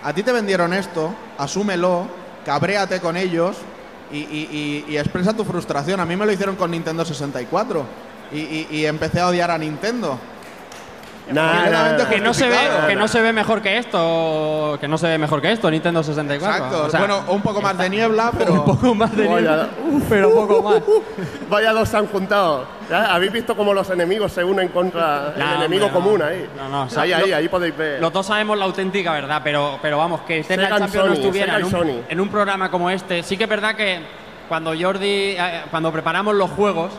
a 0.05 0.13
ti 0.13 0.23
te 0.23 0.33
vendieron 0.33 0.73
esto, 0.73 1.15
asúmelo, 1.39 2.07
cabréate 2.45 3.01
con 3.01 3.17
ellos 3.17 3.57
y, 4.13 4.19
y- 4.19 4.97
expresa 4.99 5.33
tu 5.35 5.45
frustración. 5.45 6.01
A 6.01 6.05
mí 6.05 6.17
me 6.17 6.27
lo 6.27 6.33
hicieron 6.33 6.57
con 6.57 6.71
Nintendo 6.71 7.05
64 7.05 7.85
y, 8.33 8.37
y- 8.39 8.67
y 8.71 8.87
empecé 8.87 9.21
a 9.21 9.29
odiar 9.29 9.51
a 9.51 9.59
Nintendo. 9.59 10.19
Nah, 11.31 11.53
Completamente 11.53 12.03
nah, 12.03 12.09
Que 12.11 12.21
no 12.21 12.35
se 12.35 12.49
ve, 12.49 12.57
que 12.89 12.97
no 12.97 13.07
se 13.07 13.21
ve 13.23 13.33
mejor 13.33 13.63
que 13.63 13.79
esto, 13.79 14.77
que 14.81 14.89
no 14.89 14.99
se 14.99 15.07
ve 15.07 15.19
mejor 15.19 15.41
que 15.41 15.53
esto, 15.53 15.71
Nintendo 15.71 16.03
64. 16.03 16.57
Exacto. 16.65 16.85
O 16.87 16.91
sea, 16.91 16.99
bueno, 17.01 17.23
un 17.29 17.41
poco 17.43 17.63
más 17.63 17.79
de 17.79 17.89
niebla, 17.89 18.33
pero. 18.39 18.55
un 18.55 18.65
poco 18.65 18.95
más 18.95 19.15
de 19.17 19.29
Vaya, 19.29 19.69
nivel, 19.85 20.03
pero 20.09 20.33
poco 20.35 20.63
más. 20.63 20.83
Vaya 21.49 21.73
dos 21.73 21.89
se 21.89 21.97
han 21.97 22.07
juntado. 22.09 22.67
¿Ya? 22.91 23.15
¿Habéis 23.15 23.33
visto 23.33 23.57
cómo 23.57 23.73
los 23.73 23.89
enemigos 23.91 24.33
se 24.33 24.43
unen 24.43 24.69
contra 24.69 25.33
el 25.35 25.39
No, 25.39 25.55
enemigo 25.55 25.87
hombre, 25.87 26.01
no. 26.01 26.05
común 26.07 26.23
ahí? 26.23 26.49
No, 26.57 26.69
no, 26.69 26.83
o 26.83 26.91
sea, 26.91 27.05
ahí, 27.05 27.13
ahí, 27.13 27.31
lo- 27.31 27.37
ahí 27.37 27.49
podéis 27.49 27.77
ver. 27.77 28.01
Los 28.01 28.13
dos 28.13 28.27
sabemos 28.27 28.59
la 28.59 28.65
auténtica 28.65 29.13
verdad, 29.13 29.41
pero, 29.45 29.79
pero 29.81 29.99
vamos, 29.99 30.23
que 30.23 30.43
Sega 30.43 30.69
Champions 30.77 31.07
no 31.07 31.13
estuviera 31.15 31.59
en 31.59 31.65
un, 31.65 32.03
en 32.09 32.21
un 32.21 32.29
programa 32.29 32.69
como 32.71 32.91
este. 32.91 33.23
Sí 33.23 33.37
que 33.37 33.45
es 33.45 33.51
verdad 33.51 33.77
que 33.77 34.01
cuando 34.49 34.73
Jordi, 34.79 35.37
eh, 35.39 35.63
cuando 35.71 35.93
preparamos 35.93 36.35
los 36.35 36.51
juegos, 36.51 36.91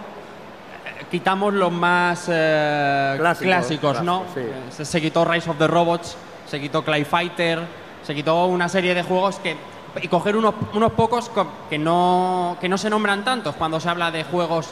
quitamos 1.14 1.53
los 1.53 1.72
más 1.72 2.26
eh, 2.27 3.14
Clásicos, 3.19 3.48
clásicos, 3.48 4.02
¿no? 4.02 4.23
clásicos, 4.23 4.44
sí. 4.44 4.49
Eh, 4.49 4.72
Se, 4.72 4.84
se 4.85 4.99
quitó 4.99 5.23
Rise 5.23 5.48
of 5.48 5.60
the 5.60 5.68
Robots, 5.68 6.18
se 6.49 6.60
quitó 6.60 6.84
Clay 6.84 7.06
Fighter, 7.06 7.60
se 8.02 8.15
quitó 8.15 8.48
una 8.48 8.68
serie 8.68 8.95
de 8.95 9.03
juegos 9.03 9.35
que 9.38 9.56
y 10.02 10.07
coger 10.07 10.35
unos, 10.35 10.56
unos 10.73 10.91
pocos 10.94 11.30
co- 11.30 11.45
que 11.69 11.77
no, 11.77 12.57
que 12.60 12.68
no 12.68 12.80
se 12.80 12.90
nombran 12.90 13.23
tantos 13.23 13.53
cuando 13.56 13.80
se 13.80 13.88
habla 13.90 14.10
de 14.10 14.23
juegos 14.23 14.69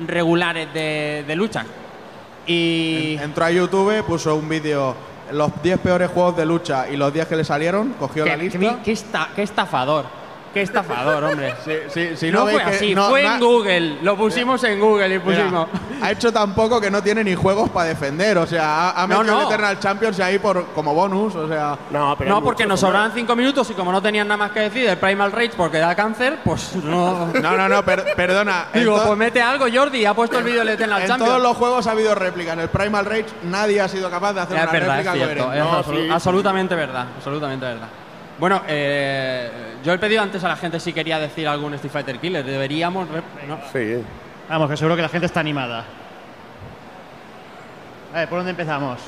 regulares 0.00 0.74
de, 0.74 1.22
de 1.28 1.36
lucha. 1.36 1.64
Y 2.44 3.16
Entró 3.22 3.44
a 3.44 3.50
YouTube, 3.52 4.02
puso 4.02 4.34
un 4.34 4.48
vídeo, 4.48 4.96
los 5.30 5.62
10 5.62 5.78
peores 5.78 6.10
juegos 6.10 6.36
de 6.36 6.44
lucha 6.44 6.88
y 6.90 6.96
los 6.96 7.12
10 7.12 7.28
que 7.28 7.36
le 7.36 7.44
salieron, 7.44 7.90
cogió 8.00 8.26
la 8.26 8.32
Qué, 8.36 8.42
lista. 8.42 8.58
qué- 8.58 8.76
qué 8.84 8.90
esta- 8.90 9.28
qué 9.36 9.42
estafador. 9.44 10.06
Qué 10.54 10.62
estafador, 10.62 11.24
hombre. 11.24 11.54
Sí, 11.64 11.72
sí, 11.92 12.16
si 12.16 12.30
no, 12.30 12.40
no, 12.40 12.46
fue 12.50 12.56
que 12.64 12.70
así, 12.70 12.94
no- 12.94 13.08
fue 13.08 13.24
en 13.24 13.38
Google. 13.40 13.98
Lo 14.02 14.16
pusimos 14.16 14.62
en 14.64 14.80
Google 14.80 15.06
y 15.14 15.18
Mira, 15.18 15.22
pusimos. 15.24 15.68
ha 16.02 16.10
hecho 16.10 16.32
tan 16.32 16.54
poco 16.54 16.80
que 16.80 16.90
no 16.90 17.02
tiene 17.02 17.22
ni 17.24 17.34
juegos 17.34 17.68
para 17.70 17.88
defender. 17.88 18.38
O 18.38 18.46
sea, 18.46 18.90
ha, 18.90 19.02
ha 19.02 19.06
metido 19.06 19.24
no. 19.24 19.40
el 19.40 19.46
Eternal 19.46 19.78
Champions 19.78 20.18
ahí 20.20 20.38
por, 20.38 20.66
como 20.74 20.94
bonus. 20.94 21.34
O 21.34 21.46
sea, 21.48 21.76
No, 21.90 22.14
pero 22.18 22.30
No, 22.30 22.42
porque 22.42 22.64
muchos, 22.64 22.68
nos 22.68 22.80
sobraban 22.80 23.12
cinco 23.14 23.36
minutos 23.36 23.68
y 23.70 23.74
como 23.74 23.92
no 23.92 24.00
tenían 24.00 24.26
nada 24.28 24.38
más 24.38 24.52
que 24.52 24.60
decir 24.60 24.86
del 24.86 24.96
Primal 24.98 25.32
Rage 25.32 25.52
porque 25.56 25.78
da 25.78 25.94
cáncer, 25.94 26.38
pues 26.44 26.74
no. 26.76 27.26
no, 27.42 27.56
no, 27.56 27.68
no, 27.68 27.84
per- 27.84 28.14
perdona. 28.16 28.66
en 28.72 28.80
Digo, 28.80 29.02
pues 29.04 29.18
mete 29.18 29.42
algo, 29.42 29.66
Jordi. 29.72 30.04
Ha 30.06 30.14
puesto 30.14 30.38
el 30.38 30.44
vídeo 30.44 30.60
del 30.60 30.70
Eternal 30.70 31.02
en 31.02 31.08
Champions. 31.08 31.30
todos 31.30 31.42
los 31.42 31.56
juegos 31.56 31.86
ha 31.86 31.90
habido 31.90 32.14
réplica. 32.14 32.54
En 32.54 32.60
el 32.60 32.68
Primal 32.68 33.04
Rage 33.04 33.26
nadie 33.44 33.80
ha 33.80 33.88
sido 33.88 34.10
capaz 34.10 34.32
de 34.32 34.40
hacer 34.40 34.56
es 34.56 34.62
una 34.62 34.72
verdad, 34.72 35.00
es 35.00 35.04
réplica 35.06 35.26
cierto. 35.26 35.52
Es 35.52 35.58
No, 35.60 35.82
absolu- 35.82 36.04
sí, 36.06 36.08
absolutamente 36.10 36.74
verdad. 36.74 37.06
Absolutamente 37.16 37.66
verdad. 37.66 37.88
Bueno, 38.38 38.62
eh, 38.68 39.50
yo 39.84 39.92
he 39.92 39.98
pedido 39.98 40.22
antes 40.22 40.42
a 40.44 40.48
la 40.48 40.56
gente 40.56 40.78
si 40.78 40.92
quería 40.92 41.18
decir 41.18 41.48
algún 41.48 41.74
Street 41.74 41.92
Fighter 41.92 42.18
Killer. 42.18 42.44
Deberíamos. 42.44 43.08
re- 43.08 43.22
no. 43.48 43.58
Sí. 43.72 44.02
Vamos, 44.48 44.70
que 44.70 44.76
seguro 44.76 44.96
que 44.96 45.02
la 45.02 45.08
gente 45.08 45.26
está 45.26 45.40
animada. 45.40 45.84
A 48.14 48.18
ver, 48.18 48.28
¿por 48.28 48.38
dónde 48.38 48.50
empezamos? 48.52 48.98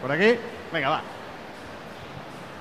¿Por 0.00 0.12
aquí? 0.12 0.34
Venga, 0.72 0.88
va. 0.90 1.00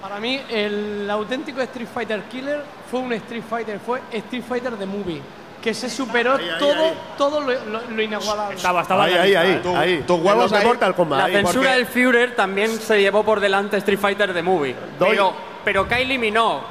Para 0.01 0.19
mí, 0.19 0.41
el 0.49 1.07
auténtico 1.09 1.61
Street 1.61 1.87
Fighter 1.93 2.21
Killer 2.23 2.61
fue 2.89 2.99
un 3.01 3.13
Street 3.13 3.43
Fighter, 3.47 3.79
fue 3.79 4.01
Street 4.11 4.43
Fighter 4.47 4.73
The 4.77 4.85
Movie, 4.85 5.21
que 5.61 5.73
se 5.73 5.89
superó 5.89 6.35
Ahí, 6.35 6.47
ahí, 6.49 6.59
todo, 6.59 6.85
ahí. 6.85 6.93
todo 7.17 7.41
lo, 7.41 7.51
lo- 7.65 7.81
lo 7.89 8.01
inigualable. 8.01 8.55
Estaba, 8.55 8.81
estaba 8.83 9.03
Ahí, 9.05 9.13
ahí, 9.15 9.35
ahí. 9.35 9.59
Tu- 9.61 9.75
ahí. 9.75 10.03
tus 10.07 10.19
huevos 10.21 10.51
de. 10.51 10.63
Mortal 10.63 10.95
Kombat. 10.95 11.19
La 11.19 11.25
ahí. 11.25 11.33
censura 11.33 11.53
porque- 11.71 11.75
del 11.77 11.85
Führer 11.87 12.35
también 12.35 12.69
se 12.79 13.01
llevó 13.01 13.23
por 13.23 13.39
delante 13.39 13.77
Street 13.77 13.99
Fighter 13.99 14.33
The 14.33 14.41
Movie. 14.43 14.75
Doy- 14.99 15.09
Pero, 15.09 15.33
pero 15.65 15.87
Kylie 15.87 16.17
Minogue 16.17 16.61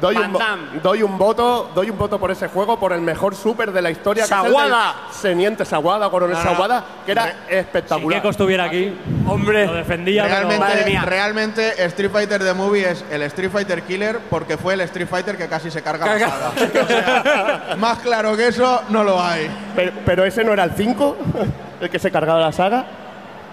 Doy 0.00 0.16
un, 0.16 0.22
Van 0.22 0.32
vo- 0.32 0.38
Damme. 0.40 0.80
doy 0.82 1.02
un 1.04 1.16
voto, 1.16 1.70
doy 1.72 1.88
un 1.88 1.96
voto 1.96 2.18
por 2.18 2.28
ese 2.32 2.48
juego, 2.48 2.80
por 2.80 2.92
el 2.92 3.00
mejor 3.00 3.36
super 3.36 3.70
de 3.70 3.80
la 3.80 3.92
historia. 3.92 4.24
que 4.24 4.26
es 4.26 4.32
el 4.32 4.42
del 4.42 4.52
Sawada, 4.52 6.10
Coronel. 6.10 6.36
Sawada, 6.36 6.84
que 7.06 7.12
era 7.12 7.26
Si 7.48 7.54
espectacular. 7.54 8.10
Keiko 8.20 8.30
estuviera 8.30 8.64
aquí, 8.64 8.92
Hombre. 9.28 9.66
lo 9.66 9.74
defendía, 9.74 10.24
pero- 10.24 10.34
Realmente, 10.34 10.58
Madre 10.64 10.84
mía. 10.86 11.02
realmente 11.06 11.84
Street 11.84 12.10
Fighter 12.10 12.42
The 12.42 12.54
Movie 12.54 12.90
es 12.90 13.04
el 13.12 13.22
Street 13.22 13.50
Fighter 13.52 13.82
Killer 13.82 14.18
porque 14.28 14.56
fue 14.58 14.74
el 14.74 14.80
Street 14.80 15.06
Fighter 15.08 15.36
que 15.36 15.46
casi 15.46 15.70
se 15.70 15.80
carga 15.80 16.06
la 16.06 16.12
Carga- 16.18 16.28
saga. 16.28 16.82
O 16.82 16.86
sea, 16.88 17.76
más 17.78 18.00
claro 18.00 18.36
que 18.36 18.48
eso 18.48 18.82
no 18.88 19.04
lo 19.04 19.22
hay. 19.22 19.48
Pero, 19.76 19.92
pero 20.04 20.24
ese 20.24 20.42
no 20.42 20.52
era 20.52 20.64
el 20.64 20.72
5, 20.72 21.16
el 21.80 21.88
que 21.88 22.00
se 22.00 22.10
cargaba 22.10 22.40
la 22.40 22.50
saga. 22.50 22.84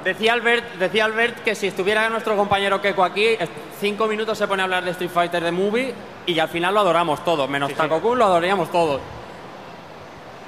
Decía 0.03 0.33
Albert, 0.33 0.75
decía 0.79 1.05
Albert 1.05 1.43
que 1.43 1.53
si 1.55 1.67
estuviera 1.67 2.09
nuestro 2.09 2.35
compañero 2.35 2.81
Keiko 2.81 3.03
aquí, 3.03 3.25
es- 3.25 3.49
cinco 3.79 4.07
minutos 4.07 4.37
se 4.37 4.47
pone 4.47 4.61
a 4.61 4.65
hablar 4.65 4.83
de 4.83 4.91
Street 4.91 5.11
Fighter 5.11 5.43
The 5.43 5.51
Movie 5.51 5.93
y 6.25 6.39
al 6.39 6.49
final 6.49 6.73
lo 6.73 6.79
adoramos 6.79 7.23
todos, 7.23 7.47
menos 7.49 7.73
Taco 7.73 8.01
Kun, 8.01 8.17
lo 8.17 8.25
adoraríamos 8.25 8.71
todos. 8.71 8.99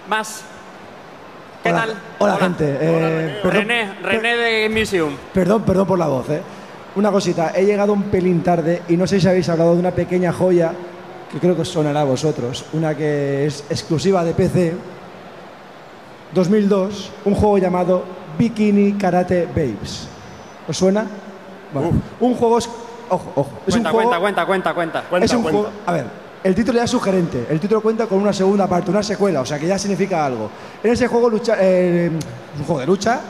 Más. 0.08 0.44
¿Qué 1.62 1.70
Hola, 1.70 1.80
tal? 1.82 1.96
Hola, 2.20 2.38
gente. 2.38 2.78
Eh, 2.82 3.40
perdón, 3.42 3.60
René, 3.68 3.94
René 4.02 4.36
de 4.38 4.70
Museum. 4.70 5.16
perdón, 5.34 5.62
perdón 5.64 5.88
por 5.88 6.00
la 6.00 6.08
voz, 6.08 6.30
¿eh? 6.30 6.42
Una 6.96 7.12
cosita, 7.12 7.54
he 7.56 7.66
llegado 7.66 7.94
un 7.94 8.04
pelín 8.04 8.44
tarde 8.44 8.82
y 8.90 8.98
no 8.98 9.08
sé 9.08 9.20
si 9.22 9.28
habéis 9.28 9.48
hablado 9.50 9.74
de 9.74 9.80
una 9.80 9.92
pequeña 9.92 10.34
joya 10.34 10.74
que 11.32 11.40
creo 11.40 11.56
que 11.56 11.62
os 11.62 11.70
sonará 11.70 12.02
a 12.02 12.06
vosotros. 12.06 12.66
Una 12.74 12.96
que 12.96 13.46
es 13.46 13.64
exclusiva 13.70 14.24
de 14.24 14.34
PC. 14.34 14.74
2002, 16.34 17.12
un 17.26 17.36
juego 17.36 17.58
llamado 17.60 18.04
Bikini 18.38 18.94
Karate 18.94 19.46
Babes. 19.48 20.08
¿Os 20.68 20.78
suena? 20.78 21.06
Bueno, 21.74 21.92
un 22.20 22.36
juego 22.36 22.58
es... 22.58 22.70
Ojo, 23.10 23.32
ojo. 23.36 23.52
Es 23.68 23.74
Cuenta, 23.74 23.90
un 23.90 23.96
juego, 23.96 24.10
cuenta, 24.10 24.46
cuenta, 24.46 24.74
cuenta, 24.74 25.02
cuenta. 25.10 25.26
es 25.26 25.34
un 25.34 25.44
juego. 25.44 25.70
A 25.86 25.92
ver, 25.92 26.06
el 26.44 26.56
título 26.56 26.78
ya 26.78 26.86
es 26.86 26.92
sugerente. 26.92 27.46
El 27.50 27.60
título 27.60 27.82
cuenta 27.82 28.08
con 28.08 28.20
una 28.20 28.34
segunda 28.34 28.68
parte, 28.68 28.92
una 28.92 29.04
secuela, 29.04 29.42
o 29.42 29.46
sea 29.46 29.60
que 29.60 29.68
ya 29.68 29.78
significa 29.78 30.26
algo. 30.26 30.50
En 30.84 30.92
ese 30.92 31.08
juego 31.08 31.30
lucha, 31.30 31.56
eh, 31.60 32.08
es 32.54 32.60
un 32.60 32.66
juego 32.66 32.80
de 32.82 32.88
lucha, 32.88 33.22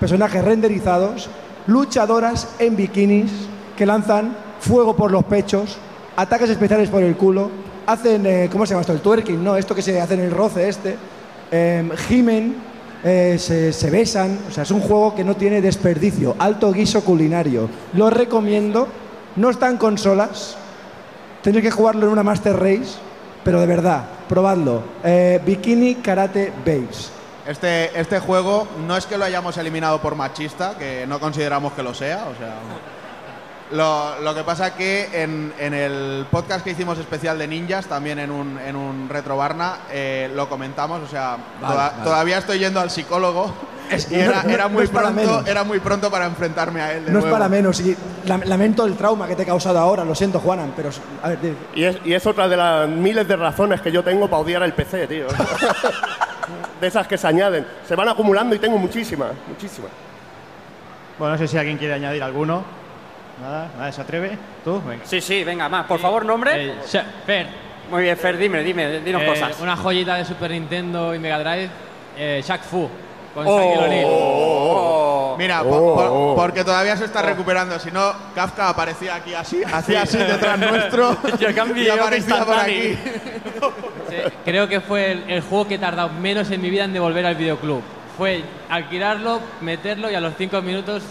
personajes 0.00 0.44
renderizados, 0.44 1.28
luchadoras 1.66 2.48
en 2.58 2.76
bikinis 2.76 3.30
que 3.76 3.86
lanzan 3.86 4.36
fuego 4.60 4.94
por 4.96 5.10
los 5.10 5.24
pechos, 5.24 5.76
ataques 6.16 6.50
especiales 6.50 6.88
por 6.88 7.02
el 7.02 7.16
culo, 7.16 7.50
hacen, 7.86 8.26
eh, 8.26 8.48
¿cómo 8.50 8.64
se 8.66 8.70
llama 8.70 8.82
esto? 8.82 8.92
El 8.92 9.00
twerking, 9.00 9.42
¿no? 9.42 9.56
Esto 9.56 9.74
que 9.74 9.82
se 9.82 10.00
hace 10.00 10.14
en 10.14 10.20
el 10.20 10.30
roce 10.30 10.68
este. 10.68 10.96
Eh, 11.50 11.88
gimen, 12.08 12.56
eh, 13.04 13.36
se, 13.38 13.72
se 13.72 13.90
besan, 13.90 14.38
o 14.48 14.52
sea, 14.52 14.62
es 14.62 14.70
un 14.70 14.80
juego 14.80 15.14
que 15.14 15.24
no 15.24 15.36
tiene 15.36 15.60
desperdicio, 15.60 16.36
alto 16.38 16.72
guiso 16.72 17.04
culinario. 17.04 17.68
Lo 17.94 18.10
recomiendo, 18.10 18.88
no 19.36 19.50
está 19.50 19.68
en 19.68 19.76
consolas, 19.76 20.56
tenéis 21.42 21.64
que 21.64 21.70
jugarlo 21.70 22.06
en 22.06 22.12
una 22.12 22.22
Master 22.22 22.56
Race, 22.56 22.98
pero 23.44 23.60
de 23.60 23.66
verdad, 23.66 24.04
probadlo. 24.28 24.82
Eh, 25.02 25.40
Bikini 25.44 25.96
Karate 25.96 26.52
Babes. 26.64 27.10
Este, 27.46 27.98
este 28.00 28.20
juego 28.20 28.68
no 28.86 28.96
es 28.96 29.06
que 29.06 29.18
lo 29.18 29.24
hayamos 29.24 29.56
eliminado 29.56 30.00
por 30.00 30.14
machista, 30.14 30.76
que 30.78 31.06
no 31.08 31.18
consideramos 31.18 31.72
que 31.72 31.82
lo 31.82 31.92
sea, 31.94 32.26
o 32.30 32.38
sea... 32.38 32.54
Lo, 33.72 34.20
lo 34.20 34.34
que 34.34 34.44
pasa 34.44 34.74
que 34.74 35.08
en, 35.22 35.52
en 35.58 35.72
el 35.72 36.26
podcast 36.30 36.62
que 36.62 36.70
hicimos 36.72 36.98
especial 36.98 37.38
de 37.38 37.48
ninjas, 37.48 37.86
también 37.86 38.18
en 38.18 38.30
un, 38.30 38.58
en 38.58 38.76
un 38.76 39.08
Retro 39.08 39.36
Barna, 39.36 39.78
eh, 39.90 40.30
lo 40.34 40.48
comentamos, 40.48 41.00
o 41.02 41.06
sea, 41.08 41.38
Vale, 41.60 41.74
toda- 41.74 41.90
vale. 41.90 42.04
todavía 42.04 42.38
estoy 42.38 42.58
yendo 42.58 42.80
al 42.80 42.90
psicólogo 42.90 43.52
y 44.10 44.14
no- 44.14 44.20
era, 44.20 44.42
no- 44.42 44.50
era 44.50 44.64
no 44.64 44.70
muy 44.70 44.84
es 44.84 44.90
pronto, 44.90 45.44
era 45.46 45.64
muy 45.64 45.80
pronto 45.80 46.10
para 46.10 46.26
enfrentarme 46.26 46.82
a 46.82 46.92
él. 46.92 47.06
de 47.06 47.12
No 47.12 47.20
es 47.20 47.24
para 47.24 47.48
menos, 47.48 47.80
y 47.80 47.96
lam- 48.26 48.44
lamento 48.44 48.84
el 48.84 48.94
trauma 48.94 49.26
que 49.26 49.36
te 49.36 49.42
he 49.44 49.46
causado 49.46 49.78
ahora, 49.78 50.04
lo 50.04 50.14
siento, 50.14 50.38
Juanan, 50.38 50.74
pero 50.76 50.90
a 51.22 51.30
ver, 51.30 51.38
Y 51.74 51.84
es, 51.84 51.96
y 52.04 52.12
es 52.12 52.26
otra 52.26 52.48
de 52.48 52.56
las 52.58 52.86
miles 52.88 53.26
de 53.26 53.36
razones 53.36 53.80
que 53.80 53.90
yo 53.90 54.04
tengo 54.04 54.28
para 54.28 54.42
odiar 54.42 54.62
el 54.64 54.74
PC, 54.74 55.06
tío. 55.06 55.26
de 56.80 56.86
esas 56.86 57.06
que 57.06 57.16
se 57.16 57.26
añaden. 57.26 57.66
Se 57.88 57.94
van 57.96 58.08
acumulando 58.08 58.54
y 58.54 58.58
tengo 58.58 58.76
muchísimas, 58.76 59.30
muchísimas. 59.48 59.90
Bueno, 61.18 61.34
no 61.34 61.38
sé 61.38 61.46
si 61.48 61.56
alguien 61.56 61.78
quiere 61.78 61.94
añadir 61.94 62.22
alguno. 62.22 62.81
Nada, 63.42 63.68
nada, 63.76 63.92
¿se 63.92 64.00
atreve? 64.00 64.38
¿Tú? 64.64 64.80
Venga. 64.86 65.04
Sí, 65.04 65.20
sí, 65.20 65.42
venga, 65.44 65.68
más. 65.68 65.86
Por 65.86 65.98
favor, 65.98 66.24
nombre. 66.24 66.68
Eh, 66.70 66.74
Fer, 67.26 67.46
Muy 67.90 68.02
bien, 68.04 68.16
Fer, 68.16 68.36
dime, 68.38 68.62
dime, 68.62 69.00
dinos 69.00 69.22
eh, 69.22 69.26
cosas. 69.26 69.60
una 69.60 69.76
joyita 69.76 70.14
de 70.14 70.24
Super 70.24 70.50
Nintendo 70.52 71.14
y 71.14 71.18
Mega 71.18 71.38
Drive, 71.40 71.68
eh, 72.16 72.42
Shaq 72.46 72.62
Fu, 72.62 72.88
con 73.34 73.44
Oh. 73.46 73.58
Shaquille 73.58 73.84
O'Neal. 73.84 74.06
Oh. 74.08 75.34
Mira, 75.38 75.62
Oh, 75.62 75.68
por- 75.68 75.94
por- 75.94 76.08
oh. 76.12 76.34
porque 76.36 76.62
todavía 76.62 76.96
se 76.96 77.04
está 77.06 77.20
recuperando. 77.22 77.78
Si 77.80 77.90
no, 77.90 78.12
Kafka 78.34 78.68
aparecía 78.68 79.16
aquí 79.16 79.34
así, 79.34 79.62
hacía 79.64 80.02
así 80.02 80.18
detrás 80.18 80.58
nuestro 80.58 81.16
Yo 81.40 81.52
cambio 81.54 81.82
y 81.82 81.88
aparecía 81.88 82.44
por 82.44 82.54
aquí. 82.58 82.96
Sí, 84.08 84.16
creo 84.44 84.68
que 84.68 84.80
fue 84.80 85.12
el, 85.12 85.30
el 85.30 85.40
juego 85.42 85.66
que 85.66 85.74
he 85.74 85.78
tardado 85.78 86.10
menos 86.10 86.50
en 86.50 86.60
mi 86.60 86.70
vida 86.70 86.84
en 86.84 86.92
devolver 86.92 87.26
al 87.26 87.34
videoclub. 87.34 87.82
Fue 88.16 88.42
alquilarlo, 88.68 89.40
meterlo 89.62 90.10
y 90.10 90.14
a 90.14 90.20
los 90.20 90.34
cinco 90.36 90.60
minutos 90.62 91.02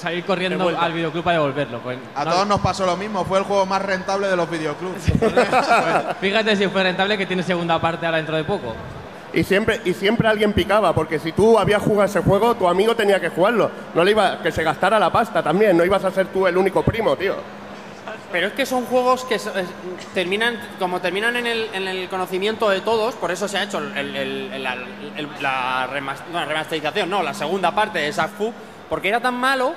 salir 0.00 0.24
corriendo 0.24 0.68
al 0.78 0.92
videoclub 0.92 1.22
para 1.22 1.38
devolverlo. 1.38 1.78
Pues, 1.80 1.98
A 2.14 2.24
no- 2.24 2.30
todos 2.32 2.46
nos 2.46 2.60
pasó 2.60 2.86
lo 2.86 2.96
mismo, 2.96 3.24
fue 3.24 3.38
el 3.38 3.44
juego 3.44 3.66
más 3.66 3.82
rentable 3.82 4.26
de 4.28 4.36
los 4.36 4.48
videoclubs. 4.50 5.02
Fíjate 6.20 6.56
si 6.56 6.66
fue 6.68 6.82
rentable 6.82 7.16
que 7.18 7.26
tiene 7.26 7.42
segunda 7.42 7.80
parte 7.80 8.06
ahora 8.06 8.18
dentro 8.18 8.36
de 8.36 8.44
poco. 8.44 8.74
Y 9.32 9.44
siempre, 9.44 9.80
y 9.84 9.92
siempre 9.94 10.26
alguien 10.26 10.52
picaba, 10.52 10.92
porque 10.92 11.18
si 11.20 11.30
tú 11.30 11.56
habías 11.58 11.80
jugado 11.82 12.04
ese 12.06 12.20
juego, 12.20 12.56
tu 12.56 12.66
amigo 12.66 12.96
tenía 12.96 13.20
que 13.20 13.28
jugarlo. 13.28 13.70
No 13.94 14.02
le 14.02 14.10
iba 14.10 14.42
que 14.42 14.50
se 14.50 14.64
gastara 14.64 14.98
la 14.98 15.10
pasta 15.10 15.40
también, 15.42 15.76
no 15.76 15.84
ibas 15.84 16.02
a 16.04 16.10
ser 16.10 16.26
tú 16.28 16.46
el 16.48 16.56
único 16.56 16.82
primo, 16.82 17.14
tío. 17.16 17.34
Pero 18.32 18.48
es 18.48 18.52
que 18.54 18.64
son 18.66 18.84
juegos 18.86 19.24
que 19.24 19.38
terminan, 20.14 20.58
como 20.78 21.00
terminan 21.00 21.36
en 21.36 21.46
el, 21.46 21.68
en 21.72 21.86
el 21.88 22.08
conocimiento 22.08 22.68
de 22.70 22.80
todos, 22.80 23.14
por 23.16 23.30
eso 23.30 23.46
se 23.48 23.58
ha 23.58 23.64
hecho 23.64 23.78
el- 23.78 23.96
el- 23.96 24.16
el- 24.52 24.62
la, 24.62 24.74
el- 25.16 25.28
la 25.40 25.86
remasterización, 25.88 27.10
no, 27.10 27.22
la 27.22 27.34
segunda 27.34 27.72
parte 27.74 27.98
de 28.00 28.10
Shaq 28.12 28.30
Fu, 28.30 28.52
porque 28.88 29.08
era 29.08 29.20
tan 29.20 29.34
malo 29.34 29.74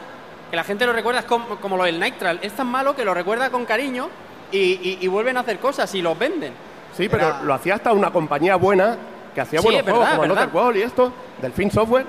que 0.54 0.58
la 0.58 0.64
gente 0.64 0.86
lo 0.86 0.94
recuerda, 0.94 1.22
es 1.22 1.26
como, 1.26 1.56
como 1.56 1.78
lo 1.78 1.84
del 1.86 2.00
Nitral, 2.00 2.38
es 2.44 2.54
tan 2.54 2.68
malo 2.68 2.96
que 2.96 3.04
lo 3.04 3.12
recuerda 3.16 3.50
con 3.50 3.66
cariño 3.66 4.08
y, 4.52 4.60
y- 4.60 5.00
y 5.02 5.08
vuelven 5.08 5.36
a 5.38 5.40
hacer 5.40 5.58
cosas 5.58 5.92
y 5.96 6.02
los 6.04 6.16
venden. 6.20 6.54
Sí, 6.96 7.10
pero 7.10 7.38
lo 7.42 7.56
hacía 7.56 7.74
hasta 7.74 7.92
una 7.92 8.12
compañía 8.12 8.56
buena 8.56 8.96
que 9.34 9.42
hacía 9.42 9.62
Sí, 9.62 9.66
buenos 9.66 9.82
juegos, 9.82 10.10
como 10.10 10.24
el 10.26 10.30
verdad. 10.30 10.44
Other 10.44 10.56
World 10.56 10.78
y 10.78 10.82
esto, 10.84 11.12
Delfín 11.42 11.72
Software. 11.72 12.06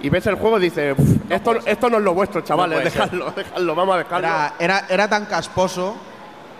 Y 0.00 0.08
ves 0.08 0.24
el 0.28 0.36
juego 0.36 0.58
y 0.58 0.62
dices, 0.62 0.94
"Uf, 0.96 1.08
esto, 1.28 1.56
esto 1.66 1.90
no 1.90 1.96
es 1.98 2.04
lo 2.04 2.14
vuestro, 2.14 2.42
chavales, 2.42 2.78
ser. 2.80 2.92
dejadlo, 2.92 3.32
dejadlo, 3.32 3.74
vamos 3.74 3.94
a 3.96 3.98
dejarlo. 3.98 4.28
Era, 4.28 4.54
era, 4.60 4.84
era 4.88 5.08
tan 5.08 5.26
casposo 5.26 5.96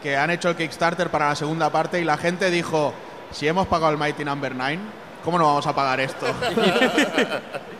que 0.02 0.16
han 0.16 0.30
hecho 0.30 0.48
el 0.48 0.56
Kickstarter 0.56 1.10
para 1.10 1.28
la 1.28 1.36
segunda 1.36 1.70
parte 1.70 2.00
y 2.00 2.04
la 2.04 2.16
gente 2.16 2.50
dijo, 2.50 2.92
si 3.30 3.46
hemos 3.46 3.68
pagado 3.68 3.92
el 3.92 3.98
Mighty 3.98 4.24
Number 4.24 4.52
9, 4.52 4.78
¿cómo 5.24 5.38
no 5.38 5.46
vamos 5.46 5.64
a 5.68 5.72
pagar 5.76 6.00
esto? 6.00 6.26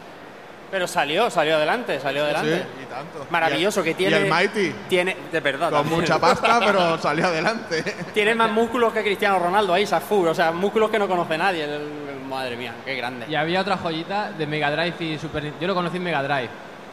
Pero 0.74 0.88
salió, 0.88 1.30
salió 1.30 1.54
adelante, 1.54 2.00
salió 2.00 2.24
adelante. 2.24 2.56
Sí, 2.76 2.82
y 2.82 2.86
tanto. 2.86 3.26
Maravilloso 3.30 3.78
Y 3.78 3.82
el- 3.82 3.84
que 3.84 3.94
tiene. 3.94 4.18
Y 4.18 4.22
el 4.24 4.28
Mighty, 4.28 4.74
Tiene, 4.88 5.16
de 5.30 5.38
verdad. 5.38 5.70
con 5.70 5.78
también. 5.82 6.00
mucha 6.00 6.18
pasta, 6.18 6.58
pero 6.66 6.98
salió 6.98 7.26
adelante. 7.28 7.84
Tiene 8.12 8.34
más 8.34 8.50
músculos 8.50 8.92
que 8.92 9.02
Cristiano 9.04 9.38
Ronaldo 9.38 9.72
ahí, 9.72 9.84
Shaq 9.84 10.02
Fu, 10.02 10.26
o 10.26 10.34
sea, 10.34 10.50
músculos 10.50 10.90
que 10.90 10.98
no 10.98 11.06
conoce 11.06 11.38
nadie. 11.38 11.62
El- 11.62 12.24
madre 12.28 12.56
mía, 12.56 12.74
qué 12.84 12.96
grande. 12.96 13.26
Y 13.28 13.36
había 13.36 13.60
otra 13.60 13.76
joyita 13.76 14.32
de 14.32 14.46
Mega 14.48 14.68
Drive 14.72 14.96
y 14.98 15.16
Super 15.16 15.44
Nintendo. 15.44 15.60
Yo 15.60 15.68
lo 15.68 15.74
conocí 15.76 15.98
en 15.98 16.02
Mega 16.02 16.24
Drive. 16.24 16.48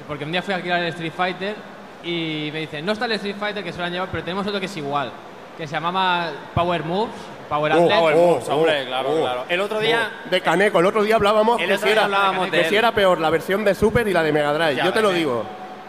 Porque 0.07 0.25
un 0.25 0.31
día 0.31 0.43
fui 0.43 0.53
a 0.53 0.57
alquilar 0.57 0.79
el 0.83 0.89
Street 0.89 1.13
Fighter 1.17 1.55
y 2.03 2.51
me 2.53 2.59
dicen, 2.59 2.85
no 2.85 2.91
está 2.91 3.05
el 3.05 3.13
Street 3.13 3.37
Fighter 3.39 3.63
que 3.63 3.71
se 3.73 3.79
lo 3.79 3.85
han 3.85 3.91
llevado, 3.93 4.11
pero 4.11 4.23
tenemos 4.23 4.45
otro 4.45 4.59
que 4.59 4.67
es 4.67 4.77
igual. 4.77 5.11
Que 5.57 5.65
se 5.65 5.73
llamaba 5.73 6.29
Power 6.53 6.83
Moves, 6.83 7.15
Power 7.51 7.73
Oh. 7.75 7.89
Power 7.89 8.15
oh, 8.15 8.39
hombre, 8.55 8.83
oh, 8.83 8.87
claro, 8.87 9.09
oh, 9.11 9.21
claro. 9.21 9.45
El 9.49 9.59
otro 9.59 9.79
día, 9.81 10.09
De 10.29 10.39
Caneco, 10.39 10.79
el 10.79 10.85
otro 10.85 11.03
día 11.03 11.15
hablábamos 11.15 11.59
el 11.59 11.67
que, 11.67 11.73
otro 11.73 11.79
si 11.79 11.85
día 11.87 11.93
era, 11.93 12.05
hablábamos 12.05 12.49
de 12.49 12.61
que 12.61 12.69
si 12.69 12.75
era 12.77 12.93
peor 12.93 13.19
la 13.19 13.29
versión 13.29 13.65
de 13.65 13.75
Super 13.75 14.07
y 14.07 14.13
la 14.13 14.23
de 14.23 14.31
Mega 14.31 14.53
Drive. 14.53 14.75
Ya, 14.75 14.85
Yo 14.85 14.93
te 14.93 15.01
lo 15.01 15.11
digo, 15.11 15.43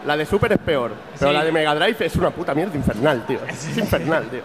la 0.05 0.17
de 0.17 0.25
Super 0.25 0.51
es 0.51 0.57
peor, 0.57 0.91
pero 1.17 1.31
Sí. 1.31 1.37
la 1.37 1.45
de 1.45 1.53
Mega 1.53 1.73
Drive 1.73 2.05
es 2.05 2.17
una 2.17 2.31
puta 2.31 2.53
mierda 2.53 2.75
infernal, 2.75 3.25
tío. 3.25 3.39
Es 3.47 3.77
infernal, 3.77 4.25
tío. 4.29 4.41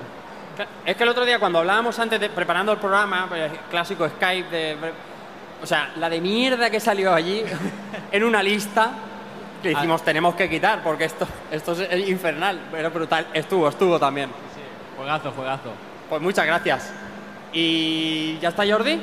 Es 0.86 0.96
que 0.96 1.02
el 1.02 1.08
otro 1.08 1.24
día 1.24 1.40
cuando 1.40 1.58
hablábamos 1.58 1.98
antes 1.98 2.20
de 2.20 2.28
preparando 2.30 2.70
el 2.70 2.78
programa, 2.78 3.26
pues, 3.28 3.50
clásico 3.68 4.08
Skype 4.08 4.48
de 4.56 4.76
o 5.60 5.66
sea, 5.66 5.90
la 5.96 6.08
de 6.08 6.20
mierda 6.20 6.70
que 6.70 6.78
salió 6.78 7.12
allí 7.12 7.42
en 8.12 8.22
una 8.22 8.44
lista 8.44 8.92
que 9.60 9.70
dijimos 9.70 10.02
tenemos 10.04 10.36
que 10.36 10.48
quitar 10.48 10.84
porque 10.84 11.06
esto 11.06 11.26
esto 11.50 11.72
es 11.72 12.08
infernal, 12.08 12.60
era 12.76 12.90
brutal. 12.90 13.26
Estuvo, 13.34 13.68
estuvo 13.68 13.98
también. 13.98 14.28
Sí, 14.54 14.60
juegazo, 14.96 15.32
juegazo. 15.32 15.72
Pues 16.08 16.22
muchas 16.22 16.46
gracias. 16.46 16.92
¿Y 17.52 18.38
ya 18.38 18.50
está 18.50 18.66
Jordi? 18.66 19.00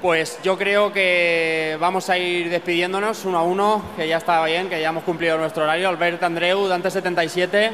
Pues 0.00 0.38
yo 0.42 0.56
creo 0.56 0.92
que 0.92 1.76
vamos 1.80 2.08
a 2.10 2.18
ir 2.18 2.50
despidiéndonos 2.50 3.24
uno 3.24 3.38
a 3.38 3.42
uno, 3.42 3.82
que 3.96 4.06
ya 4.06 4.18
está 4.18 4.44
bien, 4.44 4.68
que 4.68 4.80
ya 4.80 4.90
hemos 4.90 5.04
cumplido 5.04 5.38
nuestro 5.38 5.64
horario. 5.64 5.88
Albert 5.88 6.22
Andreu, 6.22 6.68
Dante77. 6.68 7.70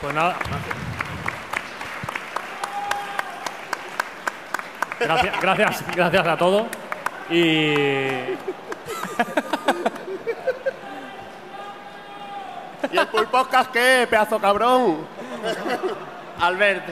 Pues 0.00 0.14
nada. 0.14 0.36
Gracias, 5.00 5.40
gracias, 5.40 5.84
gracias 5.94 6.26
a 6.26 6.36
todos. 6.36 6.66
Y 7.30 7.74
¿Y 12.92 12.98
el 12.98 13.26
Podcast 13.30 13.70
qué, 13.72 14.06
pedazo 14.08 14.38
cabrón? 14.38 15.06
Albert. 16.40 16.84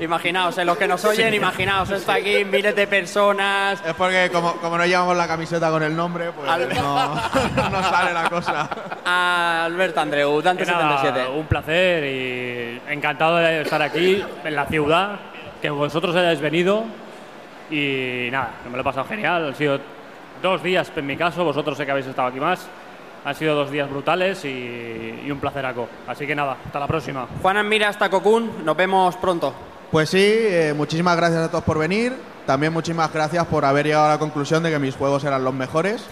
imaginaos, 0.00 0.56
en 0.56 0.66
los 0.66 0.78
que 0.78 0.88
nos 0.88 1.04
oyen, 1.04 1.34
imaginaos, 1.34 1.90
está 1.90 2.14
aquí 2.14 2.42
miles 2.44 2.74
de 2.74 2.86
personas. 2.86 3.82
Es 3.84 3.92
porque 3.94 4.30
como, 4.32 4.54
como 4.54 4.78
no 4.78 4.86
llevamos 4.86 5.14
la 5.16 5.28
camiseta 5.28 5.70
con 5.70 5.82
el 5.82 5.94
nombre, 5.94 6.32
pues 6.32 6.48
Al- 6.48 6.68
no, 6.74 7.14
no 7.70 7.82
sale 7.82 8.12
la 8.14 8.30
cosa. 8.30 8.68
Albert 9.66 9.98
Andreu, 9.98 10.42
que 10.42 10.64
nada, 10.64 11.02
Dante77. 11.02 11.34
un 11.36 11.46
placer 11.46 12.04
y 12.04 12.80
encantado 12.88 13.36
de 13.36 13.60
estar 13.62 13.82
aquí 13.82 14.24
en 14.44 14.56
la 14.56 14.64
ciudad, 14.66 15.16
que 15.60 15.68
vosotros 15.68 16.16
hayáis 16.16 16.40
venido 16.40 16.84
y 17.70 18.28
nada, 18.32 18.52
me 18.70 18.72
lo 18.76 18.80
he 18.80 18.84
pasado 18.84 19.06
genial. 19.06 19.48
Han 19.48 19.54
sido 19.54 19.78
dos 20.40 20.62
días 20.62 20.90
en 20.96 21.06
mi 21.06 21.16
caso, 21.18 21.44
vosotros 21.44 21.76
sé 21.76 21.84
que 21.84 21.90
habéis 21.90 22.06
estado 22.06 22.28
aquí 22.28 22.40
más. 22.40 22.66
Han 23.24 23.34
sido 23.34 23.54
dos 23.54 23.70
días 23.70 23.90
brutales 23.90 24.44
y, 24.44 25.22
y 25.24 25.30
un 25.30 25.38
placeraco. 25.38 25.88
Así 26.06 26.26
que 26.26 26.34
nada, 26.34 26.56
hasta 26.64 26.80
la 26.80 26.86
próxima. 26.86 27.26
Juan 27.42 27.68
Mira 27.68 27.88
hasta 27.88 28.08
Cocún, 28.08 28.64
nos 28.64 28.76
vemos 28.76 29.16
pronto. 29.16 29.52
Pues 29.90 30.08
sí, 30.08 30.18
eh, 30.22 30.72
muchísimas 30.76 31.16
gracias 31.16 31.42
a 31.42 31.50
todos 31.50 31.64
por 31.64 31.78
venir. 31.78 32.14
También 32.46 32.72
muchísimas 32.72 33.12
gracias 33.12 33.44
por 33.46 33.64
haber 33.64 33.86
llegado 33.86 34.06
a 34.06 34.10
la 34.10 34.18
conclusión 34.18 34.62
de 34.62 34.70
que 34.70 34.78
mis 34.78 34.96
juegos 34.96 35.24
eran 35.24 35.44
los 35.44 35.52
mejores. 35.52 36.06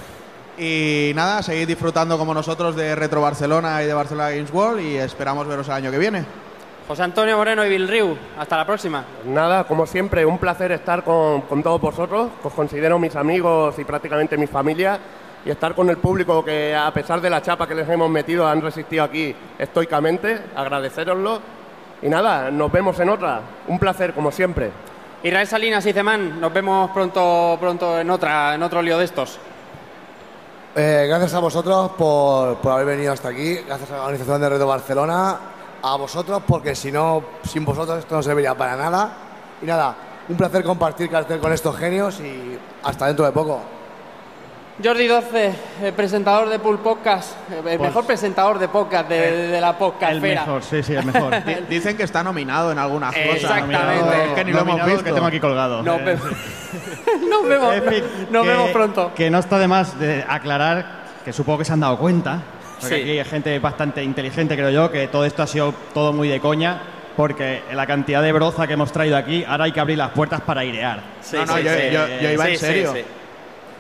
Y 0.59 1.13
nada, 1.15 1.43
seguid 1.43 1.69
disfrutando 1.69 2.19
como 2.19 2.35
nosotros 2.35 2.75
de 2.75 2.95
Retro 2.97 3.21
Barcelona 3.21 3.83
y 3.83 3.87
de 3.87 3.95
Barcelona 3.95 4.31
Games 4.31 4.53
World 4.53 4.81
y 4.81 4.97
esperamos 4.97 5.47
veros 5.47 5.69
el 5.69 5.75
año 5.75 5.91
que 5.93 5.99
viene. 5.99 6.25
José 6.89 7.03
Antonio 7.03 7.37
Moreno 7.37 7.65
y 7.65 7.69
Bill 7.69 7.87
Riu, 7.87 8.17
hasta 8.39 8.57
la 8.57 8.67
próxima. 8.67 9.05
Nada, 9.27 9.65
como 9.65 9.87
siempre, 9.87 10.27
un 10.27 10.39
placer 10.39 10.73
estar 10.73 11.05
con, 11.05 11.43
con 11.43 11.63
todos 11.63 11.81
vosotros, 11.81 12.31
os 12.43 12.53
considero 12.53 12.99
mis 12.99 13.15
amigos 13.15 13.79
y 13.79 13.85
prácticamente 13.85 14.37
mi 14.37 14.47
familia, 14.47 14.99
y 15.45 15.51
estar 15.51 15.75
con 15.75 15.89
el 15.91 15.99
público 15.99 16.45
que 16.45 16.75
a 16.75 16.93
pesar 16.93 17.21
de 17.21 17.31
la 17.31 17.43
chapa 17.43 17.67
que 17.67 17.75
les 17.75 17.89
hemos 17.89 18.11
metido 18.11 18.47
han 18.47 18.61
resistido 18.61 19.05
aquí 19.05 19.35
estoicamente, 19.59 20.41
agradeceroslo. 20.55 21.41
Y 22.03 22.09
nada, 22.09 22.51
nos 22.51 22.71
vemos 22.71 22.99
en 23.01 23.09
otra. 23.09 23.41
Un 23.67 23.79
placer, 23.79 24.15
como 24.15 24.31
siempre. 24.31 24.71
Israel 25.23 25.47
Salinas 25.49 25.85
y 25.87 25.93
Zemán, 25.93 26.41
nos 26.41 26.53
vemos 26.53 26.91
pronto, 26.91 27.57
pronto 27.59 27.99
en, 27.99 28.09
otra, 28.11 28.55
en 28.55 28.63
otro 28.63 28.81
lío 28.83 28.99
de 28.99 29.05
estos. 29.05 29.39
Eh, 30.77 31.07
gracias 31.09 31.35
a 31.35 31.41
vosotros 31.41 31.91
por, 31.99 32.59
por 32.59 32.73
haber 32.73 32.87
venido 32.87 33.13
hasta 33.13 33.31
aquí, 33.31 33.57
gracias 33.67 33.91
a 33.91 33.97
la 33.97 34.03
organización 34.03 34.41
de 34.41 34.49
Reto 34.49 34.67
Barcelona, 34.67 35.37
a 35.83 35.97
vosotros, 35.97 36.43
porque 36.47 36.77
si 36.77 36.93
no, 36.93 37.25
sin 37.43 37.65
vosotros 37.65 37.99
esto 37.99 38.15
no 38.15 38.23
serviría 38.23 38.55
para 38.55 38.77
nada. 38.77 39.11
Y 39.61 39.67
nada, 39.67 39.97
un 40.29 40.37
placer 40.37 40.63
compartir 40.63 41.11
cartel 41.11 41.41
con 41.41 41.53
estos 41.53 41.77
genios 41.77 42.21
y 42.21 42.57
hasta 42.85 43.07
dentro 43.07 43.25
de 43.25 43.33
poco. 43.33 43.78
Jordi 44.83 45.09
12, 45.09 45.53
el 45.83 45.93
presentador 45.93 46.49
de 46.49 46.61
Pool 46.61 46.79
Podcast, 46.79 47.33
el 47.51 47.81
mejor 47.81 48.07
presentador 48.07 48.61
de 48.61 48.69
podcast 48.69 49.09
de, 49.09 49.49
de 49.49 49.61
la 49.61 49.77
podcast. 49.77 50.13
El 50.13 50.21
mejor, 50.21 50.63
sí, 50.63 50.85
sí, 50.85 50.95
el 50.95 51.05
mejor. 51.05 51.35
Di- 51.45 51.57
Dicen 51.69 51.97
que 51.97 52.05
está 52.05 52.23
nominado 52.23 52.71
en 52.71 52.79
algunas 52.79 53.13
cosas. 53.13 53.35
Exactamente. 53.43 54.25
Es 54.29 54.33
que 54.35 54.45
ni 54.45 54.53
lo 54.53 54.61
hemos 54.61 54.85
visto. 54.87 55.03
que 55.03 55.13
tengo 55.13 55.27
aquí 55.27 55.41
colgado. 55.41 55.83
Nos, 55.83 55.99
Eh, 56.01 56.17
nos 57.29 57.49
vemos, 57.49 57.75
fin, 57.89 58.05
nos 58.31 58.43
que- 58.45 58.49
vemos 58.51 58.71
pronto. 58.71 59.13
Que 59.17 59.31
no 59.31 59.39
está 59.41 59.59
de 59.59 59.67
más 59.67 59.99
de 59.99 60.25
aclarar, 60.29 61.03
que 61.25 61.33
supongo 61.33 61.59
que 61.59 61.65
se 61.65 61.73
han 61.73 61.81
dado 61.81 61.99
cuenta, 61.99 62.41
porque 62.81 62.95
Sí. 62.95 63.01
aquí 63.03 63.19
hay 63.19 63.25
gente 63.25 63.59
bastante 63.59 64.05
inteligente, 64.05 64.55
creo 64.55 64.71
yo, 64.71 64.93
que 64.93 65.09
todo 65.09 65.25
esto 65.25 65.43
ha 65.43 65.49
sido 65.49 65.75
todo 65.93 66.13
muy 66.13 66.29
de 66.29 66.39
coña, 66.39 66.81
porque 67.17 67.63
la 67.73 67.85
cantidad 67.85 68.23
de 68.23 68.31
broza 68.31 68.69
que 68.69 68.75
hemos 68.75 68.93
traído 68.93 69.17
aquí, 69.17 69.45
ahora 69.45 69.65
hay 69.65 69.73
que 69.73 69.81
abrir 69.81 69.99
las 69.99 70.11
puertas 70.11 70.41
para 70.43 70.61
airear. 70.61 71.01
no, 71.33 71.47
no, 71.47 71.59
yo, 71.59 71.73
yo- 71.91 72.07
yo 72.23 72.31
iba 72.31 72.45
Sí, 72.45 72.51
en 72.53 72.59
sí, 72.59 72.65
serio. 72.65 72.95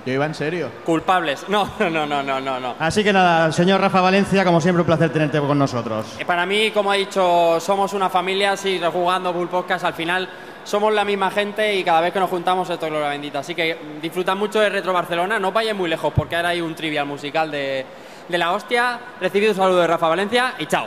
Yo 0.06 0.12
iba 0.14 0.24
en 0.26 0.34
serio. 0.34 0.70
Culpables. 0.84 1.44
No, 1.48 1.68
no, 1.78 1.90
no, 1.90 2.22
no, 2.22 2.40
no, 2.40 2.60
no. 2.60 2.74
Así 2.78 3.02
que 3.04 3.12
nada, 3.12 3.52
señor 3.52 3.80
Rafa 3.80 4.00
Valencia, 4.00 4.44
como 4.44 4.60
siempre, 4.60 4.80
un 4.82 4.86
placer 4.86 5.10
tenerte 5.12 5.38
con 5.40 5.58
nosotros. 5.58 6.16
Eh, 6.18 6.24
Para 6.24 6.46
mí, 6.46 6.70
como 6.70 6.90
ha 6.90 6.94
dicho, 6.94 7.58
somos 7.60 7.92
una 7.92 8.08
familia, 8.08 8.56
sí, 8.56 8.80
jugando 8.92 9.32
Bull 9.32 9.48
Podcast, 9.48 9.84
al 9.84 9.94
final 9.94 10.28
somos 10.64 10.92
la 10.92 11.04
misma 11.04 11.30
gente 11.30 11.74
y 11.76 11.82
cada 11.82 12.00
vez 12.02 12.12
que 12.12 12.20
nos 12.20 12.28
juntamos 12.28 12.68
esto 12.68 12.86
es 12.86 12.92
gloria 12.92 13.08
bendita. 13.08 13.38
Así 13.40 13.54
que 13.54 13.78
disfrutad 14.02 14.36
mucho 14.36 14.60
de 14.60 14.68
Retro 14.68 14.92
Barcelona, 14.92 15.38
no 15.38 15.50
vayáis 15.52 15.76
muy 15.76 15.88
lejos 15.88 16.12
porque 16.14 16.36
ahora 16.36 16.50
hay 16.50 16.60
un 16.60 16.74
trivial 16.74 17.06
musical 17.06 17.50
de, 17.50 17.86
de 18.28 18.38
la 18.38 18.52
hostia. 18.52 18.98
Recibido 19.20 19.52
un 19.52 19.56
saludo 19.56 19.80
de 19.80 19.86
Rafa 19.86 20.08
Valencia 20.08 20.54
y 20.58 20.66
chao. 20.66 20.86